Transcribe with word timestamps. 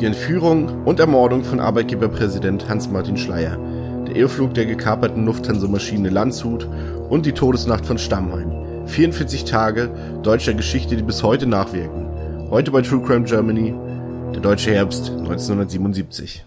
Die 0.00 0.04
Entführung 0.04 0.84
und 0.84 1.00
Ermordung 1.00 1.42
von 1.42 1.58
Arbeitgeberpräsident 1.58 2.68
Hans-Martin 2.68 3.16
Schleyer, 3.16 3.56
der 4.06 4.14
Irrflug 4.14 4.52
der 4.52 4.66
gekaperten 4.66 5.24
Lufthansa-Maschine 5.24 6.10
Landshut 6.10 6.68
und 7.08 7.24
die 7.24 7.32
Todesnacht 7.32 7.86
von 7.86 7.96
Stammheim. 7.96 8.86
44 8.86 9.44
Tage 9.44 9.90
deutscher 10.22 10.52
Geschichte, 10.52 10.96
die 10.96 11.02
bis 11.02 11.22
heute 11.22 11.46
nachwirken. 11.46 12.50
Heute 12.50 12.72
bei 12.72 12.82
True 12.82 13.00
Crime 13.00 13.24
Germany, 13.24 13.74
der 14.34 14.42
deutsche 14.42 14.72
Herbst 14.72 15.10
1977. 15.10 16.44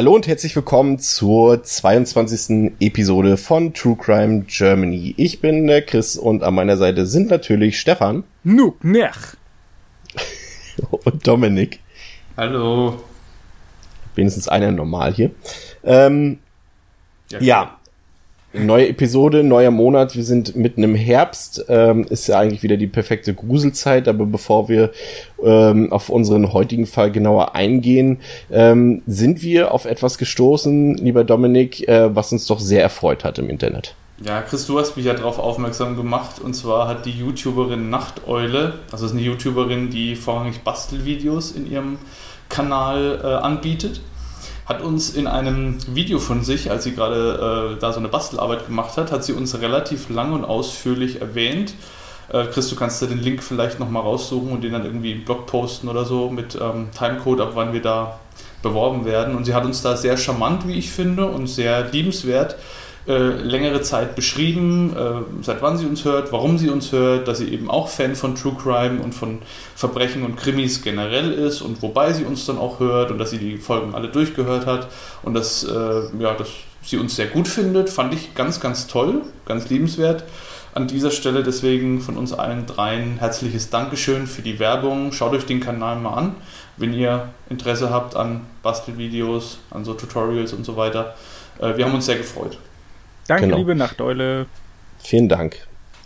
Hallo 0.00 0.14
und 0.14 0.26
herzlich 0.26 0.56
willkommen 0.56 0.98
zur 0.98 1.62
22. 1.62 2.72
Episode 2.80 3.36
von 3.36 3.74
True 3.74 3.98
Crime 3.98 4.44
Germany. 4.48 5.12
Ich 5.18 5.42
bin 5.42 5.66
der 5.66 5.82
Chris 5.82 6.16
und 6.16 6.42
an 6.42 6.54
meiner 6.54 6.78
Seite 6.78 7.04
sind 7.04 7.28
natürlich 7.28 7.78
Stefan. 7.78 8.24
Nuk 8.42 8.82
nech. 8.82 9.36
und 11.04 11.26
Dominik. 11.26 11.80
Hallo. 12.34 12.98
Wenigstens 14.14 14.48
einer 14.48 14.72
normal 14.72 15.12
hier. 15.12 15.32
Ähm, 15.84 16.38
ja, 17.28 17.40
ja, 17.40 17.79
Neue 18.52 18.88
Episode, 18.88 19.44
neuer 19.44 19.70
Monat. 19.70 20.16
Wir 20.16 20.24
sind 20.24 20.56
mitten 20.56 20.82
im 20.82 20.96
Herbst. 20.96 21.64
Ähm, 21.68 22.04
ist 22.10 22.26
ja 22.26 22.40
eigentlich 22.40 22.64
wieder 22.64 22.76
die 22.76 22.88
perfekte 22.88 23.32
Gruselzeit. 23.32 24.08
Aber 24.08 24.26
bevor 24.26 24.68
wir 24.68 24.90
ähm, 25.40 25.92
auf 25.92 26.08
unseren 26.08 26.52
heutigen 26.52 26.86
Fall 26.86 27.12
genauer 27.12 27.54
eingehen, 27.54 28.18
ähm, 28.50 29.02
sind 29.06 29.42
wir 29.42 29.72
auf 29.72 29.84
etwas 29.84 30.18
gestoßen, 30.18 30.94
lieber 30.96 31.22
Dominik, 31.22 31.86
äh, 31.86 32.14
was 32.14 32.32
uns 32.32 32.46
doch 32.48 32.58
sehr 32.58 32.82
erfreut 32.82 33.22
hat 33.22 33.38
im 33.38 33.48
Internet. 33.48 33.94
Ja, 34.24 34.42
Chris, 34.42 34.66
du 34.66 34.80
hast 34.80 34.96
mich 34.96 35.06
ja 35.06 35.14
darauf 35.14 35.38
aufmerksam 35.38 35.96
gemacht. 35.96 36.40
Und 36.40 36.54
zwar 36.54 36.88
hat 36.88 37.06
die 37.06 37.12
YouTuberin 37.12 37.88
Nachteule, 37.88 38.80
also 38.90 39.06
ist 39.06 39.12
eine 39.12 39.22
YouTuberin, 39.22 39.90
die 39.90 40.16
vorrangig 40.16 40.62
Bastelvideos 40.62 41.52
in 41.52 41.70
ihrem 41.70 41.98
Kanal 42.48 43.20
äh, 43.22 43.26
anbietet 43.26 44.00
hat 44.70 44.82
uns 44.82 45.10
in 45.10 45.26
einem 45.26 45.78
Video 45.96 46.20
von 46.20 46.44
sich, 46.44 46.70
als 46.70 46.84
sie 46.84 46.94
gerade 46.94 47.74
äh, 47.74 47.80
da 47.80 47.92
so 47.92 47.98
eine 47.98 48.06
Bastelarbeit 48.06 48.66
gemacht 48.66 48.96
hat, 48.96 49.10
hat 49.10 49.24
sie 49.24 49.32
uns 49.32 49.60
relativ 49.60 50.08
lang 50.10 50.32
und 50.32 50.44
ausführlich 50.44 51.20
erwähnt. 51.20 51.74
Äh, 52.32 52.46
Chris, 52.46 52.70
du 52.70 52.76
kannst 52.76 53.02
da 53.02 53.06
den 53.06 53.18
Link 53.18 53.42
vielleicht 53.42 53.80
nochmal 53.80 54.02
raussuchen 54.02 54.52
und 54.52 54.62
den 54.62 54.72
dann 54.72 54.84
irgendwie 54.84 55.10
im 55.10 55.24
Blog 55.24 55.46
posten 55.46 55.88
oder 55.88 56.04
so 56.04 56.30
mit 56.30 56.54
ähm, 56.54 56.86
Timecode, 56.96 57.40
ab 57.40 57.50
wann 57.54 57.72
wir 57.72 57.82
da 57.82 58.20
beworben 58.62 59.04
werden. 59.04 59.34
Und 59.34 59.44
sie 59.44 59.54
hat 59.54 59.64
uns 59.64 59.82
da 59.82 59.96
sehr 59.96 60.16
charmant, 60.16 60.68
wie 60.68 60.74
ich 60.74 60.92
finde, 60.92 61.26
und 61.26 61.48
sehr 61.48 61.90
liebenswert 61.90 62.54
äh, 63.08 63.12
längere 63.12 63.80
Zeit 63.80 64.14
beschrieben, 64.14 64.94
äh, 64.94 65.42
seit 65.42 65.62
wann 65.62 65.78
sie 65.78 65.86
uns 65.86 66.04
hört, 66.04 66.32
warum 66.32 66.58
sie 66.58 66.68
uns 66.68 66.92
hört, 66.92 67.28
dass 67.28 67.38
sie 67.38 67.48
eben 67.48 67.70
auch 67.70 67.88
Fan 67.88 68.14
von 68.14 68.34
True 68.34 68.56
Crime 68.62 69.00
und 69.00 69.14
von 69.14 69.38
Verbrechen 69.74 70.22
und 70.22 70.36
Krimis 70.36 70.82
generell 70.82 71.32
ist 71.32 71.62
und 71.62 71.80
wobei 71.82 72.12
sie 72.12 72.24
uns 72.24 72.44
dann 72.44 72.58
auch 72.58 72.78
hört 72.78 73.10
und 73.10 73.18
dass 73.18 73.30
sie 73.30 73.38
die 73.38 73.56
Folgen 73.56 73.94
alle 73.94 74.08
durchgehört 74.08 74.66
hat 74.66 74.88
und 75.22 75.34
dass, 75.34 75.64
äh, 75.64 76.02
ja, 76.18 76.34
dass 76.34 76.48
sie 76.82 76.98
uns 76.98 77.16
sehr 77.16 77.26
gut 77.26 77.48
findet, 77.48 77.88
fand 77.88 78.12
ich 78.12 78.34
ganz, 78.34 78.60
ganz 78.60 78.86
toll, 78.86 79.22
ganz 79.46 79.70
liebenswert. 79.70 80.24
An 80.72 80.86
dieser 80.86 81.10
Stelle 81.10 81.42
deswegen 81.42 82.00
von 82.00 82.16
uns 82.16 82.32
allen 82.32 82.66
dreien 82.66 83.18
herzliches 83.18 83.70
Dankeschön 83.70 84.26
für 84.26 84.42
die 84.42 84.58
Werbung. 84.58 85.10
Schaut 85.10 85.32
euch 85.32 85.44
den 85.46 85.60
Kanal 85.60 85.96
mal 85.96 86.14
an, 86.14 86.34
wenn 86.76 86.92
ihr 86.92 87.30
Interesse 87.48 87.90
habt 87.90 88.14
an 88.14 88.42
Bastelvideos, 88.62 89.58
an 89.70 89.84
so 89.84 89.94
Tutorials 89.94 90.52
und 90.52 90.64
so 90.64 90.76
weiter. 90.76 91.14
Äh, 91.58 91.76
wir 91.76 91.86
haben 91.86 91.94
uns 91.94 92.06
sehr 92.06 92.18
gefreut. 92.18 92.58
Danke, 93.30 93.46
genau. 93.46 93.58
liebe 93.58 93.74
Nachteule. 93.76 94.46
Vielen 94.98 95.28
Dank. 95.28 95.56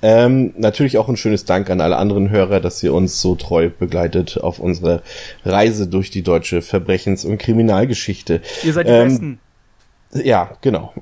Ähm, 0.02 0.52
natürlich 0.58 0.98
auch 0.98 1.08
ein 1.08 1.16
schönes 1.16 1.46
Dank 1.46 1.70
an 1.70 1.80
alle 1.80 1.96
anderen 1.96 2.28
Hörer, 2.28 2.60
dass 2.60 2.82
ihr 2.82 2.92
uns 2.92 3.22
so 3.22 3.34
treu 3.34 3.70
begleitet 3.70 4.38
auf 4.38 4.58
unserer 4.58 5.00
Reise 5.46 5.86
durch 5.86 6.10
die 6.10 6.22
deutsche 6.22 6.60
Verbrechens- 6.60 7.24
und 7.24 7.38
Kriminalgeschichte. 7.38 8.42
Ihr 8.62 8.72
seid 8.74 8.86
die 8.86 8.92
ähm, 8.92 9.08
Besten. 9.08 9.38
Ja, 10.22 10.50
genau. 10.60 10.92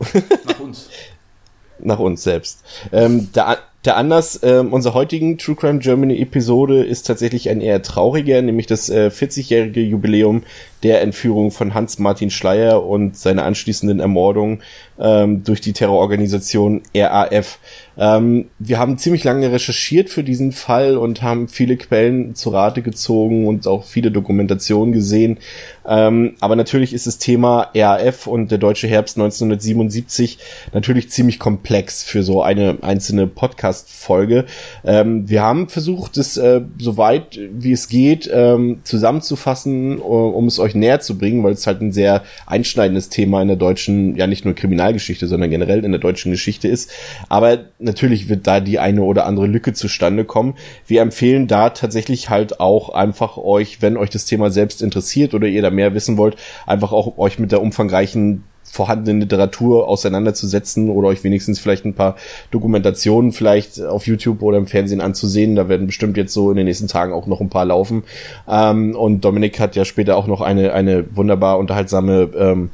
Nach 0.46 0.60
uns. 0.60 0.88
Nach 1.80 1.98
uns 1.98 2.22
selbst. 2.22 2.62
Ähm, 2.92 3.32
der, 3.34 3.58
der 3.84 3.96
Anlass 3.96 4.40
äh, 4.44 4.58
unserer 4.58 4.94
heutigen 4.94 5.36
True 5.38 5.56
Crime 5.56 5.80
Germany 5.80 6.20
Episode 6.22 6.84
ist 6.84 7.08
tatsächlich 7.08 7.50
ein 7.50 7.60
eher 7.60 7.82
trauriger, 7.82 8.40
nämlich 8.40 8.68
das 8.68 8.88
äh, 8.88 9.10
40-jährige 9.12 9.80
Jubiläum 9.80 10.44
der 10.82 11.02
Entführung 11.02 11.50
von 11.50 11.74
Hans-Martin 11.74 12.30
Schleier 12.30 12.84
und 12.84 13.16
seiner 13.16 13.44
anschließenden 13.44 14.00
Ermordung 14.00 14.60
ähm, 14.98 15.44
durch 15.44 15.60
die 15.60 15.72
Terrororganisation 15.72 16.82
RAF. 16.94 17.58
Ähm, 17.96 18.48
wir 18.58 18.78
haben 18.78 18.98
ziemlich 18.98 19.24
lange 19.24 19.52
recherchiert 19.52 20.10
für 20.10 20.24
diesen 20.24 20.52
Fall 20.52 20.96
und 20.96 21.22
haben 21.22 21.48
viele 21.48 21.76
Quellen 21.76 22.34
zu 22.34 22.50
Rate 22.50 22.82
gezogen 22.82 23.46
und 23.46 23.66
auch 23.66 23.84
viele 23.84 24.10
Dokumentationen 24.10 24.92
gesehen. 24.92 25.38
Ähm, 25.86 26.36
aber 26.40 26.56
natürlich 26.56 26.94
ist 26.94 27.06
das 27.06 27.18
Thema 27.18 27.70
RAF 27.74 28.26
und 28.26 28.50
der 28.50 28.58
deutsche 28.58 28.86
Herbst 28.86 29.16
1977 29.16 30.38
natürlich 30.72 31.10
ziemlich 31.10 31.38
komplex 31.38 32.02
für 32.02 32.22
so 32.22 32.42
eine 32.42 32.78
einzelne 32.82 33.26
Podcast-Folge. 33.26 34.46
Ähm, 34.84 35.28
wir 35.28 35.42
haben 35.42 35.68
versucht, 35.68 36.16
es 36.16 36.36
äh, 36.36 36.62
so 36.78 36.96
weit 36.96 37.38
wie 37.52 37.72
es 37.72 37.88
geht 37.88 38.30
ähm, 38.32 38.80
zusammenzufassen, 38.84 39.98
um 39.98 40.46
es 40.46 40.58
euch 40.58 40.71
euch 40.72 40.74
näher 40.74 41.00
zu 41.00 41.18
bringen, 41.18 41.42
weil 41.44 41.52
es 41.52 41.66
halt 41.66 41.80
ein 41.80 41.92
sehr 41.92 42.22
einschneidendes 42.46 43.08
Thema 43.08 43.42
in 43.42 43.48
der 43.48 43.56
deutschen, 43.56 44.16
ja 44.16 44.26
nicht 44.26 44.44
nur 44.44 44.54
Kriminalgeschichte, 44.54 45.26
sondern 45.26 45.50
generell 45.50 45.84
in 45.84 45.92
der 45.92 46.00
deutschen 46.00 46.32
Geschichte 46.32 46.68
ist. 46.68 46.90
Aber 47.28 47.58
natürlich 47.78 48.28
wird 48.28 48.46
da 48.46 48.60
die 48.60 48.78
eine 48.78 49.02
oder 49.02 49.26
andere 49.26 49.46
Lücke 49.46 49.72
zustande 49.72 50.24
kommen. 50.24 50.54
Wir 50.86 51.02
empfehlen 51.02 51.46
da 51.46 51.70
tatsächlich 51.70 52.30
halt 52.30 52.60
auch 52.60 52.90
einfach 52.90 53.36
euch, 53.36 53.82
wenn 53.82 53.96
euch 53.96 54.10
das 54.10 54.24
Thema 54.24 54.50
selbst 54.50 54.82
interessiert 54.82 55.34
oder 55.34 55.46
ihr 55.46 55.62
da 55.62 55.70
mehr 55.70 55.94
wissen 55.94 56.16
wollt, 56.16 56.36
einfach 56.66 56.92
auch 56.92 57.18
euch 57.18 57.38
mit 57.38 57.52
der 57.52 57.62
umfangreichen 57.62 58.44
vorhandenen 58.64 59.20
Literatur 59.20 59.86
auseinanderzusetzen 59.86 60.88
oder 60.88 61.08
euch 61.08 61.22
wenigstens 61.24 61.58
vielleicht 61.58 61.84
ein 61.84 61.94
paar 61.94 62.16
Dokumentationen 62.50 63.32
vielleicht 63.32 63.82
auf 63.82 64.06
YouTube 64.06 64.42
oder 64.42 64.58
im 64.58 64.66
Fernsehen 64.66 65.00
anzusehen. 65.00 65.56
Da 65.56 65.68
werden 65.68 65.86
bestimmt 65.86 66.16
jetzt 66.16 66.32
so 66.32 66.50
in 66.50 66.56
den 66.56 66.66
nächsten 66.66 66.88
Tagen 66.88 67.12
auch 67.12 67.26
noch 67.26 67.40
ein 67.40 67.50
paar 67.50 67.66
laufen. 67.66 68.04
Ähm, 68.48 68.96
und 68.96 69.24
Dominik 69.24 69.60
hat 69.60 69.76
ja 69.76 69.84
später 69.84 70.16
auch 70.16 70.26
noch 70.26 70.40
eine, 70.40 70.72
eine 70.72 71.04
wunderbar 71.14 71.58
unterhaltsame 71.58 72.30
ähm, 72.36 72.70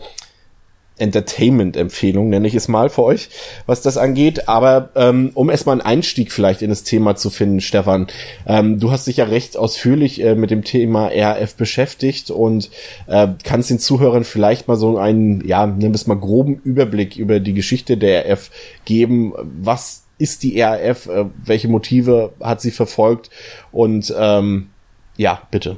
Entertainment-Empfehlung, 0.98 2.28
nenne 2.28 2.46
ich 2.46 2.54
es 2.54 2.68
mal 2.68 2.90
für 2.90 3.02
euch, 3.02 3.30
was 3.66 3.82
das 3.82 3.96
angeht. 3.96 4.48
Aber 4.48 4.90
ähm, 4.94 5.30
um 5.34 5.50
erstmal 5.50 5.74
einen 5.74 5.86
Einstieg 5.86 6.32
vielleicht 6.32 6.62
in 6.62 6.70
das 6.70 6.84
Thema 6.84 7.16
zu 7.16 7.30
finden, 7.30 7.60
Stefan, 7.60 8.06
ähm, 8.46 8.78
du 8.78 8.90
hast 8.90 9.06
dich 9.06 9.18
ja 9.18 9.24
recht 9.24 9.56
ausführlich 9.56 10.22
äh, 10.22 10.34
mit 10.34 10.50
dem 10.50 10.64
Thema 10.64 11.08
RAF 11.08 11.54
beschäftigt 11.54 12.30
und 12.30 12.70
äh, 13.06 13.28
kannst 13.44 13.70
den 13.70 13.78
Zuhörern 13.78 14.24
vielleicht 14.24 14.68
mal 14.68 14.76
so 14.76 14.98
einen, 14.98 15.46
ja, 15.46 15.66
nimm 15.66 15.94
es 15.94 16.06
mal 16.06 16.18
groben 16.18 16.60
Überblick 16.64 17.16
über 17.16 17.40
die 17.40 17.54
Geschichte 17.54 17.96
der 17.96 18.28
RAF 18.28 18.50
geben. 18.84 19.32
Was 19.60 20.04
ist 20.18 20.42
die 20.42 20.60
RAF? 20.60 21.06
Äh, 21.06 21.26
welche 21.44 21.68
Motive 21.68 22.32
hat 22.40 22.60
sie 22.60 22.70
verfolgt? 22.70 23.30
Und 23.72 24.12
ähm, 24.16 24.70
ja, 25.16 25.42
bitte. 25.50 25.76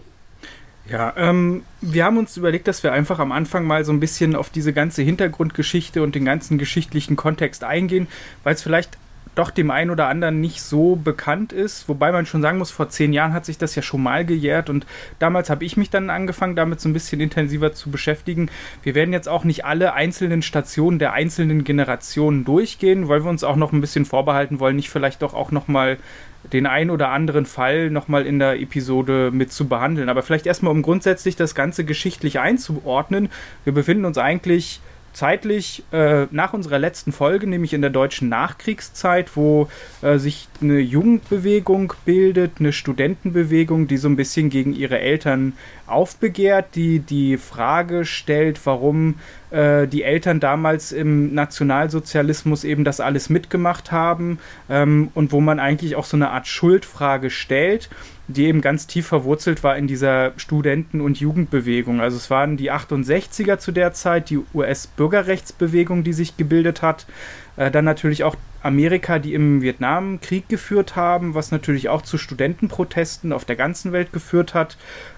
Ja, 0.91 1.15
ähm, 1.17 1.63
wir 1.81 2.05
haben 2.05 2.19
uns 2.19 2.37
überlegt, 2.37 2.67
dass 2.67 2.83
wir 2.83 2.93
einfach 2.93 3.21
am 3.21 3.31
Anfang 3.31 3.65
mal 3.65 3.85
so 3.85 3.93
ein 3.93 4.01
bisschen 4.01 4.35
auf 4.35 4.51
diese 4.51 4.73
ganze 4.73 5.03
Hintergrundgeschichte 5.03 6.03
und 6.03 6.17
den 6.17 6.25
ganzen 6.25 6.59
geschichtlichen 6.59 7.15
Kontext 7.15 7.63
eingehen, 7.63 8.09
weil 8.43 8.55
es 8.55 8.63
vielleicht 8.63 8.99
doch 9.37 9.53
dem 9.53 9.71
einen 9.71 9.93
oder 9.93 10.09
anderen 10.09 10.41
nicht 10.41 10.61
so 10.61 10.97
bekannt 10.97 11.53
ist. 11.53 11.89
Wobei 11.89 12.11
man 12.11 12.27
schon 12.27 12.43
sagen 12.43 12.59
muss, 12.59 12.73
vor 12.73 12.89
zehn 12.89 13.13
Jahren 13.13 13.33
hat 13.33 13.45
sich 13.45 13.57
das 13.57 13.77
ja 13.77 13.83
schon 13.83 14.03
mal 14.03 14.27
gejährt 14.27 14.69
und 14.69 14.85
damals 15.21 15.49
habe 15.49 15.65
ich 15.65 15.77
mich 15.77 15.91
dann 15.91 16.11
angefangen, 16.11 16.57
damit 16.57 16.81
so 16.81 16.89
ein 16.89 16.93
bisschen 16.93 17.21
intensiver 17.21 17.73
zu 17.73 17.93
beschäftigen. 17.93 18.51
Wir 18.83 18.97
werden 18.97 19.13
jetzt 19.13 19.29
auch 19.29 19.45
nicht 19.45 19.65
alle 19.65 19.93
einzelnen 19.93 20.43
Stationen 20.43 20.99
der 20.99 21.13
einzelnen 21.13 21.63
Generationen 21.63 22.45
durchgehen, 22.45 23.09
weil 23.09 23.23
wir 23.23 23.31
uns 23.31 23.45
auch 23.45 23.57
noch 23.57 23.73
ein 23.73 23.81
bisschen 23.81 24.07
vorbehalten 24.07 24.59
wollen, 24.59 24.75
nicht 24.75 24.91
vielleicht 24.91 25.23
doch 25.23 25.35
auch 25.35 25.53
nochmal 25.53 25.99
den 26.53 26.67
ein 26.67 26.91
oder 26.91 27.11
anderen 27.11 27.47
Fall 27.47 27.91
nochmal 27.91 28.27
in 28.27 28.39
der 28.39 28.61
Episode 28.61 29.31
mit 29.33 29.53
zu 29.53 29.69
behandeln. 29.69 30.09
Aber 30.09 30.23
vielleicht 30.23 30.47
erstmal, 30.47 30.73
um 30.73 30.83
grundsätzlich 30.83 31.37
das 31.37 31.55
Ganze 31.55 31.85
geschichtlich 31.85 32.41
einzuordnen. 32.41 33.29
Wir 33.65 33.75
befinden 33.75 34.05
uns 34.05 34.19
eigentlich 34.19 34.81
zeitlich 35.13 35.83
äh, 35.93 36.27
nach 36.31 36.53
unserer 36.53 36.79
letzten 36.79 37.13
Folge, 37.13 37.47
nämlich 37.47 37.73
in 37.73 37.81
der 37.81 37.91
deutschen 37.91 38.29
Nachkriegszeit, 38.29 39.37
wo 39.37 39.69
äh, 40.03 40.19
sich 40.19 40.49
eine 40.61 40.79
Jugendbewegung 40.79 41.93
bildet, 42.05 42.53
eine 42.59 42.73
Studentenbewegung, 42.73 43.89
die 43.89 43.97
so 43.97 44.09
ein 44.09 44.17
bisschen 44.17 44.51
gegen 44.51 44.73
ihre 44.73 45.01
Eltern 45.01 45.55
aufbegehrt, 45.87 46.75
die 46.75 47.01
die 47.01 47.37
Frage 47.39 48.05
stellt, 48.05 48.65
warum 48.65 49.17
äh, 49.51 49.87
die 49.87 50.03
Eltern 50.03 50.41
damals 50.41 50.93
im 50.93 51.35
Nationalsozialismus 51.35 52.65
eben 52.65 52.85
das 52.85 53.01
alles 53.01 53.31
mitgemacht 53.31 53.93
haben 53.93 54.39
ähm, 54.69 55.11
und 55.15 55.33
wo 55.33 55.41
man 55.41 55.61
eigentlich 55.61 55.97
auch 55.97 56.05
so 56.05 56.17
eine 56.17 56.31
Art 56.31 56.47
Schuldfrage 56.47 57.31
stellt 57.31 57.91
die 58.35 58.47
eben 58.47 58.61
ganz 58.61 58.87
tief 58.87 59.07
verwurzelt 59.07 59.63
war 59.63 59.77
in 59.77 59.87
dieser 59.87 60.33
Studenten- 60.37 61.01
und 61.01 61.21
Jugendbewegung. 61.21 62.01
Also 62.01 62.17
es 62.17 62.31
waren 62.31 62.57
die 62.57 62.71
68er 62.73 63.59
zu 63.59 63.73
der 63.73 63.93
Zeit, 63.93 64.31
die 64.31 64.41
US-Bürgerrechtsbewegung, 64.55 66.05
die 66.05 66.13
sich 66.13 66.37
gebildet 66.37 66.83
hat. 66.83 67.07
Äh, 67.57 67.71
dann 67.71 67.85
natürlich 67.85 68.25
auch 68.25 68.37
Amerika, 68.63 69.19
die 69.19 69.35
im 69.35 69.63
Vietnamkrieg 69.63 70.49
geführt 70.49 70.97
haben, 70.97 71.35
was 71.35 71.51
natürlich 71.51 71.89
auch 71.89 72.03
zu 72.03 72.19
Studentenprotesten 72.19 73.33
auf 73.33 73.45
der 73.45 73.57
ganzen 73.57 73.93
Welt 73.93 74.13
geführt 74.13 74.55
hat. 74.55 74.77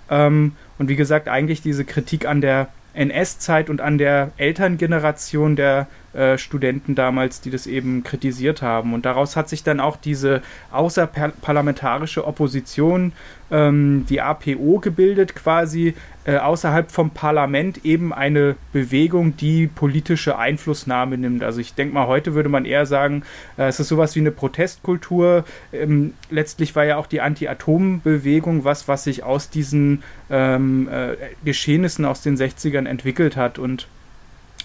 Ähm, 0.08 0.52
und 0.78 0.88
wie 0.88 0.96
gesagt, 0.96 1.28
eigentlich 1.28 1.61
diese 1.62 1.85
Kritik 1.85 2.26
an 2.26 2.40
der 2.40 2.69
NS-Zeit 2.94 3.70
und 3.70 3.80
an 3.80 3.98
der 3.98 4.32
Elterngeneration 4.36 5.56
der 5.56 5.86
äh, 6.14 6.37
Studenten 6.38 6.94
damals, 6.94 7.41
die 7.41 7.50
das 7.50 7.67
eben 7.67 8.03
kritisiert 8.05 8.62
haben. 8.62 8.94
Und 8.94 9.06
daraus 9.06 9.37
hat 9.37 9.49
sich 9.49 9.62
dann 9.62 9.81
auch 9.81 9.97
diese 9.97 10.43
außerparlamentarische 10.70 12.26
Opposition, 12.26 13.12
ähm, 13.50 14.06
die 14.09 14.20
APO, 14.20 14.79
gebildet, 14.79 15.35
quasi 15.35 15.94
äh, 16.25 16.37
außerhalb 16.37 16.91
vom 16.91 17.11
Parlament 17.11 17.85
eben 17.85 18.12
eine 18.12 18.56
Bewegung, 18.73 19.37
die 19.37 19.67
politische 19.67 20.38
Einflussnahme 20.38 21.19
nimmt. 21.19 21.43
Also 21.43 21.61
ich 21.61 21.75
denke 21.75 21.94
mal, 21.94 22.06
heute 22.06 22.35
würde 22.35 22.49
man 22.49 22.64
eher 22.64 22.87
sagen, 22.87 23.25
äh, 23.59 23.64
es 23.64 23.81
ist 23.81 23.88
sowas 23.88 24.14
wie 24.14 24.20
eine 24.20 24.31
Protestkultur. 24.31 25.44
Ähm, 25.73 26.14
letztlich 26.31 26.76
war 26.76 26.85
ja 26.85 26.97
auch 26.97 27.06
die 27.06 27.20
Anti-Atom-Bewegung 27.20 28.64
was, 28.64 28.87
was 28.87 29.05
sich 29.05 29.25
aus 29.25 29.50
diesen 29.50 30.03
ähm, 30.31 30.88
äh, 30.88 31.17
Geschehnissen 31.44 32.05
aus 32.05 32.23
den 32.23 32.37
60ern 32.37 32.87
entwickelt 32.87 33.37
hat. 33.37 33.59
Und 33.59 33.88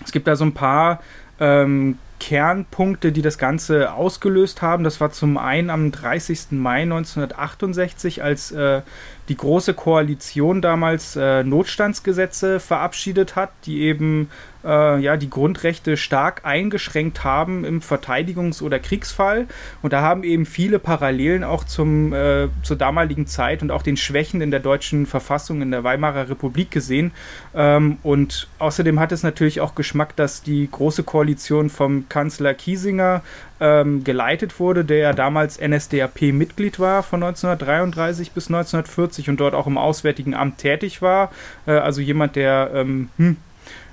es 0.06 0.12
gibt 0.12 0.28
da 0.28 0.36
so 0.36 0.46
ein 0.46 0.54
paar 0.54 1.02
ähm, 1.40 1.98
Kernpunkte, 2.20 3.12
die 3.12 3.22
das 3.22 3.38
Ganze 3.38 3.94
ausgelöst 3.94 4.62
haben. 4.62 4.84
Das 4.84 5.00
war 5.00 5.12
zum 5.12 5.38
einen 5.38 5.70
am 5.70 5.92
30. 5.92 6.52
Mai 6.52 6.82
1968, 6.82 8.24
als 8.24 8.52
äh, 8.52 8.82
die 9.30 9.38
Große 9.38 9.74
Koalition 9.74 10.62
damals 10.62 11.16
äh, 11.16 11.44
Notstandsgesetze 11.44 12.60
verabschiedet 12.60 13.36
hat, 13.36 13.52
die 13.66 13.82
eben 13.82 14.30
äh, 14.64 15.00
ja, 15.00 15.18
die 15.18 15.30
Grundrechte 15.30 15.98
stark 15.98 16.42
eingeschränkt 16.44 17.24
haben 17.24 17.66
im 17.66 17.82
Verteidigungs- 17.82 18.62
oder 18.62 18.80
Kriegsfall. 18.80 19.48
Und 19.82 19.94
da 19.94 20.02
haben 20.02 20.24
eben 20.24 20.46
viele 20.46 20.80
Parallelen 20.80 21.44
auch 21.44 21.64
zum, 21.64 22.14
äh, 22.14 22.48
zur 22.64 22.78
damaligen 22.78 23.28
Zeit 23.28 23.62
und 23.62 23.72
auch 23.72 23.82
den 23.82 23.98
Schwächen 23.98 24.42
in 24.42 24.52
der 24.52 24.60
deutschen 24.60 25.06
Verfassung 25.06 25.62
in 25.62 25.72
der 25.72 25.84
Weimarer 25.84 26.30
Republik 26.30 26.72
gesehen. 26.72 27.12
Ähm, 27.56 27.98
und 28.04 28.48
außerdem 28.60 29.00
hat 29.00 29.12
es 29.12 29.24
natürlich 29.24 29.62
auch 29.62 29.76
Geschmack, 29.76 30.16
dass 30.16 30.44
die 30.44 30.68
Große 30.70 31.04
Koalition 31.04 31.70
vom 31.70 32.10
Kanzler 32.10 32.54
Kiesinger 32.54 33.22
ähm, 33.60 34.04
geleitet 34.04 34.60
wurde, 34.60 34.86
der 34.86 34.98
ja 34.98 35.14
damals 35.14 35.60
NSDAP-Mitglied 35.60 36.80
war 36.80 37.04
von 37.04 37.24
1933 37.24 38.32
bis 38.32 38.48
1940 38.48 39.30
und 39.30 39.40
dort 39.40 39.56
auch 39.56 39.68
im 39.68 39.78
Auswärtigen 39.78 40.34
Amt 40.34 40.60
tätig 40.60 41.02
war. 41.02 41.32
Äh, 41.66 41.72
also 41.72 42.02
jemand, 42.02 42.36
der 42.36 42.72
ähm, 42.74 43.10
hm, 43.18 43.38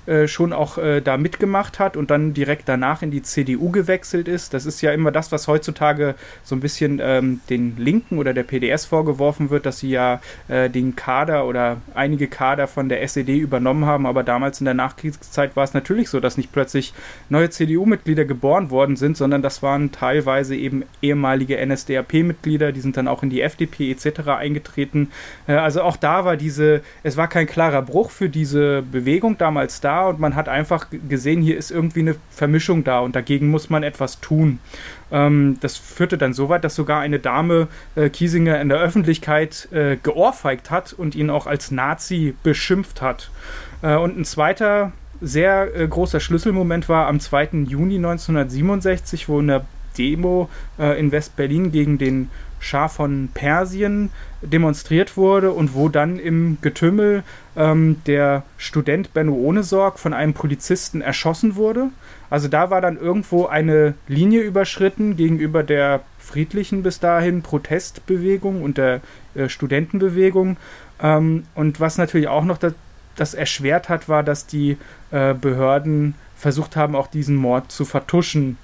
äh, 0.07 0.27
schon 0.27 0.53
auch 0.53 0.77
äh, 0.77 1.01
da 1.01 1.17
mitgemacht 1.17 1.79
hat 1.79 1.97
und 1.97 2.11
dann 2.11 2.35
direkt 2.35 2.69
danach 2.69 3.01
in 3.01 3.09
die 3.09 3.23
CDU 3.23 3.71
gewechselt 3.71 4.27
ist. 4.27 4.53
Das 4.53 4.67
ist 4.67 4.81
ja 4.81 4.91
immer 4.91 5.11
das, 5.11 5.31
was 5.31 5.47
heutzutage 5.47 6.13
so 6.43 6.55
ein 6.55 6.59
bisschen 6.59 7.01
ähm, 7.01 7.39
den 7.49 7.75
Linken 7.77 8.19
oder 8.19 8.33
der 8.33 8.43
PDS 8.43 8.85
vorgeworfen 8.85 9.49
wird, 9.49 9.65
dass 9.65 9.79
sie 9.79 9.89
ja 9.89 10.21
äh, 10.47 10.69
den 10.69 10.95
Kader 10.95 11.47
oder 11.47 11.77
einige 11.95 12.27
Kader 12.27 12.67
von 12.67 12.87
der 12.87 13.01
SED 13.01 13.35
übernommen 13.39 13.85
haben. 13.85 14.05
Aber 14.05 14.21
damals 14.21 14.61
in 14.61 14.65
der 14.65 14.75
Nachkriegszeit 14.75 15.55
war 15.55 15.63
es 15.63 15.73
natürlich 15.73 16.09
so, 16.09 16.19
dass 16.19 16.37
nicht 16.37 16.51
plötzlich 16.51 16.93
neue 17.29 17.49
CDU-Mitglieder 17.49 18.25
geboren 18.25 18.69
worden 18.69 18.97
sind, 18.97 19.17
sondern 19.17 19.41
das 19.41 19.63
waren 19.63 19.91
teilweise 19.91 20.55
eben 20.55 20.83
ehemalige 21.01 21.57
NSDAP-Mitglieder, 21.65 22.71
die 22.71 22.81
sind 22.81 22.95
dann 22.95 23.07
auch 23.07 23.23
in 23.23 23.31
die 23.31 23.41
FDP 23.41 23.91
etc. 23.91 24.27
eingetreten. 24.27 25.11
Äh, 25.47 25.53
also 25.53 25.81
auch 25.81 25.97
da 25.97 26.25
war 26.25 26.37
diese, 26.37 26.81
es 27.01 27.17
war 27.17 27.27
kein 27.27 27.47
klarer 27.47 27.81
Bruch 27.81 28.11
für 28.11 28.29
diese 28.29 28.83
Bewegung 28.83 29.39
damals 29.39 29.81
da 29.81 29.94
und 30.03 30.19
man 30.19 30.35
hat 30.35 30.49
einfach 30.49 30.87
gesehen, 31.09 31.41
hier 31.41 31.57
ist 31.57 31.71
irgendwie 31.71 32.01
eine 32.01 32.15
Vermischung 32.29 32.83
da 32.83 32.99
und 32.99 33.15
dagegen 33.15 33.49
muss 33.49 33.69
man 33.69 33.83
etwas 33.83 34.19
tun. 34.19 34.59
Ähm, 35.11 35.57
das 35.61 35.77
führte 35.77 36.17
dann 36.17 36.33
so 36.33 36.49
weit, 36.49 36.63
dass 36.63 36.75
sogar 36.75 37.01
eine 37.01 37.19
Dame 37.19 37.67
äh, 37.95 38.09
Kiesinger 38.09 38.59
in 38.61 38.69
der 38.69 38.79
Öffentlichkeit 38.79 39.67
äh, 39.71 39.97
geohrfeigt 40.01 40.71
hat 40.71 40.93
und 40.93 41.15
ihn 41.15 41.29
auch 41.29 41.47
als 41.47 41.71
Nazi 41.71 42.35
beschimpft 42.43 43.01
hat. 43.01 43.29
Äh, 43.81 43.95
und 43.95 44.17
ein 44.17 44.25
zweiter 44.25 44.91
sehr 45.21 45.75
äh, 45.75 45.87
großer 45.87 46.19
Schlüsselmoment 46.19 46.89
war 46.89 47.07
am 47.07 47.19
2. 47.19 47.49
Juni 47.67 47.95
1967, 47.95 49.29
wo 49.29 49.39
in 49.39 49.47
der 49.47 49.65
Demo 49.97 50.49
äh, 50.77 50.99
in 50.99 51.11
West-Berlin 51.11 51.71
gegen 51.71 51.97
den 51.97 52.29
Schah 52.65 52.87
von 52.87 53.29
Persien 53.31 54.09
demonstriert 54.41 55.17
wurde 55.17 55.51
und 55.51 55.75
wo 55.75 55.87
dann 55.87 56.17
im 56.17 56.57
Getümmel 56.61 57.21
ähm, 57.55 58.01
der 58.07 58.41
Student 58.57 59.13
Benno 59.13 59.33
Ohnesorg 59.33 59.99
von 59.99 60.13
einem 60.15 60.33
Polizisten 60.33 61.01
erschossen 61.01 61.55
wurde. 61.55 61.89
Also 62.31 62.47
da 62.47 62.71
war 62.71 62.81
dann 62.81 62.97
irgendwo 62.97 63.45
eine 63.45 63.93
Linie 64.07 64.41
überschritten 64.41 65.15
gegenüber 65.15 65.61
der 65.61 66.01
friedlichen 66.17 66.81
bis 66.81 66.99
dahin 66.99 67.43
Protestbewegung 67.43 68.63
und 68.63 68.79
der 68.79 69.01
äh, 69.35 69.47
Studentenbewegung. 69.47 70.57
Ähm, 70.99 71.43
und 71.53 71.79
was 71.79 71.99
natürlich 71.99 72.29
auch 72.29 72.45
noch 72.45 72.57
das, 72.57 72.73
das, 73.15 73.35
erschwert 73.35 73.89
hat, 73.89 74.09
war, 74.09 74.23
dass 74.23 74.47
die 74.47 74.77
äh, 75.11 75.35
Behörden 75.35 76.15
versucht 76.35 76.75
haben, 76.75 76.95
auch 76.95 77.07
diesen 77.07 77.35
Mord 77.35 77.71
zu 77.71 77.85
vertuschen. 77.85 78.57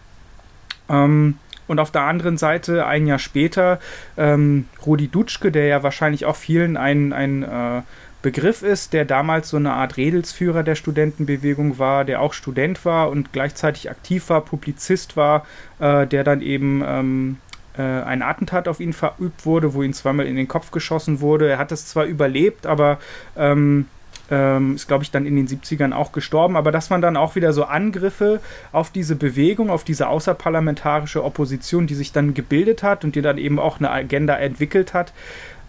Ähm, 0.90 1.38
und 1.72 1.80
auf 1.80 1.90
der 1.90 2.02
anderen 2.02 2.36
Seite, 2.38 2.86
ein 2.86 3.08
Jahr 3.08 3.18
später, 3.18 3.80
ähm, 4.18 4.66
Rudi 4.86 5.08
Dutschke, 5.08 5.54
der 5.54 5.68
ja 5.68 5.84
wahrscheinlich 5.84 6.26
auch 6.26 6.36
vielen 6.36 6.76
ein, 6.76 7.14
ein 7.14 7.44
äh, 7.44 7.82
Begriff 8.22 8.62
ist, 8.62 8.92
der 8.92 9.06
damals 9.06 9.48
so 9.48 9.56
eine 9.56 9.72
Art 9.72 9.96
Redelsführer 9.96 10.64
der 10.64 10.76
Studentenbewegung 10.76 11.80
war, 11.80 12.04
der 12.04 12.22
auch 12.22 12.34
Student 12.34 12.84
war 12.84 13.10
und 13.10 13.32
gleichzeitig 13.32 13.90
aktiv 13.90 14.30
war, 14.30 14.42
Publizist 14.42 15.16
war, 15.16 15.46
äh, 15.80 16.06
der 16.06 16.26
dann 16.26 16.42
eben 16.42 16.84
ähm, 16.86 17.38
äh, 17.78 17.82
ein 17.82 18.22
Attentat 18.22 18.68
auf 18.68 18.82
ihn 18.82 18.92
verübt 18.92 19.46
wurde, 19.46 19.74
wo 19.74 19.82
ihn 19.82 19.94
zweimal 19.94 20.26
in 20.26 20.36
den 20.36 20.50
Kopf 20.50 20.72
geschossen 20.72 21.22
wurde. 21.22 21.50
Er 21.50 21.58
hat 21.58 21.72
es 21.72 21.88
zwar 21.88 22.04
überlebt, 22.04 22.66
aber 22.66 23.00
ähm, 23.38 23.88
ähm, 24.32 24.76
ist, 24.76 24.88
glaube 24.88 25.04
ich, 25.04 25.12
dann 25.12 25.26
in 25.26 25.36
den 25.36 25.48
70ern 25.48 25.94
auch 25.94 26.12
gestorben. 26.12 26.56
Aber 26.56 26.72
das 26.72 26.90
waren 26.90 27.02
dann 27.02 27.18
auch 27.18 27.36
wieder 27.36 27.54
so 27.54 27.66
Angriffe 27.66 28.40
auf 28.72 28.90
diese 28.90 29.16
Bewegung, 29.16 29.70
auf 29.70 29.84
diese 29.84 30.08
außerparlamentarische 30.08 31.24
Opposition, 31.24 31.86
die 31.86 31.96
sich 31.96 32.12
dann 32.12 32.34
gebildet 32.34 32.82
hat 32.82 33.04
und 33.04 33.16
die 33.16 33.22
dann 33.22 33.38
eben 33.38 33.60
auch 33.60 33.80
eine 33.80 33.92
Agenda 33.92 34.36
entwickelt 34.36 34.94
hat. 34.94 35.14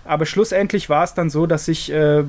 Aber 0.05 0.25
schlussendlich 0.25 0.89
war 0.89 1.05
es 1.05 1.15
dann 1.15 1.29
so, 1.29 1.47
dass 1.47 1.67
sich 1.67 1.93
äh, 1.93 2.25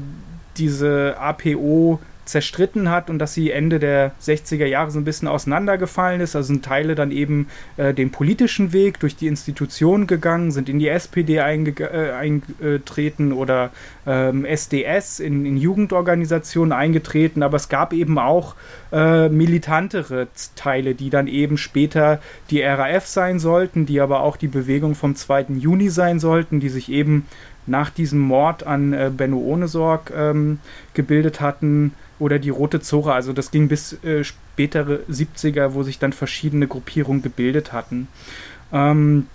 diese 0.58 1.16
APO 1.18 2.00
zerstritten 2.26 2.90
hat 2.90 3.10
und 3.10 3.20
dass 3.20 3.34
sie 3.34 3.52
Ende 3.52 3.80
der 3.80 4.12
60er 4.22 4.66
Jahre 4.66 4.92
so 4.92 5.00
ein 5.00 5.04
bisschen 5.04 5.28
auseinandergefallen 5.28 6.22
ist. 6.22 6.36
Also 6.36 6.48
sind 6.48 6.66
Teile 6.66 6.96
dann 6.96 7.12
eben 7.12 7.48
äh, 7.78 7.94
den 7.94 8.12
politischen 8.12 8.74
Weg 8.74 9.00
durch 9.00 9.16
die 9.16 9.28
Institutionen 9.28 10.08
gegangen, 10.08 10.52
sind 10.52 10.70
in 10.70 10.80
die 10.80 10.88
SPD 10.88 11.38
äh, 11.38 12.12
eingetreten 12.12 13.34
oder 13.34 13.72
ähm, 14.06 14.46
SDS 14.46 15.20
in, 15.20 15.46
in, 15.46 15.58
Jugendorganisationen 15.58 16.72
eingetreten, 16.72 17.44
aber 17.44 17.58
es 17.58 17.70
gab 17.70 17.94
eben 17.94 18.18
auch 18.18 18.56
äh, 18.92 19.30
militantere 19.30 20.28
Teile, 20.56 20.96
die 20.96 21.10
dann 21.10 21.28
eben 21.28 21.58
später 21.58 22.20
die 22.50 22.62
RAF 22.62 23.06
sein 23.06 23.40
sollten, 23.40 23.86
die 23.86 24.02
aber 24.02 24.22
auch 24.22 24.38
die 24.38 24.48
Bewegung 24.48 24.96
vom 24.96 25.16
2. 25.16 25.46
Juni 25.58 25.90
sein 25.90 26.20
sollten, 26.20 26.60
die 26.60 26.70
sich 26.70 26.90
eben 26.90 27.26
nach 27.66 27.90
diesem 27.90 28.20
Mord 28.20 28.66
an 28.66 28.94
äh, 28.94 29.12
Benno 29.16 29.38
Ohnesorg 29.38 30.12
ähm, 30.16 30.60
gebildet 30.94 31.42
hatten 31.42 31.94
oder 32.24 32.40
die 32.40 32.50
Rote 32.50 32.80
Zora. 32.80 33.14
Also 33.14 33.34
das 33.34 33.52
ging 33.52 33.68
bis 33.68 34.02
äh, 34.04 34.24
spätere 34.24 35.02
70er, 35.12 35.74
wo 35.74 35.84
sich 35.84 36.00
dann 36.00 36.14
verschiedene 36.14 36.68
Gruppierungen 36.68 37.22
gebildet 37.22 37.74
hatten. 37.74 38.08
Ähm, 38.72 39.28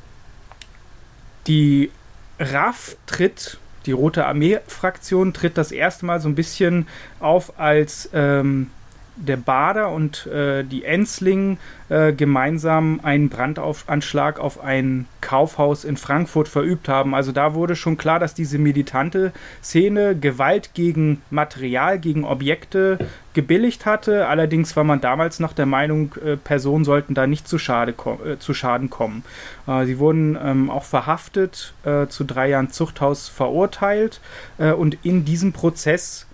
die 1.47 1.91
RAF 2.39 2.97
tritt, 3.07 3.59
die 3.85 3.93
Rote 3.93 4.25
Armee-Fraktion 4.27 5.35
tritt 5.35 5.59
das 5.59 5.71
erste 5.71 6.07
Mal 6.07 6.21
so 6.21 6.29
ein 6.29 6.35
bisschen 6.35 6.87
auf 7.21 7.61
als 7.61 8.09
ähm, 8.15 8.71
der 9.19 9.37
Bader 9.37 9.91
und 9.91 10.27
äh, 10.27 10.65
die 10.65 10.85
Ensling 10.85 11.59
äh, 11.89 12.13
gemeinsam 12.13 13.01
einen 13.03 13.29
Brandanschlag 13.29 14.39
auf 14.39 14.63
ein 14.63 15.07
Kaufhaus 15.21 15.85
in 15.85 15.97
Frankfurt 15.97 16.49
verübt 16.49 16.89
haben. 16.89 17.15
Also 17.15 17.33
da 17.33 17.55
wurde 17.55 17.77
schon 17.77 17.97
klar, 17.97 18.19
dass 18.19 18.35
diese 18.35 18.59
militante 18.59 19.33
Szene 19.63 20.15
Gewalt 20.15 20.75
gegen 20.75 21.23
Material, 21.31 21.99
gegen 21.99 22.25
Objekte 22.25 22.99
gebilligt 23.35 23.87
hatte. 23.87 24.27
Allerdings 24.27 24.77
war 24.77 24.85
man 24.85 25.01
damals 25.01 25.41
noch 25.41 25.53
der 25.53 25.67
Meinung, 25.67 26.15
äh, 26.25 26.37
Personen 26.37 26.85
sollten 26.85 27.15
da 27.15 27.27
nicht 27.27 27.49
zu, 27.49 27.59
Schade 27.59 27.95
äh, 28.25 28.39
zu 28.39 28.55
Schaden 28.55 28.91
kommen. 28.91 29.25
Äh, 29.67 29.87
sie 29.87 29.99
wurden 29.99 30.37
ähm, 30.43 30.71
auch 30.71 30.85
verhaftet, 30.85 31.75
äh, 31.85 32.07
zu 32.07 32.25
drei 32.25 32.51
Jahren 32.51 32.71
Zuchthaus 32.71 33.29
verurteilt 33.29 34.21
und 34.59 34.99
in 35.05 35.25
diesem 35.25 35.53
Prozess 35.53 36.28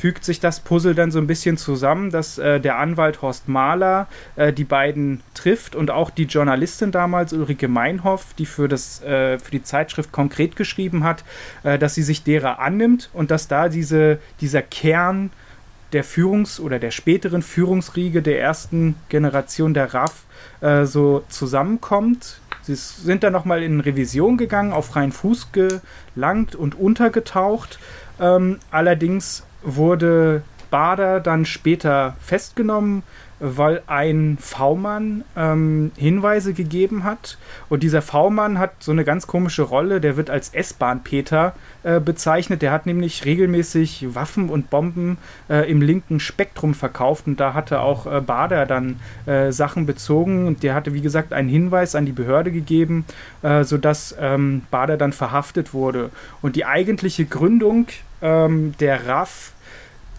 fügt 0.00 0.24
sich 0.24 0.40
das 0.40 0.60
Puzzle 0.60 0.94
dann 0.94 1.10
so 1.10 1.18
ein 1.18 1.26
bisschen 1.26 1.58
zusammen, 1.58 2.10
dass 2.10 2.38
äh, 2.38 2.58
der 2.58 2.78
Anwalt 2.78 3.20
Horst 3.20 3.48
Mahler 3.48 4.08
äh, 4.36 4.50
die 4.50 4.64
beiden 4.64 5.20
trifft 5.34 5.76
und 5.76 5.90
auch 5.90 6.08
die 6.08 6.24
Journalistin 6.24 6.90
damals 6.90 7.34
Ulrike 7.34 7.68
Meinhoff, 7.68 8.32
die 8.38 8.46
für, 8.46 8.66
das, 8.66 9.02
äh, 9.02 9.38
für 9.38 9.50
die 9.50 9.62
Zeitschrift 9.62 10.10
konkret 10.10 10.56
geschrieben 10.56 11.04
hat, 11.04 11.22
äh, 11.64 11.78
dass 11.78 11.94
sie 11.94 12.02
sich 12.02 12.24
derer 12.24 12.60
annimmt 12.60 13.10
und 13.12 13.30
dass 13.30 13.46
da 13.46 13.68
diese, 13.68 14.18
dieser 14.40 14.62
Kern 14.62 15.30
der 15.92 16.04
Führungs- 16.04 16.60
oder 16.60 16.78
der 16.78 16.92
späteren 16.92 17.42
Führungsriege 17.42 18.22
der 18.22 18.40
ersten 18.40 18.96
Generation 19.10 19.74
der 19.74 19.92
RAF 19.92 20.24
äh, 20.62 20.86
so 20.86 21.24
zusammenkommt. 21.28 22.40
Sie 22.62 22.74
sind 22.74 23.22
dann 23.22 23.34
nochmal 23.34 23.62
in 23.62 23.80
Revision 23.80 24.38
gegangen, 24.38 24.72
auf 24.72 24.86
freien 24.86 25.12
Fuß 25.12 25.48
gelangt 25.52 26.54
und 26.54 26.74
untergetaucht. 26.78 27.78
Ähm, 28.18 28.60
allerdings 28.70 29.44
wurde 29.62 30.42
Bader 30.70 31.20
dann 31.20 31.44
später 31.44 32.16
festgenommen, 32.20 33.02
weil 33.40 33.82
ein 33.86 34.36
V-Mann 34.38 35.24
ähm, 35.34 35.92
Hinweise 35.96 36.52
gegeben 36.52 37.04
hat. 37.04 37.38
Und 37.70 37.82
dieser 37.82 38.02
V-Mann 38.02 38.58
hat 38.58 38.72
so 38.80 38.92
eine 38.92 39.02
ganz 39.02 39.26
komische 39.26 39.62
Rolle, 39.62 40.00
der 40.00 40.18
wird 40.18 40.28
als 40.28 40.50
S-Bahn-Peter 40.50 41.54
äh, 41.82 42.00
bezeichnet. 42.00 42.60
Der 42.60 42.70
hat 42.70 42.84
nämlich 42.84 43.24
regelmäßig 43.24 44.14
Waffen 44.14 44.50
und 44.50 44.68
Bomben 44.68 45.16
äh, 45.48 45.70
im 45.70 45.80
linken 45.80 46.20
Spektrum 46.20 46.74
verkauft. 46.74 47.26
Und 47.26 47.40
da 47.40 47.54
hatte 47.54 47.80
auch 47.80 48.06
äh, 48.06 48.20
Bader 48.20 48.66
dann 48.66 49.00
äh, 49.24 49.52
Sachen 49.52 49.86
bezogen. 49.86 50.46
Und 50.46 50.62
der 50.62 50.74
hatte, 50.74 50.92
wie 50.92 51.00
gesagt, 51.00 51.32
einen 51.32 51.48
Hinweis 51.48 51.94
an 51.94 52.04
die 52.04 52.12
Behörde 52.12 52.52
gegeben, 52.52 53.06
äh, 53.40 53.64
sodass 53.64 54.14
ähm, 54.20 54.62
Bader 54.70 54.98
dann 54.98 55.14
verhaftet 55.14 55.72
wurde. 55.72 56.10
Und 56.42 56.56
die 56.56 56.66
eigentliche 56.66 57.24
Gründung 57.24 57.86
ähm, 58.22 58.74
der 58.78 59.06
RAF 59.06 59.52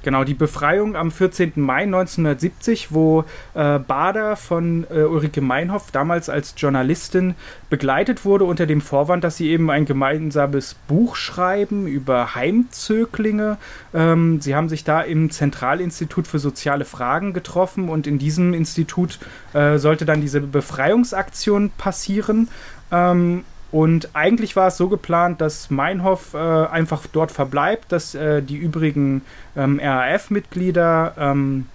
Genau, 0.03 0.23
die 0.23 0.33
Befreiung 0.33 0.95
am 0.95 1.11
14. 1.11 1.53
Mai 1.55 1.83
1970, 1.83 2.91
wo 2.91 3.23
äh, 3.53 3.77
Bader 3.77 4.35
von 4.35 4.87
äh, 4.89 5.03
Ulrike 5.03 5.41
Meinhoff 5.41 5.91
damals 5.91 6.27
als 6.27 6.55
Journalistin 6.57 7.35
begleitet 7.69 8.25
wurde 8.25 8.45
unter 8.45 8.65
dem 8.65 8.81
Vorwand, 8.81 9.23
dass 9.23 9.37
sie 9.37 9.49
eben 9.49 9.69
ein 9.69 9.85
gemeinsames 9.85 10.73
Buch 10.87 11.15
schreiben 11.15 11.85
über 11.85 12.33
Heimzöglinge. 12.33 13.57
Ähm, 13.93 14.41
sie 14.41 14.55
haben 14.55 14.69
sich 14.69 14.83
da 14.83 15.01
im 15.01 15.29
Zentralinstitut 15.29 16.27
für 16.27 16.39
soziale 16.39 16.85
Fragen 16.85 17.33
getroffen 17.33 17.87
und 17.87 18.07
in 18.07 18.17
diesem 18.17 18.55
Institut 18.55 19.19
äh, 19.53 19.77
sollte 19.77 20.05
dann 20.05 20.21
diese 20.21 20.41
Befreiungsaktion 20.41 21.69
passieren. 21.77 22.49
Ähm, 22.91 23.43
und 23.71 24.09
eigentlich 24.13 24.55
war 24.55 24.67
es 24.67 24.77
so 24.77 24.89
geplant, 24.89 25.39
dass 25.39 25.69
Meinhof 25.69 26.33
äh, 26.33 26.37
einfach 26.37 27.03
dort 27.11 27.31
verbleibt, 27.31 27.91
dass 27.91 28.15
äh, 28.15 28.41
die 28.41 28.57
übrigen 28.57 29.21
ähm, 29.55 29.79
RAF-Mitglieder 29.81 31.13
ähm, 31.17 31.67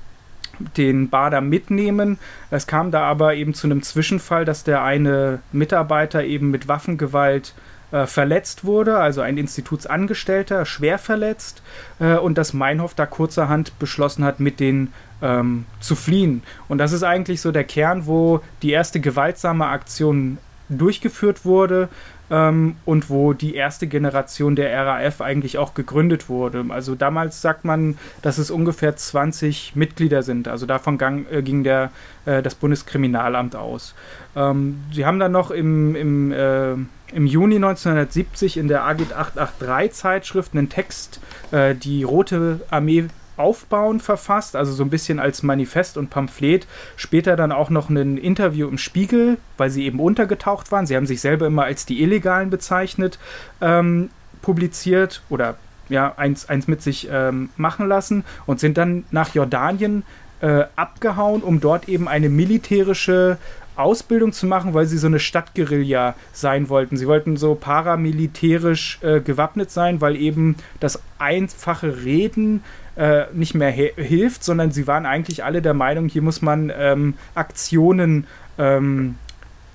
den 0.77 1.09
Bader 1.09 1.41
mitnehmen. 1.41 2.19
Es 2.51 2.67
kam 2.67 2.91
da 2.91 3.03
aber 3.03 3.35
eben 3.35 3.55
zu 3.55 3.67
einem 3.67 3.83
Zwischenfall, 3.83 4.45
dass 4.45 4.65
der 4.65 4.83
eine 4.83 5.41
Mitarbeiter 5.53 6.25
eben 6.25 6.51
mit 6.51 6.69
Waffengewalt 6.69 7.55
äh, 7.93 8.07
verletzt 8.07 8.65
wurde, 8.65 8.99
also 8.99 9.21
ein 9.21 9.39
Institutsangestellter, 9.39 10.67
schwer 10.67 10.99
verletzt, 10.99 11.63
äh, 11.99 12.17
und 12.17 12.37
dass 12.37 12.53
Meinhof 12.53 12.95
da 12.95 13.07
kurzerhand 13.07 13.79
beschlossen 13.79 14.25
hat, 14.25 14.41
mit 14.41 14.61
den 14.61 14.93
ähm, 15.23 15.67
zu 15.81 15.95
fliehen. 15.95 16.43
Und 16.69 16.79
das 16.79 16.93
ist 16.93 17.05
eigentlich 17.05 17.41
so 17.41 17.53
der 17.53 17.65
Kern, 17.65 18.07
wo 18.07 18.41
die 18.63 18.71
erste 18.71 19.01
gewaltsame 19.01 19.67
Aktion 19.67 20.39
durchgeführt 20.69 21.45
wurde 21.45 21.89
ähm, 22.31 22.77
und 22.85 23.09
wo 23.09 23.33
die 23.33 23.55
erste 23.55 23.87
Generation 23.87 24.57
der 24.57 24.77
RAF 24.85 25.21
eigentlich 25.21 25.59
auch 25.59 25.75
gegründet 25.75 26.29
wurde. 26.29 26.65
Also 26.69 26.95
damals 26.95 27.41
sagt 27.41 27.65
man, 27.65 27.99
dass 28.23 28.39
es 28.39 28.51
ungefähr 28.51 28.97
20 28.97 29.77
Mitglieder 29.77 30.23
sind. 30.23 30.49
Also 30.49 30.67
davon 30.67 30.99
gang, 30.99 31.31
äh, 31.31 31.43
ging 31.43 31.65
der, 31.65 31.91
äh, 32.25 32.43
das 32.43 32.55
Bundeskriminalamt 32.55 33.55
aus. 33.57 33.95
Ähm, 34.35 34.81
sie 34.93 35.07
haben 35.07 35.19
dann 35.19 35.33
noch 35.33 35.51
im, 35.51 35.95
im, 35.95 36.33
äh, 36.33 36.73
im 36.73 37.27
Juni 37.27 37.57
1970 37.57 38.57
in 38.57 38.69
der 38.69 38.85
AGIT 38.85 39.13
883 39.13 39.93
Zeitschrift 39.97 40.55
einen 40.55 40.69
Text, 40.69 41.21
äh, 41.53 41.75
die 41.75 42.03
Rote 42.03 42.61
Armee 42.71 43.07
Aufbauen 43.37 44.01
verfasst, 44.01 44.57
also 44.57 44.73
so 44.73 44.83
ein 44.83 44.91
bisschen 44.91 45.19
als 45.19 45.43
Manifest 45.43 45.97
und 45.97 46.11
Pamphlet. 46.11 46.67
Später 46.97 47.37
dann 47.37 47.53
auch 47.53 47.71
noch 47.71 47.89
ein 47.91 48.19
Interview 48.19 48.69
im 48.69 48.79
Spiegel, 48.79 49.39
weil 49.57 49.71
sie 49.71 49.85
eben 49.85 50.01
untergetaucht 50.01 50.73
waren. 50.73 50.87
Sie 50.87 50.97
haben 50.97 51.07
sich 51.07 51.21
selber 51.21 51.47
immer 51.47 51.65
als 51.65 51.87
die 51.87 52.03
Illegalen 52.03 52.51
bezeichnet, 52.51 53.19
ähm, 53.61 54.11
publiziert 54.43 55.23
oder 55.29 55.57
ja, 55.89 56.15
eins, 56.17 56.49
eins 56.49 56.67
mit 56.67 56.83
sich 56.83 57.09
ähm, 57.11 57.51
machen 57.57 57.89
lassen 57.89 58.25
und 58.47 58.61
sind 58.61 58.77
dann 58.77 59.05
nach 59.11 59.35
Jordanien 59.35 60.03
äh, 60.41 60.65
abgehauen, 60.75 61.43
um 61.43 61.61
dort 61.61 61.89
eben 61.89 62.09
eine 62.09 62.29
militärische 62.29 63.39
Ausbildung 63.77 64.33
zu 64.33 64.47
machen, 64.47 64.75
weil 64.75 64.87
sie 64.87 64.99
so 64.99 65.07
eine 65.07 65.21
Stadtguerilla 65.21 66.15
sein 66.33 66.69
wollten. 66.69 66.97
Sie 66.97 67.07
wollten 67.07 67.37
so 67.37 67.55
paramilitärisch 67.55 68.99
äh, 69.03 69.21
gewappnet 69.21 69.71
sein, 69.71 70.01
weil 70.01 70.17
eben 70.17 70.57
das 70.81 71.03
einfache 71.19 72.05
Reden 72.05 72.65
äh, 72.97 73.27
nicht 73.33 73.55
mehr 73.55 73.71
hilft, 73.71 74.43
sondern 74.45 74.71
sie 74.71 74.87
waren 74.87 75.07
eigentlich 75.07 75.45
alle 75.45 75.63
der 75.63 75.75
Meinung, 75.75 76.09
hier 76.09 76.23
muss 76.23 76.43
man 76.43 76.73
ähm, 76.77 77.15
Aktionen 77.35 78.27
ähm, 78.59 79.17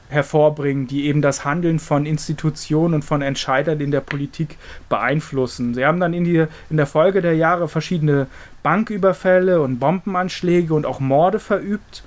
hervorbringen, 0.09 0.87
die 0.87 1.05
eben 1.05 1.21
das 1.21 1.45
Handeln 1.45 1.79
von 1.79 2.05
Institutionen 2.05 2.95
und 2.95 3.05
von 3.05 3.21
Entscheidern 3.21 3.79
in 3.79 3.91
der 3.91 4.01
Politik 4.01 4.57
beeinflussen. 4.89 5.73
Sie 5.73 5.85
haben 5.85 5.99
dann 5.99 6.13
in, 6.13 6.25
die, 6.25 6.45
in 6.69 6.77
der 6.77 6.87
Folge 6.87 7.21
der 7.21 7.35
Jahre 7.35 7.69
verschiedene 7.69 8.27
Banküberfälle 8.61 9.61
und 9.61 9.79
Bombenanschläge 9.79 10.73
und 10.73 10.85
auch 10.85 10.99
Morde 10.99 11.39
verübt. 11.39 12.03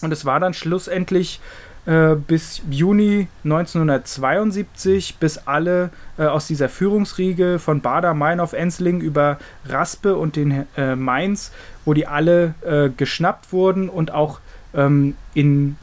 Und 0.00 0.12
es 0.12 0.24
war 0.24 0.40
dann 0.40 0.54
schlussendlich 0.54 1.40
äh, 1.88 2.16
bis 2.16 2.60
Juni 2.68 3.28
1972, 3.44 5.16
bis 5.16 5.38
alle 5.46 5.88
äh, 6.18 6.24
aus 6.24 6.46
dieser 6.46 6.68
Führungsriege 6.68 7.58
von 7.58 7.80
Bader, 7.80 8.12
Meinhof, 8.12 8.52
Ensling 8.52 9.00
über 9.00 9.38
Raspe 9.66 10.14
und 10.16 10.36
den 10.36 10.66
äh, 10.76 10.94
Mainz, 10.96 11.50
wo 11.86 11.94
die 11.94 12.06
alle 12.06 12.54
äh, 12.60 12.90
geschnappt 12.94 13.54
wurden 13.54 13.88
und 13.88 14.10
auch 14.12 14.40
ähm, 14.74 15.16
in 15.32 15.78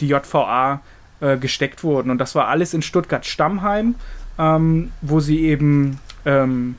die 0.00 0.08
JVA 0.08 0.80
äh, 1.20 1.36
gesteckt 1.36 1.84
wurden. 1.84 2.10
Und 2.10 2.18
das 2.18 2.34
war 2.34 2.48
alles 2.48 2.74
in 2.74 2.82
Stuttgart-Stammheim, 2.82 3.94
ähm, 4.40 4.90
wo 5.02 5.20
sie 5.20 5.44
eben 5.44 6.00
ähm, 6.24 6.74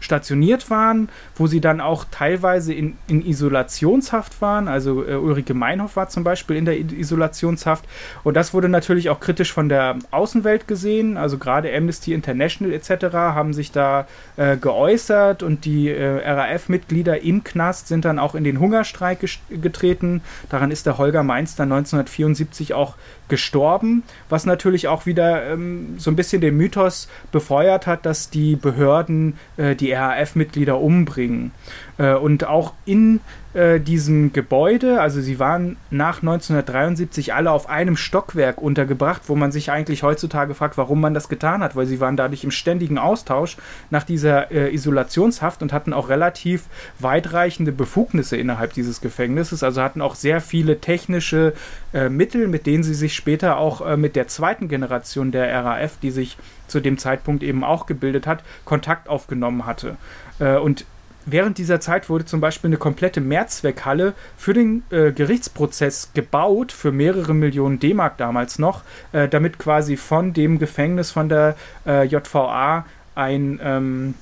stationiert 0.00 0.70
waren, 0.70 1.08
wo 1.36 1.46
sie 1.46 1.60
dann 1.60 1.80
auch 1.80 2.04
teilweise 2.10 2.74
in, 2.74 2.96
in 3.06 3.24
Isolationshaft 3.24 4.40
waren. 4.40 4.66
Also 4.66 5.06
äh, 5.06 5.14
Ulrike 5.14 5.54
Meinhoff 5.54 5.96
war 5.96 6.08
zum 6.08 6.24
Beispiel 6.24 6.56
in 6.56 6.64
der 6.64 6.78
Isolationshaft. 6.78 7.84
Und 8.24 8.34
das 8.34 8.52
wurde 8.52 8.68
natürlich 8.68 9.10
auch 9.10 9.20
kritisch 9.20 9.52
von 9.52 9.68
der 9.68 9.96
Außenwelt 10.10 10.66
gesehen. 10.66 11.16
Also 11.16 11.38
gerade 11.38 11.74
Amnesty 11.74 12.12
International 12.12 12.74
etc. 12.74 13.12
haben 13.12 13.52
sich 13.52 13.70
da 13.70 14.06
äh, 14.36 14.56
geäußert 14.56 15.42
und 15.42 15.64
die 15.64 15.88
äh, 15.88 16.28
RAF-Mitglieder 16.28 17.22
im 17.22 17.44
Knast 17.44 17.88
sind 17.88 18.04
dann 18.04 18.18
auch 18.18 18.34
in 18.34 18.44
den 18.44 18.58
Hungerstreik 18.58 19.18
getreten. 19.50 20.22
Daran 20.48 20.70
ist 20.70 20.86
der 20.86 20.98
Holger 20.98 21.22
Mainz 21.22 21.56
dann 21.56 21.70
1974 21.72 22.74
auch 22.74 22.96
gestorben, 23.30 24.02
was 24.28 24.44
natürlich 24.44 24.88
auch 24.88 25.06
wieder 25.06 25.50
ähm, 25.50 25.94
so 25.96 26.10
ein 26.10 26.16
bisschen 26.16 26.42
den 26.42 26.58
Mythos 26.58 27.08
befeuert 27.32 27.86
hat, 27.86 28.04
dass 28.04 28.28
die 28.28 28.56
Behörden 28.56 29.38
äh, 29.56 29.74
die 29.74 29.92
RAF-Mitglieder 29.92 30.78
umbringen. 30.78 31.52
Äh, 31.96 32.14
und 32.14 32.46
auch 32.46 32.74
in 32.84 33.20
äh, 33.52 33.80
diesem 33.80 34.32
Gebäude, 34.32 35.00
also 35.00 35.20
sie 35.20 35.38
waren 35.38 35.76
nach 35.90 36.22
1973 36.22 37.34
alle 37.34 37.50
auf 37.50 37.68
einem 37.68 37.96
Stockwerk 37.96 38.62
untergebracht, 38.62 39.22
wo 39.26 39.34
man 39.34 39.50
sich 39.50 39.72
eigentlich 39.72 40.02
heutzutage 40.02 40.54
fragt, 40.54 40.78
warum 40.78 41.00
man 41.00 41.14
das 41.14 41.28
getan 41.28 41.62
hat, 41.62 41.74
weil 41.74 41.86
sie 41.86 41.98
waren 41.98 42.16
dadurch 42.16 42.44
im 42.44 42.52
ständigen 42.52 42.98
Austausch 42.98 43.56
nach 43.90 44.04
dieser 44.04 44.52
äh, 44.52 44.72
Isolationshaft 44.72 45.62
und 45.62 45.72
hatten 45.72 45.92
auch 45.92 46.08
relativ 46.08 46.66
weitreichende 47.00 47.72
Befugnisse 47.72 48.36
innerhalb 48.36 48.72
dieses 48.72 49.00
Gefängnisses, 49.00 49.64
also 49.64 49.82
hatten 49.82 50.00
auch 50.00 50.14
sehr 50.14 50.40
viele 50.40 50.80
technische 50.80 51.52
äh, 51.92 52.08
Mittel, 52.08 52.46
mit 52.46 52.66
denen 52.66 52.84
sie 52.84 52.94
sich 52.94 53.14
später 53.16 53.56
auch 53.56 53.84
äh, 53.84 53.96
mit 53.96 54.14
der 54.14 54.28
zweiten 54.28 54.68
Generation 54.68 55.32
der 55.32 55.52
RAF, 55.52 55.98
die 56.00 56.12
sich 56.12 56.38
zu 56.68 56.78
dem 56.78 56.98
Zeitpunkt 56.98 57.42
eben 57.42 57.64
auch 57.64 57.86
gebildet 57.86 58.28
hat, 58.28 58.44
Kontakt 58.64 59.08
aufgenommen 59.08 59.66
hatte. 59.66 59.96
Äh, 60.38 60.56
und 60.56 60.84
während 61.26 61.58
dieser 61.58 61.80
Zeit 61.80 62.08
wurde 62.08 62.24
zum 62.24 62.40
Beispiel 62.40 62.68
eine 62.68 62.76
komplette 62.76 63.20
Mehrzweckhalle 63.20 64.14
für 64.36 64.54
den 64.54 64.82
äh, 64.90 65.12
Gerichtsprozess 65.12 66.10
gebaut, 66.14 66.72
für 66.72 66.92
mehrere 66.92 67.34
Millionen 67.34 67.78
D-Mark 67.78 68.16
damals 68.18 68.58
noch, 68.58 68.82
äh, 69.12 69.28
damit 69.28 69.58
quasi 69.58 69.96
von 69.96 70.32
dem 70.32 70.58
Gefängnis 70.58 71.10
von 71.10 71.28
der 71.28 71.56
äh, 71.86 72.04
JVA 72.04 72.84
ein 73.14 73.60
ähm, 73.62 74.14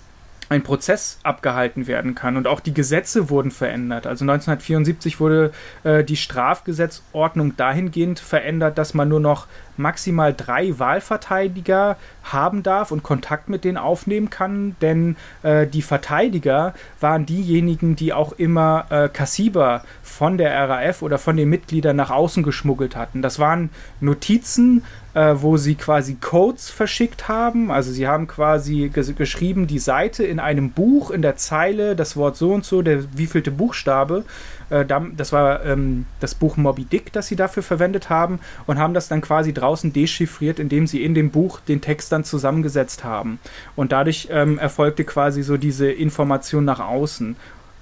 ein 0.49 0.63
Prozess 0.63 1.19
abgehalten 1.23 1.87
werden 1.87 2.15
kann. 2.15 2.37
Und 2.37 2.47
auch 2.47 2.61
die 2.61 2.75
Gesetze 2.75 3.31
wurden 3.31 3.51
verändert. 3.51 4.07
Also 4.07 4.25
1974 4.25 5.21
wurde 5.21 5.53
äh, 5.85 6.05
die 6.05 6.17
Strafgesetzordnung 6.17 7.57
dahingehend 7.57 8.19
verändert, 8.21 8.79
dass 8.79 8.95
man 8.95 9.09
nur 9.09 9.21
noch 9.21 9.47
maximal 9.79 10.35
drei 10.35 10.79
Wahlverteidiger 10.79 11.97
haben 12.25 12.63
darf 12.63 12.91
und 12.91 13.03
Kontakt 13.03 13.49
mit 13.49 13.65
denen 13.65 13.79
aufnehmen 13.79 14.29
kann, 14.29 14.77
denn 14.83 15.17
äh, 15.43 15.67
die 15.67 15.83
Verteidiger 15.83 16.75
waren 17.01 17.27
diejenigen, 17.27 17.97
die 17.97 18.13
auch 18.13 18.33
immer 18.33 18.87
äh, 18.91 19.09
Kassiber 19.09 19.85
von 20.03 20.37
der 20.37 20.69
RAF 20.69 21.03
oder 21.03 21.19
von 21.19 21.37
den 21.37 21.49
Mitgliedern 21.49 21.97
nach 21.97 22.11
außen 22.11 22.43
geschmuggelt 22.43 22.97
hatten. 22.97 23.23
Das 23.23 23.39
waren 23.39 23.71
Notizen, 24.01 24.85
äh, 25.19 25.43
wo 25.43 25.57
sie 25.57 25.75
quasi 25.75 26.15
Codes 26.15 26.71
verschickt 26.71 27.27
haben. 27.27 27.73
Also 27.73 27.91
sie 27.91 28.07
haben 28.07 28.29
quasi 28.29 28.89
ges 28.95 29.17
geschrieben, 29.17 29.67
die 29.67 29.81
Seite 29.81 30.23
in 30.23 30.39
einem 30.39 30.71
Buch, 30.71 31.11
in 31.11 31.23
der 31.23 31.35
Zeile, 31.35 31.97
das 31.97 32.17
Wort 32.17 32.37
so 32.37 32.53
und 32.53 32.65
so, 32.65 32.83
der 32.83 33.19
wievielte 33.19 33.51
Buchstabe. 33.51 34.25
Äh, 34.71 34.85
das 35.17 35.33
war 35.33 35.65
ähm, 35.65 36.07
das 36.21 36.37
Buch 36.37 36.57
Moby 36.57 36.85
Dick, 36.85 37.13
das 37.13 37.27
sie 37.27 37.35
dafür 37.35 37.65
verwendet 37.65 38.11
haben 38.11 38.39
und 38.69 38.79
haben 38.79 38.95
das 38.95 39.09
dann 39.09 39.21
quasi 39.21 39.53
draußen 39.53 39.93
dechiffriert, 39.93 40.61
indem 40.61 40.87
sie 40.87 41.03
in 41.03 41.15
dem 41.15 41.31
Buch 41.31 41.59
den 41.67 41.81
Text 41.81 42.13
dann 42.13 42.23
zusammengesetzt 42.23 43.03
haben. 43.03 43.41
Und 43.75 43.91
dadurch 43.91 44.29
ähm, 44.31 44.57
erfolgte 44.61 45.03
quasi 45.03 45.43
so 45.43 45.57
diese 45.57 45.91
Information 45.91 46.65
nach 46.65 46.79
außen. 46.79 47.35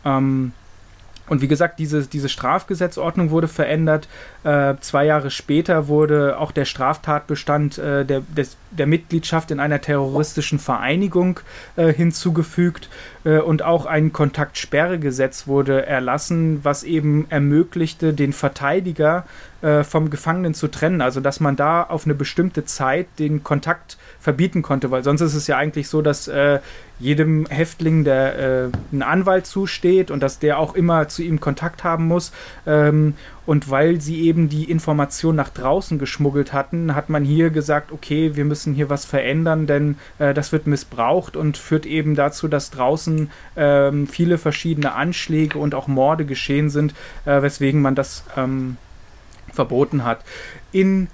Ähm, 0.07 0.52
und 1.28 1.42
wie 1.42 1.49
gesagt, 1.49 1.78
diese, 1.78 2.06
diese 2.06 2.28
Strafgesetzordnung 2.28 3.30
wurde 3.30 3.49
verändert. 3.49 4.09
Äh, 4.45 4.75
zwei 4.80 5.04
Jahre 5.06 5.30
später 5.30 5.88
wurde 5.88 6.38
auch 6.38 6.52
der 6.52 6.64
Straftatbestand 6.64 7.78
äh, 7.78 8.04
der, 8.04 8.21
des, 8.21 8.56
der 8.71 8.87
Mitgliedschaft 8.87 9.50
in 9.50 9.59
einer 9.59 9.80
terroristischen 9.80 10.59
Vereinigung 10.59 11.40
äh, 11.76 11.92
hinzugefügt. 11.92 12.88
Äh, 13.25 13.38
und 13.38 13.62
auch 13.62 13.87
ein 13.87 14.12
Kontaktsperregesetz 14.12 15.49
wurde 15.49 15.85
erlassen, 15.85 16.61
was 16.62 16.85
eben 16.85 17.26
ermöglichte, 17.28 18.14
den 18.14 18.33
Verteidiger 18.33 19.25
äh, 19.62 19.83
vom 19.83 20.11
Gefangenen 20.11 20.54
zu 20.54 20.68
trennen. 20.68 21.00
Also 21.00 21.21
dass 21.21 21.40
man 21.40 21.56
da 21.56 21.83
auf 21.83 22.04
eine 22.04 22.14
bestimmte 22.14 22.64
Zeit 22.64 23.06
den 23.18 23.42
Kontakt 23.42 23.99
verbieten 24.21 24.62
konnte, 24.62 24.90
weil 24.90 25.02
sonst 25.02 25.23
ist 25.23 25.35
es 25.35 25.49
ja 25.49 25.56
eigentlich 25.56 25.88
so, 25.88 26.02
dass 26.02 26.28
äh, 26.28 26.61
jedem 26.98 27.46
Häftling 27.46 28.04
der 28.04 28.38
äh, 28.38 28.68
ein 28.92 29.02
Anwalt 29.02 29.46
zusteht 29.46 30.10
und 30.10 30.22
dass 30.22 30.38
der 30.38 30.58
auch 30.58 30.74
immer 30.74 31.08
zu 31.08 31.22
ihm 31.22 31.40
Kontakt 31.40 31.84
haben 31.84 32.06
muss. 32.06 32.32
Ähm, 32.66 33.14
und 33.44 33.70
weil 33.70 34.00
sie 34.00 34.22
eben 34.22 34.48
die 34.48 34.64
Information 34.70 35.36
nach 35.36 35.50
draußen 35.50 35.98
geschmuggelt 35.98 36.52
hatten, 36.52 36.94
hat 36.96 37.08
man 37.08 37.24
hier 37.24 37.50
gesagt, 37.50 37.92
okay, 37.92 38.34
wir 38.34 38.44
müssen 38.44 38.74
hier 38.74 38.90
was 38.90 39.04
verändern, 39.04 39.66
denn 39.66 39.98
äh, 40.18 40.34
das 40.34 40.52
wird 40.52 40.66
missbraucht 40.66 41.36
und 41.36 41.56
führt 41.56 41.86
eben 41.86 42.16
dazu, 42.16 42.48
dass 42.48 42.70
draußen 42.70 43.30
ähm, 43.56 44.06
viele 44.08 44.38
verschiedene 44.38 44.94
Anschläge 44.94 45.58
und 45.58 45.74
auch 45.74 45.86
Morde 45.86 46.24
geschehen 46.24 46.70
sind, 46.70 46.94
äh, 47.24 47.40
weswegen 47.42 47.82
man 47.82 47.94
das 47.94 48.24
ähm, 48.36 48.78
verboten 49.52 50.04
hat. 50.04 50.24
In 50.72 51.08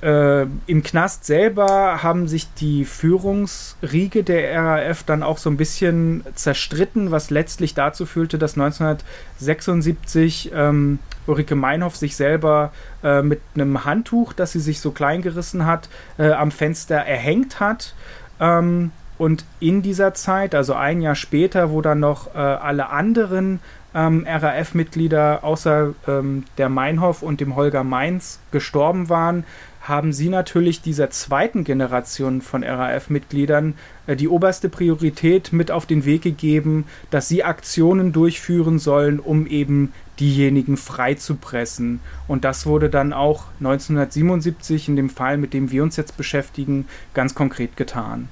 äh, 0.00 0.42
Im 0.66 0.82
Knast 0.84 1.24
selber 1.24 2.02
haben 2.04 2.28
sich 2.28 2.52
die 2.54 2.84
Führungsriege 2.84 4.22
der 4.22 4.62
RAF 4.62 5.02
dann 5.02 5.24
auch 5.24 5.38
so 5.38 5.50
ein 5.50 5.56
bisschen 5.56 6.24
zerstritten, 6.36 7.10
was 7.10 7.30
letztlich 7.30 7.74
dazu 7.74 8.06
führte, 8.06 8.38
dass 8.38 8.54
1976 8.54 10.52
ähm, 10.54 11.00
Ulrike 11.26 11.56
Meinhoff 11.56 11.96
sich 11.96 12.14
selber 12.14 12.72
äh, 13.02 13.22
mit 13.22 13.40
einem 13.54 13.84
Handtuch, 13.84 14.32
das 14.32 14.52
sie 14.52 14.60
sich 14.60 14.80
so 14.80 14.92
klein 14.92 15.20
gerissen 15.20 15.66
hat, 15.66 15.88
äh, 16.16 16.30
am 16.30 16.52
Fenster 16.52 16.96
erhängt 16.96 17.58
hat. 17.58 17.94
Ähm, 18.38 18.92
und 19.18 19.44
in 19.58 19.82
dieser 19.82 20.14
Zeit, 20.14 20.54
also 20.54 20.74
ein 20.74 21.00
Jahr 21.00 21.16
später, 21.16 21.72
wo 21.72 21.82
dann 21.82 21.98
noch 21.98 22.36
äh, 22.36 22.38
alle 22.38 22.90
anderen 22.90 23.58
ähm, 23.94 24.24
RAF-Mitglieder 24.28 25.40
außer 25.42 25.94
ähm, 26.06 26.44
der 26.56 26.68
Meinhoff 26.68 27.22
und 27.22 27.40
dem 27.40 27.56
Holger 27.56 27.82
Mainz 27.82 28.38
gestorben 28.52 29.08
waren, 29.08 29.44
haben 29.88 30.12
sie 30.12 30.28
natürlich 30.28 30.82
dieser 30.82 31.10
zweiten 31.10 31.64
Generation 31.64 32.42
von 32.42 32.62
RAF-Mitgliedern 32.62 33.74
äh, 34.06 34.16
die 34.16 34.28
oberste 34.28 34.68
Priorität 34.68 35.52
mit 35.52 35.70
auf 35.70 35.86
den 35.86 36.04
Weg 36.04 36.22
gegeben, 36.22 36.84
dass 37.10 37.28
sie 37.28 37.42
Aktionen 37.42 38.12
durchführen 38.12 38.78
sollen, 38.78 39.18
um 39.18 39.46
eben 39.46 39.92
diejenigen 40.20 40.76
freizupressen. 40.76 42.00
Und 42.26 42.44
das 42.44 42.66
wurde 42.66 42.90
dann 42.90 43.12
auch 43.12 43.44
1977 43.60 44.88
in 44.88 44.96
dem 44.96 45.10
Fall, 45.10 45.38
mit 45.38 45.54
dem 45.54 45.70
wir 45.70 45.82
uns 45.82 45.96
jetzt 45.96 46.16
beschäftigen, 46.16 46.86
ganz 47.14 47.34
konkret 47.34 47.76
getan. 47.76 48.28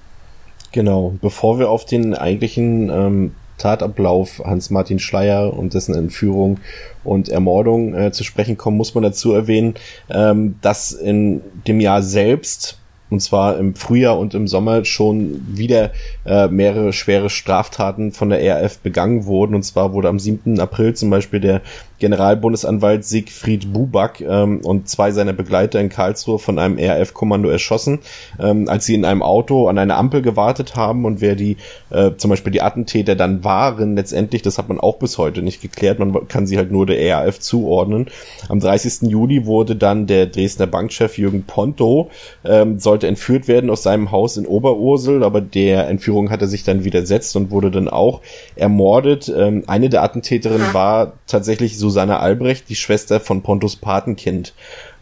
Genau, 0.73 1.15
bevor 1.21 1.59
wir 1.59 1.71
auf 1.71 1.87
den 1.87 2.15
eigentlichen 2.15 2.91
ähm, 2.91 3.35
Tatablauf 3.59 4.43
Hans-Martin 4.45 4.99
Schleier 4.99 5.53
und 5.53 5.75
dessen 5.75 5.95
Entführung 5.95 6.59
und 7.05 7.29
Ermordung 7.29 7.95
äh, 7.95 8.13
zu 8.13 8.25
sprechen 8.25 8.57
kommen, 8.57 8.77
muss 8.77 8.95
man 8.95 9.03
dazu 9.03 9.33
erwähnen, 9.33 9.75
ähm, 10.11 10.57
dass 10.61 10.93
in 10.93 11.41
dem 11.67 11.81
Jahr 11.81 12.03
selbst 12.03 12.79
und 13.09 13.21
zwar 13.21 13.57
im 13.59 13.77
Frühjahr 13.77 14.19
und 14.19 14.35
im 14.35 14.49
Sommer 14.49 14.85
schon 14.85 15.41
wieder 15.57 15.93
äh, 16.25 16.49
mehrere 16.49 16.93
schwere 16.93 17.31
Straftaten 17.31 18.11
von 18.11 18.31
der 18.31 18.41
RF 18.41 18.79
begangen 18.79 19.27
wurden. 19.27 19.55
Und 19.55 19.63
zwar 19.63 19.93
wurde 19.93 20.09
am 20.09 20.19
7. 20.19 20.59
April 20.59 20.95
zum 20.95 21.11
Beispiel 21.11 21.39
der 21.39 21.63
Generalbundesanwalt 21.99 23.05
Siegfried 23.05 23.73
Buback 23.73 24.21
ähm, 24.21 24.61
und 24.63 24.89
zwei 24.89 25.11
seiner 25.13 25.33
Begleiter 25.33 25.81
in 25.81 25.89
Karlsruhe 25.89 26.39
von 26.39 26.59
einem 26.59 26.79
RF-Kommando 26.79 27.49
erschossen, 27.49 28.01
ähm, 28.41 28.69
als 28.69 28.87
sie 28.87 28.95
in 28.95 29.05
einem 29.05 29.23
Auto 29.23 29.69
an 29.69 29.79
einer 29.79 29.97
Ampel 29.97 30.23
gewartet 30.23 30.77
haben 30.77 31.05
und 31.05 31.21
wer 31.21 31.37
die 31.37 31.57
äh, 31.91 32.13
zum 32.17 32.31
Beispiel 32.31 32.53
die 32.53 32.63
Attentäter 32.63 33.17
dann 33.17 33.45
waren, 33.45 33.97
letztendlich, 33.97 34.43
das 34.43 34.59
hat 34.59 34.69
man 34.69 34.81
auch 34.81 34.99
bis 34.99 35.19
heute 35.19 35.43
nicht 35.43 35.63
geklärt, 35.63 35.99
man 35.99 36.29
kann 36.29 36.47
sie 36.47 36.57
halt 36.57 36.71
nur 36.71 36.87
der 36.87 37.17
RAF 37.17 37.41
zuordnen. 37.41 38.07
Am 38.49 38.61
30. 38.61 39.11
Juli 39.11 39.47
wurde 39.47 39.77
dann 39.77 40.07
der 40.07 40.27
Dresdner 40.27 40.67
Bankchef 40.67 41.19
Jürgen 41.19 41.45
Ponto, 41.45 42.11
ähm, 42.45 42.79
sollte 42.79 43.07
entführt 43.07 43.49
werden 43.49 43.71
aus 43.71 43.83
seinem 43.83 44.11
Haus 44.11 44.37
in 44.37 44.47
Oberursel, 44.47 45.23
aber 45.23 45.41
der 45.41 45.89
Entführung 45.89 46.31
hat 46.31 46.43
er 46.43 46.49
sich 46.49 46.65
dann 46.65 46.85
widersetzt 46.85 47.37
und 47.37 47.51
wurde 47.51 47.71
dann 47.71 47.89
auch 47.89 48.21
ermordet. 48.57 49.33
Ähm, 49.35 49.65
eine 49.67 49.89
der 49.89 50.03
Attentäterinnen 50.03 50.75
war 50.75 51.15
tatsächlich 51.27 51.79
so 51.79 51.86
Susanne 51.87 52.19
Albrecht, 52.19 52.69
die 52.69 52.75
Schwester 52.75 53.21
von 53.21 53.43
Pontus 53.43 53.77
Patenkind. 53.77 54.55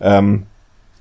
Ähm, 0.02 0.44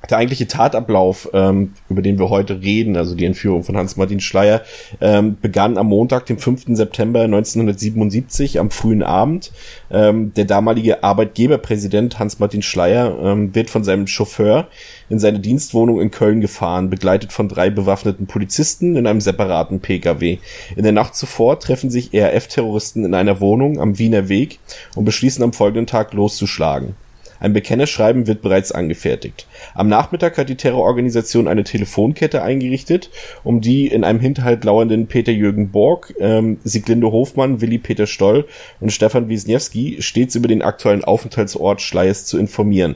der 0.10 0.18
eigentliche 0.18 0.48
Tatablauf, 0.48 1.30
ähm, 1.34 1.74
über 1.90 2.02
den 2.02 2.20
wir 2.20 2.30
heute 2.30 2.62
reden, 2.62 2.98
also 2.98 3.16
die 3.16 3.26
Entführung 3.26 3.64
von 3.64 3.78
Hans-Martin 3.78 4.20
Schleier, 4.20 4.62
ähm, 5.00 5.38
begann 5.42 5.78
am 5.78 5.88
Montag, 5.88 6.26
dem 6.26 6.38
5. 6.38 6.76
September 6.76 7.22
1977, 7.24 8.60
am 8.60 8.70
frühen 8.70 9.02
Abend. 9.02 9.52
Ähm, 9.90 10.34
der 10.34 10.46
damalige 10.46 11.04
Arbeitgeberpräsident 11.04 12.20
Hans-Martin 12.20 12.62
Schleier 12.62 13.18
ähm, 13.24 13.56
wird 13.56 13.70
von 13.70 13.86
seinem 13.86 14.08
Chauffeur 14.08 14.68
in 15.10 15.20
seine 15.20 15.40
Dienstwohnung 15.40 16.02
in 16.02 16.12
Köln 16.12 16.42
gefahren, 16.42 16.90
begleitet 16.90 17.32
von 17.32 17.48
drei 17.48 17.70
bewaffneten 17.70 18.28
Polizisten 18.28 18.98
in 18.98 19.08
einem 19.08 19.22
separaten 19.22 19.80
Pkw. 19.80 20.40
In 20.76 20.84
der 20.84 20.92
Nacht 20.92 21.16
zuvor 21.16 21.60
treffen 21.60 21.90
sich 21.90 22.10
RAF-Terroristen 22.14 23.06
in 23.06 23.14
einer 23.14 23.40
Wohnung 23.40 23.80
am 23.80 23.98
Wiener 24.00 24.28
Weg 24.28 24.60
und 24.96 25.06
beschließen 25.06 25.44
am 25.44 25.54
folgenden 25.54 25.88
Tag 25.88 26.14
loszuschlagen. 26.14 26.96
Ein 27.44 27.52
Bekennerschreiben 27.52 28.26
wird 28.26 28.42
bereits 28.42 28.72
angefertigt. 28.72 29.48
Am 29.76 29.90
Nachmittag 29.90 30.38
hat 30.38 30.48
die 30.48 30.56
Terrororganisation 30.56 31.50
eine 31.50 31.66
Telefonkette 31.66 32.42
eingerichtet, 32.42 33.10
um 33.44 33.60
die 33.60 33.88
in 33.88 34.06
einem 34.06 34.22
Hinterhalt 34.22 34.64
lauernden 34.64 35.08
Peter-Jürgen 35.08 35.70
Borg, 35.70 36.16
ähm, 36.22 36.60
Sieglinde 36.64 37.12
Hofmann, 37.12 37.60
Willi 37.60 37.80
Peter 37.80 38.08
Stoll 38.08 38.48
und 38.80 38.94
Stefan 38.94 39.28
Wisniewski 39.28 39.98
stets 40.00 40.36
über 40.36 40.48
den 40.48 40.62
aktuellen 40.62 41.04
Aufenthaltsort 41.04 41.82
Schleiers 41.82 42.26
zu 42.26 42.38
informieren. 42.38 42.96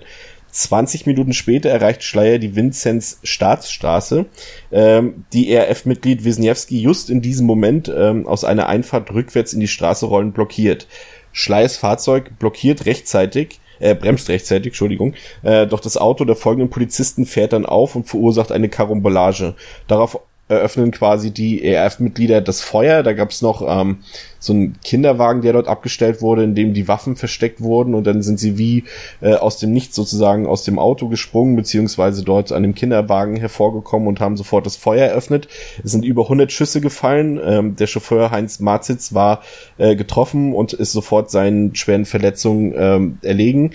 20 0.49 1.05
Minuten 1.05 1.33
später 1.33 1.69
erreicht 1.69 2.03
Schleier 2.03 2.39
die 2.39 2.55
Vinzenz 2.55 3.19
Staatsstraße, 3.23 4.27
ähm, 4.71 5.25
die 5.33 5.53
RF-Mitglied 5.53 6.23
Wisniewski 6.23 6.81
just 6.81 7.09
in 7.09 7.21
diesem 7.21 7.45
Moment 7.45 7.93
ähm, 7.93 8.25
aus 8.25 8.45
einer 8.45 8.67
Einfahrt 8.67 9.11
rückwärts 9.11 9.51
in 9.51 9.59
die 9.59 9.67
Straße 9.67 10.05
rollen 10.05 10.31
blockiert. 10.31 10.87
Schleiers 11.33 11.75
Fahrzeug 11.75 12.39
blockiert 12.39 12.85
rechtzeitig 12.85 13.59
äh, 13.79 13.95
bremst 13.95 14.29
rechtzeitig, 14.29 14.67
Entschuldigung, 14.67 15.13
äh, 15.43 15.67
doch 15.67 15.79
das 15.79 15.97
Auto 15.97 16.25
der 16.25 16.35
folgenden 16.35 16.69
Polizisten 16.69 17.25
fährt 17.25 17.53
dann 17.53 17.65
auf 17.65 17.95
und 17.95 18.05
verursacht 18.07 18.51
eine 18.51 18.69
Karambolage. 18.69 19.55
Darauf 19.87 20.19
eröffnen 20.49 20.91
quasi 20.91 21.31
die 21.31 21.63
ERF-Mitglieder 21.63 22.41
das 22.41 22.61
Feuer. 22.61 23.03
Da 23.03 23.13
gab's 23.13 23.41
noch 23.41 23.61
ähm, 23.67 23.97
so 24.39 24.53
einen 24.53 24.79
Kinderwagen, 24.81 25.41
der 25.41 25.53
dort 25.53 25.67
abgestellt 25.67 26.21
wurde, 26.21 26.43
in 26.43 26.55
dem 26.55 26.73
die 26.73 26.87
Waffen 26.87 27.15
versteckt 27.15 27.61
wurden 27.61 27.93
und 27.95 28.05
dann 28.05 28.21
sind 28.21 28.39
sie 28.39 28.57
wie 28.57 28.85
äh, 29.21 29.33
aus 29.33 29.57
dem 29.57 29.71
Nichts 29.71 29.95
sozusagen 29.95 30.47
aus 30.47 30.63
dem 30.63 30.79
Auto 30.79 31.09
gesprungen, 31.09 31.55
beziehungsweise 31.55 32.23
dort 32.23 32.51
an 32.51 32.63
dem 32.63 32.75
Kinderwagen 32.75 33.35
hervorgekommen 33.35 34.07
und 34.07 34.19
haben 34.19 34.37
sofort 34.37 34.65
das 34.65 34.77
Feuer 34.77 35.07
eröffnet. 35.07 35.47
Es 35.83 35.91
sind 35.91 36.05
über 36.05 36.23
100 36.23 36.51
Schüsse 36.51 36.81
gefallen. 36.81 37.39
Ähm, 37.43 37.75
der 37.75 37.87
Chauffeur 37.87 38.31
Heinz 38.31 38.59
Marzitz 38.59 39.13
war 39.13 39.41
äh, 39.77 39.95
getroffen 39.95 40.53
und 40.53 40.73
ist 40.73 40.93
sofort 40.93 41.29
seinen 41.29 41.75
schweren 41.75 42.05
Verletzungen 42.05 42.73
ähm, 42.77 43.17
erlegen. 43.21 43.71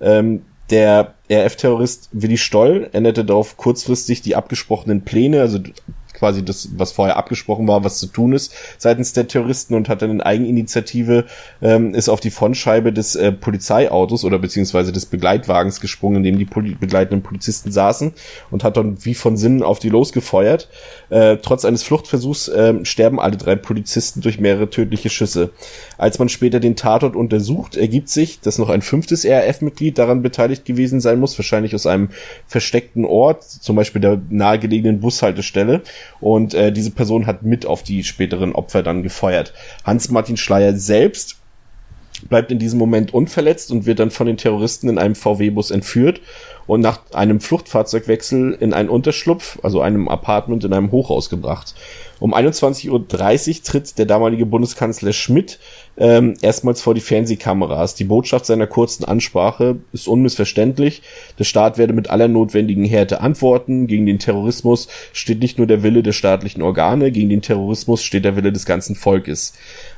Ähm, 0.00 0.42
der 0.70 1.14
RF-Terrorist 1.30 2.08
Willi 2.12 2.38
Stoll 2.38 2.88
änderte 2.92 3.24
darauf 3.24 3.56
kurzfristig 3.56 4.22
die 4.22 4.34
abgesprochenen 4.34 5.02
Pläne, 5.02 5.40
also 5.40 5.58
quasi 6.16 6.44
das, 6.44 6.70
was 6.76 6.92
vorher 6.92 7.16
abgesprochen 7.16 7.68
war, 7.68 7.84
was 7.84 7.98
zu 7.98 8.06
tun 8.06 8.32
ist 8.32 8.54
seitens 8.78 9.12
der 9.12 9.28
Terroristen 9.28 9.74
und 9.74 9.88
hat 9.88 10.02
dann 10.02 10.10
in 10.10 10.20
Eigeninitiative 10.20 11.24
ähm, 11.62 11.94
ist 11.94 12.08
auf 12.08 12.20
die 12.20 12.30
Frontscheibe 12.30 12.92
des 12.92 13.14
äh, 13.16 13.32
Polizeiautos 13.32 14.24
oder 14.24 14.38
beziehungsweise 14.38 14.92
des 14.92 15.06
Begleitwagens 15.06 15.80
gesprungen, 15.80 16.18
in 16.18 16.22
dem 16.24 16.38
die 16.38 16.44
Poli 16.44 16.74
begleitenden 16.74 17.22
Polizisten 17.22 17.72
saßen 17.72 18.12
und 18.50 18.64
hat 18.64 18.76
dann 18.76 19.04
wie 19.04 19.14
von 19.14 19.36
Sinnen 19.36 19.62
auf 19.62 19.78
die 19.78 19.88
losgefeuert. 19.88 20.68
Äh, 21.10 21.38
trotz 21.38 21.64
eines 21.64 21.82
Fluchtversuchs 21.82 22.48
äh, 22.48 22.84
sterben 22.84 23.20
alle 23.20 23.36
drei 23.36 23.56
Polizisten 23.56 24.20
durch 24.20 24.40
mehrere 24.40 24.70
tödliche 24.70 25.10
Schüsse. 25.10 25.50
Als 25.98 26.18
man 26.18 26.28
später 26.28 26.60
den 26.60 26.76
Tatort 26.76 27.16
untersucht, 27.16 27.76
ergibt 27.76 28.08
sich, 28.08 28.40
dass 28.40 28.58
noch 28.58 28.68
ein 28.68 28.82
fünftes 28.82 29.24
RAF-Mitglied 29.24 29.98
daran 29.98 30.22
beteiligt 30.22 30.64
gewesen 30.64 31.00
sein 31.00 31.20
muss, 31.20 31.38
wahrscheinlich 31.38 31.74
aus 31.74 31.86
einem 31.86 32.10
versteckten 32.46 33.04
Ort, 33.04 33.44
zum 33.44 33.76
Beispiel 33.76 34.00
der 34.00 34.20
nahegelegenen 34.28 35.00
Bushaltestelle. 35.00 35.82
Und 36.20 36.54
äh, 36.54 36.72
diese 36.72 36.90
Person 36.90 37.26
hat 37.26 37.42
mit 37.42 37.66
auf 37.66 37.82
die 37.82 38.04
späteren 38.04 38.54
Opfer 38.54 38.82
dann 38.82 39.02
gefeuert. 39.02 39.52
Hans-Martin 39.84 40.36
Schleier 40.36 40.74
selbst 40.74 41.36
bleibt 42.28 42.50
in 42.50 42.58
diesem 42.58 42.78
Moment 42.78 43.12
unverletzt 43.12 43.70
und 43.70 43.86
wird 43.86 43.98
dann 43.98 44.10
von 44.10 44.26
den 44.26 44.36
Terroristen 44.36 44.88
in 44.88 44.98
einem 44.98 45.14
VW-Bus 45.14 45.70
entführt 45.70 46.20
und 46.66 46.80
nach 46.80 47.00
einem 47.12 47.40
Fluchtfahrzeugwechsel 47.40 48.56
in 48.58 48.72
einen 48.72 48.88
Unterschlupf, 48.88 49.58
also 49.62 49.80
einem 49.80 50.08
Apartment 50.08 50.64
in 50.64 50.72
einem 50.72 50.90
Hochhaus 50.90 51.30
gebracht. 51.30 51.74
Um 52.18 52.34
21.30 52.34 52.90
Uhr 52.90 53.62
tritt 53.62 53.98
der 53.98 54.06
damalige 54.06 54.46
Bundeskanzler 54.46 55.12
Schmidt 55.12 55.58
ähm, 55.98 56.34
erstmals 56.40 56.80
vor 56.80 56.94
die 56.94 57.00
Fernsehkameras. 57.02 57.94
Die 57.94 58.04
Botschaft 58.04 58.46
seiner 58.46 58.66
kurzen 58.66 59.04
Ansprache 59.04 59.76
ist 59.92 60.08
unmissverständlich. 60.08 61.02
Der 61.38 61.44
Staat 61.44 61.76
werde 61.76 61.92
mit 61.92 62.08
aller 62.08 62.28
notwendigen 62.28 62.84
Härte 62.84 63.20
antworten. 63.20 63.86
Gegen 63.86 64.06
den 64.06 64.18
Terrorismus 64.18 64.88
steht 65.12 65.40
nicht 65.40 65.58
nur 65.58 65.66
der 65.66 65.82
Wille 65.82 66.02
der 66.02 66.12
staatlichen 66.12 66.62
Organe, 66.62 67.12
gegen 67.12 67.28
den 67.28 67.42
Terrorismus 67.42 68.02
steht 68.02 68.24
der 68.24 68.36
Wille 68.36 68.52
des 68.52 68.64
ganzen 68.64 68.96
Volkes. 68.96 69.52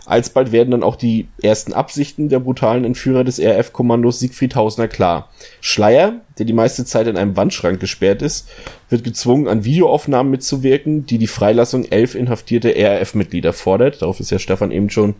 Alsbald 0.08 0.52
werden 0.52 0.70
dann 0.70 0.82
auch 0.82 0.96
die 0.96 1.28
ersten 1.42 1.72
Absichten 1.72 2.28
der 2.28 2.40
brutalen 2.40 2.84
Entführer 2.84 3.24
des 3.24 3.38
RF-Kommandos 3.38 4.20
Siegfried 4.20 4.54
Hausner 4.56 4.88
klar. 4.88 5.30
Schleier, 5.60 6.20
der 6.38 6.46
die 6.46 6.52
meiste 6.52 6.84
Zeit 6.84 7.06
in 7.06 7.16
einem 7.16 7.36
Wandschrank 7.36 7.78
gesperrt 7.78 8.22
ist, 8.22 8.48
wird 8.88 9.04
gezwungen, 9.04 9.48
an 9.48 9.64
Videoaufnahmen 9.64 10.30
mitzuwirken, 10.30 11.04
die 11.04 11.18
die 11.18 11.26
Freilassung 11.26 11.84
elf 11.84 12.14
inhaftierte 12.14 12.74
RAF-Mitglieder 12.74 13.52
fordert. 13.52 14.00
Darauf 14.00 14.18
ist 14.18 14.30
ja 14.30 14.38
Stefan 14.38 14.70
eben 14.70 14.88
schon 14.88 15.14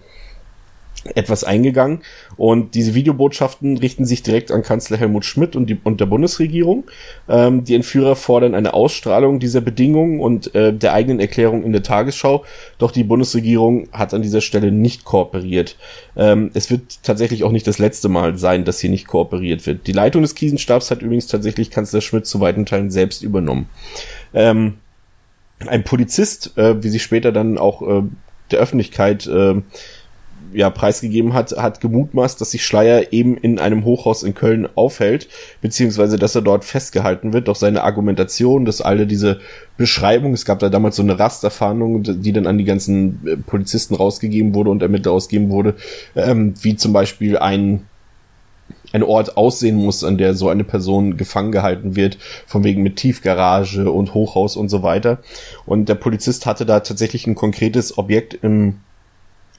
etwas 1.14 1.44
eingegangen. 1.44 2.00
Und 2.36 2.74
diese 2.74 2.94
Videobotschaften 2.94 3.78
richten 3.78 4.04
sich 4.04 4.22
direkt 4.22 4.50
an 4.50 4.62
Kanzler 4.62 4.96
Helmut 4.96 5.24
Schmidt 5.24 5.56
und, 5.56 5.68
die, 5.68 5.78
und 5.82 6.00
der 6.00 6.06
Bundesregierung. 6.06 6.84
Ähm, 7.28 7.64
die 7.64 7.74
Entführer 7.74 8.16
fordern 8.16 8.54
eine 8.54 8.74
Ausstrahlung 8.74 9.40
dieser 9.40 9.60
Bedingungen 9.60 10.20
und 10.20 10.54
äh, 10.54 10.72
der 10.72 10.92
eigenen 10.92 11.20
Erklärung 11.20 11.62
in 11.62 11.72
der 11.72 11.82
Tagesschau. 11.82 12.44
Doch 12.78 12.90
die 12.90 13.04
Bundesregierung 13.04 13.88
hat 13.92 14.14
an 14.14 14.22
dieser 14.22 14.40
Stelle 14.40 14.72
nicht 14.72 15.04
kooperiert. 15.04 15.76
Ähm, 16.16 16.50
es 16.54 16.70
wird 16.70 17.02
tatsächlich 17.02 17.44
auch 17.44 17.52
nicht 17.52 17.66
das 17.66 17.78
letzte 17.78 18.08
Mal 18.08 18.38
sein, 18.38 18.64
dass 18.64 18.80
hier 18.80 18.90
nicht 18.90 19.06
kooperiert 19.06 19.66
wird. 19.66 19.86
Die 19.86 19.92
Leitung 19.92 20.22
des 20.22 20.34
Krisenstabs 20.34 20.90
hat 20.90 21.02
übrigens 21.02 21.26
tatsächlich 21.26 21.70
Kanzler 21.70 22.00
Schmidt 22.00 22.26
zu 22.26 22.40
weiten 22.40 22.66
Teilen 22.66 22.90
selbst 22.90 23.22
übernommen. 23.22 23.68
Ähm, 24.34 24.74
ein 25.66 25.84
Polizist, 25.84 26.56
äh, 26.56 26.82
wie 26.82 26.88
sich 26.88 27.02
später 27.02 27.32
dann 27.32 27.58
auch 27.58 27.82
äh, 27.82 28.02
der 28.50 28.60
Öffentlichkeit 28.60 29.26
äh, 29.26 29.60
ja, 30.52 30.70
preisgegeben 30.70 31.34
hat, 31.34 31.52
hat 31.52 31.80
gemutmaßt, 31.80 32.40
dass 32.40 32.52
sich 32.52 32.64
Schleier 32.64 33.12
eben 33.12 33.36
in 33.36 33.58
einem 33.58 33.84
Hochhaus 33.84 34.22
in 34.22 34.34
Köln 34.34 34.68
aufhält, 34.74 35.28
beziehungsweise 35.60 36.18
dass 36.18 36.34
er 36.34 36.42
dort 36.42 36.64
festgehalten 36.64 37.32
wird. 37.32 37.48
Doch 37.48 37.56
seine 37.56 37.84
Argumentation, 37.84 38.64
dass 38.64 38.80
alle 38.80 39.06
diese 39.06 39.40
Beschreibung, 39.76 40.32
es 40.32 40.44
gab 40.44 40.58
da 40.58 40.68
damals 40.68 40.96
so 40.96 41.02
eine 41.02 41.18
Rasterfahndung, 41.18 42.02
die 42.22 42.32
dann 42.32 42.46
an 42.46 42.58
die 42.58 42.64
ganzen 42.64 43.26
äh, 43.26 43.36
Polizisten 43.36 43.94
rausgegeben 43.94 44.54
wurde 44.54 44.70
und 44.70 44.82
Ermittler 44.82 45.12
ausgegeben 45.12 45.50
wurde, 45.50 45.74
ähm, 46.16 46.54
wie 46.62 46.76
zum 46.76 46.92
Beispiel 46.92 47.38
ein 47.38 47.86
ein 48.92 49.02
Ort 49.02 49.36
aussehen 49.36 49.76
muss, 49.76 50.04
an 50.04 50.18
der 50.18 50.34
so 50.34 50.48
eine 50.48 50.64
Person 50.64 51.16
gefangen 51.16 51.52
gehalten 51.52 51.96
wird, 51.96 52.18
von 52.46 52.64
wegen 52.64 52.82
mit 52.82 52.96
Tiefgarage 52.96 53.90
und 53.90 54.14
Hochhaus 54.14 54.56
und 54.56 54.68
so 54.68 54.82
weiter. 54.82 55.18
Und 55.66 55.88
der 55.88 55.94
Polizist 55.94 56.46
hatte 56.46 56.64
da 56.64 56.80
tatsächlich 56.80 57.26
ein 57.26 57.34
konkretes 57.34 57.98
Objekt 57.98 58.38
im 58.42 58.80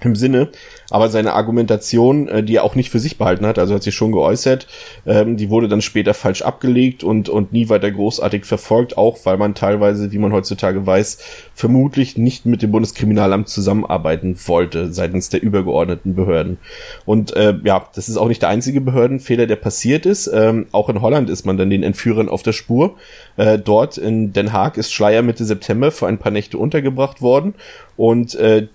im 0.02 0.16
Sinne, 0.16 0.50
aber 0.90 1.10
seine 1.10 1.34
Argumentation, 1.34 2.28
äh, 2.28 2.44
die 2.44 2.56
er 2.56 2.64
auch 2.64 2.76
nicht 2.76 2.90
für 2.90 3.00
sich 3.00 3.18
behalten 3.18 3.46
hat, 3.46 3.60
also 3.60 3.76
hat 3.76 3.84
sie 3.84 3.92
schon 3.92 4.12
geäußert, 4.12 4.68
ähm, 5.06 5.38
die 5.38 5.50
wurde 5.50 5.68
dann 5.68 5.82
später 5.82 6.14
falsch 6.14 6.42
abgelegt 6.42 7.04
und, 7.04 7.30
und 7.30 7.52
nie 7.52 7.70
weiter 7.70 7.92
großartig 7.92 8.46
verfolgt, 8.46 8.98
auch 8.98 9.18
weil 9.26 9.38
man 9.38 9.56
teilweise, 9.56 10.12
wie 10.12 10.18
man 10.18 10.32
heutzutage 10.32 10.86
weiß, 10.86 11.20
vermutlich 11.54 12.18
nicht 12.18 12.46
mit 12.46 12.62
dem 12.62 12.72
Bundeskriminalamt 12.72 13.50
zusammenarbeiten 13.50 14.38
wollte 14.46 14.94
seitens 14.94 15.30
der 15.30 15.44
übergeordneten 15.44 16.16
Behörden. 16.16 16.58
Und 17.06 17.36
äh, 17.36 17.56
ja, 17.64 17.88
das 17.94 18.10
ist 18.10 18.18
auch 18.18 18.28
nicht 18.28 18.42
der 18.42 18.50
einzige 18.50 18.82
Behördenfehler, 18.82 19.48
der 19.48 19.58
passiert 19.58 20.06
ist. 20.06 20.28
Ähm, 20.34 20.68
auch 20.72 20.90
in 20.90 21.02
Holland 21.02 21.30
ist 21.30 21.46
man 21.46 21.58
dann 21.58 21.70
den 21.70 21.84
Entführern 21.84 22.30
auf 22.30 22.44
der 22.44 22.54
Spur. 22.54 22.96
Äh, 23.38 23.60
dort 23.60 23.98
in 23.98 24.34
Den 24.34 24.54
Haag 24.54 24.78
ist 24.78 24.94
Schleier 24.94 25.22
Mitte 25.22 25.46
September 25.46 25.92
für 25.92 26.08
ein 26.08 26.18
paar 26.18 26.32
Nächte 26.32 26.58
untergebracht 26.58 27.22
worden 27.22 27.54
und 27.98 28.36
äh, 28.36 28.68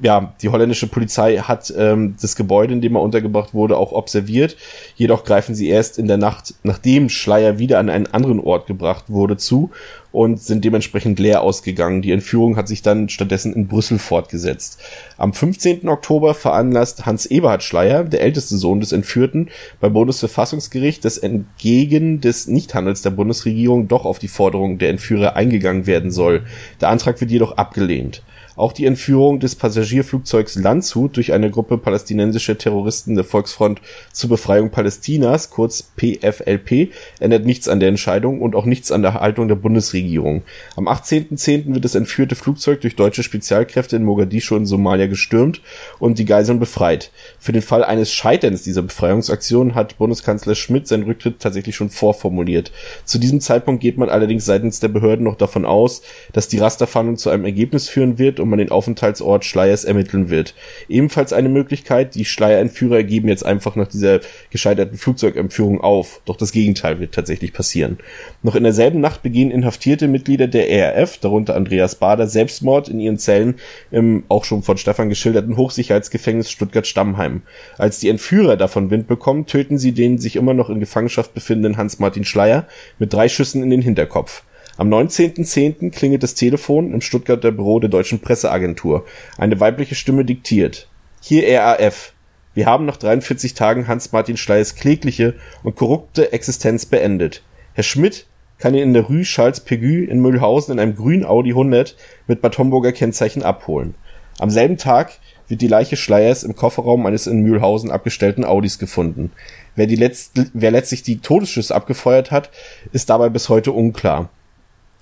ja, 0.00 0.34
die 0.42 0.48
holländische 0.48 0.88
Polizei 0.88 1.36
hat 1.36 1.72
ähm, 1.76 2.16
das 2.20 2.34
Gebäude, 2.34 2.74
in 2.74 2.80
dem 2.80 2.96
er 2.96 3.02
untergebracht 3.02 3.54
wurde, 3.54 3.76
auch 3.76 3.92
observiert. 3.92 4.56
Jedoch 4.96 5.22
greifen 5.22 5.54
sie 5.54 5.68
erst 5.68 5.98
in 5.98 6.08
der 6.08 6.16
Nacht, 6.16 6.54
nachdem 6.64 7.08
Schleier 7.08 7.58
wieder 7.60 7.78
an 7.78 7.88
einen 7.88 8.08
anderen 8.08 8.40
Ort 8.40 8.66
gebracht 8.66 9.04
wurde, 9.08 9.36
zu 9.36 9.70
und 10.10 10.40
sind 10.40 10.64
dementsprechend 10.64 11.20
leer 11.20 11.42
ausgegangen. 11.42 12.02
Die 12.02 12.10
Entführung 12.10 12.56
hat 12.56 12.66
sich 12.66 12.82
dann 12.82 13.08
stattdessen 13.08 13.52
in 13.52 13.68
Brüssel 13.68 14.00
fortgesetzt. 14.00 14.80
Am 15.16 15.32
15. 15.32 15.88
Oktober 15.88 16.34
veranlasst 16.34 17.06
Hans 17.06 17.26
Eberhard 17.26 17.62
Schleier, 17.62 18.02
der 18.02 18.20
älteste 18.20 18.56
Sohn 18.56 18.80
des 18.80 18.90
Entführten, 18.90 19.48
beim 19.80 19.92
Bundesverfassungsgericht, 19.92 21.04
dass 21.04 21.18
entgegen 21.18 22.20
des 22.20 22.48
Nichthandels 22.48 23.02
der 23.02 23.10
Bundesregierung 23.10 23.86
doch 23.86 24.04
auf 24.04 24.18
die 24.18 24.28
Forderung 24.28 24.78
der 24.78 24.90
Entführer 24.90 25.36
eingegangen 25.36 25.86
werden 25.86 26.10
soll. 26.10 26.44
Der 26.80 26.88
Antrag 26.88 27.20
wird 27.20 27.30
jedoch 27.30 27.56
abgelehnt. 27.56 28.22
Auch 28.56 28.72
die 28.72 28.86
Entführung 28.86 29.40
des 29.40 29.56
Passagierflugzeugs 29.56 30.54
Landshut 30.54 31.16
durch 31.16 31.32
eine 31.32 31.50
Gruppe 31.50 31.76
palästinensischer 31.76 32.56
Terroristen 32.56 33.16
der 33.16 33.24
Volksfront 33.24 33.80
zur 34.12 34.30
Befreiung 34.30 34.70
Palästinas, 34.70 35.50
kurz 35.50 35.90
PFLP, 35.96 36.92
ändert 37.18 37.46
nichts 37.46 37.68
an 37.68 37.80
der 37.80 37.88
Entscheidung 37.88 38.40
und 38.40 38.54
auch 38.54 38.64
nichts 38.64 38.92
an 38.92 39.02
der 39.02 39.14
Haltung 39.14 39.48
der 39.48 39.56
Bundesregierung. 39.56 40.42
Am 40.76 40.86
18.10. 40.86 41.74
wird 41.74 41.84
das 41.84 41.96
entführte 41.96 42.36
Flugzeug 42.36 42.80
durch 42.80 42.94
deutsche 42.94 43.24
Spezialkräfte 43.24 43.96
in 43.96 44.04
Mogadischu 44.04 44.54
in 44.54 44.66
Somalia 44.66 45.06
gestürmt 45.06 45.60
und 45.98 46.20
die 46.20 46.24
Geiseln 46.24 46.60
befreit. 46.60 47.10
Für 47.40 47.52
den 47.52 47.62
Fall 47.62 47.82
eines 47.82 48.12
Scheiterns 48.12 48.62
dieser 48.62 48.82
Befreiungsaktion 48.82 49.74
hat 49.74 49.98
Bundeskanzler 49.98 50.54
Schmidt 50.54 50.86
seinen 50.86 51.02
Rücktritt 51.04 51.40
tatsächlich 51.40 51.74
schon 51.74 51.90
vorformuliert. 51.90 52.70
Zu 53.04 53.18
diesem 53.18 53.40
Zeitpunkt 53.40 53.82
geht 53.82 53.98
man 53.98 54.08
allerdings 54.08 54.44
seitens 54.44 54.78
der 54.78 54.88
Behörden 54.88 55.24
noch 55.24 55.36
davon 55.36 55.64
aus, 55.64 56.02
dass 56.32 56.46
die 56.46 56.58
Rasterfahndung 56.58 57.16
zu 57.16 57.30
einem 57.30 57.44
Ergebnis 57.44 57.88
führen 57.88 58.18
wird 58.18 58.43
und 58.44 58.50
man 58.50 58.58
den 58.58 58.70
Aufenthaltsort 58.70 59.44
Schleiers 59.44 59.84
ermitteln 59.84 60.30
wird. 60.30 60.54
Ebenfalls 60.88 61.32
eine 61.32 61.48
Möglichkeit, 61.48 62.14
die 62.14 62.24
Schleierentführer 62.24 63.02
geben 63.02 63.28
jetzt 63.28 63.44
einfach 63.44 63.74
nach 63.74 63.88
dieser 63.88 64.20
gescheiterten 64.50 64.98
Flugzeugentführung 64.98 65.80
auf. 65.80 66.20
Doch 66.26 66.36
das 66.36 66.52
Gegenteil 66.52 67.00
wird 67.00 67.14
tatsächlich 67.14 67.52
passieren. 67.52 67.98
Noch 68.42 68.54
in 68.54 68.64
derselben 68.64 69.00
Nacht 69.00 69.22
begehen 69.22 69.50
inhaftierte 69.50 70.06
Mitglieder 70.06 70.46
der 70.46 70.70
ERF, 70.70 71.18
darunter 71.18 71.56
Andreas 71.56 71.96
Bader, 71.96 72.26
Selbstmord 72.26 72.88
in 72.88 73.00
ihren 73.00 73.18
Zellen 73.18 73.56
im 73.90 74.24
auch 74.28 74.44
schon 74.44 74.62
von 74.62 74.76
Stefan 74.76 75.08
geschilderten 75.08 75.56
Hochsicherheitsgefängnis 75.56 76.50
Stuttgart-Stammheim. 76.50 77.42
Als 77.78 77.98
die 77.98 78.10
Entführer 78.10 78.56
davon 78.56 78.90
Wind 78.90 79.08
bekommen, 79.08 79.46
töten 79.46 79.78
sie 79.78 79.92
den 79.92 80.18
sich 80.18 80.36
immer 80.36 80.52
noch 80.52 80.68
in 80.68 80.80
Gefangenschaft 80.80 81.32
befindenden 81.32 81.78
Hans-Martin 81.78 82.24
Schleier 82.24 82.66
mit 82.98 83.12
drei 83.12 83.28
Schüssen 83.28 83.62
in 83.62 83.70
den 83.70 83.82
Hinterkopf. 83.82 84.42
Am 84.76 84.88
19.10. 84.92 85.92
klingelt 85.92 86.24
das 86.24 86.34
Telefon 86.34 86.92
im 86.92 87.00
Stuttgarter 87.00 87.52
Büro 87.52 87.78
der 87.78 87.90
Deutschen 87.90 88.18
Presseagentur. 88.18 89.04
Eine 89.38 89.60
weibliche 89.60 89.94
Stimme 89.94 90.24
diktiert. 90.24 90.88
Hier 91.20 91.44
RAF. 91.60 92.12
Wir 92.54 92.66
haben 92.66 92.84
nach 92.84 92.96
43 92.96 93.54
Tagen 93.54 93.86
Hans-Martin 93.86 94.36
Schleiers 94.36 94.74
klägliche 94.74 95.34
und 95.62 95.76
korrupte 95.76 96.32
Existenz 96.32 96.86
beendet. 96.86 97.44
Herr 97.74 97.84
Schmidt 97.84 98.26
kann 98.58 98.74
ihn 98.74 98.82
in 98.82 98.94
der 98.94 99.04
Rue 99.04 99.22
Charles 99.22 99.64
Pégu 99.64 100.08
in 100.08 100.18
Mühlhausen 100.18 100.74
in 100.74 100.80
einem 100.80 100.96
grünen 100.96 101.24
Audi 101.24 101.50
100 101.50 101.96
mit 102.26 102.42
Bad 102.42 102.58
Homburger 102.58 102.90
Kennzeichen 102.90 103.44
abholen. 103.44 103.94
Am 104.40 104.50
selben 104.50 104.76
Tag 104.76 105.12
wird 105.46 105.60
die 105.60 105.68
Leiche 105.68 105.96
Schleiers 105.96 106.42
im 106.42 106.56
Kofferraum 106.56 107.06
eines 107.06 107.28
in 107.28 107.42
Mühlhausen 107.42 107.92
abgestellten 107.92 108.44
Audis 108.44 108.80
gefunden. 108.80 109.30
Wer, 109.76 109.86
die 109.86 109.94
letzt, 109.94 110.32
wer 110.52 110.72
letztlich 110.72 111.04
die 111.04 111.20
Todesschüsse 111.20 111.72
abgefeuert 111.72 112.32
hat, 112.32 112.50
ist 112.92 113.08
dabei 113.08 113.28
bis 113.28 113.48
heute 113.48 113.70
unklar. 113.70 114.30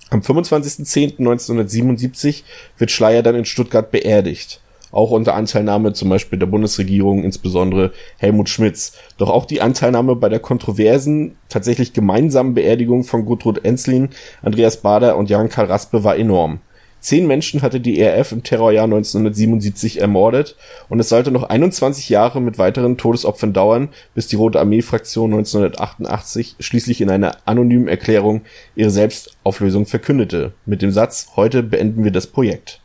Am 0.09 0.21
25.10.1977 0.21 2.43
wird 2.77 2.91
Schleier 2.91 3.23
dann 3.23 3.35
in 3.35 3.45
Stuttgart 3.45 3.91
beerdigt. 3.91 4.59
Auch 4.91 5.09
unter 5.09 5.33
Anteilnahme 5.33 5.93
zum 5.93 6.09
Beispiel 6.09 6.37
der 6.37 6.45
Bundesregierung, 6.45 7.23
insbesondere 7.23 7.93
Helmut 8.19 8.47
Schmidts. 8.47 8.93
Doch 9.17 9.31
auch 9.31 9.45
die 9.45 9.59
Anteilnahme 9.59 10.15
bei 10.15 10.29
der 10.29 10.39
kontroversen, 10.39 11.35
tatsächlich 11.49 11.93
gemeinsamen 11.93 12.53
Beerdigung 12.53 13.03
von 13.03 13.25
Gudrun 13.25 13.57
Enzlin, 13.63 14.09
Andreas 14.43 14.77
Bader 14.77 15.17
und 15.17 15.31
Jan-Karl 15.31 15.65
Raspe 15.65 16.03
war 16.03 16.15
enorm. 16.15 16.59
Zehn 17.03 17.27
Menschen 17.27 17.61
hatte 17.61 17.81
die 17.81 17.99
ERF 17.99 18.31
im 18.31 18.43
Terrorjahr 18.43 18.85
1977 18.85 19.99
ermordet 19.99 20.55
und 20.87 21.01
es 21.01 21.09
sollte 21.09 21.31
noch 21.31 21.43
21 21.43 22.07
Jahre 22.07 22.39
mit 22.39 22.57
weiteren 22.57 22.95
Todesopfern 22.97 23.51
dauern, 23.51 23.89
bis 24.15 24.27
die 24.27 24.37
Rote 24.37 24.61
Armee-Fraktion 24.61 25.33
1988 25.33 26.55
schließlich 26.61 27.01
in 27.01 27.09
einer 27.09 27.35
anonymen 27.43 27.89
Erklärung 27.89 28.43
ihre 28.75 28.89
Selbstauflösung 28.89 29.85
verkündete. 29.85 30.53
Mit 30.65 30.81
dem 30.81 30.91
Satz, 30.91 31.27
heute 31.35 31.61
beenden 31.61 32.05
wir 32.05 32.11
das 32.11 32.27
Projekt. 32.27 32.79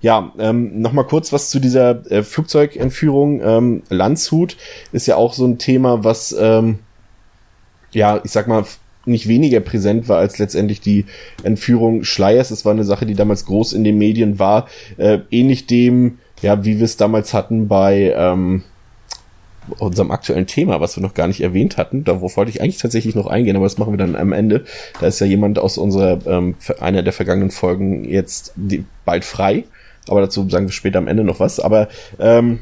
Ja, 0.00 0.32
ähm, 0.38 0.80
nochmal 0.80 1.08
kurz 1.08 1.32
was 1.32 1.50
zu 1.50 1.58
dieser 1.58 2.08
äh, 2.12 2.22
Flugzeugentführung. 2.22 3.40
Ähm, 3.42 3.82
Landshut 3.88 4.56
ist 4.92 5.08
ja 5.08 5.16
auch 5.16 5.32
so 5.32 5.44
ein 5.44 5.58
Thema, 5.58 6.04
was, 6.04 6.30
ähm, 6.38 6.78
ja, 7.90 8.20
ich 8.22 8.30
sag 8.30 8.46
mal, 8.46 8.64
nicht 9.08 9.28
weniger 9.28 9.60
präsent 9.60 10.08
war 10.08 10.18
als 10.18 10.38
letztendlich 10.38 10.80
die 10.80 11.04
Entführung 11.42 12.04
Schleiers. 12.04 12.50
Es 12.50 12.64
war 12.64 12.72
eine 12.72 12.84
Sache, 12.84 13.06
die 13.06 13.14
damals 13.14 13.46
groß 13.46 13.72
in 13.72 13.84
den 13.84 13.98
Medien 13.98 14.38
war. 14.38 14.68
Äh, 14.96 15.20
ähnlich 15.30 15.66
dem, 15.66 16.18
ja, 16.42 16.64
wie 16.64 16.78
wir 16.78 16.84
es 16.84 16.96
damals 16.96 17.34
hatten 17.34 17.68
bei 17.68 18.14
ähm, 18.16 18.62
unserem 19.78 20.10
aktuellen 20.10 20.46
Thema, 20.46 20.80
was 20.80 20.96
wir 20.96 21.02
noch 21.02 21.14
gar 21.14 21.28
nicht 21.28 21.40
erwähnt 21.40 21.76
hatten. 21.76 22.04
Darauf 22.04 22.36
wollte 22.36 22.50
ich 22.50 22.62
eigentlich 22.62 22.78
tatsächlich 22.78 23.14
noch 23.14 23.26
eingehen, 23.26 23.56
aber 23.56 23.66
das 23.66 23.78
machen 23.78 23.92
wir 23.92 23.98
dann 23.98 24.16
am 24.16 24.32
Ende. 24.32 24.64
Da 25.00 25.06
ist 25.06 25.20
ja 25.20 25.26
jemand 25.26 25.58
aus 25.58 25.78
unserer, 25.78 26.18
ähm, 26.26 26.54
einer 26.80 27.02
der 27.02 27.12
vergangenen 27.12 27.50
Folgen 27.50 28.04
jetzt 28.04 28.52
die, 28.56 28.84
bald 29.04 29.24
frei. 29.24 29.64
Aber 30.08 30.22
dazu 30.22 30.48
sagen 30.48 30.66
wir 30.66 30.72
später 30.72 30.98
am 30.98 31.08
Ende 31.08 31.24
noch 31.24 31.40
was. 31.40 31.60
Aber 31.60 31.88
ähm, 32.18 32.60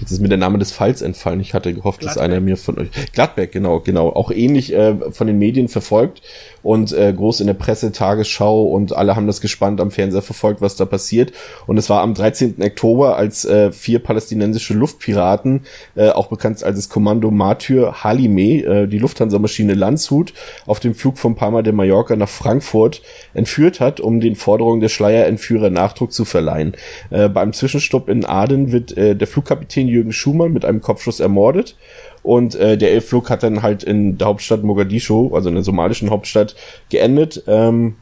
Jetzt 0.00 0.12
ist 0.12 0.20
mir 0.20 0.28
der 0.28 0.38
Name 0.38 0.58
des 0.58 0.72
Falls 0.72 1.02
entfallen. 1.02 1.40
Ich 1.40 1.54
hatte 1.54 1.72
gehofft, 1.72 2.00
Gladbeck. 2.00 2.16
dass 2.16 2.22
einer 2.22 2.40
mir 2.40 2.56
von 2.56 2.78
euch. 2.78 2.88
Gladbeck, 3.12 3.52
genau, 3.52 3.80
genau. 3.80 4.10
Auch 4.10 4.30
ähnlich 4.30 4.72
äh, 4.72 4.94
von 5.10 5.26
den 5.26 5.38
Medien 5.38 5.68
verfolgt 5.68 6.22
und 6.62 6.92
äh, 6.92 7.12
groß 7.12 7.40
in 7.40 7.46
der 7.46 7.54
Presse, 7.54 7.92
Tagesschau 7.92 8.64
und 8.64 8.94
alle 8.96 9.16
haben 9.16 9.26
das 9.26 9.40
gespannt 9.40 9.80
am 9.80 9.90
Fernseher 9.90 10.22
verfolgt, 10.22 10.60
was 10.60 10.76
da 10.76 10.84
passiert. 10.84 11.32
Und 11.66 11.76
es 11.76 11.88
war 11.88 12.02
am 12.02 12.14
13. 12.14 12.56
Oktober, 12.60 13.16
als 13.16 13.44
äh, 13.44 13.70
vier 13.70 14.00
palästinensische 14.00 14.74
Luftpiraten, 14.74 15.62
äh, 15.94 16.10
auch 16.10 16.26
bekannt 16.26 16.64
als 16.64 16.76
das 16.76 16.88
Kommando 16.88 17.30
Martyr 17.30 18.02
Halime, 18.02 18.64
äh, 18.64 18.86
die 18.88 18.98
Lufthansa-Maschine 18.98 19.74
Landshut, 19.74 20.34
auf 20.66 20.80
dem 20.80 20.94
Flug 20.94 21.18
von 21.18 21.36
Palma 21.36 21.62
de 21.62 21.72
Mallorca 21.72 22.16
nach 22.16 22.28
Frankfurt 22.28 23.02
entführt 23.34 23.80
hat, 23.80 24.00
um 24.00 24.20
den 24.20 24.34
Forderungen 24.34 24.80
der 24.80 24.88
Schleierentführer 24.88 25.70
Nachdruck 25.70 26.12
zu 26.12 26.24
verleihen. 26.24 26.74
Äh, 27.10 27.28
beim 27.28 27.52
Zwischenstopp 27.52 28.08
in 28.08 28.24
Aden 28.24 28.72
wird 28.72 28.96
äh, 28.96 29.14
der 29.14 29.28
Flugkapitän 29.28 29.75
Jürgen 29.84 30.12
Schumann 30.12 30.52
mit 30.52 30.64
einem 30.64 30.80
Kopfschuss 30.80 31.20
ermordet 31.20 31.76
und 32.22 32.56
äh, 32.56 32.76
der 32.76 32.90
Elfflug 32.92 33.30
hat 33.30 33.42
dann 33.42 33.62
halt 33.62 33.84
in 33.84 34.18
der 34.18 34.26
Hauptstadt 34.26 34.64
Mogadischu, 34.64 35.34
also 35.34 35.48
in 35.48 35.54
der 35.54 35.64
somalischen 35.64 36.10
Hauptstadt, 36.10 36.56
geendet. 36.88 37.44
Ähm, 37.46 37.94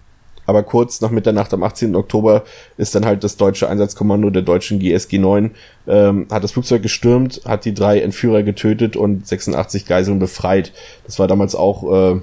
aber 0.47 0.63
kurz 0.63 1.01
nach 1.01 1.11
Mitternacht 1.11 1.53
am 1.55 1.63
18. 1.63 1.95
Oktober 1.97 2.45
ist 2.77 2.95
dann 2.95 3.05
halt 3.05 3.25
das 3.25 3.37
deutsche 3.37 3.69
Einsatzkommando 3.69 4.31
der 4.31 4.43
deutschen 4.43 4.79
GSG 4.79 5.19
9, 5.19 5.51
ähm, 5.87 6.27
hat 6.31 6.45
das 6.45 6.53
Flugzeug 6.53 6.83
gestürmt, 6.83 7.43
hat 7.45 7.65
die 7.65 7.75
drei 7.75 8.01
Entführer 8.01 8.43
getötet 8.43 8.97
und 8.97 9.27
86 9.27 9.87
Geiseln 9.87 10.19
befreit. 10.19 10.73
Das 11.07 11.19
war 11.19 11.29
damals 11.29 11.55
auch, 11.55 12.15
äh, 12.15 12.21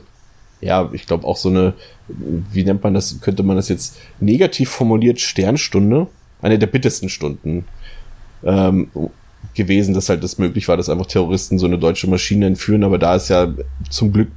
ja, 0.61 0.89
ich 0.93 1.07
glaube 1.07 1.27
auch 1.27 1.37
so 1.37 1.49
eine, 1.49 1.73
wie 2.07 2.63
nennt 2.63 2.83
man 2.83 2.93
das, 2.93 3.21
könnte 3.21 3.43
man 3.43 3.55
das 3.55 3.69
jetzt 3.69 3.97
negativ 4.19 4.69
formuliert, 4.69 5.19
Sternstunde? 5.19 6.07
Eine 6.41 6.57
der 6.57 6.67
bittersten 6.67 7.09
Stunden. 7.09 7.65
Ähm, 8.43 8.89
gewesen, 9.53 9.93
dass 9.93 10.09
halt 10.09 10.23
das 10.23 10.37
möglich 10.37 10.67
war, 10.67 10.77
dass 10.77 10.89
einfach 10.89 11.05
Terroristen 11.05 11.59
so 11.59 11.65
eine 11.65 11.77
deutsche 11.77 12.09
Maschine 12.09 12.47
entführen, 12.47 12.83
aber 12.83 12.97
da 12.97 13.15
ist 13.15 13.29
ja 13.29 13.53
zum 13.89 14.11
Glück, 14.11 14.29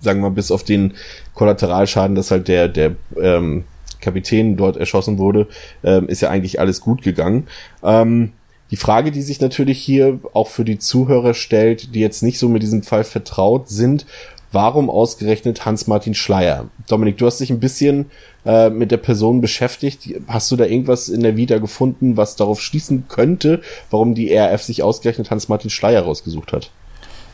sagen 0.00 0.20
wir 0.20 0.30
mal, 0.30 0.34
bis 0.34 0.50
auf 0.50 0.64
den 0.64 0.94
Kollateralschaden, 1.34 2.14
dass 2.14 2.30
halt 2.30 2.48
der, 2.48 2.68
der 2.68 2.96
ähm, 3.20 3.64
Kapitän 4.00 4.56
dort 4.56 4.76
erschossen 4.76 5.18
wurde, 5.18 5.48
ähm, 5.82 6.08
ist 6.08 6.22
ja 6.22 6.30
eigentlich 6.30 6.60
alles 6.60 6.80
gut 6.80 7.02
gegangen. 7.02 7.46
Ähm, 7.82 8.32
die 8.70 8.76
Frage, 8.76 9.12
die 9.12 9.22
sich 9.22 9.40
natürlich 9.40 9.78
hier 9.78 10.18
auch 10.32 10.48
für 10.48 10.64
die 10.64 10.78
Zuhörer 10.78 11.34
stellt, 11.34 11.94
die 11.94 12.00
jetzt 12.00 12.22
nicht 12.22 12.38
so 12.38 12.48
mit 12.48 12.62
diesem 12.62 12.82
Fall 12.82 13.04
vertraut 13.04 13.68
sind, 13.68 14.06
warum 14.54 14.88
ausgerechnet 14.88 15.66
Hans-Martin 15.66 16.14
Schleier? 16.14 16.66
Dominik, 16.88 17.18
du 17.18 17.26
hast 17.26 17.40
dich 17.40 17.50
ein 17.50 17.60
bisschen 17.60 18.10
äh, 18.46 18.70
mit 18.70 18.90
der 18.90 18.96
Person 18.96 19.40
beschäftigt. 19.40 20.08
Hast 20.28 20.50
du 20.50 20.56
da 20.56 20.64
irgendwas 20.64 21.08
in 21.08 21.22
der 21.22 21.36
Vita 21.36 21.58
gefunden, 21.58 22.16
was 22.16 22.36
darauf 22.36 22.60
schließen 22.60 23.04
könnte, 23.08 23.60
warum 23.90 24.14
die 24.14 24.34
RAF 24.34 24.62
sich 24.62 24.82
ausgerechnet 24.82 25.30
Hans-Martin 25.30 25.70
Schleier 25.70 26.02
rausgesucht 26.02 26.52
hat? 26.52 26.70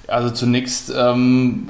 Also 0.08 0.30
zunächst, 0.30 0.92
ähm, 0.96 1.68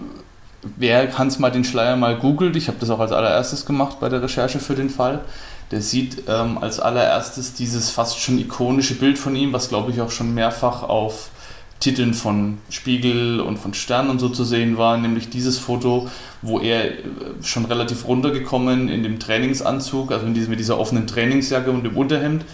wer 0.76 1.18
Hans-Martin 1.18 1.64
Schleier 1.64 1.96
mal 1.96 2.16
googelt, 2.16 2.56
ich 2.56 2.68
habe 2.68 2.78
das 2.80 2.88
auch 2.90 3.00
als 3.00 3.12
allererstes 3.12 3.66
gemacht 3.66 3.98
bei 4.00 4.08
der 4.08 4.22
Recherche 4.22 4.60
für 4.60 4.74
den 4.74 4.88
Fall, 4.88 5.20
der 5.70 5.82
sieht 5.82 6.24
ähm, 6.28 6.58
als 6.58 6.80
allererstes 6.80 7.54
dieses 7.54 7.90
fast 7.90 8.18
schon 8.18 8.38
ikonische 8.38 8.94
Bild 8.94 9.18
von 9.18 9.36
ihm, 9.36 9.52
was 9.52 9.68
glaube 9.68 9.90
ich 9.90 10.00
auch 10.00 10.10
schon 10.10 10.34
mehrfach 10.34 10.82
auf 10.82 11.30
Titeln 11.80 12.14
von 12.14 12.58
Spiegel 12.68 13.40
und 13.40 13.58
von 13.58 13.74
Stern 13.74 14.10
und 14.10 14.18
so 14.18 14.28
zu 14.28 14.44
sehen 14.44 14.76
war, 14.76 14.98
nämlich 14.98 15.30
dieses 15.30 15.58
Foto, 15.58 16.08
wo 16.42 16.60
er 16.60 16.90
äh, 16.90 16.94
schon 17.42 17.64
relativ 17.64 18.06
runtergekommen 18.06 18.88
in 18.88 19.02
dem 19.02 19.18
Trainingsanzug, 19.18 20.12
also 20.12 20.26
in 20.26 20.34
diesem, 20.34 20.50
mit 20.50 20.60
dieser 20.60 20.78
offenen 20.78 21.06
Trainingsjacke 21.06 21.70
und 21.70 21.82
dem 21.82 21.96
Unterhemd 21.96 22.44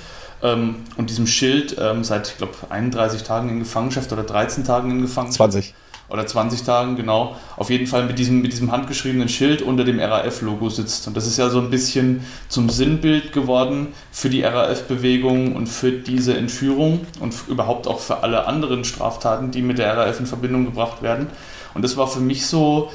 ähm, 0.43 0.77
und 0.97 1.11
diesem 1.11 1.27
Schild 1.27 1.77
ähm, 1.79 2.05
seit, 2.05 2.29
ich 2.29 2.37
glaube, 2.39 2.55
31 2.71 3.25
Tagen 3.25 3.49
in 3.49 3.59
Gefangenschaft 3.59 4.13
oder 4.13 4.23
13 4.23 4.65
Tagen 4.65 4.91
in 4.91 5.03
Gefangenschaft. 5.03 5.53
20 5.53 5.75
oder 6.09 6.27
20 6.27 6.63
Tagen, 6.63 6.97
genau, 6.97 7.37
auf 7.57 7.71
jeden 7.71 7.87
Fall 7.87 8.07
mit 8.07 8.19
diesem, 8.19 8.41
mit 8.41 8.53
diesem 8.53 8.71
handgeschriebenen 8.71 9.29
Schild 9.29 9.63
unter 9.63 9.85
dem 9.85 9.99
RAF-Logo 9.99 10.69
sitzt. 10.69 11.07
Und 11.09 11.17
das 11.17 11.27
ist 11.27 11.37
ja 11.37 11.51
so 11.51 11.59
ein 11.61 11.71
bisschen 11.71 12.25
zum 12.49 12.71
Sinnbild 12.71 13.33
geworden 13.33 13.89
für 14.13 14.31
die 14.31 14.43
RAF-Bewegung 14.43 15.57
und 15.57 15.67
für 15.67 15.93
diese 15.93 16.37
Entführung 16.37 17.01
und 17.21 17.35
überhaupt 17.49 17.89
auch 17.89 17.99
für 17.99 18.23
alle 18.23 18.47
anderen 18.47 18.85
Straftaten, 18.85 19.51
die 19.51 19.63
mit 19.63 19.79
der 19.79 19.97
RAF 19.97 20.21
in 20.21 20.27
Verbindung 20.27 20.65
gebracht 20.65 21.03
werden. 21.03 21.27
Und 21.75 21.83
das 21.83 21.97
war 21.97 22.07
für 22.07 22.21
mich 22.21 22.47
so 22.47 22.91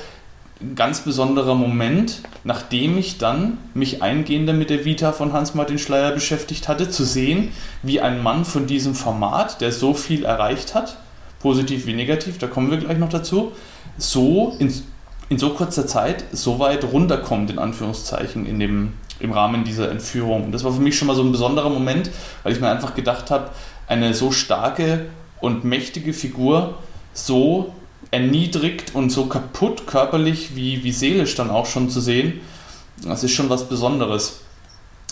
ein 0.62 0.76
ganz 0.76 1.02
besonderer 1.02 1.56
Moment, 1.56 2.22
nachdem 2.44 2.98
ich 2.98 3.18
dann 3.18 3.58
mich 3.74 4.02
eingehender 4.02 4.54
mit 4.54 4.70
der 4.70 4.86
Vita 4.86 5.12
von 5.12 5.34
Hans-Martin 5.34 5.80
Schleier 5.80 6.12
beschäftigt 6.12 6.68
hatte, 6.68 6.90
zu 6.90 7.04
sehen, 7.04 7.52
wie 7.84 8.00
ein 8.00 8.22
Mann 8.22 8.46
von 8.46 8.68
diesem 8.68 8.96
Format, 8.96 9.60
der 9.60 9.72
so 9.72 9.94
viel 9.94 10.24
erreicht 10.24 10.76
hat, 10.76 10.98
positiv 11.42 11.86
wie 11.86 11.94
negativ, 11.94 12.38
da 12.38 12.48
kommen 12.48 12.72
wir 12.72 12.78
gleich 12.78 12.98
noch 12.98 13.10
dazu, 13.10 13.52
so 13.98 14.56
in, 14.60 14.74
in 15.30 15.38
so 15.38 15.50
kurzer 15.52 15.88
Zeit 15.88 16.24
so 16.32 16.60
weit 16.60 16.84
runterkommt, 16.84 17.50
in 17.50 17.60
Anführungszeichen, 17.60 18.46
in 18.46 18.60
dem, 18.60 18.94
im 19.20 19.32
Rahmen 19.32 19.64
dieser 19.64 19.90
Entführung. 19.92 20.46
Und 20.46 20.52
das 20.52 20.64
war 20.64 20.72
für 20.72 20.82
mich 20.82 20.98
schon 20.98 21.08
mal 21.08 21.16
so 21.16 21.24
ein 21.24 21.32
besonderer 21.32 21.70
Moment, 21.70 22.10
weil 22.44 22.54
ich 22.54 22.62
mir 22.62 22.70
einfach 22.70 22.96
gedacht 22.96 23.32
habe, 23.32 23.50
eine 23.88 24.14
so 24.14 24.32
starke 24.32 25.08
und 25.40 25.64
mächtige 25.64 26.14
Figur 26.14 26.76
so 27.14 27.74
erniedrigt 28.12 28.96
und 28.96 29.10
so 29.10 29.26
kaputt 29.26 29.88
körperlich 29.88 30.56
wie, 30.56 30.84
wie 30.84 30.92
seelisch 30.92 31.36
dann 31.36 31.50
auch 31.50 31.66
schon 31.66 31.90
zu 31.90 32.00
sehen, 32.02 32.42
das 33.04 33.24
ist 33.24 33.32
schon 33.32 33.50
was 33.50 33.68
Besonderes. 33.68 34.42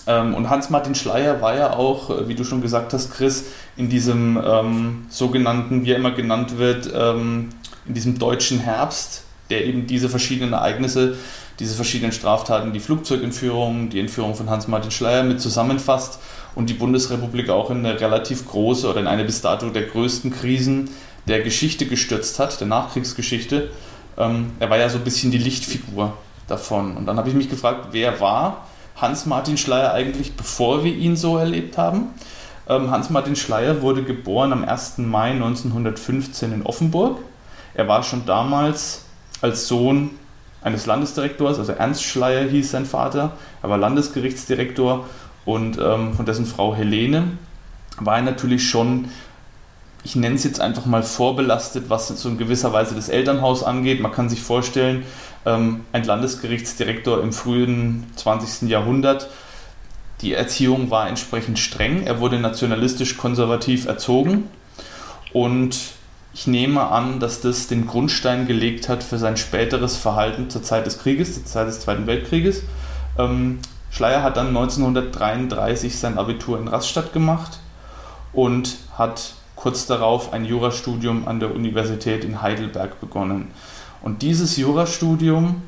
Ähm, 0.07 0.33
und 0.33 0.49
Hans-Martin 0.49 0.95
Schleier 0.95 1.41
war 1.41 1.55
ja 1.55 1.73
auch, 1.73 2.09
äh, 2.09 2.27
wie 2.27 2.35
du 2.35 2.43
schon 2.43 2.61
gesagt 2.61 2.93
hast, 2.93 3.11
Chris, 3.11 3.45
in 3.77 3.89
diesem 3.89 4.41
ähm, 4.43 5.05
sogenannten, 5.09 5.85
wie 5.85 5.91
er 5.91 5.97
immer 5.97 6.11
genannt 6.11 6.57
wird, 6.57 6.91
ähm, 6.93 7.49
in 7.85 7.93
diesem 7.93 8.19
deutschen 8.19 8.59
Herbst, 8.59 9.23
der 9.49 9.65
eben 9.65 9.87
diese 9.87 10.09
verschiedenen 10.09 10.53
Ereignisse, 10.53 11.17
diese 11.59 11.75
verschiedenen 11.75 12.11
Straftaten, 12.11 12.71
die 12.71 12.79
Flugzeugentführung, 12.79 13.89
die 13.89 13.99
Entführung 13.99 14.35
von 14.35 14.49
Hans-Martin 14.49 14.91
Schleier 14.91 15.23
mit 15.23 15.41
zusammenfasst 15.41 16.19
und 16.55 16.69
die 16.69 16.73
Bundesrepublik 16.73 17.49
auch 17.49 17.69
in 17.69 17.85
eine 17.85 17.99
relativ 17.99 18.47
große 18.47 18.89
oder 18.89 18.99
in 18.99 19.07
eine 19.07 19.25
bis 19.25 19.41
dato 19.41 19.69
der 19.69 19.83
größten 19.83 20.31
Krisen 20.31 20.89
der 21.27 21.41
Geschichte 21.41 21.85
gestürzt 21.85 22.39
hat, 22.39 22.59
der 22.59 22.67
Nachkriegsgeschichte. 22.67 23.69
Ähm, 24.17 24.51
er 24.59 24.69
war 24.69 24.77
ja 24.77 24.89
so 24.89 24.97
ein 24.97 25.03
bisschen 25.03 25.31
die 25.31 25.37
Lichtfigur 25.37 26.13
davon. 26.47 26.97
Und 26.97 27.05
dann 27.05 27.17
habe 27.17 27.29
ich 27.29 27.35
mich 27.35 27.49
gefragt, 27.49 27.89
wer 27.91 28.19
war 28.19 28.65
Hans-Martin 29.01 29.57
Schleier 29.57 29.93
eigentlich, 29.93 30.35
bevor 30.35 30.83
wir 30.83 30.93
ihn 30.93 31.15
so 31.15 31.37
erlebt 31.37 31.77
haben. 31.77 32.07
Ähm, 32.67 32.91
Hans-Martin 32.91 33.35
Schleier 33.35 33.81
wurde 33.81 34.03
geboren 34.03 34.53
am 34.53 34.63
1. 34.63 34.99
Mai 34.99 35.31
1915 35.31 36.53
in 36.53 36.63
Offenburg. 36.63 37.19
Er 37.73 37.87
war 37.87 38.03
schon 38.03 38.25
damals 38.25 39.05
als 39.41 39.67
Sohn 39.67 40.11
eines 40.61 40.85
Landesdirektors, 40.85 41.57
also 41.57 41.71
Ernst 41.71 42.03
Schleier 42.03 42.47
hieß 42.47 42.71
sein 42.71 42.85
Vater, 42.85 43.31
er 43.61 43.69
war 43.69 43.77
Landesgerichtsdirektor 43.77 45.05
und 45.45 45.77
ähm, 45.79 46.13
von 46.13 46.25
dessen 46.25 46.45
Frau 46.45 46.75
Helene 46.75 47.31
war 47.99 48.17
er 48.17 48.23
natürlich 48.23 48.69
schon, 48.69 49.09
ich 50.03 50.15
nenne 50.15 50.35
es 50.35 50.43
jetzt 50.43 50.59
einfach 50.59 50.85
mal 50.85 51.03
vorbelastet, 51.03 51.85
was 51.89 52.07
so 52.09 52.29
in 52.29 52.37
gewisser 52.37 52.73
Weise 52.73 52.95
das 52.95 53.09
Elternhaus 53.09 53.63
angeht. 53.63 54.01
Man 54.01 54.11
kann 54.11 54.29
sich 54.29 54.41
vorstellen, 54.41 55.03
ähm, 55.45 55.81
ein 55.91 56.03
Landesgerichtsdirektor 56.03 57.21
im 57.21 57.33
frühen 57.33 58.05
20. 58.15 58.69
Jahrhundert, 58.69 59.29
die 60.21 60.33
Erziehung 60.33 60.91
war 60.91 61.07
entsprechend 61.07 61.59
streng, 61.59 62.03
er 62.03 62.19
wurde 62.19 62.39
nationalistisch 62.39 63.17
konservativ 63.17 63.85
erzogen 63.85 64.49
und 65.33 65.77
ich 66.33 66.47
nehme 66.47 66.89
an, 66.89 67.19
dass 67.19 67.41
das 67.41 67.67
den 67.67 67.87
Grundstein 67.87 68.47
gelegt 68.47 68.87
hat 68.87 69.03
für 69.03 69.17
sein 69.17 69.35
späteres 69.35 69.97
Verhalten 69.97 70.49
zur 70.49 70.61
Zeit 70.61 70.85
des 70.85 70.99
Krieges, 70.99 71.33
zur 71.35 71.45
Zeit 71.45 71.67
des 71.67 71.79
Zweiten 71.79 72.05
Weltkrieges. 72.07 72.63
Ähm, 73.17 73.59
Schleier 73.89 74.21
hat 74.21 74.37
dann 74.37 74.49
1933 74.49 75.97
sein 75.97 76.17
Abitur 76.17 76.59
in 76.59 76.67
Rastatt 76.67 77.13
gemacht 77.13 77.59
und 78.31 78.77
hat 78.97 79.33
kurz 79.55 79.87
darauf 79.87 80.31
ein 80.31 80.45
Jurastudium 80.45 81.27
an 81.27 81.39
der 81.39 81.53
Universität 81.53 82.23
in 82.23 82.41
Heidelberg 82.41 83.01
begonnen. 83.01 83.51
Und 84.01 84.21
dieses 84.21 84.57
Jurastudium 84.57 85.61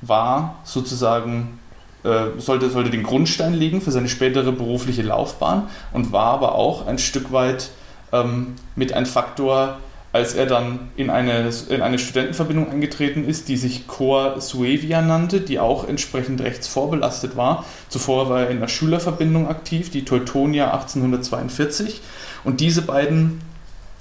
war 0.00 0.56
sozusagen, 0.64 1.58
äh, 2.04 2.38
sollte, 2.38 2.70
sollte 2.70 2.90
den 2.90 3.02
Grundstein 3.02 3.54
legen 3.54 3.80
für 3.80 3.92
seine 3.92 4.08
spätere 4.08 4.52
berufliche 4.52 5.02
Laufbahn 5.02 5.68
und 5.92 6.12
war 6.12 6.34
aber 6.34 6.54
auch 6.54 6.86
ein 6.86 6.98
Stück 6.98 7.32
weit 7.32 7.70
ähm, 8.12 8.54
mit 8.76 8.92
ein 8.92 9.06
Faktor, 9.06 9.78
als 10.12 10.34
er 10.34 10.44
dann 10.44 10.90
in 10.96 11.08
eine, 11.08 11.50
in 11.70 11.80
eine 11.80 11.98
Studentenverbindung 11.98 12.70
eingetreten 12.70 13.24
ist, 13.24 13.48
die 13.48 13.56
sich 13.56 13.86
Chor 13.86 14.40
Suevia 14.40 15.00
nannte, 15.00 15.40
die 15.40 15.58
auch 15.58 15.88
entsprechend 15.88 16.42
rechts 16.42 16.68
vorbelastet 16.68 17.36
war. 17.36 17.64
Zuvor 17.88 18.28
war 18.28 18.42
er 18.42 18.50
in 18.50 18.60
der 18.60 18.68
Schülerverbindung 18.68 19.48
aktiv, 19.48 19.90
die 19.90 20.04
Teutonia 20.04 20.70
1842. 20.72 22.02
Und 22.44 22.60
diese 22.60 22.82
beiden 22.82 23.40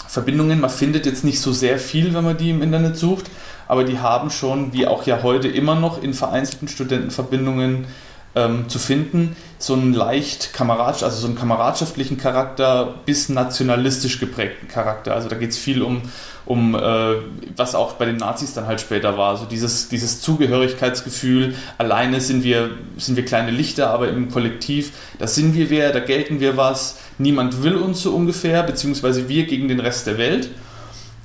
Verbindungen, 0.05 0.59
man 0.59 0.69
findet 0.69 1.05
jetzt 1.05 1.23
nicht 1.23 1.39
so 1.39 1.53
sehr 1.53 1.79
viel, 1.79 2.13
wenn 2.13 2.25
man 2.25 2.35
die 2.35 2.49
im 2.49 2.61
Internet 2.61 2.97
sucht, 2.97 3.27
aber 3.71 3.85
die 3.85 3.99
haben 3.99 4.29
schon, 4.31 4.73
wie 4.73 4.85
auch 4.85 5.05
ja 5.05 5.23
heute 5.23 5.47
immer 5.47 5.75
noch 5.75 6.03
in 6.03 6.13
vereinzelten 6.13 6.67
Studentenverbindungen, 6.67 7.85
ähm, 8.35 8.67
zu 8.67 8.79
finden, 8.79 9.37
so 9.59 9.73
einen 9.75 9.93
leicht 9.93 10.51
kamerad, 10.51 11.01
also 11.03 11.17
so 11.17 11.27
einen 11.27 11.37
kameradschaftlichen 11.37 12.17
Charakter 12.17 12.95
bis 13.05 13.29
nationalistisch 13.29 14.19
geprägten 14.19 14.67
Charakter. 14.67 15.13
Also 15.13 15.29
da 15.29 15.37
geht 15.37 15.51
es 15.51 15.57
viel 15.57 15.81
um, 15.83 16.01
um 16.45 16.75
äh, 16.75 17.15
was 17.55 17.73
auch 17.73 17.93
bei 17.93 18.03
den 18.03 18.17
Nazis 18.17 18.53
dann 18.53 18.67
halt 18.67 18.81
später 18.81 19.17
war. 19.17 19.37
So 19.37 19.45
dieses, 19.45 19.87
dieses 19.87 20.19
Zugehörigkeitsgefühl, 20.19 21.55
alleine 21.77 22.19
sind 22.19 22.43
wir, 22.43 22.71
sind 22.97 23.15
wir 23.15 23.23
kleine 23.23 23.51
Lichter, 23.51 23.89
aber 23.91 24.09
im 24.09 24.29
Kollektiv, 24.31 24.91
da 25.17 25.27
sind 25.27 25.55
wir 25.55 25.69
wer, 25.69 25.93
da 25.93 26.01
gelten 26.01 26.41
wir 26.41 26.57
was, 26.57 26.97
niemand 27.17 27.63
will 27.63 27.77
uns 27.77 28.01
so 28.01 28.11
ungefähr, 28.11 28.63
beziehungsweise 28.63 29.29
wir 29.29 29.45
gegen 29.45 29.69
den 29.69 29.79
Rest 29.79 30.07
der 30.07 30.17
Welt. 30.17 30.49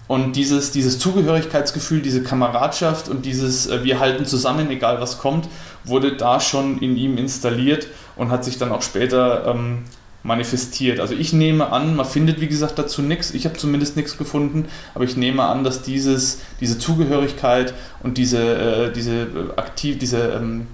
Und 0.08 0.36
dieses, 0.36 0.70
dieses 0.70 0.98
Zugehörigkeitsgefühl, 0.98 2.00
diese 2.00 2.22
Kameradschaft 2.22 3.08
und 3.08 3.24
dieses 3.26 3.66
äh, 3.66 3.82
Wir 3.82 3.98
halten 3.98 4.24
zusammen, 4.24 4.70
egal 4.70 5.00
was 5.00 5.18
kommt, 5.18 5.48
wurde 5.84 6.16
da 6.16 6.38
schon 6.40 6.78
in 6.78 6.96
ihm 6.96 7.18
installiert 7.18 7.88
und 8.14 8.30
hat 8.30 8.44
sich 8.44 8.58
dann 8.58 8.70
auch 8.70 8.82
später 8.82 9.46
ähm, 9.46 9.84
manifestiert. 10.22 11.00
Also 11.00 11.14
ich 11.14 11.32
nehme 11.32 11.72
an, 11.72 11.96
man 11.96 12.06
findet 12.06 12.40
wie 12.40 12.48
gesagt 12.48 12.78
dazu 12.78 13.02
nichts, 13.02 13.32
ich 13.32 13.46
habe 13.46 13.56
zumindest 13.56 13.96
nichts 13.96 14.18
gefunden, 14.18 14.66
aber 14.94 15.04
ich 15.04 15.16
nehme 15.16 15.44
an, 15.44 15.64
dass 15.64 15.82
dieses, 15.82 16.40
diese 16.60 16.78
Zugehörigkeit 16.78 17.74
und 18.02 18.18
diese, 18.18 18.88
äh, 18.88 18.92
diese, 18.92 19.22
äh, 19.22 19.26
aktiv, 19.56 19.98
diese 19.98 20.18
ähm, 20.18 20.66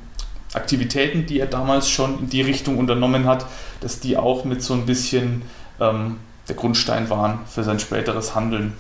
Aktivitäten, 0.55 1.27
die 1.27 1.41
er 1.41 1.47
damals 1.47 1.89
schon 1.89 2.19
in 2.19 2.29
die 2.29 2.43
Richtung 2.43 2.79
unternommen 2.79 3.27
hat, 3.27 3.47
dass 3.81 4.01
die 4.01 4.17
auch 4.17 4.45
mit 4.45 4.63
so 4.63 4.75
ein 4.75 4.85
bisschen 4.85 5.43
ähm, 5.81 6.17
der 6.49 6.57
Grundstein 6.57 7.09
waren 7.09 7.41
für 7.47 7.65
sein 7.65 7.79
späteres 7.79 8.35
Handeln. 8.35 8.75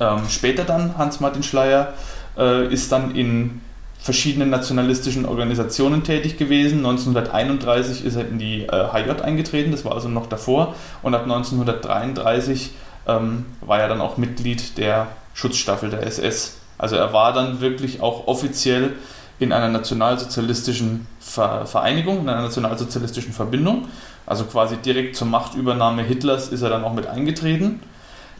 Ähm, 0.00 0.22
später 0.28 0.64
dann, 0.64 0.98
Hans-Martin 0.98 1.42
Schleier, 1.42 1.94
äh, 2.36 2.72
ist 2.72 2.90
dann 2.92 3.14
in 3.14 3.60
verschiedenen 3.98 4.50
nationalistischen 4.50 5.24
Organisationen 5.24 6.04
tätig 6.04 6.36
gewesen. 6.36 6.78
1931 6.78 8.04
ist 8.04 8.16
er 8.16 8.28
in 8.28 8.38
die 8.38 8.64
äh, 8.64 8.92
HJ 8.92 9.22
eingetreten, 9.22 9.70
das 9.70 9.84
war 9.84 9.92
also 9.92 10.08
noch 10.08 10.26
davor. 10.26 10.74
Und 11.02 11.14
ab 11.14 11.22
1933 11.22 12.72
ähm, 13.06 13.46
war 13.62 13.80
er 13.80 13.88
dann 13.88 14.00
auch 14.00 14.18
Mitglied 14.18 14.76
der 14.76 15.08
Schutzstaffel 15.32 15.90
der 15.90 16.06
SS. 16.06 16.58
Also 16.76 16.96
er 16.96 17.12
war 17.12 17.32
dann 17.32 17.60
wirklich 17.60 18.02
auch 18.02 18.26
offiziell 18.26 18.92
in 19.38 19.52
einer 19.52 19.68
nationalsozialistischen 19.68 21.06
Vereinigung, 21.18 22.20
in 22.20 22.28
einer 22.28 22.42
nationalsozialistischen 22.42 23.32
Verbindung. 23.32 23.88
Also 24.26 24.44
quasi 24.44 24.76
direkt 24.76 25.16
zur 25.16 25.26
Machtübernahme 25.26 26.02
Hitlers 26.02 26.48
ist 26.48 26.62
er 26.62 26.70
dann 26.70 26.84
auch 26.84 26.92
mit 26.92 27.06
eingetreten. 27.06 27.80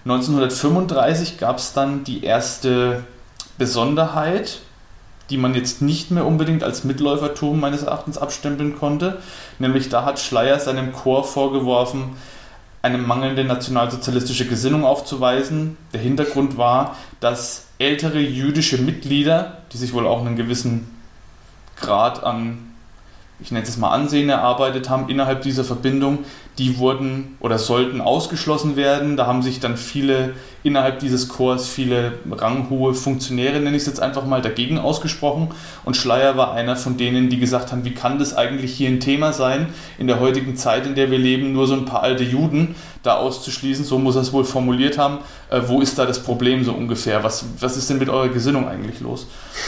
1935 0.05 1.38
gab 1.38 1.59
es 1.59 1.73
dann 1.73 2.05
die 2.05 2.25
erste 2.25 3.05
Besonderheit, 3.57 4.61
die 5.31 5.38
man 5.38 5.55
jetzt 5.55 5.81
nicht 5.81 6.11
mehr 6.11 6.27
unbedingt 6.27 6.62
als 6.62 6.85
Mitläufertum 6.85 7.59
meines 7.59 7.83
Erachtens 7.83 8.19
abstempeln 8.19 8.77
konnte. 8.79 9.23
Nämlich 9.59 9.88
da 9.88 10.05
hat 10.05 10.19
Schleier 10.19 10.61
seinem 10.61 10.93
Chor 10.93 11.25
vorgeworfen, 11.25 12.17
eine 12.83 12.99
mangelnde 12.99 13.45
nationalsozialistische 13.45 14.47
Gesinnung 14.47 14.85
aufzuweisen. 14.85 15.79
Der 15.95 16.03
Hintergrund 16.03 16.59
war, 16.59 16.97
dass 17.21 17.69
ältere 17.79 18.21
jüdische 18.21 18.77
Mitglieder, 18.77 19.62
die 19.73 19.79
sich 19.79 19.95
wohl 19.95 20.07
auch 20.07 20.21
einen 20.21 20.37
gewissen 20.37 20.90
Grad 21.77 22.23
an 22.23 22.74
ich 23.40 23.51
nenne 23.51 23.66
es 23.66 23.77
mal 23.77 23.90
Ansehen 23.90 24.29
erarbeitet 24.29 24.88
haben 24.88 25.09
innerhalb 25.09 25.42
dieser 25.42 25.64
Verbindung, 25.64 26.20
die 26.57 26.79
wurden 26.79 27.37
oder 27.40 27.59
sollten 27.59 28.01
ausgeschlossen 28.01 28.77
werden. 28.77 29.16
Da 29.16 29.27
haben 29.27 29.42
sich 29.42 29.59
dann 29.59 29.77
viele 29.77 30.35
innerhalb 30.62 31.01
dieses 31.01 31.29
Chors, 31.29 31.66
viele 31.66 32.12
ranghohe 32.31 32.94
Funktionäre, 32.94 33.59
nenne 33.59 33.77
ich 33.77 33.83
es 33.83 33.87
jetzt 33.87 34.01
einfach 34.01 34.25
mal, 34.25 34.40
dagegen 34.40 34.79
ausgesprochen. 34.79 35.51
Und 35.85 35.97
Schleier 35.97 36.37
war 36.37 36.55
einer 36.55 36.77
von 36.77 36.97
denen, 36.97 37.29
die 37.29 37.40
gesagt 37.40 37.73
haben, 37.73 37.85
wie 37.85 37.92
kann 37.92 38.20
das 38.20 38.37
eigentlich 38.37 38.73
hier 38.75 38.88
ein 38.88 39.01
Thema 39.01 39.33
sein, 39.33 39.66
in 39.99 40.07
der 40.07 40.20
heutigen 40.20 40.57
Zeit, 40.57 40.87
in 40.87 40.94
der 40.94 41.11
wir 41.11 41.18
leben, 41.18 41.53
nur 41.53 41.66
so 41.66 41.75
ein 41.75 41.87
paar 41.87 42.05
alte 42.05 42.23
Juden 42.23 42.77
da 43.03 43.16
auszuschließen, 43.16 43.85
so 43.85 43.99
muss 43.99 44.14
er 44.14 44.23
es 44.23 44.33
wohl 44.33 44.44
formuliert 44.44 44.97
haben. 44.97 45.18
Äh, 45.51 45.62
wo 45.66 45.81
ist 45.81 45.99
da 45.99 46.07
das 46.07 46.23
Problem 46.23 46.64
so 46.64 46.73
ungefähr? 46.73 47.25
Was, 47.25 47.44
was 47.59 47.77
ist 47.77 47.90
denn 47.90 47.99
mit 47.99 48.09
eurer 48.09 48.29
Gesinnung 48.29 48.68
eigentlich 48.68 49.01
los? 49.01 49.27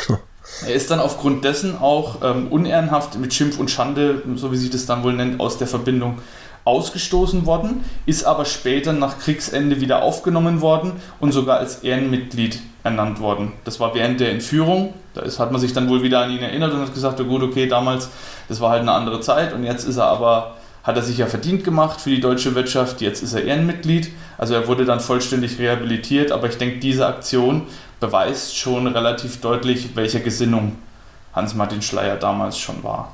Er 0.64 0.74
ist 0.74 0.90
dann 0.90 1.00
aufgrund 1.00 1.44
dessen 1.44 1.78
auch 1.78 2.22
ähm, 2.22 2.48
unehrenhaft 2.48 3.18
mit 3.18 3.34
Schimpf 3.34 3.58
und 3.58 3.70
Schande, 3.70 4.22
so 4.36 4.52
wie 4.52 4.56
sich 4.56 4.70
das 4.70 4.86
dann 4.86 5.02
wohl 5.02 5.12
nennt, 5.12 5.40
aus 5.40 5.58
der 5.58 5.66
Verbindung 5.66 6.18
ausgestoßen 6.64 7.46
worden, 7.46 7.84
ist 8.06 8.24
aber 8.24 8.44
später 8.44 8.92
nach 8.92 9.18
Kriegsende 9.18 9.80
wieder 9.80 10.02
aufgenommen 10.02 10.60
worden 10.60 10.92
und 11.20 11.32
sogar 11.32 11.58
als 11.58 11.84
Ehrenmitglied 11.84 12.58
ernannt 12.82 13.20
worden. 13.20 13.52
Das 13.64 13.78
war 13.78 13.94
während 13.94 14.20
der 14.20 14.30
Entführung. 14.30 14.92
Da 15.14 15.22
ist, 15.22 15.38
hat 15.38 15.52
man 15.52 15.60
sich 15.60 15.72
dann 15.72 15.88
wohl 15.88 16.02
wieder 16.02 16.20
an 16.20 16.30
ihn 16.30 16.42
erinnert 16.42 16.72
und 16.72 16.80
hat 16.80 16.92
gesagt, 16.92 17.20
oh 17.20 17.24
gut, 17.24 17.42
okay, 17.42 17.68
damals, 17.68 18.08
das 18.48 18.60
war 18.60 18.70
halt 18.70 18.82
eine 18.82 18.92
andere 18.92 19.20
Zeit 19.20 19.52
und 19.52 19.64
jetzt 19.64 19.86
ist 19.86 19.96
er 19.96 20.06
aber, 20.06 20.56
hat 20.82 20.96
er 20.96 21.02
sich 21.02 21.18
ja 21.18 21.26
verdient 21.26 21.62
gemacht 21.62 22.00
für 22.00 22.10
die 22.10 22.20
deutsche 22.20 22.54
Wirtschaft, 22.56 23.00
jetzt 23.00 23.22
ist 23.22 23.34
er 23.34 23.44
Ehrenmitglied. 23.44 24.10
Also 24.36 24.54
er 24.54 24.66
wurde 24.66 24.84
dann 24.84 25.00
vollständig 25.00 25.58
rehabilitiert, 25.58 26.32
aber 26.32 26.48
ich 26.48 26.58
denke, 26.58 26.78
diese 26.78 27.06
Aktion 27.06 27.62
beweist 28.00 28.56
schon 28.56 28.86
relativ 28.86 29.40
deutlich, 29.40 29.94
welcher 29.94 30.20
Gesinnung 30.20 30.76
Hans-Martin 31.34 31.82
Schleier 31.82 32.16
damals 32.16 32.58
schon 32.58 32.82
war. 32.82 33.12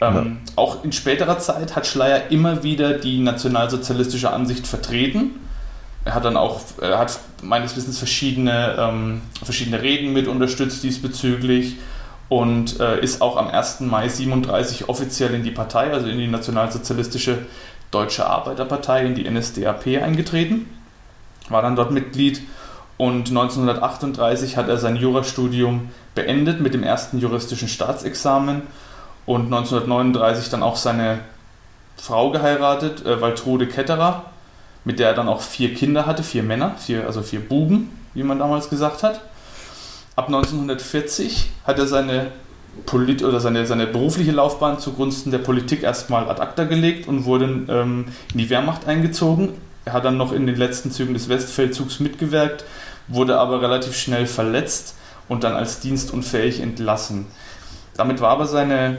Ähm, 0.00 0.14
ja. 0.46 0.52
Auch 0.56 0.84
in 0.84 0.92
späterer 0.92 1.38
Zeit 1.38 1.76
hat 1.76 1.86
Schleier 1.86 2.30
immer 2.30 2.62
wieder 2.62 2.94
die 2.94 3.18
nationalsozialistische 3.18 4.30
Ansicht 4.30 4.66
vertreten. 4.66 5.32
Er 6.04 6.14
hat 6.14 6.24
dann 6.24 6.36
auch, 6.36 6.60
er 6.80 6.98
hat 6.98 7.18
meines 7.42 7.76
Wissens 7.76 7.98
verschiedene, 7.98 8.76
ähm, 8.78 9.22
verschiedene 9.42 9.82
Reden 9.82 10.12
mit 10.12 10.28
unterstützt 10.28 10.82
diesbezüglich 10.82 11.76
und 12.30 12.80
äh, 12.80 13.00
ist 13.00 13.20
auch 13.20 13.36
am 13.36 13.48
1. 13.48 13.80
Mai 13.80 14.08
37 14.08 14.88
offiziell 14.88 15.34
in 15.34 15.42
die 15.42 15.50
Partei, 15.50 15.92
also 15.92 16.08
in 16.08 16.18
die 16.18 16.28
nationalsozialistische 16.28 17.38
Deutsche 17.90 18.24
Arbeiterpartei, 18.24 19.04
in 19.04 19.14
die 19.14 19.28
NSDAP 19.28 20.02
eingetreten. 20.02 20.70
War 21.48 21.60
dann 21.60 21.76
dort 21.76 21.90
Mitglied 21.90 22.40
und 23.00 23.30
1938 23.30 24.58
hat 24.58 24.68
er 24.68 24.76
sein 24.76 24.94
Jurastudium 24.94 25.88
beendet 26.14 26.60
mit 26.60 26.74
dem 26.74 26.82
ersten 26.82 27.18
juristischen 27.18 27.66
Staatsexamen 27.66 28.60
und 29.24 29.46
1939 29.46 30.50
dann 30.50 30.62
auch 30.62 30.76
seine 30.76 31.20
Frau 31.96 32.30
geheiratet, 32.30 33.06
äh, 33.06 33.18
Waltrude 33.22 33.66
Ketterer, 33.66 34.24
mit 34.84 34.98
der 34.98 35.08
er 35.08 35.14
dann 35.14 35.28
auch 35.28 35.40
vier 35.40 35.72
Kinder 35.72 36.04
hatte, 36.04 36.22
vier 36.22 36.42
Männer, 36.42 36.74
vier, 36.76 37.06
also 37.06 37.22
vier 37.22 37.40
Buben, 37.40 37.88
wie 38.12 38.22
man 38.22 38.38
damals 38.38 38.68
gesagt 38.68 39.02
hat. 39.02 39.22
Ab 40.14 40.26
1940 40.26 41.48
hat 41.66 41.78
er 41.78 41.86
seine, 41.86 42.26
Polit 42.84 43.24
oder 43.24 43.40
seine, 43.40 43.64
seine 43.64 43.86
berufliche 43.86 44.32
Laufbahn 44.32 44.78
zugunsten 44.78 45.30
der 45.30 45.38
Politik 45.38 45.84
erstmal 45.84 46.28
ad 46.28 46.42
acta 46.42 46.64
gelegt 46.64 47.08
und 47.08 47.24
wurde 47.24 47.46
ähm, 47.46 48.08
in 48.32 48.38
die 48.38 48.50
Wehrmacht 48.50 48.86
eingezogen. 48.86 49.54
Er 49.86 49.94
hat 49.94 50.04
dann 50.04 50.18
noch 50.18 50.32
in 50.32 50.46
den 50.46 50.56
letzten 50.56 50.90
Zügen 50.90 51.14
des 51.14 51.30
Westfeldzugs 51.30 52.00
mitgewirkt, 52.00 52.64
wurde 53.10 53.38
aber 53.38 53.60
relativ 53.60 53.96
schnell 53.96 54.26
verletzt 54.26 54.94
und 55.28 55.44
dann 55.44 55.52
als 55.52 55.80
dienstunfähig 55.80 56.60
entlassen. 56.60 57.26
Damit 57.96 58.20
war 58.20 58.30
aber 58.30 58.46
seine 58.46 58.98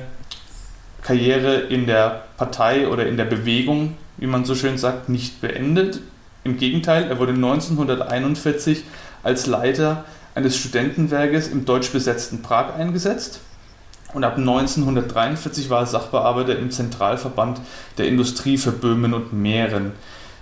Karriere 1.01 1.55
in 1.55 1.87
der 1.87 2.25
Partei 2.37 2.87
oder 2.87 3.07
in 3.07 3.17
der 3.17 3.25
Bewegung, 3.25 3.97
wie 4.17 4.27
man 4.27 4.45
so 4.45 4.53
schön 4.53 4.77
sagt, 4.77 5.09
nicht 5.09 5.41
beendet. 5.41 5.99
Im 6.43 6.57
Gegenteil, 6.57 7.09
er 7.09 7.17
wurde 7.17 7.33
1941 7.33 8.83
als 9.23 9.47
Leiter 9.47 10.05
eines 10.35 10.55
Studentenwerkes 10.57 11.47
im 11.47 11.65
deutsch 11.65 11.91
besetzten 11.91 12.41
Prag 12.41 12.75
eingesetzt 12.75 13.41
und 14.13 14.23
ab 14.23 14.37
1943 14.37 15.69
war 15.69 15.81
er 15.81 15.85
Sachbearbeiter 15.85 16.57
im 16.57 16.71
Zentralverband 16.71 17.61
der 17.97 18.07
Industrie 18.07 18.57
für 18.57 18.71
Böhmen 18.71 19.13
und 19.13 19.33
Mähren. 19.33 19.93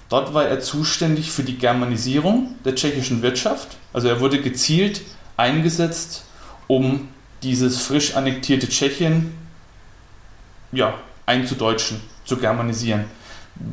Dort 0.09 0.33
war 0.33 0.45
er 0.45 0.59
zuständig 0.59 1.31
für 1.31 1.43
die 1.43 1.57
Germanisierung 1.57 2.55
der 2.65 2.75
tschechischen 2.75 3.21
Wirtschaft. 3.21 3.77
Also 3.93 4.07
er 4.07 4.19
wurde 4.19 4.41
gezielt 4.41 5.01
eingesetzt, 5.37 6.25
um 6.67 7.07
dieses 7.43 7.81
frisch 7.81 8.15
annektierte 8.15 8.67
Tschechien 8.67 9.33
ja, 10.71 10.95
einzudeutschen, 11.25 12.01
zu 12.25 12.37
germanisieren. 12.37 13.05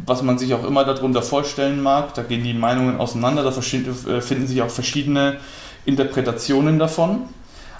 Was 0.04 0.22
man 0.22 0.38
sich 0.38 0.52
auch 0.52 0.64
immer 0.64 0.84
darunter 0.84 1.22
vorstellen 1.22 1.82
mag, 1.82 2.14
da 2.14 2.22
gehen 2.22 2.44
die 2.44 2.54
Meinungen 2.54 2.98
auseinander, 2.98 3.42
da 3.42 3.50
äh, 3.50 4.20
finden 4.20 4.46
sich 4.46 4.60
auch 4.62 4.70
verschiedene 4.70 5.38
Interpretationen 5.84 6.78
davon. 6.78 7.28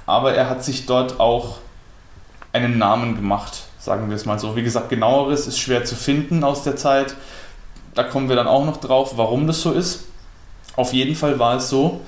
Aber 0.07 0.35
er 0.35 0.49
hat 0.49 0.65
sich 0.65 0.87
dort 0.87 1.19
auch 1.19 1.59
einen 2.53 2.79
Namen 2.79 3.17
gemacht, 3.17 3.65
sagen 3.79 4.09
wir 4.09 4.17
es 4.17 4.25
mal 4.25 4.39
so. 4.39 4.57
Wie 4.57 4.63
gesagt, 4.63 4.89
genaueres 4.89 5.47
ist 5.47 5.59
schwer 5.59 5.85
zu 5.85 5.95
finden 5.97 6.45
aus 6.45 6.63
der 6.63 6.77
Zeit. 6.77 7.17
Da 7.97 8.05
kommen 8.05 8.29
wir 8.29 8.37
dann 8.37 8.47
auch 8.47 8.65
noch 8.65 8.77
drauf, 8.77 9.15
warum 9.17 9.47
das 9.47 9.63
so 9.63 9.73
ist. 9.73 10.05
Auf 10.77 10.93
jeden 10.93 11.17
Fall 11.17 11.39
war 11.39 11.57
es 11.57 11.71
so, 11.71 12.03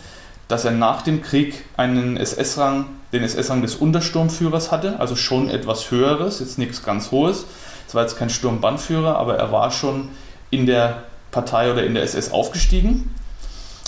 dass 0.47 0.66
er 0.66 0.72
nach 0.72 1.01
dem 1.01 1.22
Krieg 1.22 1.64
einen 1.78 2.18
SS-Rang, 2.18 2.84
den 3.12 3.22
SS-Rang 3.22 3.62
des 3.62 3.74
Untersturmführers 3.74 4.70
hatte, 4.70 5.01
also 5.01 5.16
schon 5.16 5.49
etwas 5.49 5.91
höheres, 5.91 6.41
jetzt 6.41 6.59
nichts 6.59 6.82
ganz 6.82 7.11
hohes. 7.11 7.47
Es 7.86 7.95
war 7.95 8.03
jetzt 8.03 8.18
kein 8.18 8.28
Sturmbannführer, 8.28 9.16
aber 9.16 9.36
er 9.36 9.51
war 9.51 9.70
schon 9.70 10.11
in 10.51 10.66
der 10.66 11.05
Partei 11.30 11.72
oder 11.72 11.84
in 11.84 11.95
der 11.95 12.03
SS 12.03 12.32
aufgestiegen 12.32 13.14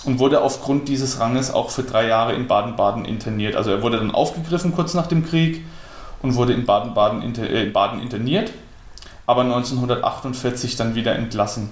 und 0.06 0.18
wurde 0.18 0.40
aufgrund 0.40 0.88
dieses 0.88 1.20
Ranges 1.20 1.52
auch 1.52 1.68
für 1.68 1.82
drei 1.82 2.06
Jahre 2.06 2.32
in 2.32 2.46
Baden-Baden 2.46 3.04
interniert. 3.04 3.56
Also 3.56 3.70
er 3.72 3.82
wurde 3.82 3.98
dann 3.98 4.10
aufgegriffen 4.10 4.74
kurz 4.74 4.94
nach 4.94 5.06
dem 5.06 5.26
Krieg 5.26 5.66
und 6.22 6.34
wurde 6.34 6.54
in 6.54 6.64
Baden-Baden 6.64 7.20
inter, 7.20 7.48
äh, 7.50 7.66
Baden 7.66 8.00
interniert, 8.00 8.52
aber 9.26 9.42
1948 9.42 10.76
dann 10.76 10.94
wieder 10.94 11.14
entlassen. 11.14 11.68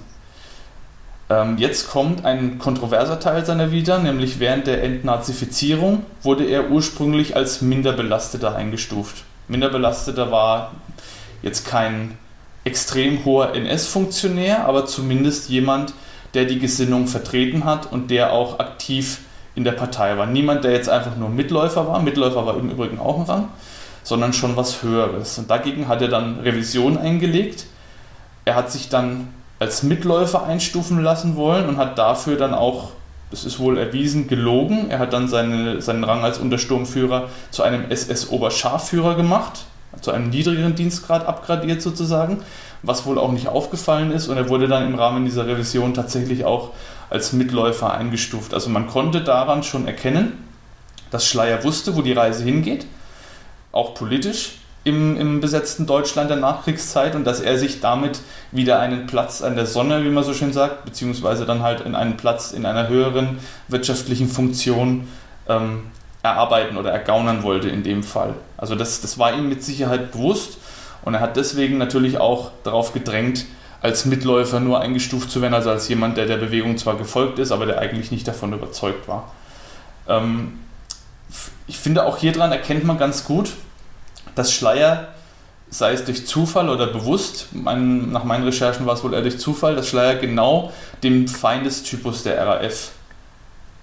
Ähm, 1.29 1.57
jetzt 1.57 1.89
kommt 1.89 2.25
ein 2.25 2.57
kontroverser 2.57 3.19
Teil 3.19 3.45
seiner 3.45 3.71
Vita, 3.71 3.99
nämlich 3.99 4.39
während 4.39 4.65
der 4.65 4.83
Entnazifizierung 4.83 6.03
wurde 6.23 6.45
er 6.45 6.71
ursprünglich 6.71 7.35
als 7.35 7.61
Minderbelasteter 7.61 8.55
eingestuft. 8.55 9.23
Minderbelasteter 9.47 10.31
war 10.31 10.71
jetzt 11.41 11.67
kein 11.67 12.17
extrem 12.63 13.23
hoher 13.25 13.53
NS-Funktionär, 13.53 14.65
aber 14.65 14.85
zumindest 14.85 15.49
jemand, 15.49 15.93
der 16.33 16.45
die 16.45 16.59
Gesinnung 16.59 17.07
vertreten 17.07 17.63
hat 17.63 17.91
und 17.91 18.11
der 18.11 18.33
auch 18.33 18.59
aktiv 18.59 19.21
in 19.55 19.63
der 19.63 19.71
Partei 19.73 20.17
war. 20.17 20.25
Niemand, 20.25 20.63
der 20.63 20.71
jetzt 20.71 20.89
einfach 20.89 21.15
nur 21.15 21.29
Mitläufer 21.29 21.87
war. 21.87 22.01
Mitläufer 22.01 22.45
war 22.45 22.57
im 22.57 22.69
Übrigen 22.69 22.99
auch 22.99 23.19
ein 23.19 23.25
Rang, 23.25 23.47
sondern 24.03 24.33
schon 24.33 24.55
was 24.55 24.83
Höheres. 24.83 25.37
Und 25.37 25.49
dagegen 25.49 25.87
hat 25.87 26.01
er 26.01 26.07
dann 26.07 26.39
Revision 26.39 26.97
eingelegt. 26.97 27.65
Er 28.45 28.55
hat 28.55 28.71
sich 28.71 28.89
dann 28.89 29.29
als 29.59 29.83
Mitläufer 29.83 30.45
einstufen 30.45 31.03
lassen 31.03 31.35
wollen 31.35 31.67
und 31.67 31.77
hat 31.77 31.97
dafür 31.97 32.37
dann 32.37 32.53
auch, 32.53 32.91
das 33.31 33.45
ist 33.45 33.59
wohl 33.59 33.77
erwiesen, 33.77 34.27
gelogen. 34.27 34.89
Er 34.89 34.99
hat 34.99 35.13
dann 35.13 35.27
seine, 35.27 35.81
seinen 35.81 36.03
Rang 36.03 36.23
als 36.23 36.39
Untersturmführer 36.39 37.29
zu 37.51 37.63
einem 37.63 37.89
SS-Oberscharführer 37.89 39.15
gemacht, 39.15 39.65
zu 40.01 40.11
einem 40.11 40.29
niedrigeren 40.29 40.75
Dienstgrad 40.75 41.25
abgradiert 41.27 41.81
sozusagen, 41.81 42.41
was 42.83 43.05
wohl 43.05 43.19
auch 43.19 43.31
nicht 43.31 43.47
aufgefallen 43.47 44.11
ist. 44.11 44.27
Und 44.29 44.37
er 44.37 44.49
wurde 44.49 44.67
dann 44.67 44.87
im 44.87 44.95
Rahmen 44.95 45.25
dieser 45.25 45.45
Revision 45.45 45.93
tatsächlich 45.93 46.45
auch 46.45 46.71
als 47.09 47.33
Mitläufer 47.33 47.93
eingestuft. 47.93 48.53
Also 48.53 48.69
man 48.69 48.87
konnte 48.87 49.21
daran 49.21 49.63
schon 49.63 49.87
erkennen, 49.87 50.45
dass 51.11 51.27
Schleier 51.27 51.63
wusste, 51.63 51.95
wo 51.95 52.01
die 52.01 52.13
Reise 52.13 52.43
hingeht 52.43 52.85
auch 53.71 53.93
politisch 53.93 54.58
im, 54.83 55.17
im 55.17 55.41
besetzten 55.41 55.85
Deutschland 55.85 56.29
der 56.29 56.37
Nachkriegszeit 56.37 57.15
und 57.15 57.25
dass 57.25 57.41
er 57.41 57.57
sich 57.57 57.81
damit 57.81 58.21
wieder 58.51 58.79
einen 58.79 59.07
Platz 59.07 59.41
an 59.41 59.55
der 59.55 59.65
Sonne, 59.65 60.03
wie 60.05 60.09
man 60.09 60.23
so 60.23 60.33
schön 60.33 60.53
sagt, 60.53 60.85
beziehungsweise 60.85 61.45
dann 61.45 61.61
halt 61.61 61.81
in 61.81 61.95
einen 61.95 62.17
Platz 62.17 62.51
in 62.51 62.65
einer 62.65 62.87
höheren 62.87 63.39
wirtschaftlichen 63.67 64.29
Funktion 64.29 65.07
ähm, 65.47 65.83
erarbeiten 66.23 66.77
oder 66.77 66.91
ergaunern 66.91 67.43
wollte 67.43 67.69
in 67.69 67.83
dem 67.83 68.03
Fall. 68.03 68.33
Also 68.57 68.75
das, 68.75 69.01
das 69.01 69.17
war 69.17 69.33
ihm 69.33 69.49
mit 69.49 69.63
Sicherheit 69.63 70.11
bewusst 70.11 70.57
und 71.03 71.13
er 71.13 71.19
hat 71.19 71.35
deswegen 71.35 71.77
natürlich 71.77 72.17
auch 72.17 72.51
darauf 72.63 72.93
gedrängt, 72.93 73.45
als 73.81 74.05
Mitläufer 74.05 74.59
nur 74.59 74.81
eingestuft 74.81 75.31
zu 75.31 75.41
werden, 75.41 75.53
also 75.53 75.69
als 75.69 75.87
jemand, 75.87 76.17
der 76.17 76.25
der 76.25 76.37
Bewegung 76.37 76.77
zwar 76.77 76.97
gefolgt 76.97 77.39
ist, 77.39 77.51
aber 77.51 77.65
der 77.65 77.79
eigentlich 77.79 78.11
nicht 78.11 78.27
davon 78.27 78.51
überzeugt 78.53 79.07
war. 79.07 79.31
Ähm, 80.07 80.59
ich 81.67 81.77
finde 81.79 82.05
auch 82.05 82.17
hier 82.17 82.31
dran 82.31 82.51
erkennt 82.51 82.83
man 82.83 82.97
ganz 82.97 83.23
gut, 83.23 83.51
dass 84.35 84.53
Schleier, 84.53 85.09
sei 85.69 85.93
es 85.93 86.05
durch 86.05 86.25
Zufall 86.25 86.69
oder 86.69 86.87
bewusst, 86.87 87.47
mein, 87.51 88.11
nach 88.11 88.23
meinen 88.23 88.43
Recherchen 88.43 88.85
war 88.85 88.95
es 88.95 89.03
wohl 89.03 89.13
eher 89.13 89.21
durch 89.21 89.39
Zufall, 89.39 89.75
dass 89.75 89.87
Schleier 89.87 90.15
genau 90.15 90.71
dem 91.03 91.27
Feindestypus 91.27 92.23
der 92.23 92.45
RAF 92.45 92.91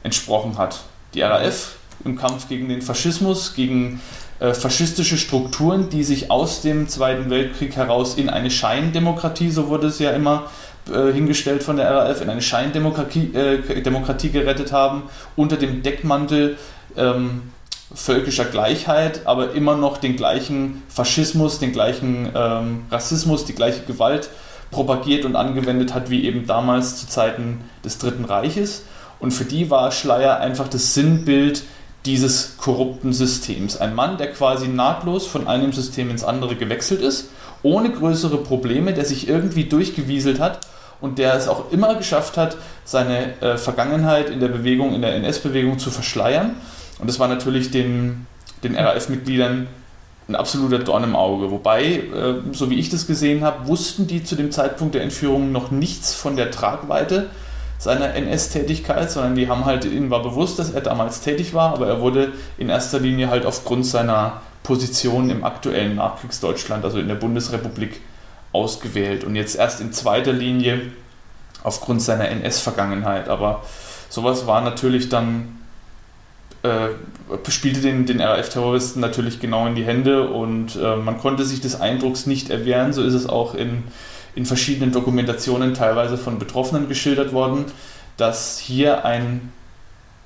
entsprochen 0.03 0.59
hat. 0.59 0.81
Die 1.15 1.23
RAF 1.23 1.77
im 2.05 2.17
Kampf 2.17 2.49
gegen 2.49 2.69
den 2.69 2.83
Faschismus, 2.83 3.55
gegen 3.55 4.01
äh, 4.39 4.53
faschistische 4.53 5.17
Strukturen, 5.17 5.89
die 5.89 6.05
sich 6.05 6.31
aus 6.31 6.61
dem 6.61 6.89
Zweiten 6.89 7.31
Weltkrieg 7.31 7.77
heraus 7.77 8.17
in 8.17 8.29
eine 8.29 8.51
Scheindemokratie, 8.51 9.51
so 9.51 9.69
wurde 9.69 9.87
es 9.87 9.99
ja 9.99 10.11
immer 10.11 10.51
äh, 10.93 11.13
hingestellt 11.13 11.63
von 11.63 11.77
der 11.77 11.91
RAF, 11.91 12.21
in 12.21 12.29
eine 12.29 12.43
Scheindemokratie 12.43 13.31
äh, 13.35 14.31
gerettet 14.31 14.73
haben, 14.73 15.05
unter 15.35 15.57
dem 15.57 15.83
Deckmantel 15.83 16.59
ähm, 16.97 17.51
völkischer 17.95 18.45
Gleichheit, 18.45 19.27
aber 19.27 19.53
immer 19.53 19.77
noch 19.77 19.99
den 19.99 20.17
gleichen 20.17 20.83
Faschismus, 20.89 21.59
den 21.59 21.73
gleichen 21.73 22.31
ähm, 22.35 22.85
Rassismus, 22.91 23.45
die 23.45 23.55
gleiche 23.55 23.83
Gewalt 23.85 24.29
propagiert 24.71 25.25
und 25.25 25.37
angewendet 25.37 25.95
hat 25.95 26.11
wie 26.11 26.25
eben 26.25 26.47
damals 26.47 26.97
zu 26.97 27.07
Zeiten 27.07 27.65
des 27.85 27.99
Dritten 27.99 28.25
Reiches. 28.25 28.83
Und 29.21 29.31
für 29.31 29.45
die 29.45 29.71
war 29.71 29.93
Schleier 29.93 30.41
einfach 30.41 30.69
das 30.69 30.95
Sinnbild 30.95 31.63
dieses 32.05 32.57
korrupten 32.59 33.13
Systems. 33.13 33.77
Ein 33.77 33.95
Mann, 33.95 34.19
der 34.19 34.33
quasi 34.33 34.69
nahtlos 34.69 35.27
von 35.27 35.47
einem 35.47 35.73
System 35.73 36.11
ins 36.11 36.25
andere 36.25 36.57
gewechselt 36.57 37.01
ist, 37.01 37.31
ohne 37.63 37.91
größere 37.91 38.39
Probleme, 38.39 38.93
der 38.95 39.05
sich 39.05 39.29
irgendwie 39.29 39.65
durchgewieselt 39.65 40.41
hat 40.41 40.61
und 41.01 41.19
der 41.19 41.35
es 41.35 41.49
auch 41.49 41.73
immer 41.73 41.95
geschafft 41.95 42.37
hat, 42.37 42.57
seine 42.85 43.41
äh, 43.41 43.57
Vergangenheit 43.57 44.31
in 44.31 44.41
der 44.41 44.49
Bewegung, 44.49 44.95
in 44.95 45.03
der 45.03 45.15
NS-Bewegung 45.15 45.79
zu 45.79 45.91
verschleiern 45.91 46.57
und 46.99 47.09
das 47.09 47.19
war 47.19 47.29
natürlich 47.29 47.71
den, 47.71 48.27
den 48.63 48.77
RAF-Mitgliedern 48.77 49.67
ein 50.29 50.35
absoluter 50.35 50.81
Dorn 50.81 51.05
im 51.05 51.15
Auge. 51.15 51.51
Wobei, 51.51 51.85
äh, 51.85 52.35
so 52.53 52.71
wie 52.71 52.79
ich 52.79 52.89
das 52.89 53.07
gesehen 53.07 53.45
habe, 53.45 53.69
wussten 53.69 54.07
die 54.07 54.25
zu 54.25 54.35
dem 54.35 54.51
Zeitpunkt 54.51 54.95
der 54.95 55.03
Entführung 55.03 55.53
noch 55.53 55.71
nichts 55.71 56.15
von 56.15 56.37
der 56.37 56.51
Tragweite 56.51 57.31
seiner 57.79 58.15
NS-Tätigkeit, 58.15 59.11
sondern 59.11 59.37
die 59.37 59.49
haben 59.49 59.67
halt, 59.67 59.85
ihnen 59.85 60.11
war 60.11 60.23
bewusst, 60.23 60.59
dass 60.59 60.71
er 60.71 60.81
damals 60.81 61.21
tätig 61.21 61.55
war, 61.55 61.75
aber 61.75 61.87
er 61.87 62.01
wurde 62.01 62.33
in 62.59 62.71
erster 62.71 62.99
Linie 62.99 63.29
halt 63.29 63.45
aufgrund 63.45 63.87
seiner 63.87 64.41
Position 64.63 65.31
im 65.31 65.45
aktuellen 65.45 65.97
Nachkriegsdeutschland, 65.97 66.85
also 66.85 66.99
in 66.99 67.07
der 67.07 67.15
Bundesrepublik, 67.15 68.01
ausgewählt 68.53 69.25
und 69.25 69.37
jetzt 69.37 69.57
erst 69.57 69.81
in 69.83 69.93
zweiter 69.93 70.33
Linie 70.33 70.81
aufgrund 71.63 72.01
seiner 72.01 72.29
NS-Vergangenheit. 72.29 73.29
Aber 73.29 73.63
sowas 74.09 74.47
war 74.47 74.63
natürlich 74.63 75.11
dann 75.11 75.59
äh, 76.67 77.51
spielte 77.51 77.81
den, 77.81 78.07
den 78.07 78.21
RAF-Terroristen 78.21 79.01
natürlich 79.01 79.41
genau 79.41 79.67
in 79.67 79.75
die 79.75 79.85
Hände 79.85 80.29
und 80.29 80.77
äh, 80.77 80.97
man 80.97 81.19
konnte 81.19 81.45
sich 81.45 81.61
des 81.61 81.81
Eindrucks 81.81 82.27
nicht 82.27 82.51
erwehren. 82.51 82.93
So 82.93 83.03
ist 83.03 83.15
es 83.15 83.29
auch 83.29 83.55
in, 83.55 83.85
in 84.35 84.47
verschiedenen 84.47 84.93
Dokumentationen 84.93 85.75
teilweise 85.75 86.17
von 86.17 86.39
Betroffenen 86.39 86.89
geschildert 86.89 87.33
worden, 87.33 87.67
dass 88.17 88.59
hier 88.59 89.05
ein 89.05 89.53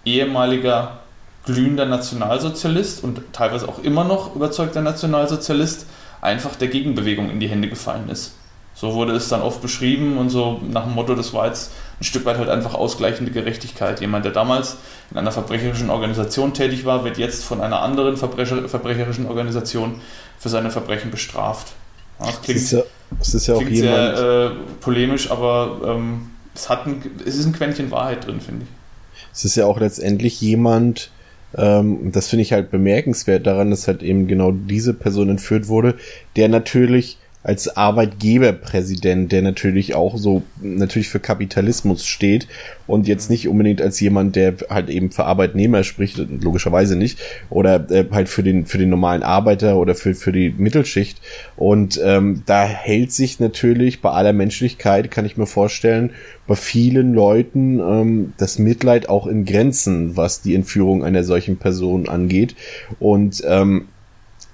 ehemaliger 0.04 1.00
glühender 1.44 1.86
Nationalsozialist 1.86 3.02
und 3.02 3.20
teilweise 3.32 3.68
auch 3.68 3.82
immer 3.82 4.04
noch 4.04 4.34
überzeugter 4.36 4.82
Nationalsozialist 4.82 5.86
einfach 6.20 6.54
der 6.56 6.68
Gegenbewegung 6.68 7.30
in 7.30 7.40
die 7.40 7.48
Hände 7.48 7.68
gefallen 7.68 8.08
ist. 8.10 8.34
So 8.74 8.94
wurde 8.94 9.12
es 9.12 9.28
dann 9.28 9.42
oft 9.42 9.60
beschrieben 9.60 10.16
und 10.16 10.30
so 10.30 10.60
nach 10.70 10.84
dem 10.84 10.94
Motto, 10.94 11.14
das 11.14 11.32
war 11.32 11.46
jetzt 11.46 11.72
ein 12.00 12.04
Stück 12.04 12.24
weit 12.24 12.38
halt 12.38 12.48
einfach 12.48 12.74
ausgleichende 12.74 13.30
Gerechtigkeit. 13.30 14.00
Jemand, 14.00 14.24
der 14.24 14.32
damals 14.32 14.78
in 15.10 15.18
einer 15.18 15.32
verbrecherischen 15.32 15.90
Organisation 15.90 16.54
tätig 16.54 16.84
war, 16.84 17.04
wird 17.04 17.18
jetzt 17.18 17.44
von 17.44 17.60
einer 17.60 17.82
anderen 17.82 18.16
verbrecher, 18.16 18.68
verbrecherischen 18.68 19.26
Organisation 19.26 20.00
für 20.38 20.48
seine 20.48 20.70
Verbrechen 20.70 21.10
bestraft. 21.10 21.72
Ja, 22.18 22.26
das 22.26 22.42
klingt, 22.42 22.60
das 22.60 22.64
ist 22.64 22.72
ja, 22.72 22.82
das 23.18 23.34
ist 23.34 23.46
ja 23.46 23.54
auch 23.54 23.62
jemand, 23.62 24.16
sehr 24.16 24.46
äh, 24.46 24.50
polemisch, 24.80 25.30
aber 25.30 25.80
ähm, 25.84 26.30
es, 26.54 26.68
hat 26.68 26.86
ein, 26.86 27.02
es 27.26 27.36
ist 27.36 27.46
ein 27.46 27.52
Quäntchen 27.52 27.90
Wahrheit 27.90 28.26
drin, 28.26 28.40
finde 28.40 28.64
ich. 28.64 28.68
Es 29.32 29.44
ist 29.44 29.56
ja 29.56 29.66
auch 29.66 29.78
letztendlich 29.78 30.40
jemand, 30.40 31.10
Ähm, 31.52 32.12
das 32.12 32.28
finde 32.28 32.42
ich 32.42 32.52
halt 32.52 32.70
bemerkenswert 32.70 33.44
daran, 33.44 33.70
dass 33.70 33.88
halt 33.88 34.04
eben 34.04 34.28
genau 34.28 34.52
diese 34.52 34.94
Person 34.94 35.30
entführt 35.30 35.66
wurde, 35.66 35.96
der 36.36 36.48
natürlich 36.48 37.18
als 37.42 37.74
Arbeitgeberpräsident, 37.74 39.32
der 39.32 39.40
natürlich 39.40 39.94
auch 39.94 40.18
so 40.18 40.42
natürlich 40.60 41.08
für 41.08 41.20
Kapitalismus 41.20 42.04
steht 42.04 42.46
und 42.86 43.08
jetzt 43.08 43.30
nicht 43.30 43.48
unbedingt 43.48 43.80
als 43.80 43.98
jemand, 43.98 44.36
der 44.36 44.56
halt 44.68 44.90
eben 44.90 45.10
für 45.10 45.24
Arbeitnehmer 45.24 45.82
spricht, 45.82 46.18
logischerweise 46.18 46.96
nicht, 46.96 47.18
oder 47.48 47.90
äh, 47.90 48.04
halt 48.10 48.28
für 48.28 48.42
den 48.42 48.66
für 48.66 48.76
den 48.76 48.90
normalen 48.90 49.22
Arbeiter 49.22 49.78
oder 49.78 49.94
für 49.94 50.14
für 50.14 50.32
die 50.32 50.50
Mittelschicht. 50.50 51.20
Und 51.56 51.98
ähm, 52.04 52.42
da 52.44 52.64
hält 52.64 53.12
sich 53.12 53.40
natürlich 53.40 54.02
bei 54.02 54.10
aller 54.10 54.34
Menschlichkeit, 54.34 55.10
kann 55.10 55.24
ich 55.24 55.38
mir 55.38 55.46
vorstellen, 55.46 56.10
bei 56.46 56.56
vielen 56.56 57.14
Leuten 57.14 57.78
ähm, 57.78 58.32
das 58.36 58.58
Mitleid 58.58 59.08
auch 59.08 59.26
in 59.26 59.46
Grenzen, 59.46 60.16
was 60.16 60.42
die 60.42 60.54
Entführung 60.54 61.04
einer 61.04 61.24
solchen 61.24 61.56
Person 61.56 62.06
angeht. 62.06 62.54
Und 62.98 63.42
ähm, 63.46 63.86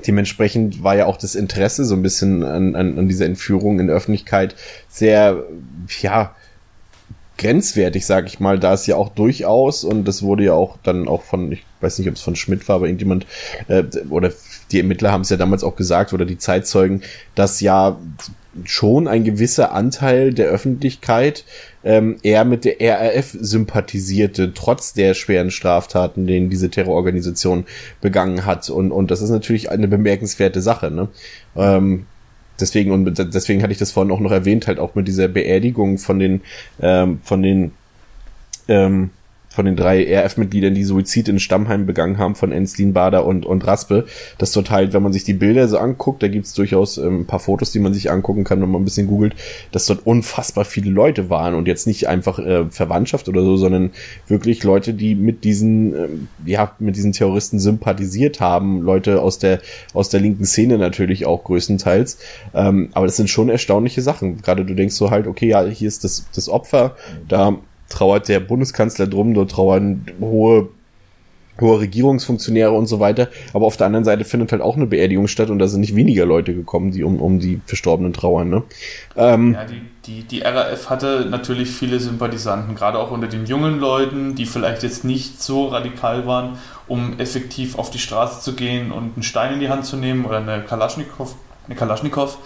dementsprechend 0.07 0.83
war 0.83 0.97
ja 0.97 1.07
auch 1.07 1.17
das 1.17 1.35
Interesse 1.35 1.85
so 1.85 1.95
ein 1.95 2.03
bisschen 2.03 2.43
an, 2.43 2.75
an, 2.75 2.99
an 2.99 3.09
dieser 3.09 3.27
Entführung 3.27 3.81
in 3.81 3.87
der 3.87 3.97
Öffentlichkeit 3.97 4.55
sehr, 4.89 5.45
ja, 6.01 6.35
grenzwertig, 7.39 8.07
sag 8.07 8.27
ich 8.27 8.41
mal, 8.41 8.59
da 8.59 8.75
ist 8.75 8.87
ja 8.87 8.97
auch 8.97 9.11
durchaus, 9.11 9.85
und 9.85 10.07
das 10.07 10.23
wurde 10.23 10.45
ja 10.45 10.53
auch 10.55 10.79
dann 10.83 11.07
auch 11.07 11.23
von, 11.23 11.53
ich 11.53 11.65
weiß 11.81 11.99
nicht, 11.99 12.09
ob 12.09 12.15
es 12.15 12.23
von 12.23 12.37
Schmidt 12.37 12.67
war, 12.69 12.77
aber 12.77 12.87
irgendjemand, 12.87 13.27
äh, 13.69 13.85
oder 14.09 14.33
die 14.73 14.79
Ermittler 14.81 15.13
haben 15.13 15.23
es 15.23 15.31
ja 15.31 15.37
damals 15.37 15.65
auch 15.65 15.77
gesagt, 15.77 16.13
oder 16.13 16.25
die 16.25 16.39
Zeitzeugen, 16.39 17.03
dass 17.35 17.61
ja 17.61 17.99
schon 18.65 19.07
ein 19.07 19.25
gewisser 19.25 19.73
Anteil 19.73 20.33
der 20.33 20.47
Öffentlichkeit 20.47 21.45
ähm, 21.85 22.17
eher 22.23 22.45
mit 22.45 22.65
der 22.65 22.77
RAF 22.81 23.37
sympathisierte, 23.39 24.55
trotz 24.55 24.95
der 24.95 25.15
schweren 25.15 25.51
Straftaten, 25.51 26.27
denen 26.27 26.51
diese 26.51 26.71
Terrororganisation 26.71 27.67
begangen 28.01 28.47
hat. 28.47 28.71
Und, 28.71 28.93
und 28.93 29.11
das 29.11 29.21
ist 29.21 29.31
natürlich 29.31 29.71
eine 29.71 29.89
bemerkenswerte 29.89 30.63
Sache. 30.63 30.91
Ne? 30.91 31.09
Ähm, 31.55 32.07
deswegen, 32.59 32.93
und 32.93 33.19
deswegen 33.19 33.63
hatte 33.63 33.73
ich 33.73 33.79
das 33.79 33.93
vorhin 33.93 34.13
auch 34.13 34.21
noch 34.21 34.33
erwähnt, 34.33 34.67
halt 34.67 34.79
auch 34.79 34.95
mit 34.95 35.07
dieser 35.07 35.29
Beerdigung 35.29 35.99
von 35.99 36.19
den, 36.19 36.41
ähm, 36.81 37.21
von 37.23 37.43
den 37.43 37.73
ähm, 38.69 39.11
von 39.57 39.65
den 39.65 39.75
drei 39.75 40.05
RF-Mitgliedern, 40.05 40.75
die 40.75 40.85
Suizid 40.85 41.29
in 41.29 41.41
Stammheim 41.41 41.87
begangen 41.87 42.19
haben, 42.19 42.35
von 42.35 42.53
Enslin, 42.53 42.93
Bader 42.93 43.25
und, 43.25 43.47
und 43.47 43.67
Raspe. 43.67 44.05
Das 44.37 44.53
dort 44.53 44.71
halt, 44.71 44.93
wenn 44.93 45.03
man 45.03 45.15
sich 45.15 45.25
die 45.25 45.33
Bilder 45.33 45.67
so 45.67 45.79
anguckt, 45.79 46.23
da 46.23 46.29
gibt's 46.29 46.53
durchaus 46.53 46.99
ähm, 46.99 47.21
ein 47.21 47.27
paar 47.27 47.41
Fotos, 47.41 47.73
die 47.73 47.79
man 47.81 47.95
sich 47.95 48.11
angucken 48.11 48.45
kann, 48.45 48.61
wenn 48.61 48.71
man 48.71 48.83
ein 48.83 48.85
bisschen 48.85 49.09
googelt, 49.09 49.35
dass 49.73 49.87
dort 49.87 50.07
unfassbar 50.07 50.67
viele 50.67 50.91
Leute 50.91 51.31
waren 51.31 51.55
und 51.55 51.67
jetzt 51.67 51.87
nicht 51.87 52.07
einfach 52.07 52.39
äh, 52.39 52.67
Verwandtschaft 52.69 53.29
oder 53.31 53.43
so, 53.43 53.57
sondern 53.57 53.93
wirklich 54.29 54.63
Leute, 54.63 54.93
die 54.93 55.15
mit 55.15 55.43
diesen, 55.43 55.95
ähm, 55.95 56.29
ja, 56.45 56.73
mit 56.79 56.95
diesen 56.95 57.13
Terroristen 57.13 57.59
sympathisiert 57.59 58.41
haben, 58.41 58.83
Leute 58.83 59.23
aus 59.23 59.39
der, 59.39 59.61
aus 59.95 60.11
der 60.11 60.21
linken 60.21 60.45
Szene 60.45 60.77
natürlich 60.77 61.25
auch 61.25 61.45
größtenteils. 61.45 62.19
Ähm, 62.55 62.91
aber 62.93 63.07
das 63.07 63.17
sind 63.17 63.31
schon 63.31 63.49
erstaunliche 63.49 64.03
Sachen. 64.03 64.43
Gerade 64.43 64.67
du 64.67 64.75
denkst 64.75 64.95
so 64.95 65.11
halt, 65.11 65.27
okay, 65.27 65.49
ja, 65.49 65.65
hier 65.65 65.89
ist 65.89 66.05
das, 66.05 66.27
das 66.35 66.51
Opfer, 66.51 66.95
da 67.27 67.59
trauert 67.89 68.29
der 68.29 68.41
Bundeskanzler 68.41 69.07
drum, 69.07 69.35
dort 69.35 69.51
trauern 69.51 70.07
hohe 70.21 70.69
hohe 71.61 71.81
Regierungsfunktionäre 71.81 72.73
und 72.73 72.87
so 72.87 73.01
weiter. 73.01 73.29
Aber 73.53 73.67
auf 73.67 73.77
der 73.77 73.87
anderen 73.87 74.05
Seite 74.05 74.25
findet 74.25 74.53
halt 74.53 74.63
auch 74.63 74.77
eine 74.77 74.87
Beerdigung 74.87 75.27
statt 75.27 75.51
und 75.51 75.59
da 75.59 75.67
sind 75.69 75.81
nicht 75.81 75.97
weniger 75.97 76.27
Leute 76.27 76.55
gekommen, 76.55 76.91
die 76.91 77.03
um, 77.03 77.21
um 77.21 77.39
die 77.39 77.61
Verstorbenen 77.67 78.13
trauern. 78.13 78.49
Ne? 78.49 78.63
Ähm, 79.17 79.55
ja, 79.55 79.65
die, 79.65 79.81
die, 80.07 80.23
die 80.25 80.41
RAF 80.41 80.91
hatte 80.91 81.27
natürlich 81.31 81.71
viele 81.71 81.99
Sympathisanten, 82.01 82.75
gerade 82.75 82.99
auch 82.99 83.11
unter 83.11 83.27
den 83.27 83.47
jungen 83.47 83.79
Leuten, 83.79 84.35
die 84.35 84.47
vielleicht 84.47 84.83
jetzt 84.83 85.05
nicht 85.05 85.43
so 85.43 85.67
radikal 85.67 86.27
waren, 86.27 86.59
um 86.89 87.19
effektiv 87.19 87.79
auf 87.79 87.91
die 87.91 87.99
Straße 87.99 88.41
zu 88.43 88.55
gehen 88.55 88.93
und 88.93 89.15
einen 89.15 89.23
Stein 89.23 89.55
in 89.55 89.61
die 89.61 89.69
Hand 89.69 89.87
zu 89.87 89.97
nehmen 89.97 90.25
oder 90.25 90.39
eine 90.39 90.63
Kalaschnikow. 90.63 91.35
Eine 91.67 91.75
Kalaschnikow 91.75 92.39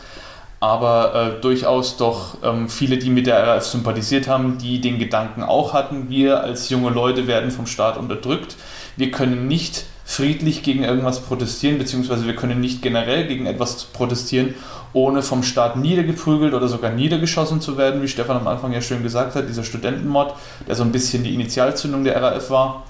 aber 0.61 1.14
äh, 1.14 1.40
durchaus 1.40 1.96
doch 1.96 2.36
ähm, 2.42 2.68
viele, 2.68 2.98
die 2.98 3.08
mit 3.08 3.26
der 3.26 3.46
RAF 3.46 3.64
sympathisiert 3.64 4.28
haben, 4.28 4.58
die 4.58 4.80
den 4.80 4.98
Gedanken 4.98 5.42
auch 5.42 5.72
hatten, 5.72 6.11
wir 6.11 6.42
als 6.42 6.68
junge 6.68 6.90
Leute 6.90 7.26
werden 7.26 7.50
vom 7.50 7.66
Staat 7.66 7.96
unterdrückt, 7.96 8.56
wir 8.96 9.11
können 9.11 9.48
nicht 9.48 9.84
friedlich 10.04 10.62
gegen 10.62 10.84
irgendwas 10.84 11.20
protestieren, 11.20 11.78
beziehungsweise 11.78 12.26
wir 12.26 12.36
können 12.36 12.61
nicht 12.61 12.82
generell 12.82 13.26
gegen 13.26 13.46
etwas 13.46 13.84
protestieren, 13.84 14.54
ohne 14.92 15.22
vom 15.22 15.42
Staat 15.42 15.76
niedergeprügelt 15.76 16.52
oder 16.52 16.68
sogar 16.68 16.90
niedergeschossen 16.90 17.61
zu 17.61 17.78
werden, 17.78 18.02
wie 18.02 18.08
Stefan 18.08 18.36
am 18.36 18.48
Anfang 18.48 18.72
ja 18.72 18.82
schön 18.82 19.02
gesagt 19.02 19.36
hat, 19.36 19.48
dieser 19.48 19.64
Studentenmord, 19.64 20.34
der 20.66 20.74
so 20.74 20.82
ein 20.82 20.92
bisschen 20.92 21.24
die 21.24 21.32
Initialzündung 21.32 22.04
der 22.04 22.20
RAF 22.20 22.50
war. 22.50 22.84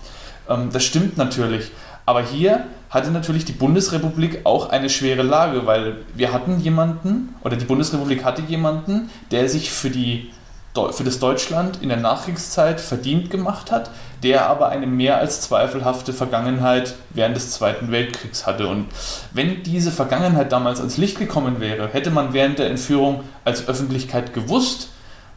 Ähm, 0.48 0.70
das 0.72 0.82
stimmt 0.82 1.18
natürlich, 1.18 1.70
aber 2.04 2.22
hier 2.22 2.64
hatte 2.90 3.12
natürlich 3.12 3.44
die 3.44 3.52
Bundesrepublik 3.52 4.40
auch 4.44 4.68
eine 4.68 4.90
schwere 4.90 5.22
Lage, 5.22 5.64
weil 5.64 5.98
wir 6.14 6.32
hatten 6.32 6.58
jemanden, 6.58 7.34
oder 7.44 7.56
die 7.56 7.64
Bundesrepublik 7.64 8.24
hatte 8.24 8.42
jemanden, 8.42 9.10
der 9.30 9.48
sich 9.48 9.70
für, 9.70 9.90
die, 9.90 10.32
für 10.90 11.04
das 11.04 11.20
Deutschland 11.20 11.78
in 11.82 11.88
der 11.88 11.98
Nachkriegszeit 11.98 12.80
verdient 12.80 13.30
gemacht 13.30 13.70
hat, 13.70 13.92
der 14.24 14.50
aber 14.50 14.70
eine 14.70 14.88
mehr 14.88 15.18
als 15.18 15.40
zweifelhafte 15.40 16.12
Vergangenheit 16.12 16.94
während 17.10 17.36
des 17.36 17.52
Zweiten 17.52 17.92
Weltkriegs 17.92 18.44
hatte. 18.44 18.66
Und 18.66 18.86
wenn 19.32 19.62
diese 19.62 19.92
Vergangenheit 19.92 20.50
damals 20.50 20.80
ans 20.80 20.96
Licht 20.96 21.16
gekommen 21.16 21.60
wäre, 21.60 21.88
hätte 21.88 22.10
man 22.10 22.32
während 22.32 22.58
der 22.58 22.68
Entführung 22.68 23.22
als 23.44 23.68
Öffentlichkeit 23.68 24.34
gewusst, 24.34 24.88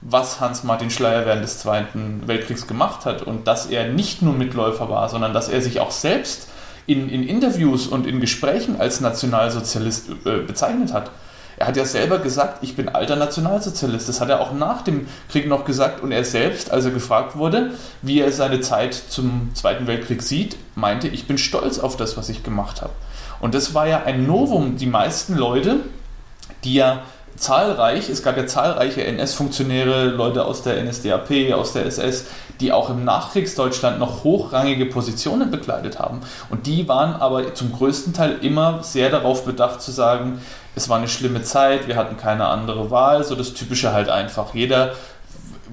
was 0.02 0.40
Hans-Martin 0.42 0.90
Schleier 0.90 1.26
während 1.26 1.44
des 1.44 1.60
Zweiten 1.60 2.24
Weltkriegs 2.26 2.68
gemacht 2.68 3.06
hat 3.06 3.22
und 3.22 3.48
dass 3.48 3.68
er 3.68 3.88
nicht 3.88 4.22
nur 4.24 4.34
Mitläufer 4.34 4.90
war, 4.90 5.08
sondern 5.08 5.34
dass 5.34 5.50
er 5.50 5.62
sich 5.62 5.80
auch 5.80 5.92
selbst 5.92 6.48
in, 6.86 7.10
in 7.10 7.24
Interviews 7.24 7.88
und 7.88 8.08
in 8.08 8.20
Gesprächen 8.20 8.80
als 8.80 9.02
Nationalsozialist 9.02 10.10
äh, 10.26 10.40
bezeichnet 10.40 10.94
hat. 10.94 11.12
Er 11.58 11.68
hat 11.68 11.78
ja 11.78 11.86
selber 11.86 12.20
gesagt, 12.20 12.64
ich 12.64 12.76
bin 12.76 12.90
alter 12.90 13.16
Nationalsozialist. 13.16 14.10
Das 14.10 14.20
hat 14.20 14.30
er 14.30 14.42
auch 14.42 14.54
nach 14.54 14.82
dem 14.82 15.08
Krieg 15.30 15.48
noch 15.48 15.66
gesagt. 15.66 16.02
Und 16.02 16.12
er 16.12 16.24
selbst, 16.24 16.72
als 16.72 16.86
er 16.86 16.92
gefragt 16.92 17.38
wurde, 17.38 17.72
wie 18.02 18.20
er 18.20 18.32
seine 18.32 18.60
Zeit 18.62 18.94
zum 18.94 19.52
Zweiten 19.54 19.86
Weltkrieg 19.88 20.24
sieht, 20.24 20.58
meinte, 20.76 21.08
ich 21.08 21.28
bin 21.28 21.38
stolz 21.38 21.80
auf 21.80 21.96
das, 21.96 22.18
was 22.18 22.30
ich 22.30 22.44
gemacht 22.44 22.82
habe. 22.82 22.94
Und 23.40 23.54
das 23.54 23.74
war 23.74 23.88
ja 23.88 24.04
ein 24.04 24.26
Novum. 24.26 24.78
Die 24.78 24.88
meisten 24.88 25.36
Leute, 25.36 25.82
die 26.64 26.74
ja 26.74 27.04
zahlreich, 27.44 28.10
es 28.10 28.24
gab 28.24 28.38
ja 28.38 28.48
zahlreiche 28.48 29.04
NS-Funktionäre, 29.04 30.06
Leute 30.06 30.46
aus 30.46 30.64
der 30.64 30.82
NSDAP, 30.84 31.54
aus 31.54 31.74
der 31.74 31.86
SS, 31.86 32.26
die 32.60 32.72
auch 32.72 32.90
im 32.90 33.04
Nachkriegsdeutschland 33.04 34.00
noch 34.00 34.24
hochrangige 34.24 34.86
Positionen 34.86 35.52
bekleidet 35.52 36.00
haben. 36.00 36.22
Und 36.50 36.66
die 36.66 36.88
waren 36.88 37.16
aber 37.16 37.54
zum 37.54 37.74
größten 37.74 38.14
Teil 38.14 38.38
immer 38.42 38.82
sehr 38.84 39.10
darauf 39.10 39.46
bedacht 39.46 39.82
zu 39.82 39.92
sagen, 39.92 40.42
es 40.76 40.90
war 40.90 40.98
eine 40.98 41.08
schlimme 41.08 41.44
Zeit, 41.44 41.88
wir 41.88 41.98
hatten 41.98 42.18
keine 42.18 42.46
andere 42.46 42.90
Wahl, 42.90 43.24
so 43.24 43.36
das 43.36 43.54
Typische 43.54 43.94
halt 43.94 44.10
einfach. 44.10 44.56
Jeder 44.56 44.94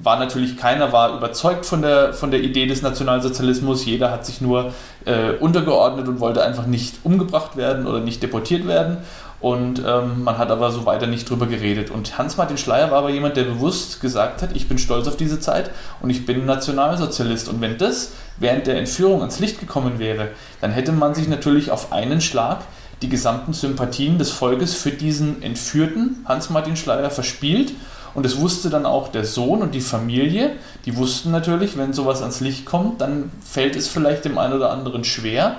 war 0.03 0.19
natürlich, 0.19 0.57
keiner 0.57 0.91
war 0.91 1.15
überzeugt 1.15 1.65
von 1.65 1.81
der, 1.81 2.13
von 2.13 2.31
der 2.31 2.41
Idee 2.41 2.65
des 2.65 2.81
Nationalsozialismus, 2.81 3.85
jeder 3.85 4.11
hat 4.11 4.25
sich 4.25 4.41
nur 4.41 4.73
äh, 5.05 5.31
untergeordnet 5.39 6.07
und 6.07 6.19
wollte 6.19 6.43
einfach 6.43 6.65
nicht 6.65 6.97
umgebracht 7.03 7.55
werden 7.55 7.87
oder 7.87 7.99
nicht 7.99 8.21
deportiert 8.23 8.67
werden. 8.67 8.97
Und 9.41 9.81
ähm, 9.85 10.23
man 10.23 10.37
hat 10.37 10.51
aber 10.51 10.71
so 10.71 10.85
weiter 10.85 11.07
nicht 11.07 11.27
drüber 11.27 11.47
geredet. 11.47 11.89
Und 11.89 12.19
Hans-Martin 12.19 12.59
Schleier 12.59 12.91
war 12.91 12.99
aber 12.99 13.09
jemand, 13.09 13.37
der 13.37 13.43
bewusst 13.43 13.99
gesagt 13.99 14.43
hat, 14.43 14.55
ich 14.55 14.69
bin 14.69 14.77
stolz 14.77 15.07
auf 15.07 15.17
diese 15.17 15.39
Zeit 15.39 15.71
und 15.99 16.11
ich 16.11 16.27
bin 16.27 16.45
Nationalsozialist. 16.45 17.49
Und 17.49 17.59
wenn 17.59 17.79
das 17.79 18.11
während 18.37 18.67
der 18.67 18.77
Entführung 18.77 19.21
ans 19.21 19.39
Licht 19.39 19.59
gekommen 19.59 19.97
wäre, 19.97 20.29
dann 20.61 20.71
hätte 20.71 20.91
man 20.91 21.15
sich 21.15 21.27
natürlich 21.27 21.71
auf 21.71 21.91
einen 21.91 22.21
Schlag 22.21 22.59
die 23.01 23.09
gesamten 23.09 23.53
Sympathien 23.53 24.19
des 24.19 24.29
Volkes 24.29 24.75
für 24.75 24.91
diesen 24.91 25.41
entführten 25.41 26.23
Hans-Martin 26.25 26.75
Schleier 26.75 27.09
verspielt. 27.09 27.73
Und 28.13 28.25
es 28.25 28.39
wusste 28.39 28.69
dann 28.69 28.85
auch 28.85 29.07
der 29.07 29.23
Sohn 29.23 29.61
und 29.61 29.73
die 29.73 29.81
Familie, 29.81 30.51
die 30.85 30.97
wussten 30.97 31.31
natürlich, 31.31 31.77
wenn 31.77 31.93
sowas 31.93 32.21
ans 32.21 32.41
Licht 32.41 32.65
kommt, 32.65 33.01
dann 33.01 33.31
fällt 33.43 33.75
es 33.75 33.87
vielleicht 33.87 34.25
dem 34.25 34.37
einen 34.37 34.53
oder 34.53 34.71
anderen 34.71 35.03
schwer, 35.03 35.57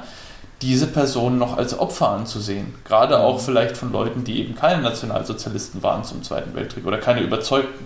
diese 0.63 0.87
Person 0.87 1.39
noch 1.39 1.59
als 1.59 1.79
Opfer 1.79 2.11
anzusehen. 2.11 2.75
Gerade 2.85 3.19
auch 3.19 3.41
mhm. 3.41 3.45
vielleicht 3.45 3.77
von 3.77 3.93
Leuten, 3.93 4.25
die 4.25 4.41
eben 4.41 4.55
keine 4.55 4.81
Nationalsozialisten 4.81 5.83
waren 5.83 6.05
zum 6.05 6.23
Zweiten 6.23 6.55
Weltkrieg 6.55 6.87
oder 6.87 6.99
keine 6.99 7.21
überzeugten 7.21 7.85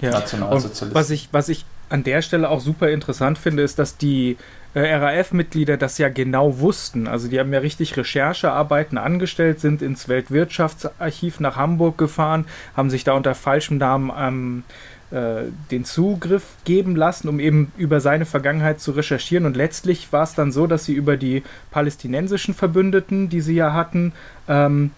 ja. 0.00 0.10
Nationalsozialisten. 0.10 0.88
Und 0.88 0.94
was 0.94 1.10
ich, 1.10 1.28
was 1.32 1.48
ich 1.48 1.64
an 1.88 2.02
der 2.02 2.22
Stelle 2.22 2.48
auch 2.50 2.60
super 2.60 2.90
interessant 2.90 3.38
finde, 3.38 3.62
ist, 3.62 3.78
dass 3.78 3.96
die 3.96 4.36
äh, 4.74 4.94
RAF-Mitglieder 4.94 5.76
das 5.76 5.98
ja 5.98 6.08
genau 6.08 6.58
wussten. 6.58 7.06
Also 7.06 7.28
die 7.28 7.38
haben 7.38 7.52
ja 7.52 7.60
richtig 7.60 7.96
Recherchearbeiten 7.96 8.98
angestellt, 8.98 9.60
sind 9.60 9.82
ins 9.82 10.08
Weltwirtschaftsarchiv 10.08 11.40
nach 11.40 11.56
Hamburg 11.56 11.96
gefahren, 11.96 12.46
haben 12.76 12.90
sich 12.90 13.04
da 13.04 13.12
unter 13.12 13.34
falschem 13.34 13.78
Namen 13.78 14.10
ähm, 14.18 14.64
äh, 14.68 14.95
den 15.10 15.84
Zugriff 15.84 16.42
geben 16.64 16.96
lassen, 16.96 17.28
um 17.28 17.38
eben 17.38 17.70
über 17.76 18.00
seine 18.00 18.26
Vergangenheit 18.26 18.80
zu 18.80 18.90
recherchieren. 18.90 19.46
Und 19.46 19.56
letztlich 19.56 20.12
war 20.12 20.24
es 20.24 20.34
dann 20.34 20.50
so, 20.50 20.66
dass 20.66 20.84
sie 20.84 20.94
über 20.94 21.16
die 21.16 21.44
palästinensischen 21.70 22.54
Verbündeten, 22.54 23.28
die 23.28 23.40
sie 23.40 23.54
ja 23.54 23.72
hatten, 23.72 24.12
ähm, 24.48 24.90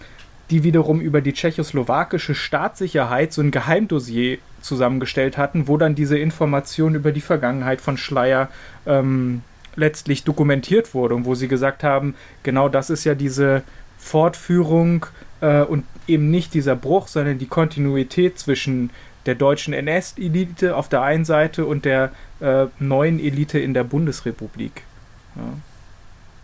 die 0.51 0.63
wiederum 0.63 1.01
über 1.01 1.21
die 1.21 1.35
tschechoslowakische 1.35 2.35
Staatssicherheit 2.35 3.33
so 3.33 3.43
ein 3.43 3.51
Geheimdossier 3.51 4.39
zusammengestellt 4.63 5.37
hatten, 5.37 5.69
wo 5.69 5.77
dann 5.77 5.95
diese 5.95 6.19
Informationen 6.19 6.95
über 6.95 7.13
die 7.13 7.21
Vergangenheit 7.21 7.81
von 7.81 7.97
Schleier 7.97 8.49
ähm, 8.87 9.43
letztlich 9.77 10.25
dokumentiert 10.25 10.95
wurde 10.95 11.15
und 11.15 11.25
wo 11.25 11.35
sie 11.35 11.49
gesagt 11.49 11.85
haben, 11.85 12.15
genau 12.43 12.69
das 12.69 12.91
ist 12.91 13.05
ja 13.05 13.15
diese 13.15 13.63
Fortführung 13.99 15.07
äh, 15.41 15.63
und 15.63 15.85
eben 16.07 16.31
nicht 16.31 16.55
dieser 16.55 16.77
Bruch, 16.77 17.09
sondern 17.09 17.39
die 17.39 17.47
Kontinuität 17.47 18.39
zwischen 18.39 18.91
der 19.27 19.35
deutschen 19.35 19.75
NS-Elite 19.75 20.77
auf 20.77 20.89
der 20.89 21.03
einen 21.03 21.25
Seite 21.25 21.67
und 21.67 21.85
der 21.85 22.13
äh, 22.41 22.67
neuen 22.79 23.19
Elite 23.21 23.59
in 23.59 23.75
der 23.75 23.85
Bundesrepublik. 23.85 24.83
Ja. 25.37 25.43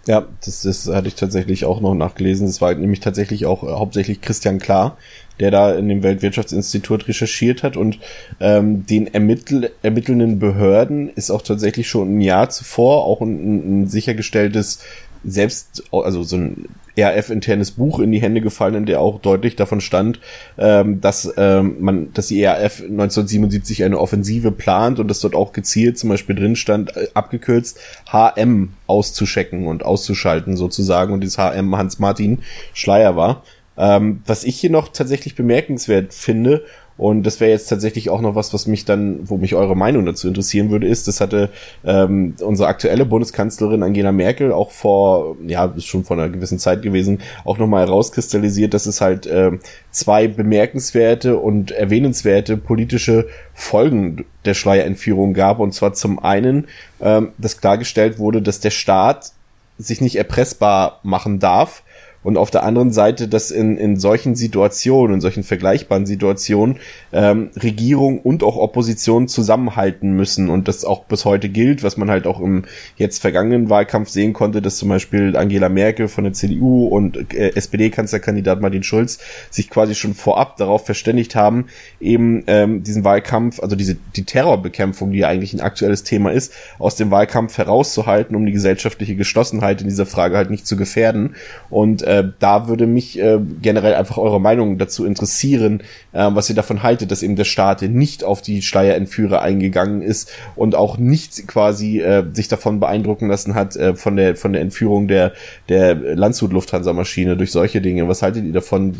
Ja, 0.07 0.27
das, 0.45 0.62
das 0.62 0.87
hatte 0.87 1.09
ich 1.09 1.14
tatsächlich 1.14 1.64
auch 1.64 1.81
noch 1.81 1.95
nachgelesen. 1.95 2.47
Das 2.47 2.61
war 2.61 2.75
nämlich 2.75 3.01
tatsächlich 3.01 3.47
auch 3.47 3.64
äh, 3.64 3.68
hauptsächlich 3.68 4.20
Christian 4.20 4.59
Klar, 4.59 4.99
der 5.41 5.51
da 5.51 5.75
in 5.75 5.89
dem 5.89 6.03
Weltwirtschaftsinstitut 6.03 7.09
recherchiert 7.09 7.62
hat 7.62 7.77
und 7.77 7.99
ähm, 8.39 8.85
den 8.87 9.12
ermittl 9.12 9.70
ermittelnden 9.83 10.39
Behörden 10.39 11.09
ist 11.09 11.31
auch 11.31 11.43
tatsächlich 11.43 11.89
schon 11.89 12.18
ein 12.18 12.20
Jahr 12.20 12.51
zuvor 12.51 13.05
auch 13.05 13.22
ein, 13.22 13.85
ein 13.85 13.87
sichergestelltes 13.89 14.81
selbst, 15.25 15.85
also 15.91 16.22
so 16.22 16.37
ein 16.37 16.68
ERF-internes 16.97 17.72
Buch 17.72 17.99
in 18.01 18.12
die 18.12 18.20
Hände 18.20 18.40
gefallen, 18.40 18.74
in 18.74 18.86
der 18.86 19.01
auch 19.01 19.20
deutlich 19.20 19.57
davon 19.57 19.80
stand, 19.80 20.20
ähm, 20.59 21.01
dass 21.01 21.32
ähm, 21.36 21.76
man, 21.80 22.12
dass 22.12 22.28
die 22.28 22.42
ERF 22.42 22.80
1977 22.80 23.84
eine 23.84 23.99
Offensive 23.99 24.53
plant 24.53 25.01
und 25.01 25.09
dass 25.09 25.20
dort 25.20 25.34
auch 25.34 25.53
gezielt 25.53 25.99
zum 25.99 26.11
Beispiel 26.11 26.36
drin 26.36 26.57
stand, 26.57 26.97
äh, 26.97 27.09
abgekürzt 27.14 27.80
HM 28.11 28.70
auszuschecken 28.86 29.66
und 29.66 29.84
auszuschalten 29.84 30.57
sozusagen 30.57 31.12
und 31.12 31.20
dieses 31.20 31.38
HM 31.38 31.76
Hans-Martin 31.76 32.40
Schleier 32.72 33.16
war. 33.16 33.42
Ähm, 33.76 34.22
was 34.26 34.45
ich 34.45 34.61
hier 34.61 34.70
noch 34.70 34.88
tatsächlich 34.88 35.34
bemerkenswert 35.34 36.14
finde 36.14 36.64
und 36.97 37.24
das 37.24 37.40
wäre 37.40 37.51
jetzt 37.51 37.68
tatsächlich 37.68 38.11
auch 38.11 38.20
noch 38.20 38.34
was, 38.34 38.55
was 38.55 38.66
mich 38.66 38.84
dann, 38.84 39.20
wo 39.28 39.36
mich 39.36 39.55
eure 39.55 39.76
Meinung 39.76 40.07
dazu 40.07 40.28
interessieren 40.28 40.70
würde, 40.70 40.86
ist, 40.86 41.09
das 41.09 41.20
hatte 41.20 41.51
ähm, 41.84 42.34
unsere 42.40 42.68
aktuelle 42.68 43.05
Bundeskanzlerin 43.05 43.82
Angela 43.82 44.12
Merkel 44.12 44.53
auch 44.53 44.70
vor, 44.70 45.36
ja, 45.47 45.66
ist 45.76 45.86
schon 45.86 46.05
vor 46.05 46.16
einer 46.16 46.28
gewissen 46.28 46.59
Zeit 46.59 46.82
gewesen, 46.82 47.20
auch 47.45 47.59
nochmal 47.59 47.86
herauskristallisiert, 47.86 48.74
dass 48.74 48.86
es 48.86 49.01
halt 49.01 49.26
äh, 49.26 49.53
zwei 49.90 50.28
bemerkenswerte 50.28 51.36
und 51.36 51.70
erwähnenswerte 51.70 52.57
politische 52.57 53.26
Folgen 53.55 54.24
der 54.45 54.55
Schleierentführung 54.55 55.34
gab. 55.34 55.59
Und 55.59 55.72
zwar 55.72 55.95
zum 55.95 56.18
einen, 56.18 56.66
ähm, 57.01 57.32
dass 57.38 57.61
klargestellt 57.61 58.18
wurde, 58.18 58.42
dass 58.42 58.61
der 58.61 58.70
Staat 58.70 59.32
sich 59.78 60.01
nicht 60.01 60.16
erpressbar 60.16 61.01
machen 61.03 61.40
darf, 61.40 61.82
und 62.25 62.39
auf 62.39 62.51
der 62.51 62.64
anderen 62.64 62.91
Seite, 62.91 63.29
dass 63.29 63.53
in, 63.53 63.77
in 63.77 63.97
solchen 63.97 64.35
Situationen, 64.35 65.14
in 65.14 65.20
solchen 65.20 65.45
vergleichbaren 65.45 66.07
Situationen 66.07 66.79
ähm, 67.12 67.51
Regierung 67.62 68.18
und 68.18 68.43
auch 68.43 68.57
Opposition 68.57 69.29
zusammenhalten 69.29 70.11
müssen 70.12 70.49
und 70.49 70.66
das 70.66 70.85
auch 70.85 71.05
bis 71.05 71.25
heute 71.25 71.49
gilt, 71.51 71.83
was 71.85 71.97
man 71.97 72.11
halt 72.11 72.27
auch 72.27 72.41
im 72.41 72.64
jetzt 72.97 73.20
vergangenen 73.20 73.68
Wahlkampf 73.70 74.09
sehen 74.09 74.33
konnte, 74.33 74.62
dass 74.62 74.79
zum 74.79 74.89
Beispiel 74.89 75.37
Angela 75.37 75.68
Merkel 75.68 76.09
von 76.09 76.25
der 76.25 76.33
CDU 76.33 76.89
und 76.89 77.35
äh, 77.35 77.53
SPD-Kanzlerkandidat 77.55 78.61
Martin 78.61 78.83
Schulz 78.83 79.18
sich 79.51 79.68
quasi 79.68 79.95
schon 79.95 80.14
vorab 80.14 80.57
darauf 80.57 80.87
verständigt 80.87 81.35
haben, 81.35 81.66
eben 82.01 82.45
ähm, 82.47 82.83
diesen 82.83 83.05
Wahlkampf, 83.05 83.61
also 83.61 83.77
diese 83.77 83.97
die 84.16 84.25
Terrorbekämpfung, 84.25 85.12
die 85.12 85.18
ja 85.18 85.29
eigentlich 85.29 85.53
ein 85.53 85.61
aktuelles 85.61 86.05
Thema 86.05 86.33
ist, 86.33 86.55
aus 86.79 86.97
dem 86.97 87.11
Wahlkampf 87.11 87.59
herauszuhalten, 87.59 88.35
um 88.35 88.47
die 88.47 88.53
gesellschaftliche 88.53 89.14
Geschlossenheit 89.14 89.83
in 89.83 89.89
dieser 89.89 90.07
Frage 90.07 90.39
halt 90.39 90.51
nicht 90.51 90.66
zu 90.66 90.77
gefährden. 90.77 91.35
Und 91.68 92.03
äh, 92.03 92.13
äh, 92.14 92.32
da 92.38 92.68
würde 92.68 92.86
mich 92.86 93.18
äh, 93.18 93.38
generell 93.62 93.94
einfach 93.94 94.18
eure 94.18 94.40
Meinung 94.40 94.78
dazu 94.78 95.04
interessieren, 95.04 95.82
äh, 96.12 96.28
was 96.32 96.48
ihr 96.48 96.56
davon 96.56 96.82
haltet, 96.82 97.10
dass 97.10 97.22
eben 97.22 97.36
der 97.36 97.44
Staat 97.44 97.82
nicht 97.82 98.24
auf 98.24 98.42
die 98.42 98.62
Schleierentführer 98.62 99.42
eingegangen 99.42 100.02
ist 100.02 100.30
und 100.56 100.74
auch 100.74 100.98
nicht 100.98 101.46
quasi 101.48 102.00
äh, 102.00 102.24
sich 102.32 102.48
davon 102.48 102.80
beeindrucken 102.80 103.28
lassen 103.28 103.54
hat 103.54 103.76
äh, 103.76 103.94
von 103.94 104.16
der 104.16 104.36
von 104.36 104.52
der 104.52 104.62
Entführung 104.62 105.08
der 105.08 105.32
der 105.68 105.94
Landshut 105.94 106.52
Lufthansa 106.52 106.92
Maschine 106.92 107.36
durch 107.36 107.52
solche 107.52 107.80
Dinge. 107.80 108.08
Was 108.08 108.22
haltet 108.22 108.44
ihr 108.44 108.52
davon? 108.52 108.94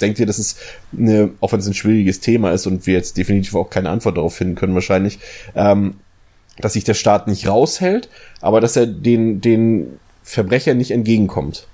Denkt 0.00 0.18
ihr, 0.18 0.26
dass 0.26 0.38
es 0.38 0.56
eine, 0.96 1.30
auch 1.40 1.52
wenn 1.52 1.60
es 1.60 1.66
ein 1.66 1.74
schwieriges 1.74 2.20
Thema 2.20 2.52
ist 2.52 2.66
und 2.66 2.86
wir 2.86 2.94
jetzt 2.94 3.16
definitiv 3.16 3.54
auch 3.54 3.70
keine 3.70 3.90
Antwort 3.90 4.16
darauf 4.16 4.34
finden 4.34 4.54
können 4.54 4.74
wahrscheinlich, 4.74 5.18
ähm, 5.54 5.94
dass 6.58 6.74
sich 6.74 6.84
der 6.84 6.94
Staat 6.94 7.28
nicht 7.28 7.48
raushält, 7.48 8.08
aber 8.40 8.60
dass 8.60 8.76
er 8.76 8.86
den 8.86 9.40
den 9.40 9.98
Verbrecher 10.22 10.74
nicht 10.74 10.90
entgegenkommt? 10.90 11.66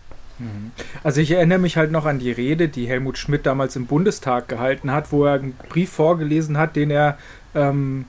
Also 1.03 1.21
ich 1.21 1.31
erinnere 1.31 1.59
mich 1.59 1.77
halt 1.77 1.91
noch 1.91 2.07
an 2.07 2.19
die 2.19 2.33
Rede, 2.33 2.69
die 2.69 2.87
Helmut 2.87 3.19
Schmidt 3.19 3.47
damals 3.47 3.77
im 3.77 3.87
Bundestag 3.87 4.49
gehalten 4.49 4.91
hat, 4.91 5.13
wo 5.13 5.25
er 5.25 5.35
einen 5.35 5.57
Brief 5.69 5.91
vorgelesen 5.91 6.59
hat, 6.59 6.77
den 6.77 6.91
er, 6.91 7.19
ähm, 7.55 8.07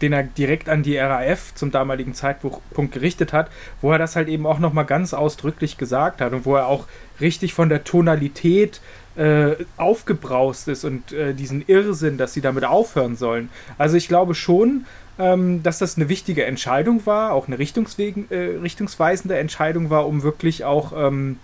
den 0.00 0.12
er 0.12 0.22
direkt 0.22 0.68
an 0.68 0.82
die 0.82 0.96
RAF 0.96 1.54
zum 1.54 1.70
damaligen 1.70 2.14
Zeitpunkt 2.14 2.92
gerichtet 2.92 3.32
hat, 3.32 3.50
wo 3.80 3.92
er 3.92 3.98
das 3.98 4.16
halt 4.16 4.28
eben 4.28 4.46
auch 4.46 4.58
nochmal 4.58 4.84
ganz 4.84 5.12
ausdrücklich 5.12 5.76
gesagt 5.76 6.20
hat 6.20 6.32
und 6.32 6.46
wo 6.46 6.54
er 6.56 6.66
auch 6.66 6.86
richtig 7.20 7.54
von 7.54 7.68
der 7.68 7.84
Tonalität 7.84 8.80
äh, 9.16 9.56
aufgebraust 9.76 10.68
ist 10.68 10.84
und 10.84 11.12
äh, 11.12 11.34
diesen 11.34 11.64
Irrsinn, 11.66 12.18
dass 12.18 12.34
sie 12.34 12.40
damit 12.40 12.64
aufhören 12.64 13.16
sollen. 13.16 13.50
Also 13.76 13.96
ich 13.96 14.06
glaube 14.06 14.36
schon, 14.36 14.86
ähm, 15.18 15.62
dass 15.62 15.78
das 15.78 15.96
eine 15.96 16.08
wichtige 16.08 16.44
Entscheidung 16.44 17.06
war, 17.06 17.32
auch 17.32 17.46
eine 17.46 17.56
äh, 17.56 18.58
richtungsweisende 18.62 19.38
Entscheidung 19.38 19.90
war, 19.90 20.06
um 20.06 20.22
wirklich 20.22 20.64
auch 20.64 20.92
ähm, 20.96 21.38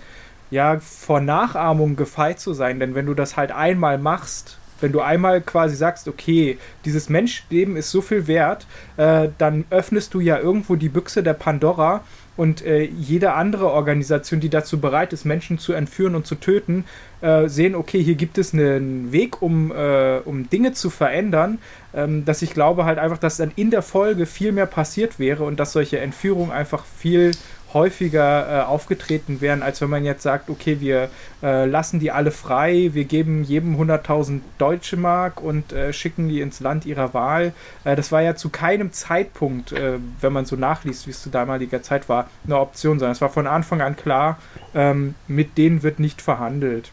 ja, 0.51 0.79
vor 0.81 1.21
Nachahmung 1.21 1.97
gefeit 1.97 2.39
zu 2.41 2.55
sein. 2.55 2.81
Denn 2.81 2.95
wenn 2.95 3.07
du 3.07 3.15
das 3.15 3.37
halt 3.37 3.51
einmal 3.51 3.99
machst, 3.99 4.59
wenn 4.81 4.93
du 4.93 5.01
einmal 5.01 5.41
quasi 5.41 5.77
sagst, 5.77 6.09
okay, 6.09 6.59
dieses 6.85 7.09
Menschleben 7.09 7.77
ist 7.77 7.91
so 7.91 8.03
viel 8.03 8.27
wert, 8.27 8.67
äh, 8.97 9.29
dann 9.39 9.65
öffnest 9.71 10.15
du 10.15 10.21
ja 10.21 10.39
irgendwo 10.39 10.77
die 10.77 10.89
Büchse 10.89 11.23
der 11.23 11.35
Pandora 11.35 12.03
und 12.37 12.65
äh, 12.65 12.83
jede 12.83 13.33
andere 13.33 13.71
Organisation, 13.71 14.41
die 14.41 14.49
dazu 14.49 14.81
bereit 14.81 15.13
ist, 15.13 15.25
Menschen 15.25 15.59
zu 15.59 15.73
entführen 15.73 16.15
und 16.15 16.27
zu 16.27 16.35
töten, 16.35 16.85
äh, 17.21 17.49
sehen, 17.49 17.75
okay, 17.75 18.03
hier 18.03 18.17
gibt 18.17 18.39
es 18.39 18.53
einen 18.53 19.13
Weg, 19.13 19.41
um, 19.41 19.71
äh, 19.71 20.19
um 20.25 20.51
Dinge 20.51 20.73
zu 20.73 20.91
verändern, 20.91 21.59
ähm, 21.95 22.25
dass 22.25 22.43
ich 22.43 22.53
glaube 22.53 22.85
halt 22.85 22.99
einfach, 22.99 23.19
dass 23.19 23.37
dann 23.37 23.53
in 23.57 23.71
der 23.71 23.83
Folge 23.83 24.27
viel 24.27 24.53
mehr 24.53 24.67
passiert 24.67 25.19
wäre 25.19 25.45
und 25.45 25.61
dass 25.61 25.73
solche 25.73 26.01
Entführungen 26.01 26.51
einfach 26.51 26.85
viel 26.85 27.31
häufiger 27.75 28.49
äh, 28.49 28.65
aufgetreten 28.65 29.41
wären, 29.41 29.63
als 29.63 29.81
wenn 29.81 29.91
man 29.91 30.05
jetzt 30.05 30.23
sagt, 30.23 30.49
okay, 30.49 30.81
wir 30.81 31.11
äh, 31.43 31.67
lassen 31.67 32.01
die 32.01 32.11
alle 32.11 32.31
frei, 32.31 32.91
wir 32.93 33.05
geben 33.05 33.45
jedem 33.45 33.77
100.000 33.77 34.41
Deutsche 34.59 34.97
Mark 34.97 35.43
und 35.43 35.73
äh, 35.73 35.93
schicken 35.93 36.29
die 36.29 36.41
ins 36.41 36.61
Land 36.61 36.87
ihrer 36.87 37.13
Wahl. 37.13 37.53
Äh, 37.85 37.97
das 37.97 38.13
war 38.13 38.23
ja 38.23 38.37
zu 38.37 38.49
keinem 38.49 38.93
Zeitpunkt, 38.93 39.73
äh, 39.73 39.99
wenn 40.21 40.33
man 40.33 40.47
so 40.47 40.57
nachliest, 40.57 41.07
wie 41.07 41.11
es 41.11 41.23
zu 41.23 41.31
damaliger 41.31 41.83
Zeit 41.83 42.09
war, 42.09 42.31
eine 42.47 42.59
Option, 42.59 42.99
sondern 42.99 43.13
es 43.13 43.21
war 43.21 43.31
von 43.31 43.47
Anfang 43.47 43.83
an 43.83 43.97
klar, 43.97 44.39
ähm, 44.75 45.15
mit 45.27 45.59
denen 45.59 45.83
wird 45.83 45.99
nicht 45.99 46.23
verhandelt. 46.23 46.93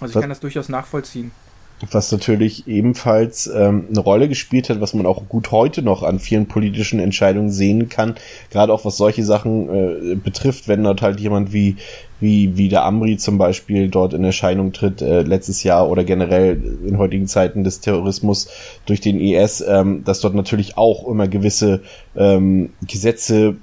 Also 0.00 0.18
ich 0.18 0.20
kann 0.20 0.30
das 0.30 0.40
durchaus 0.40 0.68
nachvollziehen 0.68 1.32
was 1.90 2.10
natürlich 2.10 2.66
ebenfalls 2.66 3.46
ähm, 3.46 3.86
eine 3.90 4.00
Rolle 4.00 4.28
gespielt 4.28 4.70
hat, 4.70 4.80
was 4.80 4.94
man 4.94 5.04
auch 5.04 5.28
gut 5.28 5.50
heute 5.50 5.82
noch 5.82 6.02
an 6.02 6.18
vielen 6.18 6.46
politischen 6.46 7.00
Entscheidungen 7.00 7.50
sehen 7.50 7.88
kann, 7.88 8.14
gerade 8.50 8.72
auch 8.72 8.84
was 8.84 8.96
solche 8.96 9.24
Sachen 9.24 9.68
äh, 10.12 10.14
betrifft, 10.14 10.68
wenn 10.68 10.84
dort 10.84 11.02
halt 11.02 11.20
jemand 11.20 11.52
wie 11.52 11.76
wie 12.18 12.56
wie 12.56 12.70
der 12.70 12.84
Amri 12.84 13.18
zum 13.18 13.36
Beispiel 13.36 13.88
dort 13.88 14.14
in 14.14 14.24
Erscheinung 14.24 14.72
tritt 14.72 15.02
äh, 15.02 15.20
letztes 15.20 15.62
Jahr 15.64 15.90
oder 15.90 16.02
generell 16.02 16.78
in 16.86 16.96
heutigen 16.96 17.26
Zeiten 17.26 17.62
des 17.62 17.80
Terrorismus 17.80 18.48
durch 18.86 19.02
den 19.02 19.20
IS, 19.20 19.62
ähm, 19.66 20.02
dass 20.04 20.20
dort 20.20 20.34
natürlich 20.34 20.78
auch 20.78 21.06
immer 21.06 21.28
gewisse 21.28 21.82
ähm, 22.16 22.70
Gesetze 22.86 23.56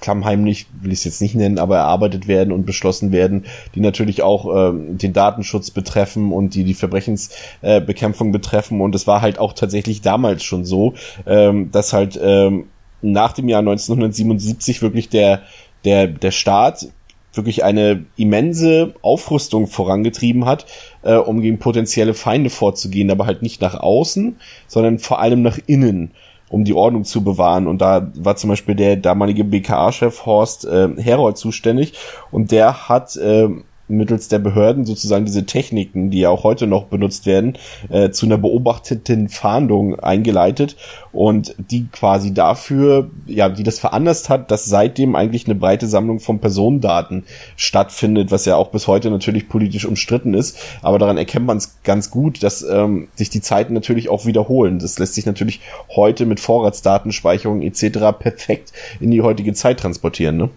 klammheimlich, 0.00 0.66
will 0.80 0.92
ich 0.92 1.00
es 1.00 1.04
jetzt 1.04 1.22
nicht 1.22 1.34
nennen, 1.34 1.58
aber 1.58 1.76
erarbeitet 1.78 2.28
werden 2.28 2.52
und 2.52 2.66
beschlossen 2.66 3.12
werden, 3.12 3.44
die 3.74 3.80
natürlich 3.80 4.22
auch 4.22 4.70
ähm, 4.70 4.98
den 4.98 5.12
Datenschutz 5.12 5.70
betreffen 5.70 6.32
und 6.32 6.54
die 6.54 6.64
die 6.64 6.74
Verbrechensbekämpfung 6.74 8.28
äh, 8.28 8.32
betreffen. 8.32 8.80
Und 8.80 8.94
es 8.94 9.06
war 9.06 9.22
halt 9.22 9.38
auch 9.38 9.52
tatsächlich 9.52 10.02
damals 10.02 10.42
schon 10.42 10.64
so, 10.64 10.94
ähm, 11.26 11.70
dass 11.70 11.92
halt 11.92 12.18
ähm, 12.22 12.66
nach 13.02 13.32
dem 13.32 13.48
Jahr 13.48 13.60
1977 13.60 14.82
wirklich 14.82 15.08
der, 15.08 15.42
der, 15.84 16.06
der 16.06 16.30
Staat 16.30 16.88
wirklich 17.32 17.62
eine 17.62 18.04
immense 18.16 18.94
Aufrüstung 19.02 19.66
vorangetrieben 19.66 20.46
hat, 20.46 20.66
äh, 21.02 21.14
um 21.14 21.40
gegen 21.40 21.58
potenzielle 21.58 22.14
Feinde 22.14 22.50
vorzugehen, 22.50 23.10
aber 23.10 23.26
halt 23.26 23.42
nicht 23.42 23.60
nach 23.60 23.74
außen, 23.74 24.36
sondern 24.66 24.98
vor 24.98 25.20
allem 25.20 25.42
nach 25.42 25.58
innen 25.66 26.10
um 26.50 26.64
die 26.64 26.74
Ordnung 26.74 27.04
zu 27.04 27.24
bewahren. 27.24 27.66
Und 27.66 27.80
da 27.80 28.10
war 28.16 28.36
zum 28.36 28.50
Beispiel 28.50 28.74
der 28.74 28.96
damalige 28.96 29.44
BKA-Chef 29.44 30.26
Horst 30.26 30.66
äh, 30.66 30.88
Herold 30.98 31.38
zuständig 31.38 31.94
und 32.30 32.50
der 32.52 32.88
hat 32.88 33.16
äh, 33.16 33.48
mittels 33.90 34.28
der 34.28 34.38
Behörden 34.38 34.84
sozusagen 34.84 35.24
diese 35.24 35.46
Techniken, 35.46 36.10
die 36.10 36.20
ja 36.20 36.30
auch 36.30 36.44
heute 36.44 36.66
noch 36.66 36.84
benutzt 36.84 37.26
werden, 37.26 37.58
äh, 37.88 38.10
zu 38.10 38.26
einer 38.26 38.38
beobachteten 38.38 39.28
Fahndung 39.28 39.98
eingeleitet 39.98 40.76
und 41.12 41.54
die 41.58 41.88
quasi 41.88 42.32
dafür, 42.32 43.10
ja, 43.26 43.48
die 43.48 43.62
das 43.62 43.78
veranlasst 43.78 44.28
hat, 44.28 44.50
dass 44.50 44.64
seitdem 44.66 45.16
eigentlich 45.16 45.46
eine 45.46 45.54
breite 45.54 45.86
Sammlung 45.86 46.20
von 46.20 46.38
Personendaten 46.38 47.24
stattfindet, 47.56 48.30
was 48.30 48.44
ja 48.44 48.56
auch 48.56 48.68
bis 48.68 48.86
heute 48.86 49.10
natürlich 49.10 49.48
politisch 49.48 49.84
umstritten 49.84 50.34
ist. 50.34 50.58
Aber 50.82 50.98
daran 50.98 51.18
erkennt 51.18 51.46
man 51.46 51.56
es 51.56 51.78
ganz 51.82 52.10
gut, 52.10 52.42
dass 52.42 52.62
ähm, 52.62 53.08
sich 53.14 53.30
die 53.30 53.40
Zeiten 53.40 53.74
natürlich 53.74 54.08
auch 54.08 54.26
wiederholen. 54.26 54.78
Das 54.78 54.98
lässt 54.98 55.14
sich 55.14 55.26
natürlich 55.26 55.60
heute 55.94 56.26
mit 56.26 56.40
Vorratsdatenspeicherung 56.40 57.62
etc. 57.62 57.98
perfekt 58.18 58.72
in 59.00 59.10
die 59.10 59.22
heutige 59.22 59.52
Zeit 59.54 59.80
transportieren. 59.80 60.36
Ne? 60.36 60.50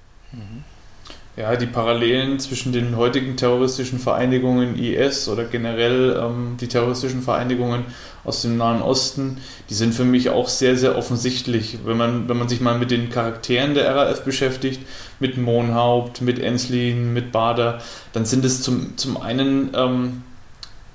Ja, 1.36 1.56
die 1.56 1.66
Parallelen 1.66 2.40
zwischen 2.40 2.74
den 2.74 2.96
heutigen 2.96 3.36
terroristischen 3.38 3.98
Vereinigungen 3.98 4.78
IS 4.78 5.28
oder 5.28 5.46
generell 5.46 6.16
ähm, 6.22 6.58
die 6.62 6.68
terroristischen 6.68 7.24
Vereinigungen 7.24 7.86
aus 8.24 8.44
dem 8.44 8.58
Nahen 8.58 8.84
Osten, 8.84 9.38
die 9.70 9.74
sind 9.74 9.96
für 9.96 10.06
mich 10.06 10.30
auch 10.30 10.48
sehr, 10.48 10.78
sehr 10.78 10.96
offensichtlich. 10.96 11.80
Wenn 11.86 11.98
man, 11.98 12.30
wenn 12.30 12.38
man 12.38 12.50
sich 12.50 12.62
mal 12.62 12.78
mit 12.78 12.92
den 12.92 13.10
Charakteren 13.10 13.74
der 13.74 13.96
RAF 13.96 14.24
beschäftigt, 14.24 14.82
mit 15.20 15.38
Mohnhaupt, 15.38 16.22
mit 16.22 16.38
Enslin, 16.38 17.14
mit 17.14 17.32
Bader, 17.32 17.80
dann 18.14 18.26
sind 18.26 18.46
es 18.46 18.62
zum, 18.62 18.96
zum 18.98 19.20
einen 19.20 19.72
ähm, 19.76 20.24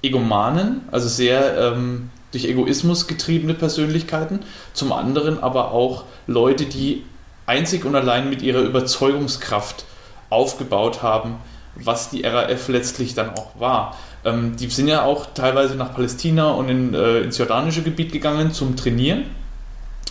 Egomanen, 0.03 0.83
also 0.93 1.09
sehr 1.09 1.59
ähm, 1.59 2.11
durch 2.31 2.45
Egoismus 2.45 3.09
getriebene 3.09 3.55
Persönlichkeiten, 3.55 4.41
zum 4.73 4.93
anderen 4.93 5.43
aber 5.43 5.73
auch 5.73 6.05
Leute, 6.29 6.67
die 6.67 7.05
einzig 7.47 7.85
und 7.85 7.97
allein 7.97 8.31
mit 8.31 8.43
ihrer 8.43 8.61
Überzeugungskraft 8.61 9.85
aufgebaut 10.31 11.03
haben, 11.03 11.37
was 11.75 12.11
die 12.11 12.23
RAF 12.23 12.69
letztlich 12.69 13.15
dann 13.15 13.31
auch 13.31 13.59
war. 13.59 13.97
Ähm, 14.25 14.57
die 14.57 14.69
sind 14.69 14.89
ja 14.89 15.05
auch 15.05 15.27
teilweise 15.35 15.77
nach 15.77 15.95
Palästina 15.95 16.51
und 16.51 16.69
in, 16.69 16.95
äh, 16.95 17.21
ins 17.21 17.39
jordanische 17.39 17.83
Gebiet 17.83 18.13
gegangen 18.13 18.53
zum 18.53 18.77
Trainieren. 18.77 19.25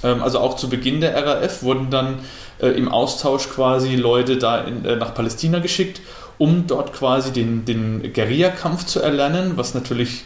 Ähm, 0.03 0.23
also 0.23 0.39
auch 0.39 0.55
zu 0.55 0.69
Beginn 0.69 1.01
der 1.01 1.15
RAF 1.15 1.63
wurden 1.63 1.89
dann 1.89 2.19
äh, 2.59 2.67
im 2.67 2.89
Austausch 2.89 3.49
quasi 3.49 3.95
Leute 3.95 4.37
da 4.37 4.61
in, 4.61 4.85
äh, 4.85 4.95
nach 4.95 5.13
Palästina 5.13 5.59
geschickt, 5.59 6.01
um 6.37 6.67
dort 6.67 6.93
quasi 6.93 7.31
den, 7.31 7.65
den 7.65 8.13
Guerillakampf 8.13 8.85
zu 8.85 9.01
erlernen, 9.01 9.53
was 9.55 9.73
natürlich 9.73 10.23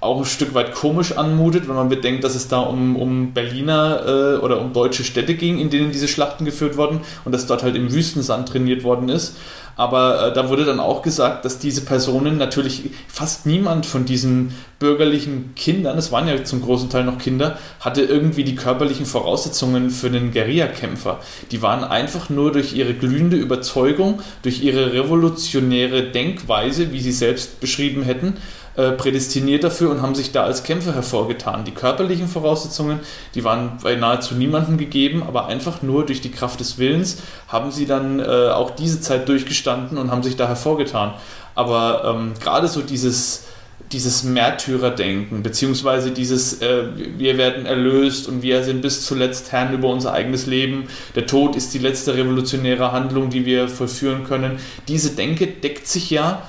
auch 0.00 0.18
ein 0.18 0.24
Stück 0.24 0.54
weit 0.54 0.74
komisch 0.74 1.16
anmutet, 1.16 1.68
wenn 1.68 1.74
man 1.74 1.88
bedenkt, 1.88 2.22
dass 2.22 2.34
es 2.34 2.46
da 2.48 2.60
um, 2.60 2.94
um 2.96 3.32
Berliner 3.32 4.02
äh, 4.06 4.36
oder 4.38 4.60
um 4.60 4.72
deutsche 4.72 5.02
Städte 5.02 5.34
ging, 5.34 5.58
in 5.58 5.70
denen 5.70 5.90
diese 5.90 6.06
Schlachten 6.06 6.44
geführt 6.44 6.76
wurden 6.76 7.00
und 7.24 7.32
dass 7.32 7.46
dort 7.46 7.64
halt 7.64 7.74
im 7.74 7.92
Wüstensand 7.92 8.48
trainiert 8.48 8.84
worden 8.84 9.08
ist. 9.08 9.36
Aber 9.78 10.26
äh, 10.26 10.32
da 10.32 10.48
wurde 10.48 10.64
dann 10.64 10.80
auch 10.80 11.02
gesagt, 11.02 11.44
dass 11.44 11.60
diese 11.60 11.82
Personen 11.82 12.36
natürlich 12.36 12.90
fast 13.06 13.46
niemand 13.46 13.86
von 13.86 14.04
diesen 14.04 14.52
bürgerlichen 14.80 15.54
Kindern, 15.54 15.96
es 15.98 16.10
waren 16.10 16.26
ja 16.26 16.42
zum 16.42 16.62
großen 16.62 16.90
Teil 16.90 17.04
noch 17.04 17.18
Kinder, 17.18 17.58
hatte 17.78 18.02
irgendwie 18.02 18.42
die 18.42 18.56
körperlichen 18.56 19.06
Voraussetzungen 19.06 19.90
für 19.90 20.08
einen 20.08 20.32
Guerillakämpfer. 20.32 21.20
Die 21.52 21.62
waren 21.62 21.84
einfach 21.84 22.28
nur 22.28 22.50
durch 22.50 22.72
ihre 22.72 22.92
glühende 22.92 23.36
Überzeugung, 23.36 24.20
durch 24.42 24.62
ihre 24.62 24.92
revolutionäre 24.92 26.02
Denkweise, 26.02 26.90
wie 26.90 27.00
sie 27.00 27.12
selbst 27.12 27.60
beschrieben 27.60 28.02
hätten, 28.02 28.36
äh, 28.78 28.92
prädestiniert 28.92 29.64
dafür 29.64 29.90
und 29.90 30.02
haben 30.02 30.14
sich 30.14 30.30
da 30.30 30.44
als 30.44 30.62
Kämpfer 30.62 30.94
hervorgetan. 30.94 31.64
Die 31.64 31.72
körperlichen 31.72 32.28
Voraussetzungen, 32.28 33.00
die 33.34 33.42
waren 33.42 33.72
bei 33.82 33.96
nahezu 33.96 34.36
niemandem 34.36 34.78
gegeben, 34.78 35.24
aber 35.26 35.48
einfach 35.48 35.82
nur 35.82 36.06
durch 36.06 36.20
die 36.20 36.30
Kraft 36.30 36.60
des 36.60 36.78
Willens 36.78 37.18
haben 37.48 37.72
sie 37.72 37.86
dann 37.86 38.20
äh, 38.20 38.50
auch 38.50 38.70
diese 38.70 39.00
Zeit 39.00 39.28
durchgestanden 39.28 39.98
und 39.98 40.12
haben 40.12 40.22
sich 40.22 40.36
da 40.36 40.46
hervorgetan. 40.46 41.14
Aber 41.56 42.04
ähm, 42.04 42.34
gerade 42.40 42.68
so 42.68 42.80
dieses, 42.80 43.46
dieses 43.90 44.22
Märtyrerdenken, 44.22 45.42
beziehungsweise 45.42 46.12
dieses 46.12 46.62
äh, 46.62 46.84
wir 47.16 47.36
werden 47.36 47.66
erlöst 47.66 48.28
und 48.28 48.42
wir 48.42 48.62
sind 48.62 48.82
bis 48.82 49.04
zuletzt 49.04 49.50
Herren 49.50 49.74
über 49.74 49.88
unser 49.88 50.12
eigenes 50.12 50.46
Leben, 50.46 50.84
der 51.16 51.26
Tod 51.26 51.56
ist 51.56 51.74
die 51.74 51.80
letzte 51.80 52.14
revolutionäre 52.14 52.92
Handlung, 52.92 53.28
die 53.28 53.44
wir 53.44 53.68
vollführen 53.68 54.22
können. 54.22 54.60
Diese 54.86 55.16
Denke 55.16 55.48
deckt 55.48 55.88
sich 55.88 56.10
ja 56.10 56.44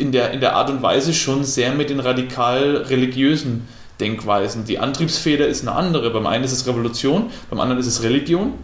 in 0.00 0.12
der, 0.12 0.32
in 0.32 0.40
der 0.40 0.56
Art 0.56 0.70
und 0.70 0.82
Weise 0.82 1.12
schon 1.12 1.44
sehr 1.44 1.72
mit 1.72 1.90
den 1.90 2.00
radikal 2.00 2.76
religiösen 2.88 3.68
Denkweisen. 4.00 4.64
Die 4.64 4.78
Antriebsfeder 4.78 5.46
ist 5.46 5.62
eine 5.62 5.76
andere. 5.76 6.10
Beim 6.10 6.26
einen 6.26 6.44
ist 6.44 6.52
es 6.52 6.66
Revolution, 6.66 7.30
beim 7.50 7.60
anderen 7.60 7.78
ist 7.78 7.86
es 7.86 8.02
Religion, 8.02 8.54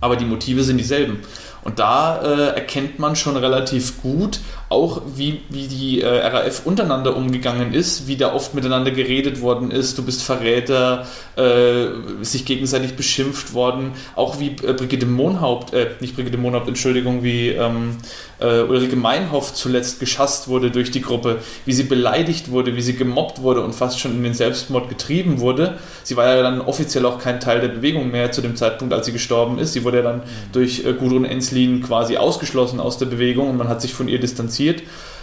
aber 0.00 0.16
die 0.16 0.24
Motive 0.24 0.62
sind 0.62 0.78
dieselben. 0.78 1.18
Und 1.62 1.78
da 1.78 2.22
äh, 2.22 2.54
erkennt 2.54 2.98
man 2.98 3.16
schon 3.16 3.36
relativ 3.36 4.00
gut, 4.00 4.40
auch 4.70 5.02
wie, 5.16 5.40
wie 5.48 5.66
die 5.66 6.00
äh, 6.00 6.06
RAF 6.06 6.64
untereinander 6.64 7.16
umgegangen 7.16 7.74
ist, 7.74 8.06
wie 8.06 8.16
da 8.16 8.32
oft 8.32 8.54
miteinander 8.54 8.92
geredet 8.92 9.40
worden 9.40 9.72
ist, 9.72 9.98
du 9.98 10.04
bist 10.04 10.22
Verräter, 10.22 11.08
äh, 11.34 11.86
sich 12.22 12.44
gegenseitig 12.44 12.94
beschimpft 12.94 13.52
worden, 13.52 13.94
auch 14.14 14.38
wie 14.38 14.50
äh, 14.64 14.72
Brigitte 14.72 15.06
Mohnhaupt, 15.06 15.74
äh, 15.74 15.88
nicht 15.98 16.14
Brigitte 16.14 16.38
Mohnhaupt, 16.38 16.68
Entschuldigung, 16.68 17.24
wie 17.24 17.48
ähm, 17.48 17.96
äh, 18.38 18.60
Ulrike 18.60 18.94
Meinhoff 18.94 19.54
zuletzt 19.54 19.98
geschasst 19.98 20.46
wurde 20.46 20.70
durch 20.70 20.92
die 20.92 21.02
Gruppe, 21.02 21.38
wie 21.66 21.72
sie 21.72 21.82
beleidigt 21.82 22.52
wurde, 22.52 22.76
wie 22.76 22.82
sie 22.82 22.94
gemobbt 22.94 23.42
wurde 23.42 23.62
und 23.62 23.74
fast 23.74 23.98
schon 23.98 24.12
in 24.12 24.22
den 24.22 24.34
Selbstmord 24.34 24.88
getrieben 24.88 25.40
wurde. 25.40 25.78
Sie 26.04 26.16
war 26.16 26.28
ja 26.28 26.42
dann 26.42 26.60
offiziell 26.60 27.06
auch 27.06 27.18
kein 27.18 27.40
Teil 27.40 27.60
der 27.60 27.68
Bewegung 27.68 28.12
mehr 28.12 28.30
zu 28.30 28.40
dem 28.40 28.54
Zeitpunkt, 28.54 28.94
als 28.94 29.06
sie 29.06 29.12
gestorben 29.12 29.58
ist. 29.58 29.72
Sie 29.72 29.82
wurde 29.82 29.96
ja 29.96 30.04
dann 30.04 30.18
mhm. 30.18 30.52
durch 30.52 30.84
äh, 30.84 30.92
Gudrun 30.92 31.24
Enslin 31.24 31.82
quasi 31.82 32.16
ausgeschlossen 32.16 32.78
aus 32.78 32.98
der 32.98 33.06
Bewegung 33.06 33.50
und 33.50 33.56
man 33.56 33.68
hat 33.68 33.82
sich 33.82 33.92
von 33.92 34.06
ihr 34.06 34.20
distanziert 34.20 34.59
passiert. 34.60 34.82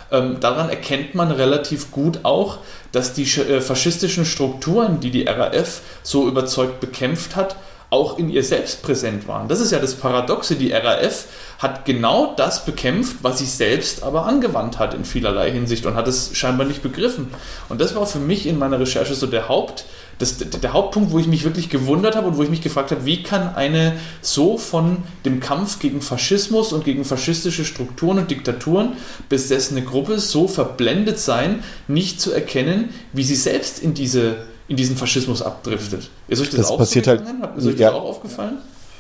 Ähm, 0.10 0.40
daran 0.40 0.70
erkennt 0.70 1.16
man 1.16 1.32
relativ 1.32 1.92
gut 1.92 2.20
auch, 2.24 2.60
dass 2.92 3.14
die 3.14 3.24
äh, 3.24 3.60
faschistischen 3.60 4.26
Strukturen, 4.26 5.00
die 5.02 5.12
die 5.12 5.24
RAF 5.24 5.82
so 6.02 6.28
überzeugt 6.28 6.80
bekämpft 6.80 7.36
hat, 7.36 7.58
auch 7.90 8.18
in 8.18 8.30
ihr 8.30 8.44
selbst 8.44 8.84
präsent 8.84 9.28
waren. 9.28 9.48
Das 9.48 9.60
ist 9.60 9.72
ja 9.72 9.80
das 9.80 9.96
Paradoxe. 9.96 10.56
Die 10.56 10.72
RAF 10.72 11.26
hat 11.60 11.86
genau 11.86 12.34
das 12.38 12.66
bekämpft, 12.66 13.18
was 13.22 13.40
sie 13.40 13.46
selbst 13.46 14.04
aber 14.04 14.26
angewandt 14.26 14.80
hat 14.80 14.94
in 14.94 15.04
vielerlei 15.04 15.52
Hinsicht 15.52 15.86
und 15.86 15.96
hat 15.96 16.08
es 16.08 16.32
scheinbar 16.34 16.68
nicht 16.68 16.82
begriffen. 16.82 17.30
Und 17.68 17.82
das 17.82 17.96
war 17.96 18.06
für 18.06 18.20
mich 18.20 18.46
in 18.46 18.58
meiner 18.58 18.80
Recherche 18.80 19.14
so 19.14 19.28
der 19.28 19.50
Haupt, 19.50 19.86
das, 20.20 20.38
der 20.38 20.74
Hauptpunkt, 20.74 21.12
wo 21.12 21.20
ich 21.20 21.28
mich 21.28 21.44
wirklich 21.44 21.70
gewundert 21.70 22.16
habe 22.16 22.28
und 22.28 22.38
wo 22.38 22.44
ich 22.44 22.50
mich 22.50 22.62
gefragt 22.62 22.92
habe, 22.92 23.06
wie 23.06 23.22
kann 23.22 23.56
eine 23.56 23.94
so 24.22 24.58
von 24.58 24.98
dem 25.26 25.40
Kampf 25.40 25.80
gegen 25.80 26.02
Faschismus 26.02 26.74
und 26.74 26.86
gegen 26.86 27.06
faschistische 27.06 27.66
Strukturen 27.66 28.18
und 28.18 28.32
Diktaturen 28.32 28.94
besessene 29.30 29.84
Gruppe 29.84 30.20
so 30.20 30.48
verblendet 30.48 31.20
sein, 31.20 31.64
nicht 31.88 32.20
zu 32.20 32.32
erkennen, 32.32 32.90
wie 33.14 33.24
sie 33.24 33.36
selbst 33.36 33.80
in, 33.80 33.94
diese, 33.94 34.38
in 34.68 34.76
diesen 34.76 34.98
Faschismus 34.98 35.42
abdriftet. 35.42 36.10
Ist 36.28 36.42
euch 36.42 36.50
das, 36.50 36.62
das 36.62 36.72
auch 36.72 36.78
passiert 36.80 37.08
halt, 37.08 37.24
Ist 37.56 37.68
euch 37.68 37.78
ja. 37.78 37.92
das 37.92 38.00
auch 38.00 38.06
aufgefallen? 38.06 38.58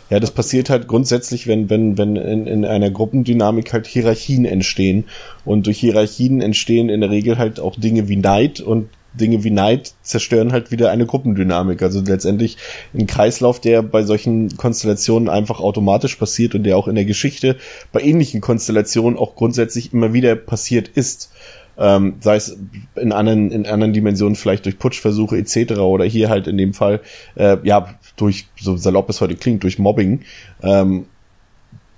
Ja, 0.09 0.22
das 0.22 0.32
passiert 0.32 0.70
halt 0.70 0.88
grundsätzlich, 0.88 1.47
wenn, 1.47 1.70
wenn, 1.70 1.97
wenn 1.97 2.15
in, 2.15 2.47
in 2.47 2.63
einer 2.63 2.89
Gruppendynamik 2.89 3.74
halt 3.74 3.88
Hierarchien 3.88 4.45
entstehen. 4.45 5.03
Und 5.43 5.65
durch 5.65 5.80
Hierarchien 5.80 6.41
entstehen 6.41 6.88
in 6.89 7.01
der 7.01 7.09
Regel 7.09 7.38
halt 7.38 7.59
auch 7.59 7.76
Dinge 7.76 8.07
wie 8.07 8.15
Neid 8.15 8.61
und 8.61 8.88
Dinge 9.18 9.43
wie 9.43 9.51
Neid 9.51 9.93
zerstören 10.01 10.51
halt 10.51 10.72
wieder 10.72 10.91
eine 10.91 11.05
Gruppendynamik. 11.05 11.82
Also 11.82 12.01
letztendlich 12.01 12.57
ein 12.93 13.07
Kreislauf, 13.07 13.59
der 13.59 13.82
bei 13.82 14.03
solchen 14.03 14.55
Konstellationen 14.57 15.30
einfach 15.30 15.59
automatisch 15.59 16.15
passiert 16.15 16.55
und 16.55 16.63
der 16.63 16.78
auch 16.78 16.88
in 16.88 16.95
der 16.95 17.05
Geschichte 17.05 17.57
bei 17.91 18.01
ähnlichen 18.01 18.41
Konstellationen 18.41 19.18
auch 19.18 19.36
grundsätzlich 19.36 19.93
immer 19.93 20.13
wieder 20.13 20.36
passiert 20.36 20.88
ist. 20.88 21.32
Ähm, 21.80 22.15
sei 22.22 22.38
es 22.38 22.57
in 22.95 23.11
anderen, 23.11 23.51
in 23.51 23.68
anderen 23.68 23.93
Dimensionen 23.93 24.36
vielleicht 24.36 24.65
durch 24.65 24.80
Putschversuche 24.80 25.38
etc. 25.38 25.74
oder 25.74 26.05
hier 26.05 26.30
halt 26.30 26.47
in 26.47 26.57
dem 26.57 26.74
Fall, 26.74 27.01
äh, 27.36 27.57
ja, 27.63 27.95
durch, 28.15 28.47
so 28.59 28.78
salopp 28.78 29.09
es 29.09 29.22
heute 29.22 29.36
klingt, 29.36 29.63
durch 29.63 29.78
Mobbing. 29.78 30.22
Ähm, 30.63 31.05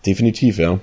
definitiv, 0.05 0.57
ja. 0.57 0.79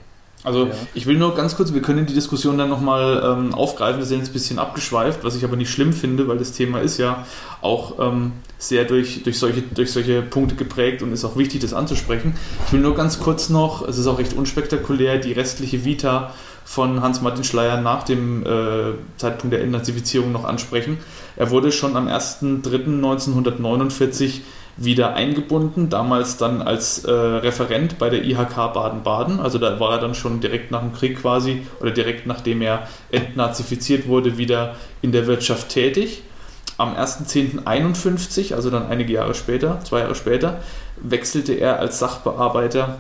Also 0.47 0.67
ja. 0.67 0.73
ich 0.95 1.07
will 1.07 1.19
nur 1.19 1.35
ganz 1.35 1.57
kurz, 1.57 1.75
wir 1.75 1.83
können 1.83 2.07
die 2.07 2.15
Diskussion 2.15 2.57
dann 2.57 2.69
nochmal 2.69 3.21
ähm, 3.25 3.53
aufgreifen, 3.53 3.99
wir 3.99 4.07
sind 4.07 4.21
jetzt 4.21 4.29
ein 4.29 4.33
bisschen 4.33 4.61
abgeschweift, 4.61 5.25
was 5.25 5.35
ich 5.35 5.45
aber 5.45 5.57
nicht 5.57 5.71
schlimm 5.71 5.93
finde, 5.93 6.29
weil 6.29 6.39
das 6.39 6.53
Thema 6.53 6.79
ist 6.79 6.99
ja 6.99 7.27
auch 7.63 7.99
ähm, 7.99 8.31
sehr 8.57 8.85
durch, 8.85 9.25
durch, 9.25 9.41
solche, 9.41 9.63
durch 9.63 9.91
solche 9.91 10.23
Punkte 10.23 10.55
geprägt 10.55 11.03
und 11.03 11.13
ist 11.13 11.25
auch 11.25 11.37
wichtig, 11.37 11.63
das 11.63 11.75
anzusprechen. 11.75 12.37
Ich 12.65 12.73
will 12.73 12.79
nur 12.79 12.95
ganz 12.95 13.19
kurz 13.19 13.49
noch, 13.49 13.89
es 13.89 13.99
ist 13.99 14.07
auch 14.07 14.21
recht 14.21 14.35
unspektakulär, 14.35 15.19
die 15.19 15.33
restliche 15.33 15.85
Vita 15.85 16.33
von 16.65 17.03
Hans-Martin 17.03 17.43
Schleier 17.43 17.81
nach 17.81 18.05
dem 18.05 18.47
äh, 18.47 18.93
Zeitpunkt 19.17 19.53
der 19.53 19.63
Entnazifizierung 19.63 20.31
noch 20.31 20.45
ansprechen. 20.45 20.99
Er 21.35 21.51
wurde 21.51 21.73
schon 21.73 21.97
am 21.97 22.07
1.3.1949 22.07 24.43
wieder 24.77 25.15
eingebunden, 25.15 25.89
damals 25.89 26.37
dann 26.37 26.61
als 26.61 27.05
äh, 27.05 27.11
Referent 27.11 27.99
bei 27.99 28.11
der 28.11 28.25
IHK 28.25 28.75
Baden-Baden. 28.75 29.41
Also 29.41 29.59
da 29.59 29.81
war 29.81 29.93
er 29.93 30.01
dann 30.01 30.15
schon 30.15 30.41
direkt 30.41 30.71
nach 30.71 30.81
dem 30.81 30.93
Krieg 30.93 31.21
quasi 31.21 31.63
oder 31.81 31.91
direkt 31.91 32.27
nachdem 32.27 32.61
er 32.61 32.87
entnazifiziert 33.11 34.07
wurde, 34.07 34.37
wieder 34.37 34.77
in 35.01 35.13
der 35.13 35.27
Wirtschaft 35.27 35.71
tätig. 35.71 36.23
Am 36.79 36.95
1.10.51, 36.95 38.55
also 38.55 38.69
dann 38.69 38.89
einige 38.89 39.15
Jahre 39.15 39.35
später, 39.35 39.81
zwei 39.83 40.01
Jahre 40.01 40.15
später, 40.15 40.61
wechselte 40.97 41.55
er 41.55 41.79
als 41.79 41.99
Sachbearbeiter 41.99 42.99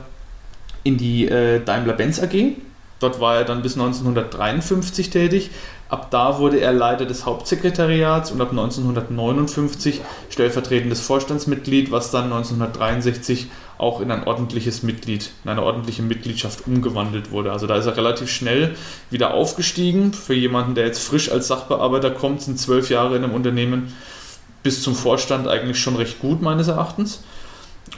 in 0.82 0.96
die 0.96 1.28
äh, 1.28 1.62
Daimler-Benz 1.62 2.22
AG 2.22 2.56
Dort 2.98 3.20
war 3.20 3.36
er 3.36 3.44
dann 3.44 3.62
bis 3.62 3.74
1953 3.74 5.10
tätig. 5.10 5.50
Ab 5.88 6.10
da 6.10 6.38
wurde 6.38 6.58
er 6.58 6.72
Leiter 6.72 7.04
des 7.04 7.26
Hauptsekretariats 7.26 8.32
und 8.32 8.40
ab 8.40 8.50
1959 8.50 10.00
stellvertretendes 10.30 11.00
Vorstandsmitglied, 11.00 11.92
was 11.92 12.10
dann 12.10 12.24
1963 12.24 13.48
auch 13.78 14.00
in 14.00 14.10
ein 14.10 14.24
ordentliches 14.24 14.82
Mitglied, 14.82 15.30
in 15.44 15.50
eine 15.50 15.62
ordentliche 15.62 16.02
Mitgliedschaft 16.02 16.66
umgewandelt 16.66 17.30
wurde. 17.30 17.52
Also 17.52 17.66
da 17.66 17.76
ist 17.76 17.86
er 17.86 17.96
relativ 17.96 18.30
schnell 18.30 18.74
wieder 19.10 19.34
aufgestiegen. 19.34 20.12
Für 20.12 20.34
jemanden, 20.34 20.74
der 20.74 20.86
jetzt 20.86 21.06
frisch 21.06 21.30
als 21.30 21.46
Sachbearbeiter 21.46 22.10
kommt, 22.10 22.42
sind 22.42 22.58
zwölf 22.58 22.90
Jahre 22.90 23.16
in 23.16 23.22
einem 23.22 23.34
Unternehmen 23.34 23.92
bis 24.62 24.82
zum 24.82 24.96
Vorstand 24.96 25.46
eigentlich 25.46 25.78
schon 25.78 25.94
recht 25.94 26.18
gut, 26.18 26.42
meines 26.42 26.66
Erachtens. 26.66 27.22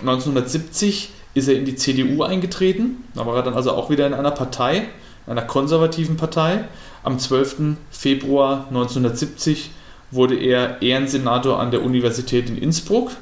1970 0.01 1.11
ist 1.35 1.49
er 1.49 1.55
in 1.55 1.65
die 1.65 1.77
CDU 1.77 2.23
eingetreten. 2.23 3.05
Da 3.15 3.27
war 3.27 3.37
er 3.37 3.43
dann 3.43 3.55
also 3.55 3.73
auch 3.73 3.91
wieder 3.91 4.07
in 4.07 4.15
einer 4.15 4.31
Partei, 4.31 4.89
einer 5.27 5.43
konservativen 5.43 6.17
Partei. 6.17 6.65
Am 7.03 7.19
12. 7.19 7.77
Februar 7.91 8.67
1970 8.69 9.71
wurde 10.11 10.37
er 10.37 10.83
Ehrensenator 10.83 11.61
an 11.61 11.71
der 11.71 11.83
Universität 11.83 12.49
in 12.49 12.59
Innsbruck 12.59 13.13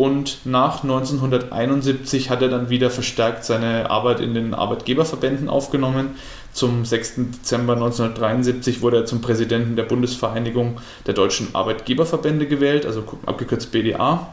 und 0.00 0.46
nach 0.46 0.82
1971 0.82 2.30
hat 2.30 2.40
er 2.40 2.48
dann 2.48 2.70
wieder 2.70 2.88
verstärkt 2.88 3.44
seine 3.44 3.90
Arbeit 3.90 4.20
in 4.20 4.32
den 4.32 4.54
Arbeitgeberverbänden 4.54 5.50
aufgenommen. 5.50 6.16
Zum 6.54 6.86
6. 6.86 7.16
Dezember 7.16 7.74
1973 7.74 8.80
wurde 8.80 8.96
er 8.96 9.04
zum 9.04 9.20
Präsidenten 9.20 9.76
der 9.76 9.82
Bundesvereinigung 9.82 10.78
der 11.06 11.12
deutschen 11.12 11.54
Arbeitgeberverbände 11.54 12.46
gewählt, 12.46 12.86
also 12.86 13.04
abgekürzt 13.26 13.72
BDA. 13.72 14.32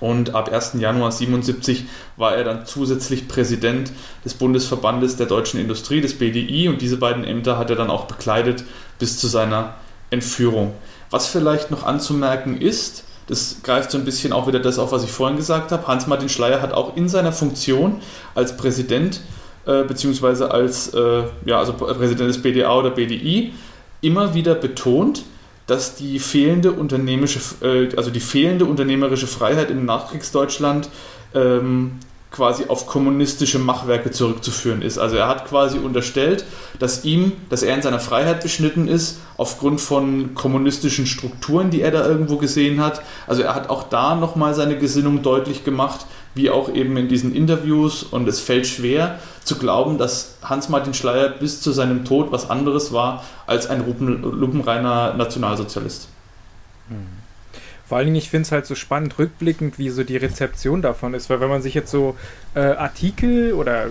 Und 0.00 0.34
ab 0.34 0.52
1. 0.52 0.74
Januar 0.74 1.10
1977 1.10 1.84
war 2.16 2.34
er 2.36 2.44
dann 2.44 2.66
zusätzlich 2.66 3.28
Präsident 3.28 3.92
des 4.24 4.34
Bundesverbandes 4.34 5.16
der 5.16 5.26
deutschen 5.26 5.58
Industrie, 5.60 6.00
des 6.00 6.18
BDI. 6.18 6.68
Und 6.68 6.82
diese 6.82 6.96
beiden 6.96 7.24
Ämter 7.24 7.58
hat 7.58 7.70
er 7.70 7.76
dann 7.76 7.90
auch 7.90 8.06
bekleidet 8.06 8.64
bis 8.98 9.18
zu 9.18 9.26
seiner 9.26 9.74
Entführung. 10.10 10.74
Was 11.10 11.26
vielleicht 11.26 11.70
noch 11.70 11.84
anzumerken 11.84 12.60
ist, 12.60 13.04
das 13.26 13.56
greift 13.62 13.90
so 13.90 13.98
ein 13.98 14.04
bisschen 14.04 14.32
auch 14.32 14.46
wieder 14.46 14.60
das 14.60 14.78
auf, 14.78 14.92
was 14.92 15.02
ich 15.02 15.10
vorhin 15.10 15.36
gesagt 15.36 15.72
habe. 15.72 15.86
Hans-Martin 15.86 16.28
Schleier 16.28 16.62
hat 16.62 16.72
auch 16.72 16.96
in 16.96 17.08
seiner 17.08 17.32
Funktion 17.32 18.00
als 18.34 18.56
Präsident 18.56 19.20
äh, 19.66 19.82
beziehungsweise 19.82 20.50
als 20.50 20.94
äh, 20.94 21.24
ja, 21.44 21.58
also 21.58 21.72
Präsident 21.72 22.28
des 22.28 22.40
BDA 22.40 22.72
oder 22.72 22.90
BDI 22.90 23.52
immer 24.00 24.34
wieder 24.34 24.54
betont, 24.54 25.24
dass 25.66 25.96
die 25.96 26.18
fehlende 26.18 26.72
unternehmerische, 26.72 27.40
äh, 27.62 27.96
also 27.96 28.10
die 28.10 28.20
fehlende 28.20 28.64
unternehmerische 28.64 29.26
Freiheit 29.26 29.70
im 29.70 29.84
Nachkriegsdeutschland 29.84 30.88
ähm, 31.34 31.98
quasi 32.30 32.64
auf 32.68 32.86
kommunistische 32.86 33.58
Machwerke 33.58 34.10
zurückzuführen 34.10 34.82
ist. 34.82 34.98
Also 34.98 35.16
er 35.16 35.26
hat 35.26 35.46
quasi 35.46 35.78
unterstellt, 35.78 36.44
dass 36.78 37.04
ihm, 37.04 37.32
dass 37.48 37.62
er 37.62 37.74
in 37.74 37.82
seiner 37.82 38.00
Freiheit 38.00 38.42
beschnitten 38.42 38.88
ist, 38.88 39.20
aufgrund 39.38 39.80
von 39.80 40.34
kommunistischen 40.34 41.06
Strukturen, 41.06 41.70
die 41.70 41.80
er 41.80 41.92
da 41.92 42.06
irgendwo 42.06 42.36
gesehen 42.36 42.82
hat. 42.82 43.00
Also 43.26 43.42
er 43.42 43.54
hat 43.54 43.70
auch 43.70 43.84
da 43.84 44.16
nochmal 44.16 44.54
seine 44.54 44.76
Gesinnung 44.76 45.22
deutlich 45.22 45.64
gemacht, 45.64 46.06
wie 46.36 46.50
auch 46.50 46.72
eben 46.72 46.96
in 46.96 47.08
diesen 47.08 47.34
Interviews. 47.34 48.02
Und 48.02 48.28
es 48.28 48.40
fällt 48.40 48.66
schwer 48.66 49.18
zu 49.42 49.58
glauben, 49.58 49.98
dass 49.98 50.36
Hans-Martin 50.42 50.94
Schleier 50.94 51.30
bis 51.30 51.60
zu 51.60 51.72
seinem 51.72 52.04
Tod 52.04 52.30
was 52.30 52.48
anderes 52.48 52.92
war 52.92 53.24
als 53.46 53.66
ein 53.66 53.84
lupenreiner 53.86 55.14
Nationalsozialist. 55.14 56.08
Hm. 56.88 57.16
Vor 57.88 57.98
allen 57.98 58.06
Dingen, 58.08 58.16
ich 58.16 58.30
finde 58.30 58.42
es 58.42 58.52
halt 58.52 58.66
so 58.66 58.74
spannend, 58.74 59.18
rückblickend, 59.18 59.78
wie 59.78 59.90
so 59.90 60.02
die 60.02 60.16
Rezeption 60.16 60.82
davon 60.82 61.14
ist, 61.14 61.30
weil 61.30 61.40
wenn 61.40 61.48
man 61.48 61.62
sich 61.62 61.74
jetzt 61.74 61.90
so 61.90 62.16
äh, 62.54 62.60
Artikel 62.60 63.52
oder 63.52 63.86
äh, 63.86 63.90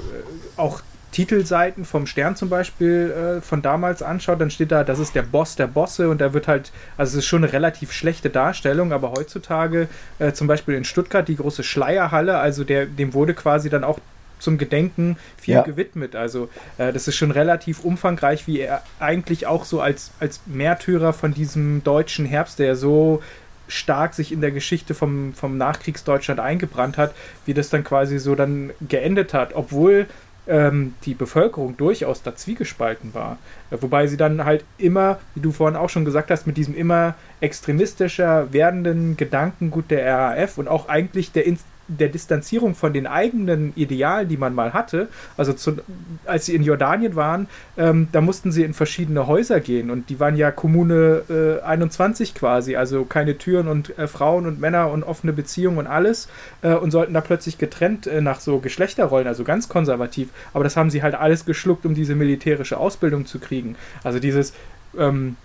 auch 0.57 0.81
Titelseiten 1.15 1.85
vom 1.85 2.07
Stern 2.07 2.35
zum 2.35 2.49
Beispiel 2.49 3.37
äh, 3.37 3.41
von 3.41 3.61
damals 3.61 4.03
anschaut, 4.03 4.41
dann 4.41 4.51
steht 4.51 4.73
da, 4.73 4.83
das 4.83 4.99
ist 4.99 5.15
der 5.15 5.21
Boss 5.21 5.55
der 5.55 5.67
Bosse 5.67 6.09
und 6.09 6.19
da 6.19 6.33
wird 6.33 6.49
halt, 6.49 6.73
also 6.97 7.11
es 7.11 7.23
ist 7.23 7.25
schon 7.25 7.41
eine 7.41 7.53
relativ 7.53 7.93
schlechte 7.93 8.29
Darstellung, 8.29 8.91
aber 8.91 9.13
heutzutage 9.13 9.87
äh, 10.19 10.33
zum 10.33 10.47
Beispiel 10.47 10.75
in 10.75 10.83
Stuttgart 10.83 11.25
die 11.25 11.37
große 11.37 11.63
Schleierhalle, 11.63 12.37
also 12.39 12.65
der, 12.65 12.85
dem 12.85 13.13
wurde 13.13 13.33
quasi 13.33 13.69
dann 13.69 13.85
auch 13.85 13.99
zum 14.39 14.57
Gedenken 14.57 15.15
viel 15.37 15.53
ja. 15.53 15.61
gewidmet. 15.61 16.17
Also 16.17 16.49
äh, 16.77 16.91
das 16.91 17.07
ist 17.07 17.15
schon 17.15 17.31
relativ 17.31 17.85
umfangreich, 17.85 18.45
wie 18.45 18.59
er 18.59 18.83
eigentlich 18.99 19.47
auch 19.47 19.63
so 19.63 19.79
als, 19.79 20.11
als 20.19 20.41
Märtyrer 20.47 21.13
von 21.13 21.33
diesem 21.33 21.81
deutschen 21.85 22.25
Herbst, 22.25 22.59
der 22.59 22.75
so 22.75 23.23
stark 23.69 24.15
sich 24.15 24.33
in 24.33 24.41
der 24.41 24.51
Geschichte 24.51 24.93
vom, 24.93 25.33
vom 25.33 25.57
Nachkriegsdeutschland 25.57 26.41
eingebrannt 26.41 26.97
hat, 26.97 27.15
wie 27.45 27.53
das 27.53 27.69
dann 27.69 27.85
quasi 27.85 28.19
so 28.19 28.35
dann 28.35 28.71
geendet 28.85 29.33
hat, 29.33 29.53
obwohl 29.53 30.07
die 31.05 31.13
Bevölkerung 31.13 31.75
durchaus 31.77 32.21
da 32.21 32.35
zwiegespalten 32.35 33.13
war. 33.13 33.37
Äh, 33.71 33.77
wobei 33.81 34.07
sie 34.07 34.17
dann 34.17 34.45
halt 34.45 34.63
immer, 34.77 35.19
wie 35.33 35.41
du 35.41 35.51
vorhin 35.51 35.75
auch 35.75 35.89
schon 35.89 36.05
gesagt 36.05 36.29
hast, 36.31 36.45
mit 36.45 36.57
diesem 36.57 36.75
immer 36.75 37.15
extremistischer 37.41 38.53
werdenden 38.53 39.17
Gedankengut 39.17 39.89
der 39.89 40.05
RAF 40.05 40.57
und 40.57 40.67
auch 40.67 40.87
eigentlich 40.87 41.31
der, 41.31 41.45
der 41.87 42.09
Distanzierung 42.09 42.75
von 42.75 42.93
den 42.93 43.07
eigenen 43.07 43.73
Idealen, 43.75 44.27
die 44.27 44.37
man 44.37 44.55
mal 44.55 44.73
hatte, 44.73 45.07
also 45.37 45.53
zu, 45.53 45.77
als 46.25 46.45
sie 46.45 46.55
in 46.55 46.63
Jordanien 46.63 47.15
waren, 47.15 47.47
ähm, 47.77 48.07
da 48.11 48.21
mussten 48.21 48.51
sie 48.51 48.63
in 48.63 48.73
verschiedene 48.73 49.27
Häuser 49.27 49.59
gehen 49.59 49.89
und 49.89 50.09
die 50.09 50.19
waren 50.19 50.35
ja 50.35 50.51
Kommune 50.51 51.23
äh, 51.29 51.63
21 51.63 52.33
quasi, 52.33 52.75
also 52.75 53.05
keine 53.05 53.37
Türen 53.37 53.67
und 53.67 53.97
äh, 53.97 54.07
Frauen 54.07 54.47
und 54.47 54.59
Männer 54.59 54.89
und 54.91 55.03
offene 55.03 55.33
Beziehungen 55.33 55.77
und 55.77 55.87
alles 55.87 56.27
äh, 56.61 56.73
und 56.73 56.91
sollten 56.91 57.13
da 57.13 57.21
plötzlich 57.21 57.57
getrennt 57.57 58.07
äh, 58.07 58.21
nach 58.21 58.39
so 58.39 58.59
Geschlechterrollen, 58.59 59.27
also 59.27 59.43
ganz 59.43 59.69
konservativ, 59.69 60.29
aber 60.53 60.63
das 60.63 60.75
haben 60.75 60.89
sie 60.89 61.03
halt 61.03 61.15
alles 61.15 61.45
geschluckt, 61.45 61.85
um 61.85 61.93
diese 61.93 62.15
militärische 62.15 62.77
Ausbildung 62.77 63.25
zu 63.25 63.39
kriegen. 63.39 63.75
Also 64.03 64.19
dieses 64.19 64.53
ähm, 64.97 65.37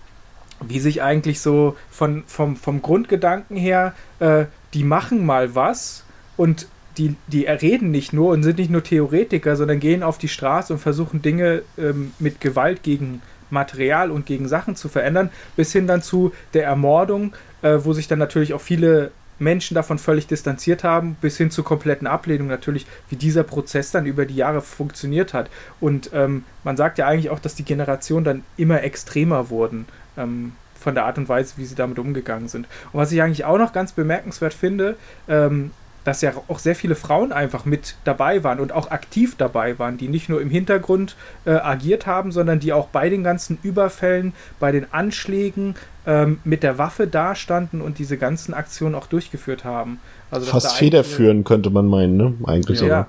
wie 0.61 0.79
sich 0.79 1.01
eigentlich 1.01 1.41
so 1.41 1.75
von, 1.89 2.23
vom, 2.27 2.55
vom 2.55 2.81
Grundgedanken 2.81 3.57
her, 3.57 3.93
äh, 4.19 4.45
die 4.73 4.83
machen 4.83 5.25
mal 5.25 5.55
was, 5.55 6.03
und 6.41 6.65
die, 6.97 7.15
die 7.27 7.45
reden 7.45 7.91
nicht 7.91 8.13
nur 8.13 8.31
und 8.31 8.41
sind 8.41 8.57
nicht 8.57 8.71
nur 8.71 8.83
Theoretiker, 8.83 9.55
sondern 9.55 9.79
gehen 9.79 10.01
auf 10.01 10.17
die 10.17 10.27
Straße 10.27 10.73
und 10.73 10.79
versuchen 10.79 11.21
Dinge 11.21 11.61
ähm, 11.77 12.13
mit 12.17 12.41
Gewalt 12.41 12.81
gegen 12.81 13.21
Material 13.51 14.09
und 14.09 14.25
gegen 14.25 14.47
Sachen 14.47 14.75
zu 14.75 14.89
verändern, 14.89 15.29
bis 15.55 15.71
hin 15.71 15.85
dann 15.85 16.01
zu 16.01 16.33
der 16.55 16.63
Ermordung, 16.63 17.33
äh, 17.61 17.77
wo 17.83 17.93
sich 17.93 18.07
dann 18.07 18.17
natürlich 18.17 18.55
auch 18.55 18.61
viele 18.61 19.11
Menschen 19.37 19.75
davon 19.75 19.99
völlig 19.99 20.25
distanziert 20.25 20.83
haben, 20.83 21.15
bis 21.21 21.37
hin 21.37 21.51
zur 21.51 21.63
kompletten 21.63 22.07
Ablehnung 22.07 22.47
natürlich, 22.47 22.87
wie 23.09 23.17
dieser 23.17 23.43
Prozess 23.43 23.91
dann 23.91 24.07
über 24.07 24.25
die 24.25 24.35
Jahre 24.35 24.61
funktioniert 24.61 25.35
hat. 25.35 25.51
Und 25.79 26.09
ähm, 26.11 26.43
man 26.63 26.75
sagt 26.75 26.97
ja 26.97 27.05
eigentlich 27.05 27.29
auch, 27.29 27.39
dass 27.39 27.53
die 27.53 27.65
Generationen 27.65 28.25
dann 28.25 28.43
immer 28.57 28.81
extremer 28.81 29.51
wurden. 29.51 29.85
Ähm, 30.17 30.53
von 30.81 30.95
der 30.95 31.05
Art 31.05 31.17
und 31.17 31.29
Weise, 31.29 31.53
wie 31.57 31.65
sie 31.65 31.75
damit 31.75 31.99
umgegangen 31.99 32.47
sind. 32.47 32.67
Und 32.91 32.99
was 32.99 33.11
ich 33.11 33.21
eigentlich 33.21 33.45
auch 33.45 33.59
noch 33.59 33.71
ganz 33.71 33.91
bemerkenswert 33.91 34.53
finde, 34.53 34.97
ähm, 35.29 35.69
dass 36.03 36.21
ja 36.21 36.33
auch 36.47 36.59
sehr 36.59 36.75
viele 36.75 36.95
Frauen 36.95 37.31
einfach 37.31 37.65
mit 37.65 37.95
dabei 38.03 38.43
waren 38.43 38.59
und 38.59 38.71
auch 38.71 38.89
aktiv 38.91 39.35
dabei 39.37 39.77
waren, 39.79 39.97
die 39.97 40.07
nicht 40.07 40.29
nur 40.29 40.41
im 40.41 40.49
Hintergrund 40.49 41.15
äh, 41.45 41.51
agiert 41.51 42.07
haben, 42.07 42.31
sondern 42.31 42.59
die 42.59 42.73
auch 42.73 42.87
bei 42.87 43.09
den 43.09 43.23
ganzen 43.23 43.59
Überfällen, 43.61 44.33
bei 44.59 44.71
den 44.71 44.91
Anschlägen 44.91 45.75
ähm, 46.05 46.39
mit 46.43 46.63
der 46.63 46.77
Waffe 46.77 47.07
dastanden 47.07 47.81
und 47.81 47.99
diese 47.99 48.17
ganzen 48.17 48.53
Aktionen 48.53 48.95
auch 48.95 49.07
durchgeführt 49.07 49.63
haben. 49.63 49.99
Also, 50.31 50.47
Fast 50.47 50.75
federführend 50.77 51.45
könnte 51.45 51.69
man 51.69 51.85
meinen, 51.85 52.17
ne? 52.17 52.33
Eigentlich 52.45 52.79
ja, 52.79 52.85
sogar. 52.85 53.07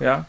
Ja. 0.00 0.26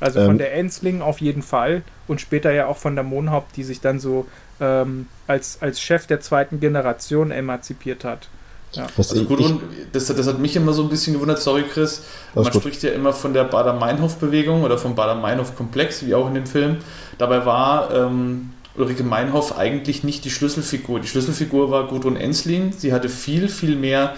Also 0.00 0.20
von 0.20 0.32
ähm, 0.32 0.38
der 0.38 0.54
Ensling 0.54 1.02
auf 1.02 1.20
jeden 1.20 1.42
Fall 1.42 1.82
und 2.06 2.20
später 2.20 2.52
ja 2.52 2.66
auch 2.66 2.76
von 2.76 2.94
der 2.94 3.04
Monhaupt, 3.04 3.56
die 3.56 3.64
sich 3.64 3.80
dann 3.80 3.98
so 3.98 4.26
ähm, 4.60 5.06
als, 5.26 5.60
als 5.60 5.80
Chef 5.80 6.06
der 6.06 6.20
zweiten 6.20 6.60
Generation 6.60 7.32
emanzipiert 7.32 8.04
hat. 8.04 8.28
Ja. 8.72 8.86
Was 8.96 9.10
also 9.10 9.24
gut, 9.24 9.40
und 9.40 9.62
das, 9.92 10.06
das, 10.06 10.26
hat 10.26 10.38
mich 10.38 10.54
immer 10.54 10.72
so 10.72 10.82
ein 10.82 10.88
bisschen 10.88 11.14
gewundert, 11.14 11.40
sorry 11.40 11.62
Chris, 11.62 12.02
man 12.34 12.44
gut. 12.44 12.54
spricht 12.54 12.82
ja 12.82 12.90
immer 12.90 13.12
von 13.12 13.32
der 13.32 13.44
Bader-Meinhof-Bewegung 13.44 14.62
oder 14.62 14.76
vom 14.76 14.94
Bader-Meinhof-Komplex, 14.94 16.04
wie 16.04 16.14
auch 16.14 16.28
in 16.28 16.34
dem 16.34 16.46
Film. 16.46 16.76
Dabei 17.16 17.46
war 17.46 17.94
ähm, 17.94 18.50
Ulrike 18.78 19.02
Meinhof 19.02 19.56
eigentlich 19.58 20.04
nicht 20.04 20.24
die 20.24 20.30
Schlüsselfigur. 20.30 21.00
Die 21.00 21.08
Schlüsselfigur 21.08 21.70
war 21.70 21.88
Gudrun 21.88 22.16
Ensling. 22.16 22.72
Sie 22.76 22.92
hatte 22.92 23.08
viel, 23.08 23.48
viel 23.48 23.74
mehr 23.74 24.14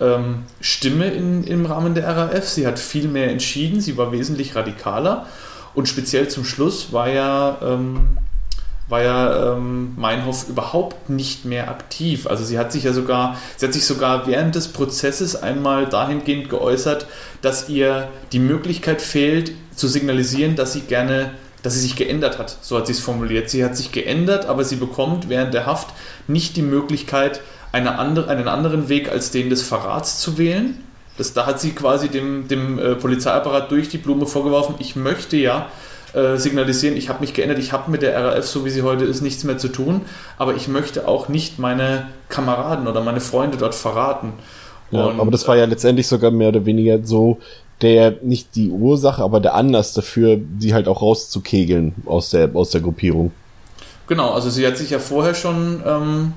ähm, 0.00 0.44
Stimme 0.60 1.06
in, 1.06 1.44
im 1.44 1.66
Rahmen 1.66 1.94
der 1.94 2.06
RAF. 2.16 2.48
Sie 2.48 2.66
hat 2.66 2.78
viel 2.78 3.08
mehr 3.08 3.30
entschieden. 3.30 3.80
Sie 3.80 3.96
war 3.96 4.12
wesentlich 4.12 4.54
radikaler. 4.54 5.26
Und 5.74 5.88
speziell 5.88 6.28
zum 6.28 6.44
Schluss 6.44 6.92
war 6.92 7.08
ja 7.08 7.58
ähm, 7.62 8.18
war 8.88 9.02
ja 9.02 9.54
ähm, 9.54 9.94
Meinhof 9.96 10.48
überhaupt 10.48 11.08
nicht 11.08 11.44
mehr 11.44 11.70
aktiv. 11.70 12.26
Also 12.26 12.44
sie 12.44 12.58
hat 12.58 12.70
sich 12.70 12.84
ja 12.84 12.92
sogar, 12.92 13.38
sie 13.56 13.66
hat 13.66 13.72
sich 13.72 13.86
sogar 13.86 14.26
während 14.26 14.54
des 14.54 14.68
Prozesses 14.68 15.36
einmal 15.42 15.86
dahingehend 15.86 16.50
geäußert, 16.50 17.06
dass 17.40 17.68
ihr 17.68 18.08
die 18.32 18.40
Möglichkeit 18.40 19.00
fehlt, 19.00 19.52
zu 19.74 19.88
signalisieren, 19.88 20.54
dass 20.54 20.74
sie 20.74 20.82
gerne, 20.82 21.32
dass 21.62 21.74
sie 21.74 21.80
sich 21.80 21.96
geändert 21.96 22.38
hat. 22.38 22.58
So 22.60 22.76
hat 22.76 22.86
sie 22.86 22.92
es 22.92 23.00
formuliert. 23.00 23.48
Sie 23.48 23.64
hat 23.64 23.76
sich 23.76 23.90
geändert, 23.90 24.46
aber 24.46 24.64
sie 24.64 24.76
bekommt 24.76 25.28
während 25.28 25.54
der 25.54 25.66
Haft 25.66 25.88
nicht 26.28 26.56
die 26.56 26.62
Möglichkeit, 26.62 27.40
eine 27.72 27.98
andere, 27.98 28.28
einen 28.28 28.48
anderen 28.48 28.88
Weg 28.88 29.10
als 29.10 29.30
den 29.30 29.50
des 29.50 29.62
Verrats 29.62 30.20
zu 30.20 30.38
wählen. 30.38 30.84
Das, 31.16 31.32
da 31.32 31.46
hat 31.46 31.60
sie 31.60 31.72
quasi 31.72 32.08
dem, 32.08 32.48
dem 32.48 32.78
äh, 32.78 32.94
Polizeiapparat 32.94 33.70
durch 33.70 33.88
die 33.88 33.98
Blume 33.98 34.26
vorgeworfen, 34.26 34.74
ich 34.78 34.94
möchte 34.94 35.36
ja 35.36 35.68
äh, 36.14 36.36
signalisieren, 36.36 36.96
ich 36.96 37.08
habe 37.08 37.20
mich 37.20 37.34
geändert, 37.34 37.58
ich 37.58 37.72
habe 37.72 37.90
mit 37.90 38.02
der 38.02 38.16
RAF, 38.16 38.46
so 38.46 38.64
wie 38.64 38.70
sie 38.70 38.82
heute 38.82 39.04
ist, 39.04 39.20
nichts 39.20 39.44
mehr 39.44 39.58
zu 39.58 39.68
tun, 39.68 40.02
aber 40.38 40.54
ich 40.54 40.68
möchte 40.68 41.08
auch 41.08 41.28
nicht 41.28 41.58
meine 41.58 42.06
Kameraden 42.28 42.86
oder 42.86 43.02
meine 43.02 43.20
Freunde 43.20 43.56
dort 43.56 43.74
verraten. 43.74 44.32
Ja, 44.90 45.06
und, 45.06 45.20
aber 45.20 45.30
das 45.30 45.48
war 45.48 45.56
ja 45.56 45.64
letztendlich 45.64 46.06
sogar 46.06 46.30
mehr 46.30 46.48
oder 46.48 46.66
weniger 46.66 47.04
so 47.04 47.38
der 47.80 48.14
nicht 48.22 48.54
die 48.54 48.70
Ursache, 48.70 49.22
aber 49.22 49.40
der 49.40 49.54
Anlass 49.54 49.92
dafür, 49.92 50.38
die 50.38 50.72
halt 50.72 50.86
auch 50.88 51.02
rauszukegeln 51.02 51.94
aus 52.06 52.30
der 52.30 52.50
aus 52.54 52.70
der 52.70 52.80
Gruppierung. 52.80 53.32
Genau, 54.06 54.32
also 54.32 54.50
sie 54.50 54.66
hat 54.66 54.76
sich 54.76 54.90
ja 54.90 54.98
vorher 54.98 55.34
schon 55.34 55.82
ähm, 55.84 56.32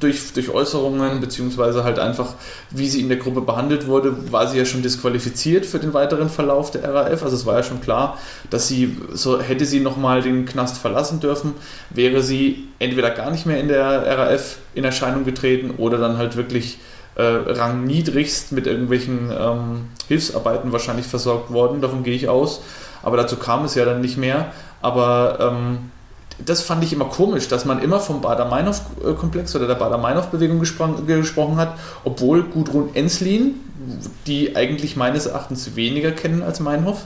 durch, 0.00 0.32
durch 0.32 0.50
Äußerungen, 0.50 1.20
beziehungsweise 1.20 1.84
halt 1.84 1.98
einfach, 1.98 2.34
wie 2.70 2.88
sie 2.88 3.00
in 3.00 3.08
der 3.08 3.18
Gruppe 3.18 3.40
behandelt 3.40 3.86
wurde, 3.86 4.32
war 4.32 4.46
sie 4.46 4.58
ja 4.58 4.64
schon 4.64 4.82
disqualifiziert 4.82 5.66
für 5.66 5.78
den 5.78 5.94
weiteren 5.94 6.28
Verlauf 6.28 6.70
der 6.70 6.92
RAF. 6.92 7.22
Also 7.22 7.36
es 7.36 7.46
war 7.46 7.56
ja 7.56 7.62
schon 7.62 7.80
klar, 7.80 8.18
dass 8.50 8.68
sie, 8.68 8.96
so 9.12 9.40
hätte 9.40 9.64
sie 9.64 9.80
nochmal 9.80 10.22
den 10.22 10.46
Knast 10.46 10.78
verlassen 10.78 11.20
dürfen, 11.20 11.54
wäre 11.90 12.22
sie 12.22 12.68
entweder 12.78 13.10
gar 13.10 13.30
nicht 13.30 13.46
mehr 13.46 13.60
in 13.60 13.68
der 13.68 14.18
RAF 14.18 14.56
in 14.74 14.84
Erscheinung 14.84 15.24
getreten 15.24 15.72
oder 15.78 15.98
dann 15.98 16.18
halt 16.18 16.36
wirklich 16.36 16.78
äh, 17.16 17.22
rangniedrigst 17.22 18.52
mit 18.52 18.66
irgendwelchen 18.66 19.30
ähm, 19.30 19.88
Hilfsarbeiten 20.08 20.72
wahrscheinlich 20.72 21.06
versorgt 21.06 21.50
worden. 21.52 21.80
Davon 21.80 22.02
gehe 22.02 22.14
ich 22.14 22.28
aus. 22.28 22.62
Aber 23.02 23.16
dazu 23.16 23.36
kam 23.36 23.64
es 23.64 23.74
ja 23.74 23.84
dann 23.84 24.00
nicht 24.00 24.16
mehr. 24.18 24.52
Aber 24.82 25.38
ähm, 25.40 25.90
das 26.38 26.62
fand 26.62 26.84
ich 26.84 26.92
immer 26.92 27.06
komisch, 27.06 27.48
dass 27.48 27.64
man 27.64 27.82
immer 27.82 28.00
vom 28.00 28.20
Bader-Meinhof-Komplex 28.20 29.56
oder 29.56 29.66
der 29.66 29.74
Bader-Meinhof-Bewegung 29.76 30.60
gespro 30.60 30.88
gesprochen 31.06 31.56
hat, 31.56 31.78
obwohl 32.04 32.42
Gudrun 32.44 32.90
Enslin, 32.94 33.54
die 34.26 34.56
eigentlich 34.56 34.96
meines 34.96 35.26
Erachtens 35.26 35.76
weniger 35.76 36.12
kennen 36.12 36.42
als 36.42 36.60
Meinhof, 36.60 37.04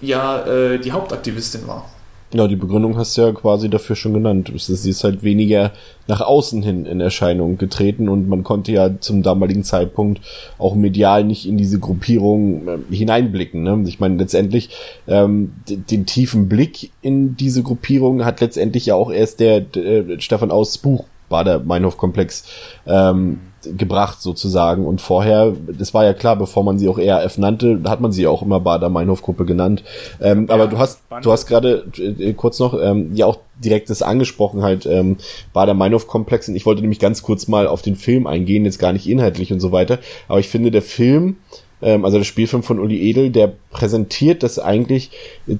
ja 0.00 0.44
äh, 0.46 0.78
die 0.78 0.92
Hauptaktivistin 0.92 1.66
war. 1.66 1.86
Ja, 2.32 2.46
die 2.46 2.54
Begründung 2.54 2.96
hast 2.96 3.18
du 3.18 3.22
ja 3.22 3.32
quasi 3.32 3.68
dafür 3.68 3.96
schon 3.96 4.14
genannt. 4.14 4.52
Sie 4.54 4.90
ist 4.90 5.02
halt 5.02 5.24
weniger 5.24 5.72
nach 6.06 6.20
außen 6.20 6.62
hin 6.62 6.86
in 6.86 7.00
Erscheinung 7.00 7.58
getreten 7.58 8.08
und 8.08 8.28
man 8.28 8.44
konnte 8.44 8.70
ja 8.70 9.00
zum 9.00 9.24
damaligen 9.24 9.64
Zeitpunkt 9.64 10.20
auch 10.56 10.76
medial 10.76 11.24
nicht 11.24 11.48
in 11.48 11.56
diese 11.56 11.80
Gruppierung 11.80 12.68
äh, 12.68 12.94
hineinblicken. 12.94 13.64
Ne? 13.64 13.82
Ich 13.86 13.98
meine, 13.98 14.16
letztendlich 14.16 14.70
ähm, 15.08 15.54
den, 15.68 16.06
tiefen 16.06 16.48
Blick 16.48 16.92
in 17.02 17.36
diese 17.36 17.64
Gruppierung 17.64 18.24
hat 18.24 18.40
letztendlich 18.40 18.86
ja 18.86 18.94
auch 18.94 19.10
erst 19.10 19.40
der, 19.40 19.60
der 19.60 20.20
Stefan 20.20 20.52
Aus 20.52 20.78
Buch 20.78 21.06
Bader-Meinhof-Komplex 21.30 22.44
ähm, 22.86 23.40
gebracht 23.76 24.20
sozusagen. 24.20 24.86
Und 24.86 25.00
vorher, 25.00 25.52
das 25.66 25.94
war 25.94 26.04
ja 26.04 26.14
klar, 26.14 26.36
bevor 26.36 26.64
man 26.64 26.78
sie 26.78 26.88
auch 26.88 26.98
ERF 26.98 27.38
nannte, 27.38 27.80
hat 27.84 28.00
man 28.00 28.12
sie 28.12 28.26
auch 28.26 28.42
immer 28.42 28.60
Bader-Meinhof-Gruppe 28.60 29.44
genannt. 29.44 29.82
Ähm, 30.20 30.46
ja, 30.48 30.54
aber 30.54 30.66
du 30.66 30.78
hast, 30.78 31.02
du 31.22 31.32
hast 31.32 31.46
gerade 31.46 31.84
äh, 31.98 32.32
kurz 32.32 32.58
noch 32.58 32.74
ähm, 32.80 33.10
ja 33.14 33.26
auch 33.26 33.38
direkt 33.62 33.90
das 33.90 34.02
angesprochen 34.02 34.62
halt 34.62 34.86
ähm, 34.86 35.16
Bader-Meinhof-Komplex. 35.52 36.48
Und 36.48 36.56
ich 36.56 36.66
wollte 36.66 36.80
nämlich 36.80 36.98
ganz 36.98 37.22
kurz 37.22 37.48
mal 37.48 37.66
auf 37.66 37.82
den 37.82 37.96
Film 37.96 38.26
eingehen, 38.26 38.64
jetzt 38.64 38.78
gar 38.78 38.92
nicht 38.92 39.08
inhaltlich 39.08 39.52
und 39.52 39.60
so 39.60 39.72
weiter. 39.72 39.98
Aber 40.28 40.40
ich 40.40 40.48
finde, 40.48 40.70
der 40.70 40.82
Film 40.82 41.36
ähm, 41.82 42.04
also 42.04 42.18
der 42.18 42.24
Spielfilm 42.24 42.62
von 42.62 42.78
Uli 42.78 43.00
Edel, 43.08 43.30
der 43.30 43.52
präsentiert 43.70 44.42
das 44.42 44.58
eigentlich 44.58 45.10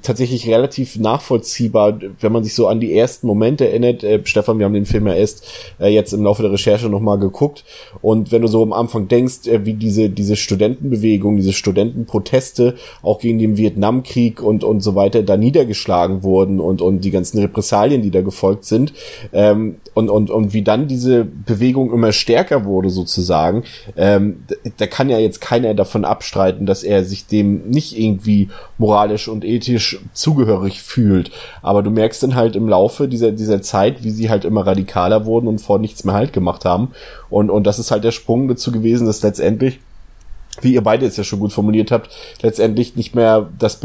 tatsächlich 0.03 0.49
relativ 0.49 0.99
nachvollziehbar, 0.99 1.99
wenn 2.21 2.33
man 2.33 2.45
sich 2.45 2.55
so 2.55 2.67
an 2.67 2.81
die 2.81 2.95
ersten 2.95 3.27
Momente 3.27 3.69
erinnert. 3.69 4.03
Äh, 4.03 4.21
Stefan, 4.25 4.59
wir 4.59 4.67
haben 4.67 4.75
den 4.75 4.87
Film 4.87 5.07
ja 5.07 5.15
erst 5.15 5.47
äh, 5.81 5.89
jetzt 5.89 6.13
im 6.13 6.25
Laufe 6.25 6.43
der 6.43 6.53
Recherche 6.53 6.89
nochmal 6.89 7.19
geguckt. 7.19 7.65
Und 8.03 8.33
wenn 8.33 8.43
du 8.43 8.49
so 8.49 8.63
am 8.63 8.73
Anfang 8.73 9.09
denkst, 9.09 9.47
äh, 9.47 9.65
wie 9.65 9.75
diese, 9.75 10.11
diese 10.11 10.37
Studentenbewegung, 10.37 11.37
diese 11.37 11.53
Studentenproteste 11.53 12.75
auch 13.03 13.21
gegen 13.21 13.39
den 13.39 13.57
Vietnamkrieg 13.57 14.43
und, 14.43 14.65
und 14.65 14.81
so 14.81 14.95
weiter 14.95 15.23
da 15.23 15.37
niedergeschlagen 15.37 16.23
wurden 16.23 16.61
und, 16.61 16.83
und 16.83 17.05
die 17.05 17.11
ganzen 17.11 17.39
Repressalien, 17.39 18.03
die 18.03 18.11
da 18.11 18.23
gefolgt 18.23 18.65
sind, 18.65 18.93
ähm, 19.33 19.77
und, 19.95 20.09
und, 20.09 20.31
und 20.31 20.53
wie 20.53 20.63
dann 20.63 20.89
diese 20.89 21.25
Bewegung 21.25 21.93
immer 21.93 22.13
stärker 22.13 22.65
wurde 22.65 22.91
sozusagen, 22.91 23.65
ähm, 23.97 24.45
da 24.77 24.87
kann 24.87 25.11
ja 25.11 25.19
jetzt 25.19 25.41
keiner 25.41 25.75
davon 25.75 26.05
abstreiten, 26.11 26.67
dass 26.67 26.83
er 26.83 27.05
sich 27.05 27.27
dem 27.27 27.69
nicht 27.69 27.99
irgendwie 27.99 28.51
moralisch 28.79 29.29
und 29.29 29.45
ethisch 29.45 29.99
zugehörig 30.13 30.83
fühlt. 30.83 31.31
Aber 31.63 31.83
du 31.83 31.91
merkst 31.91 32.23
dann 32.23 32.35
halt 32.35 32.57
im 32.57 32.69
Laufe 32.69 33.09
dieser, 33.09 33.33
dieser 33.33 33.63
Zeit, 33.63 34.05
wie 34.05 34.11
sie 34.11 34.29
halt 34.29 34.45
immer 34.45 34.67
radikaler 34.67 35.25
wurden 35.25 35.47
und 35.47 35.61
vor 35.61 35.79
nichts 35.79 36.05
mehr 36.05 36.15
halt 36.15 36.33
gemacht 36.33 36.65
haben. 36.65 36.93
Und, 37.31 37.51
und 37.51 37.67
das 37.67 37.79
ist 37.79 37.91
halt 37.91 38.05
der 38.05 38.13
Sprung 38.13 38.49
dazu 38.49 38.73
gewesen, 38.73 39.07
dass 39.07 39.23
letztendlich 39.23 39.81
wie 40.63 40.75
ihr 40.75 40.83
beide 40.83 41.05
jetzt 41.05 41.17
ja 41.17 41.25
schon 41.25 41.39
gut 41.39 41.53
formuliert 41.53 41.91
habt, 41.91 42.11
letztendlich 42.43 42.97
nicht 42.97 43.15
mehr 43.15 43.49
das, 43.59 43.81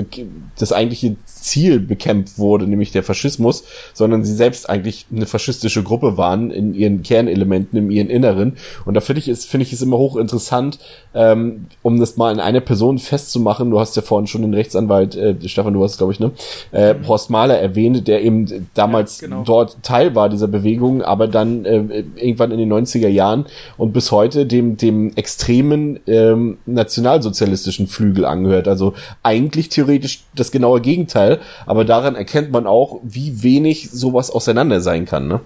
das 0.57 0.73
eigentliche 0.73 1.15
Ziel 1.45 1.79
bekämpft 1.79 2.39
wurde, 2.39 2.67
nämlich 2.67 2.91
der 2.91 3.03
Faschismus, 3.03 3.63
sondern 3.93 4.25
sie 4.25 4.33
selbst 4.33 4.69
eigentlich 4.69 5.05
eine 5.15 5.25
faschistische 5.25 5.83
Gruppe 5.83 6.17
waren 6.17 6.51
in 6.51 6.73
ihren 6.73 7.03
Kernelementen, 7.03 7.77
in 7.77 7.91
ihren 7.91 8.09
Inneren. 8.09 8.57
Und 8.85 8.95
da 8.95 9.01
finde 9.01 9.19
ich 9.19 9.27
es, 9.27 9.45
finde 9.45 9.65
ich 9.65 9.73
es 9.73 9.81
immer 9.81 9.97
hochinteressant, 9.97 10.79
ähm, 11.13 11.67
um 11.83 11.99
das 11.99 12.17
mal 12.17 12.33
in 12.33 12.39
einer 12.39 12.61
Person 12.61 12.97
festzumachen. 12.97 13.69
Du 13.69 13.79
hast 13.79 13.95
ja 13.95 14.01
vorhin 14.01 14.27
schon 14.27 14.41
den 14.41 14.53
Rechtsanwalt, 14.53 15.15
äh, 15.15 15.35
Stefan, 15.47 15.73
du 15.73 15.83
hast, 15.83 15.97
glaube 15.97 16.13
ich, 16.13 16.19
ne, 16.19 16.31
äh, 16.71 16.93
mhm. 16.93 17.07
Horst 17.07 17.29
Mahler 17.29 17.59
erwähnt, 17.59 18.07
der 18.07 18.23
eben 18.23 18.67
damals 18.73 19.21
ja, 19.21 19.27
genau. 19.27 19.43
dort 19.43 19.77
Teil 19.83 20.15
war 20.15 20.29
dieser 20.29 20.47
Bewegung, 20.47 21.01
aber 21.01 21.27
dann 21.27 21.65
äh, 21.65 22.03
irgendwann 22.15 22.51
in 22.51 22.57
den 22.57 22.73
90er 22.73 23.07
Jahren 23.07 23.45
und 23.77 23.93
bis 23.93 24.11
heute 24.11 24.45
dem, 24.45 24.77
dem 24.77 25.15
extremen 25.15 25.99
ähm, 26.07 26.57
nationalsozialistischen 26.65 27.87
Flügel 27.87 28.25
angehört. 28.25 28.67
Also 28.67 28.93
eigentlich 29.21 29.69
theoretisch 29.69 30.23
das 30.35 30.51
genaue 30.51 30.81
Gegenteil, 30.81 31.34
aber 31.65 31.85
daran 31.85 32.15
erkennt 32.15 32.51
man 32.51 32.67
auch, 32.67 32.99
wie 33.03 33.43
wenig 33.43 33.91
sowas 33.91 34.31
auseinander 34.31 34.81
sein 34.81 35.05
kann. 35.05 35.27
Ne? 35.27 35.39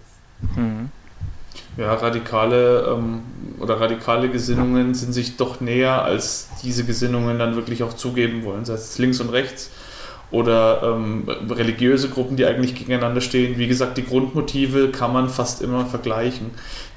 Mhm. 0.55 0.89
Ja, 1.77 1.93
radikale 1.93 2.87
ähm, 2.89 3.21
oder 3.59 3.79
radikale 3.79 4.29
Gesinnungen 4.29 4.93
sind 4.95 5.13
sich 5.13 5.37
doch 5.37 5.61
näher, 5.61 6.03
als 6.03 6.49
diese 6.63 6.83
Gesinnungen 6.83 7.39
dann 7.39 7.55
wirklich 7.55 7.83
auch 7.83 7.93
zugeben 7.93 8.43
wollen, 8.43 8.65
sei 8.65 8.73
es 8.73 8.97
links 8.97 9.21
und 9.21 9.29
rechts 9.29 9.69
oder 10.31 10.81
ähm, 10.83 11.27
religiöse 11.49 12.09
Gruppen, 12.09 12.37
die 12.37 12.45
eigentlich 12.45 12.75
gegeneinander 12.75 13.21
stehen. 13.21 13.57
Wie 13.57 13.67
gesagt, 13.67 13.97
die 13.97 14.05
Grundmotive 14.05 14.89
kann 14.89 15.11
man 15.11 15.29
fast 15.29 15.61
immer 15.61 15.85
vergleichen. 15.85 16.51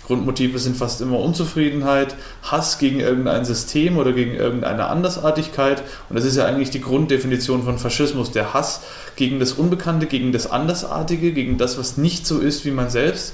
Grundmotive 0.06 0.58
sind 0.58 0.76
fast 0.76 1.00
immer 1.00 1.18
Unzufriedenheit, 1.20 2.16
Hass 2.42 2.78
gegen 2.78 3.00
irgendein 3.00 3.44
System 3.44 3.96
oder 3.96 4.12
gegen 4.12 4.34
irgendeine 4.34 4.88
Andersartigkeit. 4.88 5.82
Und 6.08 6.16
das 6.16 6.24
ist 6.24 6.36
ja 6.36 6.44
eigentlich 6.44 6.70
die 6.70 6.80
Grunddefinition 6.80 7.62
von 7.62 7.78
Faschismus, 7.78 8.32
der 8.32 8.52
Hass 8.52 8.82
gegen 9.16 9.38
das 9.38 9.52
Unbekannte, 9.52 10.06
gegen 10.06 10.32
das 10.32 10.50
Andersartige, 10.50 11.32
gegen 11.32 11.56
das, 11.56 11.78
was 11.78 11.96
nicht 11.96 12.26
so 12.26 12.40
ist 12.40 12.64
wie 12.64 12.72
man 12.72 12.90
selbst. 12.90 13.32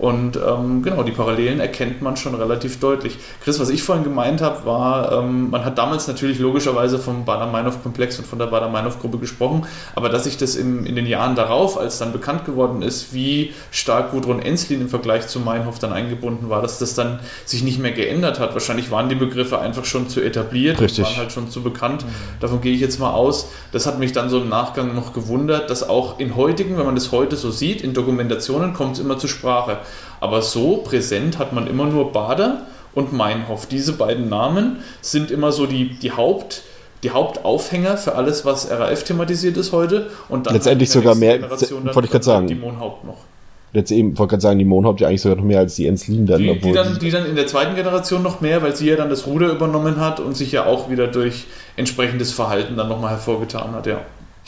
Und 0.00 0.36
ähm, 0.36 0.82
genau, 0.82 1.02
die 1.02 1.12
Parallelen 1.12 1.60
erkennt 1.60 2.00
man 2.00 2.16
schon 2.16 2.34
relativ 2.34 2.80
deutlich. 2.80 3.18
Chris, 3.44 3.60
was 3.60 3.68
ich 3.68 3.82
vorhin 3.82 4.02
gemeint 4.02 4.40
habe, 4.40 4.64
war, 4.64 5.12
ähm, 5.12 5.50
man 5.50 5.62
hat 5.62 5.76
damals 5.76 6.08
natürlich 6.08 6.38
logischerweise 6.38 6.98
vom 6.98 7.26
Bader-Meinhof-Komplex 7.26 8.18
und 8.18 8.26
von 8.26 8.38
der 8.38 8.46
Bader-Meinhof-Gruppe 8.46 9.18
gesprochen, 9.18 9.66
aber 9.94 10.08
dass 10.08 10.24
sich 10.24 10.38
das 10.38 10.56
im, 10.56 10.86
in 10.86 10.96
den 10.96 11.04
Jahren 11.04 11.36
darauf, 11.36 11.78
als 11.78 11.98
dann 11.98 12.12
bekannt 12.12 12.46
geworden 12.46 12.80
ist, 12.80 13.12
wie 13.12 13.52
stark 13.70 14.12
Gudrun 14.12 14.40
Enslin 14.40 14.80
im 14.80 14.88
Vergleich 14.88 15.28
zu 15.28 15.38
Meinhof 15.38 15.78
dann 15.78 15.92
eingebunden 15.92 16.48
war, 16.48 16.62
dass 16.62 16.78
das 16.78 16.94
dann 16.94 17.20
sich 17.44 17.62
nicht 17.62 17.78
mehr 17.78 17.92
geändert 17.92 18.40
hat. 18.40 18.54
Wahrscheinlich 18.54 18.90
waren 18.90 19.10
die 19.10 19.16
Begriffe 19.16 19.58
einfach 19.58 19.84
schon 19.84 20.08
zu 20.08 20.22
etabliert 20.22 20.80
Richtig. 20.80 21.00
und 21.00 21.10
waren 21.10 21.16
halt 21.18 21.32
schon 21.32 21.50
zu 21.50 21.62
bekannt. 21.62 22.06
Davon 22.40 22.62
gehe 22.62 22.72
ich 22.72 22.80
jetzt 22.80 23.00
mal 23.00 23.10
aus. 23.10 23.50
Das 23.70 23.84
hat 23.84 23.98
mich 23.98 24.12
dann 24.12 24.30
so 24.30 24.40
im 24.40 24.48
Nachgang 24.48 24.94
noch 24.94 25.12
gewundert, 25.12 25.68
dass 25.68 25.86
auch 25.86 26.18
in 26.18 26.36
heutigen, 26.36 26.78
wenn 26.78 26.86
man 26.86 26.94
das 26.94 27.12
heute 27.12 27.36
so 27.36 27.50
sieht, 27.50 27.82
in 27.82 27.92
Dokumentationen 27.92 28.72
kommt 28.72 28.94
es 28.94 29.00
immer 29.00 29.18
zur 29.18 29.28
Sprache. 29.28 29.80
Aber 30.20 30.42
so 30.42 30.78
präsent 30.78 31.38
hat 31.38 31.52
man 31.52 31.66
immer 31.66 31.86
nur 31.86 32.12
Bader 32.12 32.66
und 32.94 33.12
Meinhof. 33.12 33.66
Diese 33.66 33.94
beiden 33.94 34.28
Namen 34.28 34.76
sind 35.00 35.30
immer 35.30 35.52
so 35.52 35.66
die, 35.66 35.98
die 35.98 36.12
Haupt 36.12 36.62
die 37.02 37.10
Hauptaufhänger 37.10 37.96
für 37.96 38.14
alles, 38.14 38.44
was 38.44 38.70
RAF 38.70 39.04
thematisiert 39.04 39.56
ist 39.56 39.72
heute. 39.72 40.10
Und 40.28 40.46
dann 40.46 40.54
letztendlich 40.54 40.90
sogar 40.90 41.14
mehr, 41.14 41.40
wollte 41.50 42.04
ich 42.04 42.10
gerade 42.10 42.24
sagen. 42.24 42.46
Die 42.46 42.54
Mondhaupt 42.54 43.04
noch. 43.04 43.16
Jetzt 43.72 43.92
eben, 43.92 44.18
wollte 44.18 44.32
gerade 44.32 44.42
sagen, 44.42 44.58
die 44.58 44.64
Mondhaupt 44.64 45.00
ja 45.00 45.08
eigentlich 45.08 45.22
sogar 45.22 45.36
noch 45.36 45.44
mehr 45.44 45.60
als 45.60 45.76
die 45.76 45.86
Enslin 45.86 46.26
dann. 46.26 46.42
Die, 46.42 46.58
die, 46.58 46.72
dann. 46.72 46.98
die 46.98 47.10
dann 47.10 47.24
in 47.24 47.36
der 47.36 47.46
zweiten 47.46 47.76
Generation 47.76 48.22
noch 48.22 48.40
mehr, 48.40 48.62
weil 48.62 48.74
sie 48.74 48.88
ja 48.88 48.96
dann 48.96 49.08
das 49.08 49.26
Ruder 49.26 49.50
übernommen 49.50 50.00
hat 50.00 50.18
und 50.18 50.36
sich 50.36 50.52
ja 50.52 50.66
auch 50.66 50.90
wieder 50.90 51.06
durch 51.06 51.46
entsprechendes 51.76 52.32
Verhalten 52.32 52.76
dann 52.76 52.88
nochmal 52.88 53.10
hervorgetan 53.10 53.72
hat, 53.72 53.86
ja. 53.86 54.00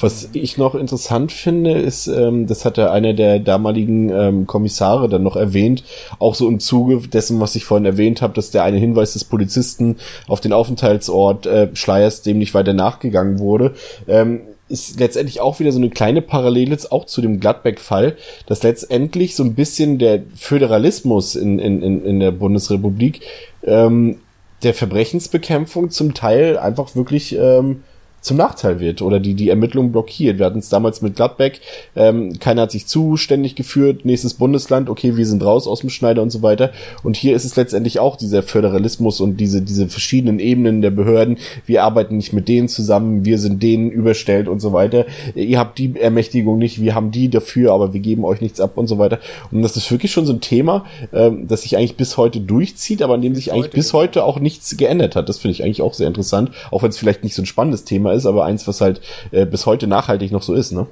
Was 0.02 0.28
ich 0.32 0.58
noch 0.58 0.74
interessant 0.74 1.30
finde, 1.32 1.72
ist, 1.72 2.08
ähm, 2.08 2.46
das 2.46 2.64
hat 2.64 2.76
ja 2.76 2.90
einer 2.90 3.14
der 3.14 3.38
damaligen 3.38 4.10
ähm, 4.10 4.46
Kommissare 4.46 5.08
dann 5.08 5.22
noch 5.22 5.36
erwähnt, 5.36 5.84
auch 6.18 6.34
so 6.34 6.48
im 6.48 6.58
Zuge 6.60 7.08
dessen, 7.08 7.40
was 7.40 7.54
ich 7.54 7.64
vorhin 7.64 7.86
erwähnt 7.86 8.20
habe, 8.20 8.34
dass 8.34 8.50
der 8.50 8.64
eine 8.64 8.78
Hinweis 8.78 9.12
des 9.12 9.24
Polizisten 9.24 9.96
auf 10.26 10.40
den 10.40 10.52
Aufenthaltsort 10.52 11.46
äh, 11.46 11.68
Schleiers 11.74 12.22
dem 12.22 12.38
nicht 12.38 12.54
weiter 12.54 12.72
nachgegangen 12.72 13.38
wurde. 13.38 13.74
Ähm, 14.08 14.40
ist 14.68 14.98
letztendlich 14.98 15.40
auch 15.40 15.60
wieder 15.60 15.70
so 15.70 15.78
eine 15.78 15.90
kleine 15.90 16.22
Parallele 16.22 16.78
auch 16.90 17.04
zu 17.04 17.20
dem 17.20 17.40
Gladbeck-Fall, 17.40 18.16
dass 18.46 18.62
letztendlich 18.62 19.36
so 19.36 19.44
ein 19.44 19.54
bisschen 19.54 19.98
der 19.98 20.22
Föderalismus 20.34 21.36
in, 21.36 21.58
in, 21.58 21.82
in, 21.82 22.04
in 22.04 22.20
der 22.20 22.30
Bundesrepublik 22.30 23.20
ähm, 23.64 24.20
der 24.62 24.74
Verbrechensbekämpfung 24.74 25.90
zum 25.90 26.14
Teil 26.14 26.56
einfach 26.56 26.96
wirklich 26.96 27.36
ähm, 27.36 27.82
zum 28.22 28.36
Nachteil 28.36 28.80
wird 28.80 29.02
oder 29.02 29.20
die 29.20 29.34
die 29.34 29.50
Ermittlungen 29.50 29.92
blockiert. 29.92 30.38
Wir 30.38 30.46
hatten 30.46 30.60
es 30.60 30.68
damals 30.68 31.02
mit 31.02 31.16
Gladbeck, 31.16 31.60
ähm, 31.96 32.38
keiner 32.38 32.62
hat 32.62 32.70
sich 32.70 32.86
zuständig 32.86 33.56
geführt, 33.56 34.04
nächstes 34.04 34.34
Bundesland, 34.34 34.88
okay, 34.88 35.16
wir 35.16 35.26
sind 35.26 35.44
raus 35.44 35.66
aus 35.66 35.80
dem 35.80 35.90
Schneider 35.90 36.22
und 36.22 36.30
so 36.30 36.42
weiter. 36.42 36.70
Und 37.02 37.16
hier 37.16 37.34
ist 37.34 37.44
es 37.44 37.56
letztendlich 37.56 37.98
auch 37.98 38.16
dieser 38.16 38.42
Föderalismus 38.42 39.20
und 39.20 39.38
diese, 39.38 39.60
diese 39.60 39.88
verschiedenen 39.88 40.38
Ebenen 40.38 40.82
der 40.82 40.92
Behörden. 40.92 41.38
Wir 41.66 41.82
arbeiten 41.82 42.16
nicht 42.16 42.32
mit 42.32 42.48
denen 42.48 42.68
zusammen, 42.68 43.24
wir 43.24 43.38
sind 43.38 43.62
denen 43.62 43.90
überstellt 43.90 44.48
und 44.48 44.60
so 44.60 44.72
weiter. 44.72 45.04
Ihr 45.34 45.58
habt 45.58 45.78
die 45.78 45.94
Ermächtigung 45.98 46.58
nicht, 46.58 46.80
wir 46.80 46.94
haben 46.94 47.10
die 47.10 47.28
dafür, 47.28 47.72
aber 47.72 47.92
wir 47.92 48.00
geben 48.00 48.24
euch 48.24 48.40
nichts 48.40 48.60
ab 48.60 48.78
und 48.78 48.86
so 48.86 48.98
weiter. 48.98 49.18
Und 49.50 49.62
das 49.62 49.76
ist 49.76 49.90
wirklich 49.90 50.12
schon 50.12 50.26
so 50.26 50.32
ein 50.32 50.40
Thema, 50.40 50.84
ähm, 51.12 51.48
das 51.48 51.62
sich 51.62 51.76
eigentlich 51.76 51.96
bis 51.96 52.16
heute 52.16 52.40
durchzieht, 52.40 53.02
aber 53.02 53.14
an 53.14 53.22
dem 53.22 53.34
sich 53.34 53.52
eigentlich 53.52 53.72
bis 53.72 53.92
heute 53.92 54.24
auch 54.24 54.38
nichts 54.38 54.76
geändert 54.76 55.16
hat. 55.16 55.28
Das 55.28 55.38
finde 55.38 55.52
ich 55.52 55.64
eigentlich 55.64 55.82
auch 55.82 55.94
sehr 55.94 56.06
interessant, 56.06 56.52
auch 56.70 56.82
wenn 56.82 56.90
es 56.90 56.98
vielleicht 56.98 57.24
nicht 57.24 57.34
so 57.34 57.42
ein 57.42 57.46
spannendes 57.46 57.84
Thema 57.84 58.11
ist, 58.12 58.26
aber 58.26 58.44
eins, 58.44 58.66
was 58.68 58.80
halt 58.80 59.00
äh, 59.30 59.46
bis 59.46 59.66
heute 59.66 59.86
nachhaltig 59.86 60.32
noch 60.32 60.42
so 60.42 60.54
ist, 60.54 60.72
ne? 60.72 60.86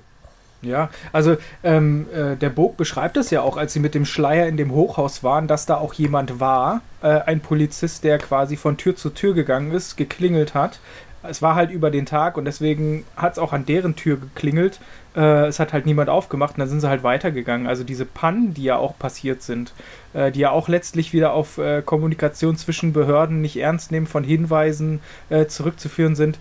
Ja, 0.63 0.91
also 1.13 1.37
ähm, 1.65 2.07
äh, 2.15 2.37
der 2.37 2.51
Bog 2.51 2.77
beschreibt 2.77 3.17
es 3.17 3.31
ja 3.31 3.41
auch, 3.41 3.57
als 3.57 3.73
sie 3.73 3.81
mit 3.81 3.95
dem 3.95 4.05
Schleier 4.05 4.47
in 4.47 4.59
dem 4.59 4.73
Hochhaus 4.73 5.25
waren, 5.25 5.49
dass 5.49 5.65
da 5.65 5.77
auch 5.77 5.95
jemand 5.95 6.39
war, 6.39 6.83
äh, 7.03 7.09
ein 7.09 7.41
Polizist, 7.41 8.05
der 8.05 8.19
quasi 8.19 8.57
von 8.57 8.77
Tür 8.77 8.95
zu 8.95 9.09
Tür 9.11 9.33
gegangen 9.33 9.73
ist, 9.73 9.97
geklingelt 9.97 10.55
hat. 10.55 10.81
Es 11.23 11.43
war 11.43 11.55
halt 11.55 11.71
über 11.71 11.91
den 11.91 12.07
Tag 12.07 12.37
und 12.37 12.47
deswegen 12.47 13.05
hat 13.17 13.33
es 13.33 13.39
auch 13.39 13.53
an 13.53 13.67
deren 13.67 13.97
Tür 13.97 14.19
geklingelt. 14.19 14.81
Äh, 15.17 15.47
es 15.47 15.59
hat 15.59 15.73
halt 15.73 15.87
niemand 15.87 16.09
aufgemacht 16.09 16.55
und 16.55 16.61
dann 16.61 16.69
sind 16.69 16.81
sie 16.81 16.89
halt 16.89 17.03
weitergegangen. 17.03 17.67
Also 17.67 17.83
diese 17.83 18.05
Pannen, 18.05 18.55
die 18.55 18.65
ja 18.65 18.77
auch 18.77 18.99
passiert 18.99 19.43
sind, 19.43 19.73
äh, 20.13 20.31
die 20.31 20.41
ja 20.41 20.51
auch 20.51 20.69
letztlich 20.69 21.13
wieder 21.13 21.33
auf 21.33 21.59
äh, 21.59 21.83
Kommunikation 21.83 22.57
zwischen 22.57 22.93
Behörden 22.93 23.41
nicht 23.41 23.57
ernst 23.57 23.93
nehmen 23.93 24.07
von 24.07 24.25
Hinweisen 24.25 25.01
äh, 25.29 25.47
zurückzuführen 25.47 26.17
sind, 26.17 26.39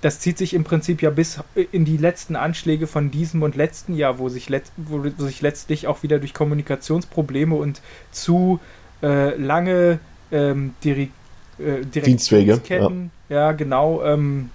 das 0.00 0.20
zieht 0.20 0.38
sich 0.38 0.54
im 0.54 0.64
Prinzip 0.64 1.02
ja 1.02 1.10
bis 1.10 1.40
in 1.72 1.84
die 1.84 1.96
letzten 1.96 2.36
Anschläge 2.36 2.86
von 2.86 3.10
diesem 3.10 3.42
und 3.42 3.56
letzten 3.56 3.94
Jahr, 3.94 4.18
wo 4.18 4.28
sich, 4.28 4.48
let 4.48 4.64
wo 4.76 5.02
sich 5.24 5.40
letztlich 5.42 5.86
auch 5.86 6.02
wieder 6.02 6.18
durch 6.18 6.34
Kommunikationsprobleme 6.34 7.54
und 7.54 7.80
zu 8.10 8.60
äh, 9.02 9.36
lange 9.36 9.98
ähm, 10.30 10.74
Diri 10.84 11.10
äh, 11.58 11.84
Dienstwege, 11.84 12.60
ja. 12.68 12.90
ja. 13.28 13.52
genau, 13.52 14.02
ähm, 14.04 14.50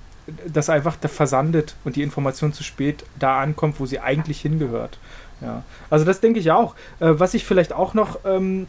das 0.48 0.70
einfach 0.70 0.96
da 0.96 1.10
versandet 1.10 1.76
und 1.84 1.96
die 1.98 2.04
Information 2.04 2.54
zu 2.54 2.64
spät 2.64 3.04
da 3.20 3.42
ankommt, 3.42 3.80
wo 3.80 3.86
sie 3.86 4.00
eigentlich 4.00 4.42
hingehört. 4.42 4.98
Ja. 5.42 5.64
Also 5.90 6.06
das 6.06 6.22
denke 6.22 6.40
ich 6.40 6.52
auch. 6.52 6.76
Äh, 7.00 7.20
was 7.20 7.34
ich 7.34 7.46
vielleicht 7.46 7.74
auch 7.74 7.94
noch 7.94 8.20
ähm, 8.26 8.68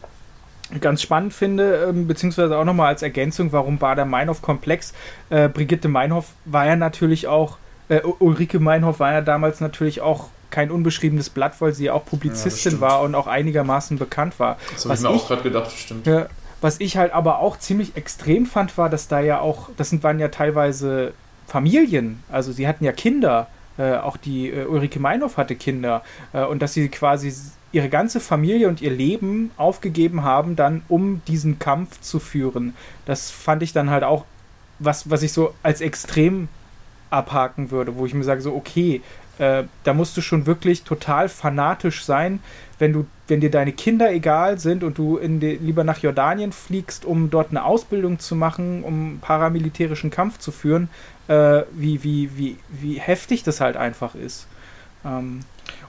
ganz 0.81 1.01
spannend 1.01 1.33
finde, 1.33 1.87
ähm, 1.89 2.07
beziehungsweise 2.07 2.57
auch 2.57 2.65
nochmal 2.65 2.87
als 2.87 3.01
Ergänzung, 3.01 3.51
warum 3.51 3.77
Bader-Meinhof 3.77 4.41
komplex. 4.41 4.93
Äh, 5.29 5.49
Brigitte 5.49 5.87
Meinhof 5.87 6.27
war 6.45 6.65
ja 6.65 6.75
natürlich 6.75 7.27
auch, 7.27 7.57
äh, 7.89 8.01
Ulrike 8.01 8.59
Meinhof 8.59 8.99
war 8.99 9.13
ja 9.13 9.21
damals 9.21 9.61
natürlich 9.61 10.01
auch 10.01 10.29
kein 10.49 10.71
unbeschriebenes 10.71 11.29
Blatt, 11.29 11.59
weil 11.59 11.73
sie 11.73 11.85
ja 11.85 11.93
auch 11.93 12.05
Publizistin 12.05 12.73
ja, 12.73 12.81
war 12.81 13.01
und 13.01 13.13
auch 13.13 13.27
einigermaßen 13.27 13.97
bekannt 13.97 14.39
war. 14.39 14.57
Das 14.73 14.85
habe 14.85 14.95
ich 14.95 15.01
mir 15.01 15.09
auch 15.09 15.27
gerade 15.27 15.41
gedacht, 15.41 15.71
stimmt. 15.71 16.07
Ja, 16.07 16.27
was 16.61 16.79
ich 16.79 16.97
halt 16.97 17.13
aber 17.13 17.39
auch 17.39 17.59
ziemlich 17.59 17.95
extrem 17.95 18.45
fand, 18.45 18.77
war, 18.77 18.89
dass 18.89 19.07
da 19.07 19.19
ja 19.19 19.39
auch, 19.39 19.69
das 19.77 19.89
sind, 19.89 20.03
waren 20.03 20.19
ja 20.19 20.29
teilweise 20.29 21.13
Familien, 21.45 22.23
also 22.31 22.51
sie 22.51 22.67
hatten 22.67 22.83
ja 22.83 22.91
Kinder, 22.91 23.47
äh, 23.77 23.97
auch 23.97 24.17
die 24.17 24.49
äh, 24.49 24.65
Ulrike 24.65 24.99
Meinhof 24.99 25.37
hatte 25.37 25.55
Kinder 25.55 26.01
äh, 26.33 26.43
und 26.43 26.61
dass 26.61 26.73
sie 26.73 26.87
quasi 26.89 27.33
ihre 27.75 27.89
ganze 27.89 28.21
Familie 28.21 28.69
und 28.69 28.81
ihr 28.81 28.91
Leben 28.91 29.51
aufgegeben 29.57 30.23
haben, 30.23 30.55
dann 30.55 30.83
um 30.87 31.21
diesen 31.27 31.59
Kampf 31.59 31.99
zu 31.99 32.19
führen. 32.19 32.73
Das 33.05 33.31
fand 33.31 33.63
ich 33.63 33.73
dann 33.73 33.89
halt 33.89 34.05
auch 34.05 34.23
was, 34.79 35.09
was 35.09 35.23
ich 35.23 35.33
so 35.33 35.53
als 35.61 35.81
extrem 35.81 36.47
abhaken 37.09 37.71
würde, 37.71 37.97
wo 37.97 38.05
ich 38.05 38.13
mir 38.13 38.23
sage, 38.23 38.39
so, 38.39 38.55
okay, 38.55 39.01
äh, 39.39 39.63
da 39.83 39.93
musst 39.93 40.15
du 40.15 40.21
schon 40.21 40.45
wirklich 40.45 40.83
total 40.83 41.27
fanatisch 41.27 42.05
sein, 42.05 42.39
wenn 42.79 42.93
du, 42.93 43.05
wenn 43.27 43.41
dir 43.41 43.51
deine 43.51 43.73
Kinder 43.73 44.09
egal 44.09 44.57
sind 44.57 44.81
und 44.81 44.97
du 44.97 45.17
in 45.17 45.41
die, 45.41 45.55
lieber 45.55 45.83
nach 45.83 45.99
Jordanien 45.99 46.53
fliegst, 46.53 47.03
um 47.03 47.29
dort 47.29 47.49
eine 47.49 47.65
Ausbildung 47.65 48.19
zu 48.19 48.35
machen, 48.37 48.85
um 48.85 49.19
paramilitärischen 49.19 50.11
Kampf 50.11 50.39
zu 50.39 50.53
führen, 50.53 50.87
äh, 51.27 51.63
wie, 51.73 52.03
wie, 52.03 52.37
wie, 52.37 52.57
wie 52.69 53.01
heftig 53.01 53.43
das 53.43 53.59
halt 53.59 53.75
einfach 53.75 54.15
ist. 54.15 54.47
Ähm, 55.03 55.41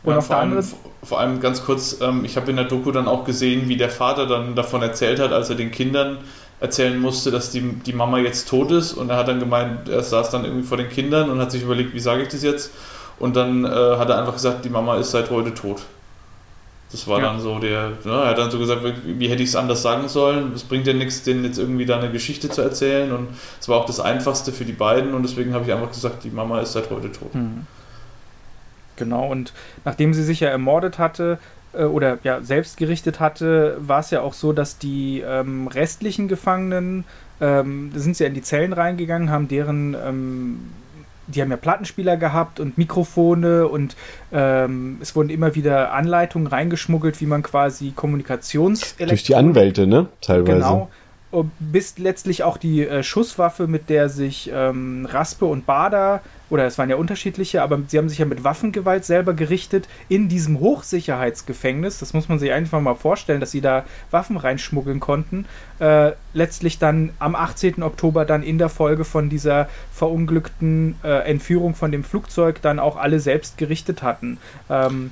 und 0.07 0.13
ja, 0.13 0.19
auf 0.19 0.29
der 0.29 0.39
anderen 0.39 0.65
vor 1.03 1.21
allem 1.21 1.41
ganz 1.41 1.65
kurz, 1.65 2.01
ähm, 2.01 2.25
ich 2.25 2.37
habe 2.37 2.51
in 2.51 2.57
der 2.57 2.65
Doku 2.65 2.91
dann 2.91 3.07
auch 3.07 3.25
gesehen, 3.25 3.69
wie 3.69 3.77
der 3.77 3.91
Vater 3.91 4.27
dann 4.27 4.55
davon 4.55 4.83
erzählt 4.83 5.21
hat, 5.21 5.33
als 5.33 5.51
er 5.51 5.57
den 5.57 5.71
Kindern 5.71 6.19
erzählen 6.59 6.99
musste, 6.99 7.31
dass 7.31 7.51
die, 7.51 7.61
die 7.61 7.93
Mama 7.93 8.19
jetzt 8.19 8.49
tot 8.49 8.71
ist. 8.71 8.93
Und 8.93 9.11
er 9.11 9.17
hat 9.17 9.29
dann 9.29 9.39
gemeint, 9.39 9.89
er 9.89 10.03
saß 10.03 10.31
dann 10.31 10.45
irgendwie 10.45 10.67
vor 10.67 10.79
den 10.79 10.89
Kindern 10.89 11.31
und 11.31 11.39
hat 11.39 11.53
sich 11.53 11.63
überlegt, 11.63 11.95
wie 11.95 12.01
sage 12.01 12.23
ich 12.23 12.29
das 12.29 12.43
jetzt? 12.43 12.73
Und 13.19 13.37
dann 13.37 13.65
äh, 13.65 13.69
hat 13.69 14.09
er 14.09 14.19
einfach 14.19 14.35
gesagt, 14.35 14.65
die 14.65 14.69
Mama 14.69 14.97
ist 14.97 15.11
seit 15.11 15.31
heute 15.31 15.55
tot. 15.55 15.83
Das 16.91 17.07
war 17.09 17.19
ja. 17.19 17.27
dann 17.27 17.41
so 17.41 17.59
der, 17.59 17.93
ja, 18.05 18.23
er 18.23 18.31
hat 18.31 18.39
dann 18.39 18.51
so 18.51 18.59
gesagt, 18.59 18.83
wie, 18.85 19.19
wie 19.19 19.29
hätte 19.29 19.43
ich 19.43 19.51
es 19.51 19.57
anders 19.57 19.83
sagen 19.83 20.09
sollen? 20.09 20.53
Es 20.55 20.63
bringt 20.63 20.87
ja 20.87 20.93
nichts, 20.93 21.23
denen 21.23 21.45
jetzt 21.45 21.59
irgendwie 21.59 21.85
da 21.85 21.99
eine 21.99 22.11
Geschichte 22.11 22.49
zu 22.49 22.63
erzählen. 22.63 23.13
Und 23.13 23.29
es 23.61 23.69
war 23.69 23.79
auch 23.79 23.87
das 23.87 24.01
Einfachste 24.01 24.53
für 24.53 24.65
die 24.65 24.73
beiden 24.73 25.15
und 25.15 25.23
deswegen 25.23 25.53
habe 25.53 25.65
ich 25.65 25.73
einfach 25.73 25.91
gesagt, 25.91 26.25
die 26.25 26.31
Mama 26.31 26.61
ist 26.61 26.73
seit 26.73 26.91
heute 26.91 27.13
tot. 27.13 27.35
Mhm. 27.35 27.67
Genau, 28.97 29.31
und 29.31 29.53
nachdem 29.85 30.15
sie 30.15 30.23
sich 30.23 30.41
ja 30.41 30.49
ermordet 30.49 30.99
hatte 30.99 31.39
äh, 31.73 31.85
oder 31.85 32.19
ja 32.23 32.43
selbst 32.43 32.77
gerichtet 32.77 33.21
hatte, 33.21 33.77
war 33.81 34.01
es 34.01 34.11
ja 34.11 34.21
auch 34.21 34.33
so, 34.33 34.53
dass 34.53 34.79
die 34.79 35.23
ähm, 35.27 35.69
restlichen 35.69 36.29
Gefangenen, 36.29 37.05
ähm, 37.41 37.91
da 37.93 38.01
sind 38.01 38.17
sie 38.17 38.25
ja 38.25 38.29
in 38.29 38.35
die 38.35 38.43
Zellen 38.43 38.73
reingegangen, 38.73 39.31
haben 39.31 39.49
deren 39.49 39.95
ähm, 39.95 40.61
die 41.27 41.43
haben 41.43 41.51
ja 41.51 41.57
Plattenspieler 41.57 42.17
gehabt 42.17 42.61
und 42.61 42.79
Mikrofone 42.79 43.67
und 43.67 43.97
ähm, 44.33 44.99
es 45.01 45.17
wurden 45.17 45.31
immer 45.31 45.55
wieder 45.55 45.93
Anleitungen 45.93 46.47
reingeschmuggelt, 46.47 47.21
wie 47.21 47.27
man 47.27 47.43
quasi 47.43 47.93
Kommunikations 47.95 48.97
durch 48.97 49.25
die 49.25 49.35
Anwälte, 49.35 49.87
ne? 49.87 50.07
Teilweise. 50.21 50.59
Genau. 50.59 50.91
Bis 51.59 51.99
letztlich 51.99 52.45
auch 52.45 52.57
die 52.57 52.87
äh, 52.87 53.03
Schusswaffe, 53.03 53.67
mit 53.67 53.91
der 53.91 54.09
sich 54.09 54.51
ähm, 54.55 55.07
Raspe 55.11 55.45
und 55.45 55.67
Bader 55.67 56.23
oder 56.49 56.65
es 56.67 56.79
waren 56.79 56.89
ja 56.89 56.97
unterschiedliche, 56.97 57.63
aber 57.63 57.81
sie 57.89 57.99
haben 57.99 58.09
sich 58.09 58.19
ja 58.19 58.25
mit 58.25 58.45
Waffengewalt 58.45 59.05
selber 59.05 59.35
gerichtet 59.35 59.89
in 60.09 60.29
diesem 60.29 60.61
Hochsicherheitsgefängnis. 60.61 61.99
Das 61.99 62.13
muss 62.13 62.29
man 62.29 62.39
sich 62.39 62.53
einfach 62.53 62.81
mal 62.81 62.95
vorstellen, 62.95 63.41
dass 63.41 63.51
sie 63.51 63.61
da 63.61 63.85
Waffen 64.11 64.37
reinschmuggeln 64.37 65.01
konnten. 65.01 65.47
Äh, 65.81 66.13
letztlich 66.35 66.79
dann 66.79 67.11
am 67.19 67.35
18. 67.35 67.83
Oktober 67.83 68.25
dann 68.25 68.43
in 68.43 68.59
der 68.59 68.69
Folge 68.69 69.05
von 69.05 69.29
dieser 69.29 69.69
verunglückten 69.93 70.97
äh, 71.03 71.29
Entführung 71.29 71.75
von 71.75 71.91
dem 71.91 72.05
Flugzeug 72.05 72.63
dann 72.63 72.79
auch 72.79 72.97
alle 72.97 73.19
selbst 73.19 73.59
gerichtet 73.59 74.03
hatten. 74.03 74.39
Ähm, 74.71 75.11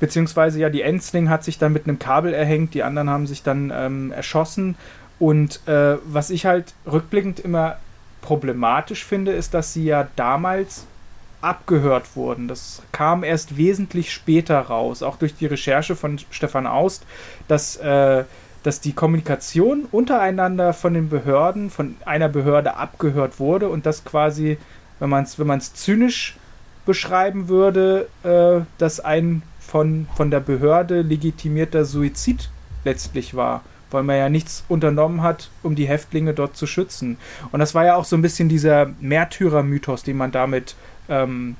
beziehungsweise 0.00 0.60
ja, 0.60 0.70
die 0.70 0.82
Ensling 0.82 1.28
hat 1.28 1.44
sich 1.44 1.58
dann 1.58 1.74
mit 1.74 1.86
einem 1.86 1.98
Kabel 1.98 2.32
erhängt, 2.32 2.72
die 2.72 2.82
anderen 2.82 3.10
haben 3.10 3.26
sich 3.26 3.42
dann 3.42 3.70
ähm, 3.74 4.12
erschossen. 4.12 4.76
Und 5.18 5.60
äh, 5.68 5.98
was 6.04 6.30
ich 6.30 6.46
halt 6.46 6.72
rückblickend 6.90 7.40
immer 7.40 7.76
problematisch 8.22 9.04
finde, 9.04 9.32
ist, 9.32 9.54
dass 9.54 9.72
sie 9.72 9.84
ja 9.84 10.08
damals 10.16 10.86
abgehört 11.40 12.16
wurden. 12.16 12.48
Das 12.48 12.82
kam 12.92 13.24
erst 13.24 13.56
wesentlich 13.56 14.12
später 14.12 14.60
raus, 14.60 15.02
auch 15.02 15.16
durch 15.16 15.34
die 15.34 15.46
Recherche 15.46 15.96
von 15.96 16.18
Stefan 16.30 16.66
Aust, 16.66 17.04
dass, 17.48 17.76
äh, 17.76 18.24
dass 18.62 18.80
die 18.80 18.92
Kommunikation 18.92 19.86
untereinander 19.90 20.72
von 20.74 20.94
den 20.94 21.08
Behörden, 21.08 21.70
von 21.70 21.96
einer 22.04 22.28
Behörde 22.28 22.76
abgehört 22.76 23.40
wurde 23.40 23.68
und 23.68 23.86
das 23.86 24.04
quasi, 24.04 24.58
wenn 24.98 25.08
man 25.08 25.24
es 25.24 25.38
wenn 25.38 25.46
zynisch 25.74 26.36
beschreiben 26.84 27.48
würde, 27.48 28.08
äh, 28.22 28.64
dass 28.78 29.00
ein 29.00 29.42
von, 29.60 30.08
von 30.16 30.30
der 30.30 30.40
Behörde 30.40 31.02
legitimierter 31.02 31.84
Suizid 31.84 32.50
letztlich 32.84 33.34
war 33.34 33.62
weil 33.90 34.02
man 34.02 34.16
ja 34.16 34.28
nichts 34.28 34.64
unternommen 34.68 35.22
hat, 35.22 35.50
um 35.62 35.74
die 35.74 35.86
Häftlinge 35.86 36.34
dort 36.34 36.56
zu 36.56 36.66
schützen. 36.66 37.16
Und 37.52 37.60
das 37.60 37.74
war 37.74 37.84
ja 37.84 37.96
auch 37.96 38.04
so 38.04 38.16
ein 38.16 38.22
bisschen 38.22 38.48
dieser 38.48 38.90
Märtyrer-Mythos, 39.00 40.02
den 40.02 40.16
man 40.16 40.32
damit 40.32 40.74
ähm, 41.08 41.56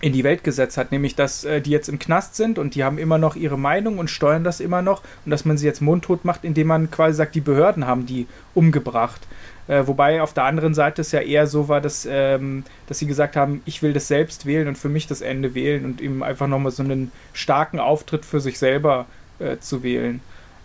in 0.00 0.12
die 0.12 0.24
Welt 0.24 0.44
gesetzt 0.44 0.78
hat, 0.78 0.92
nämlich 0.92 1.14
dass 1.14 1.44
äh, 1.44 1.60
die 1.60 1.70
jetzt 1.70 1.88
im 1.88 1.98
Knast 1.98 2.34
sind 2.34 2.58
und 2.58 2.74
die 2.74 2.84
haben 2.84 2.98
immer 2.98 3.18
noch 3.18 3.36
ihre 3.36 3.58
Meinung 3.58 3.98
und 3.98 4.08
steuern 4.08 4.44
das 4.44 4.60
immer 4.60 4.82
noch 4.82 5.02
und 5.24 5.30
dass 5.30 5.44
man 5.44 5.58
sie 5.58 5.66
jetzt 5.66 5.82
mundtot 5.82 6.24
macht, 6.24 6.44
indem 6.44 6.68
man 6.68 6.90
quasi 6.90 7.16
sagt, 7.16 7.34
die 7.34 7.40
Behörden 7.40 7.86
haben 7.86 8.06
die 8.06 8.26
umgebracht. 8.54 9.20
Äh, 9.68 9.86
wobei 9.86 10.22
auf 10.22 10.32
der 10.32 10.44
anderen 10.44 10.74
Seite 10.74 11.02
es 11.02 11.12
ja 11.12 11.20
eher 11.20 11.46
so 11.46 11.68
war, 11.68 11.80
dass, 11.80 12.08
ähm, 12.10 12.64
dass 12.88 12.98
sie 12.98 13.06
gesagt 13.06 13.36
haben, 13.36 13.62
ich 13.66 13.82
will 13.82 13.92
das 13.92 14.08
selbst 14.08 14.46
wählen 14.46 14.68
und 14.68 14.78
für 14.78 14.88
mich 14.88 15.06
das 15.06 15.20
Ende 15.20 15.54
wählen 15.54 15.84
und 15.84 16.00
eben 16.00 16.22
einfach 16.22 16.46
nochmal 16.46 16.72
so 16.72 16.82
einen 16.82 17.12
starken 17.34 17.78
Auftritt 17.78 18.24
für 18.24 18.40
sich 18.40 18.58
selber 18.58 19.06
äh, 19.38 19.58
zu 19.58 19.82
wählen. 19.82 20.20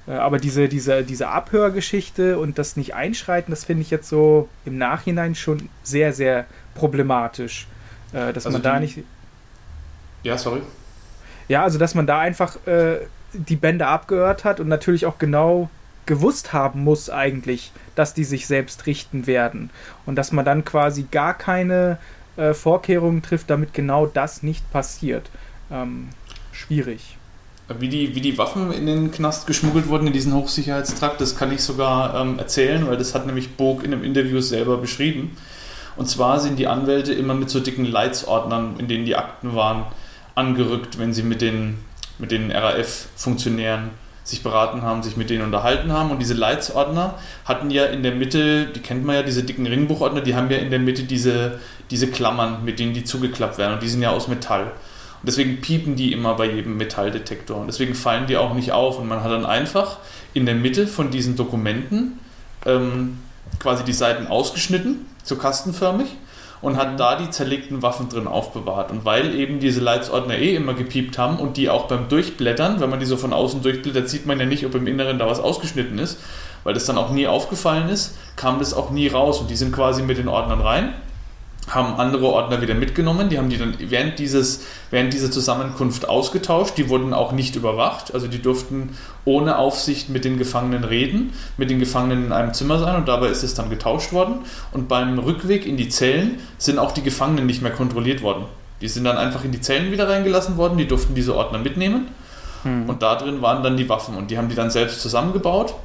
Äh, 0.08 0.12
aber 0.12 0.38
diese, 0.38 0.68
diese, 0.68 1.04
diese 1.04 1.28
Abhörgeschichte 1.30 2.38
und 2.40 2.58
das 2.58 2.78
nicht 2.78 2.94
einschreiten, 2.96 3.52
das 3.52 3.64
finde 3.64 3.82
ich 3.82 3.92
jetzt 3.92 4.10
so 4.10 4.50
im 4.66 4.78
Nachhinein 4.78 5.36
schon 5.36 5.70
sehr, 5.84 6.14
sehr 6.14 6.46
problematisch. 6.74 7.68
Äh, 8.14 8.34
dass 8.34 8.46
also 8.46 8.52
man 8.58 8.62
da 8.62 8.80
nicht. 8.80 9.00
Ja, 10.24 10.38
sorry. 10.38 10.62
Ja, 11.48 11.64
also 11.64 11.78
dass 11.78 11.96
man 11.96 12.08
da 12.08 12.20
einfach 12.20 12.56
äh, 12.66 13.00
die 13.34 13.56
Bände 13.56 13.88
abgehört 13.88 14.44
hat 14.44 14.60
und 14.60 14.68
natürlich 14.68 15.06
auch 15.06 15.20
genau 15.20 15.70
gewusst 16.06 16.54
haben 16.54 16.84
muss 16.84 17.10
eigentlich, 17.10 17.72
dass 17.96 18.14
die 18.14 18.24
sich 18.24 18.48
selbst 18.48 18.86
richten 18.86 19.28
werden. 19.28 19.70
Und 20.06 20.16
dass 20.16 20.32
man 20.32 20.46
dann 20.46 20.64
quasi 20.64 21.08
gar 21.10 21.34
keine 21.36 21.98
äh, 22.38 22.54
Vorkehrungen 22.54 23.22
trifft, 23.22 23.50
damit 23.50 23.74
genau 23.74 24.06
das 24.06 24.44
nicht 24.44 24.72
passiert. 24.72 25.30
Ähm, 25.72 26.10
schwierig. 26.52 27.15
Wie 27.80 27.90
die, 27.90 28.14
wie 28.14 28.22
die 28.22 28.38
Waffen 28.38 28.72
in 28.72 28.86
den 28.86 29.12
Knast 29.12 29.48
geschmuggelt 29.48 29.88
wurden, 29.88 30.06
in 30.06 30.14
diesen 30.14 30.34
Hochsicherheitstrakt, 30.34 31.20
das 31.20 31.36
kann 31.36 31.52
ich 31.52 31.62
sogar 31.62 32.20
ähm, 32.22 32.38
erzählen, 32.38 32.86
weil 32.88 32.98
das 32.98 33.16
hat 33.16 33.26
nämlich 33.26 33.56
Bog 33.56 33.84
in 33.84 33.92
einem 33.92 34.04
Interview 34.04 34.40
selber 34.40 34.78
beschrieben. 34.78 35.36
Und 35.96 36.08
zwar 36.08 36.40
sind 36.40 36.60
die 36.60 36.68
Anwälte 36.68 37.14
immer 37.14 37.34
mit 37.34 37.50
so 37.50 37.60
dicken 37.60 37.86
Leitsordnern, 37.86 38.76
in 38.78 38.88
denen 38.88 39.06
die 39.06 39.16
Akten 39.16 39.56
waren, 39.56 39.86
angerückt, 40.36 41.00
wenn 41.00 41.14
sie 41.14 41.24
mit 41.24 41.42
den, 41.42 41.78
mit 42.20 42.32
den 42.32 42.52
RAF-Funktionären 42.52 43.90
sich 44.26 44.44
beraten 44.44 44.82
haben, 44.82 45.04
sich 45.04 45.18
mit 45.18 45.30
denen 45.30 45.44
unterhalten 45.44 45.92
haben. 45.92 46.12
Und 46.12 46.20
diese 46.20 46.34
Leitsordner 46.34 47.16
hatten 47.46 47.70
ja 47.70 47.86
in 47.86 48.04
der 48.04 48.14
Mitte, 48.14 48.66
die 48.66 48.80
kennt 48.80 49.06
man 49.06 49.16
ja, 49.16 49.24
diese 49.24 49.44
dicken 49.44 49.66
Ringbuchordner, 49.66 50.22
die 50.22 50.36
haben 50.36 50.50
ja 50.50 50.58
in 50.58 50.72
der 50.72 50.80
Mitte 50.80 51.04
diese, 51.04 51.60
diese 51.92 52.08
Klammern, 52.08 52.66
mit 52.66 52.80
denen 52.80 52.94
die 52.94 53.04
zugeklappt 53.04 53.58
werden. 53.58 53.74
Und 53.76 53.84
die 53.84 53.88
sind 53.88 54.02
ja 54.02 54.10
aus 54.10 54.28
Metall. 54.28 54.72
Deswegen 55.26 55.62
piepen 55.62 55.96
die 55.96 56.12
immer 56.12 56.36
bei 56.36 56.50
jedem 56.50 56.78
Metalldetektor. 56.78 57.58
Und 57.58 57.68
deswegen 57.68 57.96
fallen 57.96 58.28
die 58.28 58.38
auch 58.38 58.54
nicht 58.54 58.72
auf. 58.72 59.00
Und 59.00 59.08
man 59.08 59.24
hat 59.24 59.32
dann 59.32 59.46
einfach 59.46 59.98
in 60.34 60.46
der 60.46 60.56
Mitte 60.56 60.88
von 60.88 61.12
diesen 61.12 61.36
Dokumenten 61.36 62.20
ähm, 62.66 63.20
quasi 63.60 63.84
die 63.84 63.94
Seiten 63.94 64.28
ausgeschnitten, 64.28 65.06
so 65.24 65.36
kastenförmig 65.36 66.08
und 66.62 66.78
hat 66.78 67.00
da 67.00 67.16
die 67.16 67.30
zerlegten 67.30 67.82
Waffen 67.82 68.10
drin 68.10 68.28
aufbewahrt. 68.28 68.90
Und 68.90 69.06
weil 69.06 69.36
eben 69.36 69.60
diese 69.60 69.82
Leitsordner 69.82 70.36
eh 70.38 70.56
immer 70.56 70.74
gepiept 70.74 71.18
haben 71.18 71.38
und 71.38 71.58
die 71.58 71.70
auch 71.70 71.88
beim 71.88 72.10
Durchblättern, 72.10 72.80
wenn 72.80 72.90
man 72.90 73.00
die 73.00 73.06
so 73.06 73.18
von 73.18 73.34
außen 73.34 73.62
durchblättert, 73.62 74.10
sieht 74.10 74.26
man 74.26 74.40
ja 74.40 74.46
nicht, 74.46 74.66
ob 74.66 74.74
im 74.74 74.88
Inneren 74.88 75.20
da 75.20 75.28
was 75.28 75.40
ausgeschnitten 75.40 76.00
ist, 76.00 76.20
weil 76.64 76.74
das 76.74 76.86
dann 76.86 76.98
auch 76.98 77.12
nie 77.12 77.28
aufgefallen 77.28 77.90
ist, 77.90 78.18
kam 78.36 78.58
das 78.60 78.74
auch 78.74 78.90
nie 78.90 79.08
raus 79.08 79.40
und 79.40 79.50
die 79.50 79.56
sind 79.56 79.74
quasi 79.74 80.02
mit 80.02 80.18
den 80.18 80.28
Ordnern 80.28 80.62
rein 80.62 80.94
haben 81.68 82.00
andere 82.00 82.28
Ordner 82.28 82.62
wieder 82.62 82.76
mitgenommen, 82.76 83.30
die 83.30 83.38
haben 83.38 83.50
die 83.50 83.58
dann 83.58 83.74
während, 83.80 84.20
dieses, 84.20 84.64
während 84.92 85.14
dieser 85.14 85.32
Zusammenkunft 85.32 86.08
ausgetauscht, 86.08 86.78
die 86.78 86.90
wurden 86.90 87.14
auch 87.14 87.32
nicht 87.32 87.56
überwacht, 87.56 88.14
also 88.14 88.28
die 88.28 88.42
durften 88.42 88.96
ohne 89.26 89.58
Aufsicht 89.58 90.10
mit 90.10 90.26
den 90.26 90.38
Gefangenen 90.38 90.84
reden, 90.84 91.34
mit 91.58 91.72
den 91.72 91.80
Gefangenen 91.80 92.26
in 92.26 92.32
einem 92.32 92.54
Zimmer 92.54 92.78
sein 92.78 92.96
und 92.96 93.08
dabei 93.08 93.28
ist 93.30 93.44
es 93.44 93.56
dann 93.56 93.70
getauscht 93.70 94.14
worden. 94.14 94.40
Und 94.72 94.88
beim 94.88 95.18
Rückweg 95.18 95.66
in 95.66 95.78
die 95.78 95.90
Zellen 95.90 96.40
sind 96.60 96.78
auch 96.78 96.92
die 96.92 97.02
Gefangenen 97.02 97.48
nicht 97.48 97.64
mehr 97.64 97.72
kontrolliert 97.72 98.22
worden. 98.22 98.46
Die 98.82 98.88
sind 98.88 99.04
dann 99.04 99.18
einfach 99.18 99.44
in 99.44 99.52
die 99.52 99.62
Zellen 99.62 99.92
wieder 99.92 100.08
reingelassen 100.08 100.58
worden, 100.58 100.78
die 100.78 100.88
durften 100.88 101.16
diese 101.16 101.36
Ordner 101.36 101.58
mitnehmen. 101.58 102.10
Hm. 102.66 102.90
und 102.90 103.04
da 103.04 103.16
drin 103.16 103.44
waren 103.44 103.62
dann 103.64 103.78
die 103.78 103.88
Waffen 103.90 104.16
und 104.16 104.32
die 104.32 104.38
haben 104.40 104.50
die 104.50 104.56
dann 104.56 104.72
selbst 104.72 105.00
zusammengebaut. 105.02 105.76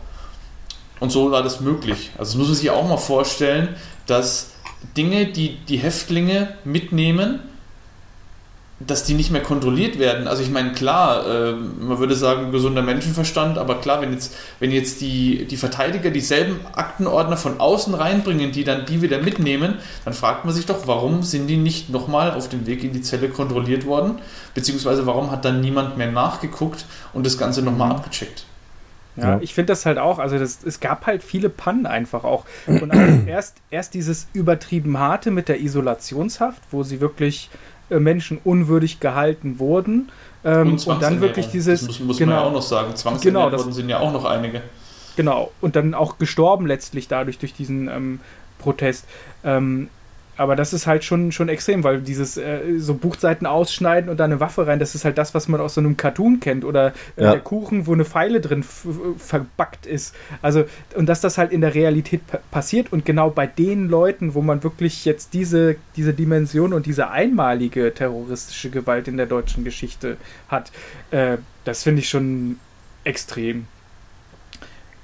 Und 0.99 1.11
so 1.11 1.31
war 1.31 1.43
das 1.43 1.61
möglich. 1.61 2.11
Also 2.19 2.33
das 2.33 2.37
muss 2.37 2.49
man 2.49 2.57
sich 2.57 2.71
auch 2.71 2.87
mal 2.89 2.99
vorstellen, 2.99 3.77
dass 4.07 4.50
Dinge, 4.97 5.27
die 5.27 5.57
die 5.69 5.79
Häftlinge 5.79 6.55
mitnehmen, 6.65 7.41
dass 8.81 9.05
die 9.05 9.13
nicht 9.13 9.31
mehr 9.31 9.43
kontrolliert 9.43 9.99
werden. 9.99 10.27
Also 10.27 10.43
ich 10.43 10.51
meine, 10.51 10.73
klar, 10.73 11.27
äh, 11.27 11.53
man 11.53 11.99
würde 11.99 12.15
sagen, 12.15 12.51
gesunder 12.51 12.81
Menschenverstand, 12.81 13.59
aber 13.59 13.79
klar, 13.79 14.01
wenn 14.01 14.13
jetzt, 14.13 14.35
wenn 14.59 14.71
jetzt 14.71 15.03
die, 15.03 15.45
die 15.45 15.59
Verteidiger 15.59 16.11
dieselben 16.11 16.61
Aktenordner 16.75 17.37
von 17.37 17.61
außen 17.61 17.93
reinbringen, 17.93 18.53
die 18.53 18.65
dann 18.65 18.87
die 18.87 19.03
wieder 19.03 19.21
mitnehmen, 19.21 19.75
dann 20.07 20.15
fragt 20.15 20.47
man 20.47 20.55
sich 20.55 20.65
doch, 20.65 20.87
warum 20.87 21.23
sind 21.23 21.47
die 21.47 21.59
nicht 21.59 21.91
nochmal 21.91 22.31
auf 22.31 22.49
dem 22.49 22.67
Weg 22.67 22.83
in 22.83 22.95
die 22.95 23.03
Zelle 23.03 23.29
kontrolliert 23.29 23.85
worden? 23.85 24.19
Beziehungsweise 24.55 25.05
warum 25.05 25.31
hat 25.31 25.45
dann 25.45 25.61
niemand 25.61 25.99
mehr 25.99 26.11
nachgeguckt 26.11 26.87
und 27.13 27.27
das 27.27 27.37
Ganze 27.37 27.61
nochmal 27.61 27.89
mhm. 27.89 27.97
abgecheckt? 27.97 28.45
Ja, 29.21 29.31
ja. 29.31 29.39
ich 29.41 29.55
finde 29.55 29.73
das 29.73 29.87
halt 29.87 29.99
auch, 29.99 30.19
also 30.19 30.39
das, 30.39 30.65
es 30.65 30.81
gab 30.81 31.07
halt 31.07 31.23
viele 31.23 31.49
Pannen 31.49 31.87
einfach 31.87 32.25
auch. 32.25 32.45
Und 32.67 32.91
also 32.91 33.19
erst, 33.27 33.59
erst 33.71 33.95
dieses 33.95 34.29
übertrieben 34.33 34.99
harte 34.99 35.31
mit 35.31 35.49
der 35.49 35.61
Isolationshaft, 35.61 36.63
wo 36.71 36.83
sie 36.83 37.01
wirklich 37.01 37.51
äh, 37.91 37.99
Menschen 37.99 38.39
unwürdig 38.43 39.01
gehalten 39.01 39.59
wurden. 39.59 40.11
Ähm, 40.45 40.73
und, 40.73 40.87
und, 40.87 41.03
dann 41.03 41.21
wirklich 41.21 41.49
dieses. 41.49 41.81
Das 41.81 41.89
muss, 41.89 42.01
muss 42.01 42.19
genau, 42.19 42.33
man 42.33 42.43
ja 42.43 42.49
auch 42.49 42.53
noch 42.53 42.63
sagen. 42.63 42.97
Zwangsernährt 42.97 43.51
genau, 43.53 43.71
sind 43.71 43.89
ja 43.89 43.99
auch 43.99 44.13
noch 44.13 44.25
einige. 44.25 44.63
Genau, 45.17 45.51
und 45.61 45.77
dann 45.77 45.95
auch 45.95 46.19
gestorben 46.19 46.67
letztlich 46.67 47.09
dadurch, 47.09 47.39
durch 47.39 47.53
diesen 47.53 47.89
ähm, 47.89 48.21
Protest. 48.59 49.07
Ähm, 49.45 49.89
aber 50.41 50.57
das 50.57 50.73
ist 50.73 50.87
halt 50.87 51.05
schon, 51.05 51.33
schon 51.33 51.51
extrem, 51.51 51.85
weil 51.85 52.01
dieses 52.01 52.39
äh, 52.39 52.79
so 52.79 52.95
Buchseiten 52.95 53.47
ausschneiden 53.47 54.09
und 54.09 54.19
da 54.19 54.25
eine 54.25 54.41
Waffe 54.41 54.67
rein, 54.67 54.79
das 54.79 54.95
ist 54.95 55.05
halt 55.05 55.19
das, 55.19 55.35
was 55.35 55.49
man 55.49 55.61
aus 55.61 55.75
so 55.75 55.83
einem 55.83 55.99
Cartoon 55.99 56.41
kennt. 56.41 56.65
Oder 56.65 56.95
äh, 57.17 57.25
ja. 57.25 57.33
der 57.33 57.41
Kuchen, 57.41 57.87
wo 57.87 57.93
eine 57.93 58.07
Pfeile 58.07 58.41
drin 58.41 58.63
verbackt 58.63 59.85
ist. 59.85 60.15
Also, 60.41 60.65
und 60.95 61.11
dass 61.11 61.21
das 61.21 61.37
halt 61.37 61.53
in 61.53 61.61
der 61.61 61.75
Realität 61.75 62.23
passiert 62.51 62.91
und 62.91 63.05
genau 63.05 63.29
bei 63.29 63.47
den 63.47 63.91
Leuten, 63.91 64.33
wo 64.33 64.41
man 64.41 64.63
wirklich 64.63 65.05
jetzt 65.05 65.35
diese, 65.35 65.77
diese 65.97 66.15
Dimension 66.15 66.73
und 66.73 66.87
diese 66.87 67.11
einmalige 67.11 67.93
terroristische 67.93 68.71
Gewalt 68.71 69.09
in 69.09 69.19
der 69.19 69.27
deutschen 69.27 69.63
Geschichte 69.63 70.17
hat, 70.49 70.73
äh, 71.11 71.37
das 71.67 71.83
finde 71.83 72.01
ich 72.01 72.09
schon 72.09 72.59
extrem. 73.05 73.67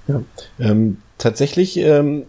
Ja, 0.09 0.23
ähm, 0.59 0.97
tatsächlich 1.19 1.77
ähm, 1.77 2.25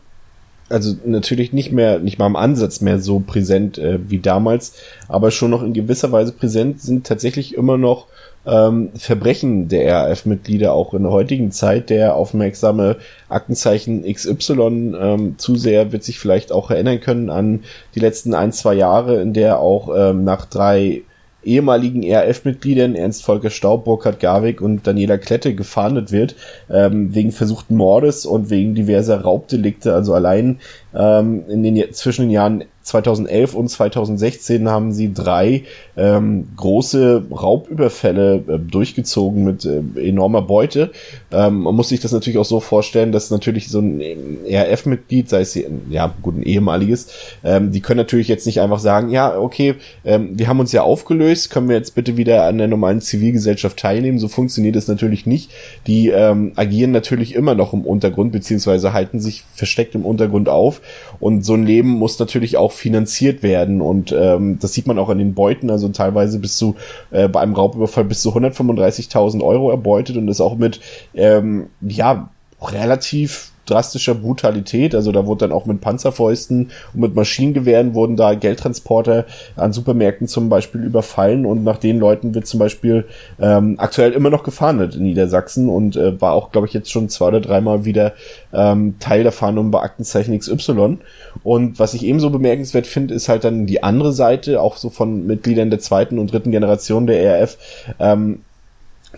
also 0.69 0.95
natürlich 1.06 1.53
nicht 1.53 1.72
mehr, 1.72 1.99
nicht 1.99 2.19
mal 2.19 2.27
im 2.27 2.35
Ansatz 2.35 2.81
mehr 2.81 2.99
so 2.99 3.19
präsent 3.19 3.77
äh, 3.77 3.99
wie 4.10 4.19
damals, 4.19 4.73
aber 5.07 5.31
schon 5.31 5.52
noch 5.52 5.64
in 5.64 5.73
gewisser 5.73 6.11
Weise 6.11 6.31
präsent 6.31 6.81
sind 6.81 7.07
tatsächlich 7.07 7.56
immer 7.56 7.77
noch 7.77 8.07
ähm, 8.45 8.91
Verbrechen 8.95 9.68
der 9.68 9.94
RAF-Mitglieder 9.94 10.72
auch 10.72 10.94
in 10.94 11.03
der 11.03 11.11
heutigen 11.11 11.52
Zeit. 11.52 11.89
Der 11.89 12.15
aufmerksame 12.15 12.98
Aktenzeichen 13.27 14.03
XY 14.03 14.95
ähm, 14.99 15.35
zu 15.38 15.56
sehr 15.56 15.91
wird 15.91 16.03
sich 16.03 16.18
vielleicht 16.18 16.52
auch 16.52 16.72
erinnern 16.72 17.02
können 17.02 17.30
an 17.30 17.64
die 17.94 17.99
letzten 17.99 18.34
ein, 18.34 18.53
zwei 18.53 18.73
Jahre, 18.73 19.22
in 19.22 19.34
der 19.34 19.60
auch 19.60 19.89
ähm, 19.95 20.23
nach 20.23 20.45
drei 20.45 21.03
ehemaligen 21.48 22.03
ERF-Mitgliedern 22.03 22.95
Ernst 22.95 23.24
Volker 23.24 23.49
Staub, 23.49 23.86
Burkhard 23.86 24.19
Garwig 24.19 24.61
und 24.61 24.86
Daniela 24.86 25.18
Klette 25.18 25.56
gefahndet 25.56 26.11
wird, 26.11 26.36
ähm, 26.69 27.15
wegen 27.15 27.32
versuchten 27.32 27.76
Mordes 27.76 28.26
und 28.26 28.49
wegen 28.49 28.76
diverser 28.76 29.22
Raubdelikte. 29.22 29.94
Also 29.94 30.14
allein 30.14 30.60
ähm, 30.94 31.45
in 31.48 31.64
den 31.64 31.94
zwischen 31.94 32.24
den 32.24 32.32
Jahren 32.32 32.65
2011 32.88 33.53
und 33.53 33.68
2016 33.68 34.69
haben 34.69 34.93
sie 34.93 35.14
drei 35.14 35.64
ähm, 35.97 36.47
große 36.55 37.26
Raubüberfälle 37.30 38.35
äh, 38.47 38.59
durchgezogen 38.59 39.43
mit 39.43 39.65
äh, 39.65 39.81
enormer 40.07 40.41
Beute. 40.41 40.91
Ähm, 41.31 41.64
man 41.64 41.76
muss 41.76 41.89
sich 41.89 41.99
das 41.99 42.14
natürlich 42.14 42.38
auch 42.38 42.45
so 42.45 42.61
vorstellen, 42.61 43.11
dass 43.11 43.30
natürlich 43.30 43.68
so 43.68 43.80
ein 43.80 44.01
ERF-Mitglied, 44.45 45.27
sei 45.27 45.41
es 45.41 45.59
ja 45.89 46.14
gut 46.22 46.38
ein 46.38 46.43
ehemaliges, 46.43 47.09
ähm, 47.43 47.73
die 47.73 47.81
können 47.81 47.97
natürlich 47.97 48.30
jetzt 48.30 48.45
nicht 48.45 48.61
einfach 48.61 48.80
sagen, 48.80 49.09
ja 49.09 49.38
okay, 49.38 49.76
ähm, 50.05 50.39
wir 50.39 50.47
haben 50.47 50.61
uns 50.61 50.72
ja 50.72 50.84
aufgelöst, 50.84 51.49
können 51.49 51.68
wir 51.68 51.76
jetzt 51.76 51.93
bitte 51.93 52.15
wieder 52.15 52.45
an 52.45 52.57
der 52.57 52.69
normalen 52.69 53.01
Zivilgesellschaft 53.01 53.77
teilnehmen. 53.77 54.18
So 54.18 54.30
funktioniert 54.30 54.77
es 54.77 54.88
natürlich 54.88 55.26
nicht. 55.26 55.51
Die 55.88 56.07
ähm, 56.07 56.53
agieren 56.55 56.91
natürlich 56.91 57.35
immer 57.35 57.53
noch 57.53 57.73
im 57.73 57.81
Untergrund 57.81 58.31
beziehungsweise 58.31 58.93
halten 58.93 59.19
sich 59.19 59.43
versteckt 59.53 59.93
im 59.93 60.05
Untergrund 60.05 60.47
auf 60.47 60.80
und 61.19 61.43
so 61.43 61.53
ein 61.53 61.65
Leben 61.65 61.89
muss 61.89 62.18
natürlich 62.19 62.55
auch 62.55 62.77
finanziert 62.78 63.44
werden. 63.44 63.82
Und 63.82 64.16
ähm, 64.18 64.60
das 64.60 64.74
sieht 64.74 64.88
man 64.88 64.99
auch 64.99 65.10
an 65.10 65.18
den 65.18 65.34
Beuten, 65.34 65.70
also 65.70 65.90
teilweise 65.90 66.40
bis 66.40 66.58
zu 66.58 66.76
äh, 67.12 67.28
bei 67.28 67.41
einem 67.41 67.54
Raubüberfall 67.54 68.06
bis 68.06 68.22
zu 68.22 68.36
135.000 68.36 69.44
Euro 69.44 69.72
erbeutet 69.72 70.18
und 70.18 70.28
ist 70.28 70.41
auch 70.41 70.58
mit 70.58 70.80
ähm, 71.14 71.68
ja 71.82 72.30
relativ 72.62 73.52
drastischer 73.69 74.15
Brutalität. 74.15 74.95
Also 74.95 75.11
da 75.11 75.26
wurde 75.26 75.48
dann 75.48 75.52
auch 75.52 75.65
mit 75.65 75.81
Panzerfäusten 75.81 76.72
und 76.94 76.99
mit 76.99 77.15
Maschinengewehren 77.15 77.94
wurden 77.94 78.15
da 78.15 78.34
Geldtransporter 78.34 79.26
an 79.56 79.73
Supermärkten 79.73 80.27
zum 80.27 80.49
Beispiel 80.49 80.84
überfallen 80.84 81.45
und 81.45 81.64
nach 81.64 81.77
den 81.77 81.99
Leuten 81.99 82.34
wird 82.34 82.48
zum 82.48 82.60
Beispiel 82.60 83.06
ähm, 83.39 83.76
aktuell 83.77 84.14
immer 84.14 84.30
noch 84.30 84.44
gefahndet 84.44 84.95
in 84.95 85.03
Niedersachsen 85.03 85.69
und 85.69 85.95
äh, 85.95 86.19
war 86.19 86.34
auch, 86.34 86.52
glaube 86.52 86.68
ich, 86.68 86.73
jetzt 86.73 86.91
schon 86.91 87.10
zwei 87.10 87.27
oder 87.27 87.41
dreimal 87.41 87.85
wieder 87.85 88.14
ähm, 88.53 88.95
Teil 88.99 89.23
der 89.23 89.31
Fahndung 89.31 89.72
bei 89.72 89.81
Aktenzeichen 89.81 90.38
XY. 90.38 90.98
Und 91.44 91.80
was 91.80 91.94
ich 91.94 92.03
ebenso 92.03 92.30
bemerkenswert 92.30 92.88
finde, 92.88 93.14
ist 93.14 93.30
halt 93.30 93.44
dann 93.44 93.65
die 93.65 93.84
andere 93.84 94.14
Seite, 94.14 94.61
auch 94.61 94.77
so 94.77 94.89
von 94.89 95.26
Mitgliedern 95.27 95.69
der 95.69 95.80
zweiten 95.80 96.19
und 96.19 96.31
dritten 96.31 96.52
Generation 96.52 97.07
der 97.07 97.22
ERF, 97.22 97.57
ähm, 97.99 98.41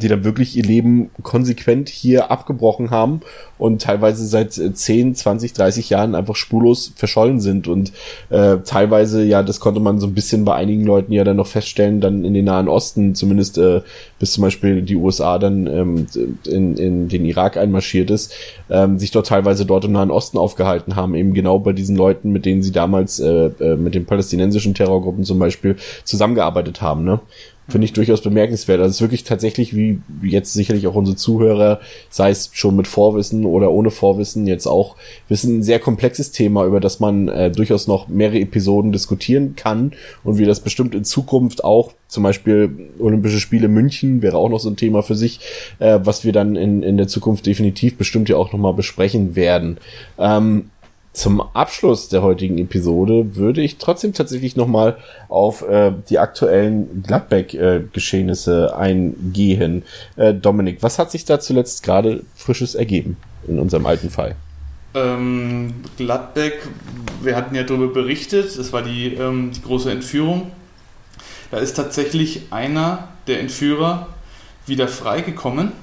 die 0.01 0.07
dann 0.07 0.23
wirklich 0.23 0.55
ihr 0.55 0.63
Leben 0.63 1.09
konsequent 1.23 1.89
hier 1.89 2.31
abgebrochen 2.31 2.89
haben 2.91 3.21
und 3.57 3.81
teilweise 3.81 4.26
seit 4.26 4.53
10, 4.53 5.15
20, 5.15 5.53
30 5.53 5.89
Jahren 5.89 6.15
einfach 6.15 6.35
spurlos 6.35 6.93
verschollen 6.95 7.39
sind 7.39 7.67
und 7.67 7.91
äh, 8.30 8.57
teilweise, 8.65 9.23
ja, 9.23 9.43
das 9.43 9.59
konnte 9.59 9.80
man 9.80 9.99
so 9.99 10.07
ein 10.07 10.13
bisschen 10.13 10.45
bei 10.45 10.55
einigen 10.55 10.85
Leuten 10.85 11.11
ja 11.11 11.23
dann 11.23 11.38
noch 11.38 11.47
feststellen, 11.47 12.01
dann 12.01 12.23
in 12.23 12.34
den 12.34 12.45
Nahen 12.45 12.67
Osten, 12.67 13.15
zumindest 13.15 13.57
äh, 13.57 13.81
bis 14.19 14.34
zum 14.34 14.43
Beispiel 14.43 14.81
die 14.81 14.95
USA 14.95 15.38
dann 15.38 15.67
ähm, 15.67 16.07
in, 16.45 16.77
in 16.77 17.07
den 17.09 17.26
Irak 17.26 17.57
einmarschiert 17.57 18.09
ist, 18.09 18.34
ähm, 18.69 18.99
sich 18.99 19.11
dort 19.11 19.27
teilweise 19.27 19.65
dort 19.65 19.85
im 19.85 19.91
Nahen 19.91 20.11
Osten 20.11 20.38
aufgehalten 20.38 20.95
haben, 20.95 21.15
eben 21.15 21.34
genau 21.34 21.59
bei 21.59 21.73
diesen 21.73 21.95
Leuten, 21.95 22.31
mit 22.31 22.45
denen 22.45 22.63
sie 22.63 22.71
damals 22.71 23.19
äh, 23.19 23.47
äh, 23.59 23.76
mit 23.76 23.95
den 23.95 24.05
palästinensischen 24.05 24.73
Terrorgruppen 24.73 25.23
zum 25.23 25.39
Beispiel 25.39 25.76
zusammengearbeitet 26.03 26.81
haben, 26.81 27.03
ne? 27.03 27.19
Finde 27.69 27.85
ich 27.85 27.93
durchaus 27.93 28.21
bemerkenswert. 28.21 28.79
Also 28.79 28.89
es 28.89 28.95
ist 28.97 29.01
wirklich 29.01 29.23
tatsächlich, 29.23 29.75
wie 29.75 30.01
jetzt 30.23 30.53
sicherlich 30.53 30.87
auch 30.87 30.95
unsere 30.95 31.15
Zuhörer, 31.15 31.79
sei 32.09 32.31
es 32.31 32.49
schon 32.53 32.75
mit 32.75 32.87
Vorwissen 32.87 33.45
oder 33.45 33.71
ohne 33.71 33.91
Vorwissen, 33.91 34.47
jetzt 34.47 34.67
auch 34.67 34.95
wissen, 35.27 35.59
ein 35.59 35.63
sehr 35.63 35.79
komplexes 35.79 36.31
Thema, 36.31 36.65
über 36.65 36.79
das 36.79 36.99
man 36.99 37.27
äh, 37.27 37.51
durchaus 37.51 37.87
noch 37.87 38.07
mehrere 38.07 38.39
Episoden 38.39 38.91
diskutieren 38.91 39.55
kann 39.55 39.93
und 40.23 40.37
wie 40.37 40.45
das 40.45 40.59
bestimmt 40.59 40.95
in 40.95 41.03
Zukunft 41.03 41.63
auch, 41.63 41.93
zum 42.07 42.23
Beispiel 42.23 42.89
Olympische 42.99 43.39
Spiele 43.39 43.67
München 43.67 44.21
wäre 44.21 44.37
auch 44.37 44.49
noch 44.49 44.59
so 44.59 44.69
ein 44.69 44.75
Thema 44.75 45.03
für 45.03 45.15
sich, 45.15 45.39
äh, 45.77 45.99
was 46.03 46.25
wir 46.25 46.33
dann 46.33 46.55
in, 46.55 46.81
in 46.81 46.97
der 46.97 47.07
Zukunft 47.07 47.45
definitiv 47.45 47.97
bestimmt 47.97 48.29
ja 48.29 48.37
auch 48.37 48.51
nochmal 48.51 48.73
besprechen 48.73 49.35
werden. 49.35 49.77
Ähm, 50.17 50.71
zum 51.19 51.41
Abschluss 51.41 52.07
der 52.07 52.21
heutigen 52.21 52.57
Episode 52.57 53.35
würde 53.35 53.61
ich 53.61 53.77
trotzdem 53.77 54.13
tatsächlich 54.13 54.55
nochmal 54.55 54.97
auf 55.27 55.67
äh, 55.67 55.91
die 56.09 56.17
aktuellen 56.17 57.03
Gladbeck-Geschehnisse 57.03 58.69
äh, 58.71 58.75
eingehen. 58.75 59.83
Äh, 60.15 60.33
Dominik, 60.33 60.81
was 60.81 60.97
hat 60.97 61.11
sich 61.11 61.25
da 61.25 61.41
zuletzt 61.41 61.83
gerade 61.83 62.23
Frisches 62.35 62.73
ergeben 62.73 63.17
in 63.49 63.59
unserem 63.59 63.85
alten 63.85 64.09
Fall? 64.09 64.35
Ähm, 64.93 65.73
Gladbeck, 65.97 66.65
wir 67.21 67.35
hatten 67.35 67.53
ja 67.53 67.63
darüber 67.63 67.93
berichtet, 67.93 68.57
das 68.57 68.71
war 68.71 68.81
die, 68.81 69.13
ähm, 69.13 69.51
die 69.53 69.61
große 69.61 69.91
Entführung. 69.91 70.51
Da 71.51 71.57
ist 71.57 71.73
tatsächlich 71.73 72.43
einer 72.51 73.09
der 73.27 73.41
Entführer 73.41 74.07
wieder 74.67 74.87
freigekommen 74.87 75.73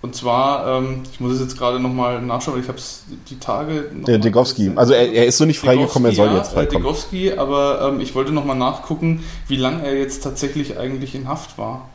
und 0.00 0.14
zwar, 0.14 0.78
ähm, 0.78 1.02
ich 1.12 1.18
muss 1.18 1.32
es 1.32 1.40
jetzt 1.40 1.58
gerade 1.58 1.80
nochmal 1.80 2.22
nachschauen, 2.22 2.54
weil 2.54 2.62
ich 2.62 2.68
habe 2.68 2.78
es 2.78 3.02
die 3.28 3.38
Tage. 3.40 3.90
Der 4.06 4.18
Degowski. 4.18 4.70
Also 4.76 4.94
er, 4.94 5.12
er, 5.12 5.26
ist 5.26 5.38
so 5.38 5.44
nicht 5.44 5.58
freigekommen, 5.58 6.12
er 6.12 6.14
soll 6.14 6.36
jetzt 6.36 6.52
freikommen. 6.52 6.84
Degowski, 6.84 7.32
aber 7.32 7.88
ähm, 7.88 8.00
ich 8.00 8.14
wollte 8.14 8.30
nochmal 8.30 8.56
nachgucken, 8.56 9.24
wie 9.48 9.56
lange 9.56 9.84
er 9.84 9.98
jetzt 9.98 10.22
tatsächlich 10.22 10.78
eigentlich 10.78 11.16
in 11.16 11.26
Haft 11.26 11.58
war. 11.58 11.88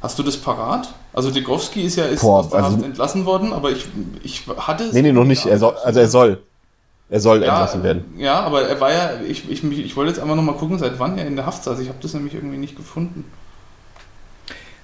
Hast 0.00 0.18
du 0.18 0.22
das 0.22 0.38
parat? 0.38 0.94
Also 1.12 1.30
Degowski 1.30 1.82
ist 1.82 1.96
ja 1.96 2.06
ist 2.06 2.22
Boah, 2.22 2.40
aus 2.40 2.48
der 2.48 2.64
also, 2.64 2.76
Haft 2.76 2.84
entlassen 2.86 3.26
worden, 3.26 3.52
aber 3.52 3.70
ich, 3.70 3.86
ich 4.22 4.44
hatte 4.56 4.84
es. 4.84 4.94
Nee, 4.94 5.02
nee, 5.02 5.12
noch 5.12 5.24
nicht. 5.24 5.44
Er 5.44 5.58
soll, 5.58 5.74
also 5.84 6.00
er 6.00 6.08
soll. 6.08 6.42
Er 7.10 7.20
soll 7.20 7.42
ja, 7.42 7.50
entlassen 7.50 7.82
werden. 7.82 8.14
Ja, 8.16 8.40
aber 8.40 8.62
er 8.62 8.80
war 8.80 8.90
ja, 8.90 9.10
ich, 9.28 9.50
ich, 9.50 9.62
ich 9.62 9.96
wollte 9.96 10.12
jetzt 10.12 10.18
einfach 10.18 10.34
nochmal 10.34 10.54
gucken, 10.54 10.78
seit 10.78 10.98
wann 10.98 11.18
er 11.18 11.26
in 11.26 11.36
der 11.36 11.44
Haft 11.44 11.62
saß. 11.62 11.78
Ich 11.80 11.88
habe 11.88 11.98
das 12.00 12.14
nämlich 12.14 12.32
irgendwie 12.32 12.56
nicht 12.56 12.74
gefunden. 12.74 13.26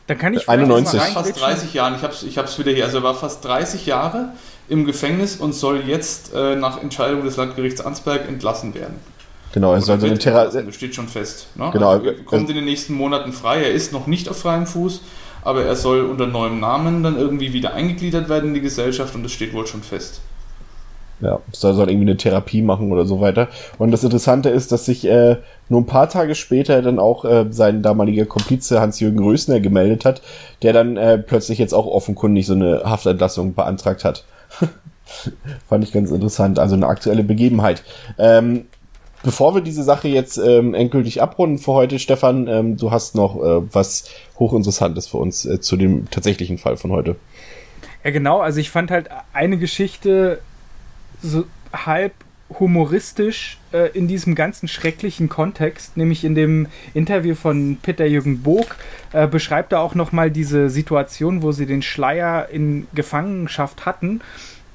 Dann 0.09 0.16
kann 0.16 0.35
ich 0.35 0.48
91. 0.48 1.01
fast 1.01 1.39
30 1.39 1.74
Jahren. 1.74 1.94
Ich 1.94 2.02
habe 2.02 2.14
es 2.14 2.22
ich 2.22 2.39
hab's 2.39 2.59
wieder 2.59 2.72
hier. 2.72 2.86
Also 2.86 2.98
er 2.98 3.02
war 3.05 3.14
fast 3.14 3.44
30 3.44 3.85
Jahre 3.86 4.30
im 4.68 4.86
Gefängnis 4.86 5.36
und 5.36 5.55
soll 5.55 5.82
jetzt 5.86 6.32
äh, 6.35 6.56
nach 6.56 6.82
Entscheidung 6.82 7.24
des 7.24 7.36
Landgerichts 7.36 7.82
Ansberg 7.82 8.26
entlassen 8.26 8.74
werden. 8.74 8.98
Genau, 9.52 9.74
er 9.74 9.82
soll 9.82 10.01
so 10.01 10.06
eine 10.06 10.18
Therapie. 10.18 10.64
Das 10.64 10.74
steht 10.74 10.94
schon 10.94 11.09
fest. 11.09 11.48
Ne? 11.56 11.70
Genau. 11.72 11.90
Also 11.90 12.06
er 12.06 12.14
kommt 12.24 12.48
in 12.48 12.56
den 12.56 12.64
nächsten 12.64 12.94
Monaten 12.94 13.32
frei. 13.32 13.62
Er 13.62 13.72
ist 13.72 13.93
noch 13.93 14.06
nicht 14.06 14.30
auf 14.30 14.39
freiem 14.39 14.66
Fuß, 14.66 15.02
aber 15.43 15.64
er 15.64 15.76
soll 15.76 16.01
unter 16.01 16.26
neuem 16.26 16.59
Namen 16.59 17.02
dann 17.02 17.18
irgendwie 17.18 17.52
wieder 17.52 17.74
eingegliedert 17.74 18.30
werden 18.30 18.48
in 18.48 18.55
die 18.55 18.60
Gesellschaft 18.62 19.14
und 19.14 19.22
das 19.22 19.32
steht 19.32 19.52
wohl 19.52 19.66
schon 19.66 19.82
fest. 19.82 20.20
Ja, 21.20 21.40
soll, 21.51 21.74
soll 21.74 21.90
irgendwie 21.90 22.09
eine 22.09 22.16
Therapie 22.16 22.62
machen 22.62 22.93
oder 22.93 23.05
so 23.05 23.20
weiter. 23.20 23.49
Und 23.78 23.90
das 23.90 24.05
Interessante 24.05 24.51
ist, 24.51 24.70
dass 24.70 24.85
sich 24.85 25.05
äh, 25.05 25.36
nur 25.69 25.81
ein 25.81 25.86
paar 25.86 26.09
Tage 26.09 26.36
später 26.36 26.81
dann 26.81 27.01
auch 27.01 27.24
äh, 27.24 27.47
sein 27.51 27.82
damaliger 27.82 28.24
Komplize 28.24 28.81
Hans-Jürgen 28.81 29.19
Rösner 29.19 29.59
gemeldet 29.59 30.05
hat, 30.05 30.23
der 30.62 30.73
dann 30.73 30.97
äh, 30.97 31.19
plötzlich 31.19 31.59
jetzt 31.59 31.74
auch 31.74 31.86
offenkundig 31.86 32.47
so 32.47 32.55
eine 32.55 32.82
Haftentlassung 32.85 33.55
beantragt 33.55 34.05
hat. 34.05 34.24
Fand 35.69 35.85
ich 35.85 35.93
ganz 35.93 36.11
interessant, 36.11 36.59
also 36.59 36.77
eine 36.77 36.86
aktuelle 36.86 37.24
Begebenheit. 37.24 37.82
Ähm, 38.19 38.66
bevor 39.23 39.55
wir 39.55 39.62
diese 39.62 39.82
Sache 39.82 40.09
jetzt 40.09 40.39
ähm, 40.39 40.74
endgültig 40.74 41.20
abrunden 41.20 41.59
für 41.59 41.73
heute, 41.73 41.99
Stefan, 41.99 42.47
ähm, 42.47 42.77
du 42.77 42.90
hast 42.90 43.15
noch 43.15 43.36
äh, 43.36 43.62
was 43.73 44.09
hochinteressantes 44.39 45.09
für 45.09 45.16
uns 45.16 45.45
äh, 45.45 45.61
zu 45.61 45.77
dem 45.77 46.09
tatsächlichen 46.11 46.59
Fall 46.59 46.77
von 46.77 46.93
heute. 46.93 47.16
Ja, 48.05 48.11
genau. 48.11 48.40
Also 48.40 48.61
ich 48.61 48.70
fand 48.70 48.90
halt 48.90 49.09
eine 49.32 49.59
Geschichte 49.59 50.40
so 51.23 51.45
halb 51.73 52.12
humoristisch 52.59 53.59
äh, 53.73 53.90
in 53.97 54.09
diesem 54.09 54.35
ganzen 54.35 54.69
schrecklichen 54.69 55.28
Kontext, 55.28 55.97
nämlich 55.97 56.24
in 56.24 56.35
dem 56.35 56.66
Interview 56.95 57.35
von 57.35 57.77
Peter 57.82 58.07
Jürgen 58.07 58.43
Bog, 58.43 58.77
äh, 59.12 59.27
beschreibt 59.27 59.73
er 59.73 59.81
auch 59.81 59.95
nochmal 59.95 60.31
diese 60.31 60.70
Situation, 60.70 61.43
wo 61.43 61.53
sie 61.53 61.66
den 61.66 61.82
Schleier 61.82 62.49
in 62.51 62.86
Gefangenschaft 62.95 63.85
hatten 63.85 64.20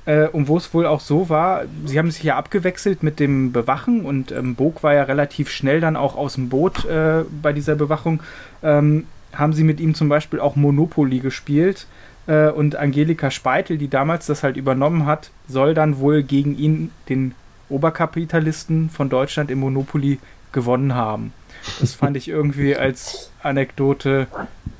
äh, 0.05 0.27
und 0.27 0.47
wo 0.47 0.57
es 0.57 0.73
wohl 0.73 0.85
auch 0.85 0.99
so 0.99 1.29
war, 1.29 1.63
sie 1.85 1.97
haben 1.97 2.11
sich 2.11 2.23
ja 2.23 2.37
abgewechselt 2.37 3.01
mit 3.01 3.19
dem 3.19 3.51
Bewachen 3.51 4.05
und 4.05 4.31
ähm, 4.31 4.55
Bog 4.55 4.83
war 4.83 4.93
ja 4.93 5.03
relativ 5.03 5.49
schnell 5.49 5.81
dann 5.81 5.95
auch 5.95 6.15
aus 6.15 6.35
dem 6.35 6.49
Boot 6.49 6.85
äh, 6.85 7.23
bei 7.41 7.53
dieser 7.53 7.75
Bewachung, 7.75 8.21
ähm, 8.61 9.07
haben 9.33 9.53
sie 9.53 9.63
mit 9.63 9.79
ihm 9.79 9.95
zum 9.95 10.09
Beispiel 10.09 10.39
auch 10.39 10.55
Monopoly 10.55 11.19
gespielt 11.19 11.87
äh, 12.27 12.49
und 12.49 12.75
Angelika 12.75 13.31
Speitel, 13.31 13.77
die 13.77 13.87
damals 13.87 14.25
das 14.25 14.43
halt 14.43 14.57
übernommen 14.57 15.05
hat, 15.05 15.31
soll 15.47 15.73
dann 15.73 15.99
wohl 15.99 16.23
gegen 16.23 16.57
ihn 16.57 16.91
den 17.09 17.35
Oberkapitalisten 17.69 18.89
von 18.89 19.09
Deutschland 19.09 19.49
im 19.51 19.59
Monopoly 19.59 20.19
gewonnen 20.51 20.95
haben. 20.95 21.33
Das 21.79 21.95
fand 21.95 22.17
ich 22.17 22.27
irgendwie 22.27 22.75
als 22.77 23.31
Anekdote 23.41 24.27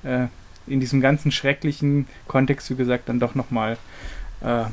äh, 0.04 0.28
in 0.68 0.80
diesem 0.80 1.02
ganzen 1.02 1.32
schrecklichen 1.32 2.08
Kontext, 2.28 2.70
wie 2.70 2.76
gesagt, 2.76 3.10
dann 3.10 3.20
doch 3.20 3.36
nochmal 3.36 3.78
äh, 4.42 4.66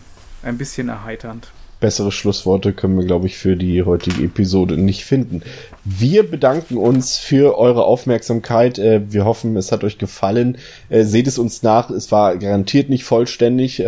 ein 0.43 0.59
bisschen 0.59 0.89
erheiternd 0.89 1.53
bessere 1.81 2.13
Schlussworte 2.13 2.73
können 2.73 2.97
wir, 2.97 3.07
glaube 3.07 3.27
ich, 3.27 3.39
für 3.39 3.57
die 3.57 3.83
heutige 3.83 4.23
Episode 4.23 4.77
nicht 4.77 5.05
finden. 5.05 5.43
Wir 5.85 6.29
bedanken 6.29 6.77
uns 6.77 7.19
für 7.19 7.59
eure 7.59 7.85
Aufmerksamkeit. 7.85 8.79
Äh, 8.79 9.01
wir 9.11 9.25
hoffen, 9.25 9.57
es 9.57 9.73
hat 9.73 9.83
euch 9.83 9.99
gefallen. 9.99 10.59
Äh, 10.91 11.05
seht 11.05 11.27
es 11.27 11.39
uns 11.39 11.63
nach. 11.63 11.91
Es 11.91 12.13
war 12.13 12.37
garantiert 12.37 12.91
nicht 12.91 13.05
vollständig. 13.05 13.83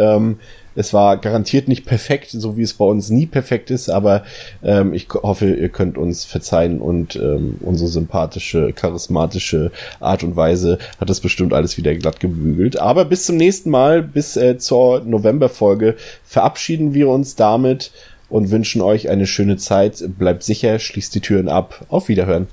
Es 0.75 0.93
war 0.93 1.17
garantiert 1.17 1.69
nicht 1.69 1.85
perfekt, 1.85 2.31
so 2.31 2.57
wie 2.57 2.63
es 2.63 2.75
bei 2.75 2.85
uns 2.85 3.11
nie 3.11 3.27
perfekt 3.27 3.71
ist, 3.71 3.89
aber 3.89 4.25
ähm, 4.63 4.95
ich 4.95 5.09
hoffe, 5.13 5.53
ihr 5.53 5.69
könnt 5.69 5.99
uns 5.99 6.25
verzeihen 6.25 6.81
und 6.81 7.17
ähm, 7.17 7.57
unsere 7.61 7.89
sympathische, 7.89 8.73
charismatische 8.73 9.71
Art 10.01 10.23
und 10.23 10.37
Weise 10.37 10.79
hat 10.99 11.11
das 11.11 11.21
bestimmt 11.21 11.53
alles 11.53 11.77
wieder 11.77 11.95
glatt 11.95 12.21
gebügelt. 12.21 12.79
Aber 12.79 13.05
bis 13.05 13.27
zum 13.27 13.37
nächsten 13.37 13.71
Mal, 13.71 14.03
bis 14.03 14.37
äh, 14.37 14.59
zur 14.59 15.01
Novemberfolge, 15.01 15.97
verabschieden 16.25 16.95
wir 16.95 17.09
uns 17.09 17.37
damit 17.37 17.93
und 18.29 18.51
wünschen 18.51 18.81
euch 18.81 19.11
eine 19.11 19.27
schöne 19.27 19.59
Zeit. 19.59 20.03
Bleibt 20.19 20.43
sicher, 20.43 20.79
schließt 20.79 21.15
die 21.15 21.21
Türen 21.21 21.49
ab. 21.49 21.85
Auf 21.89 22.09
Wiederhören. 22.09 22.49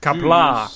Kapla! 0.00 0.68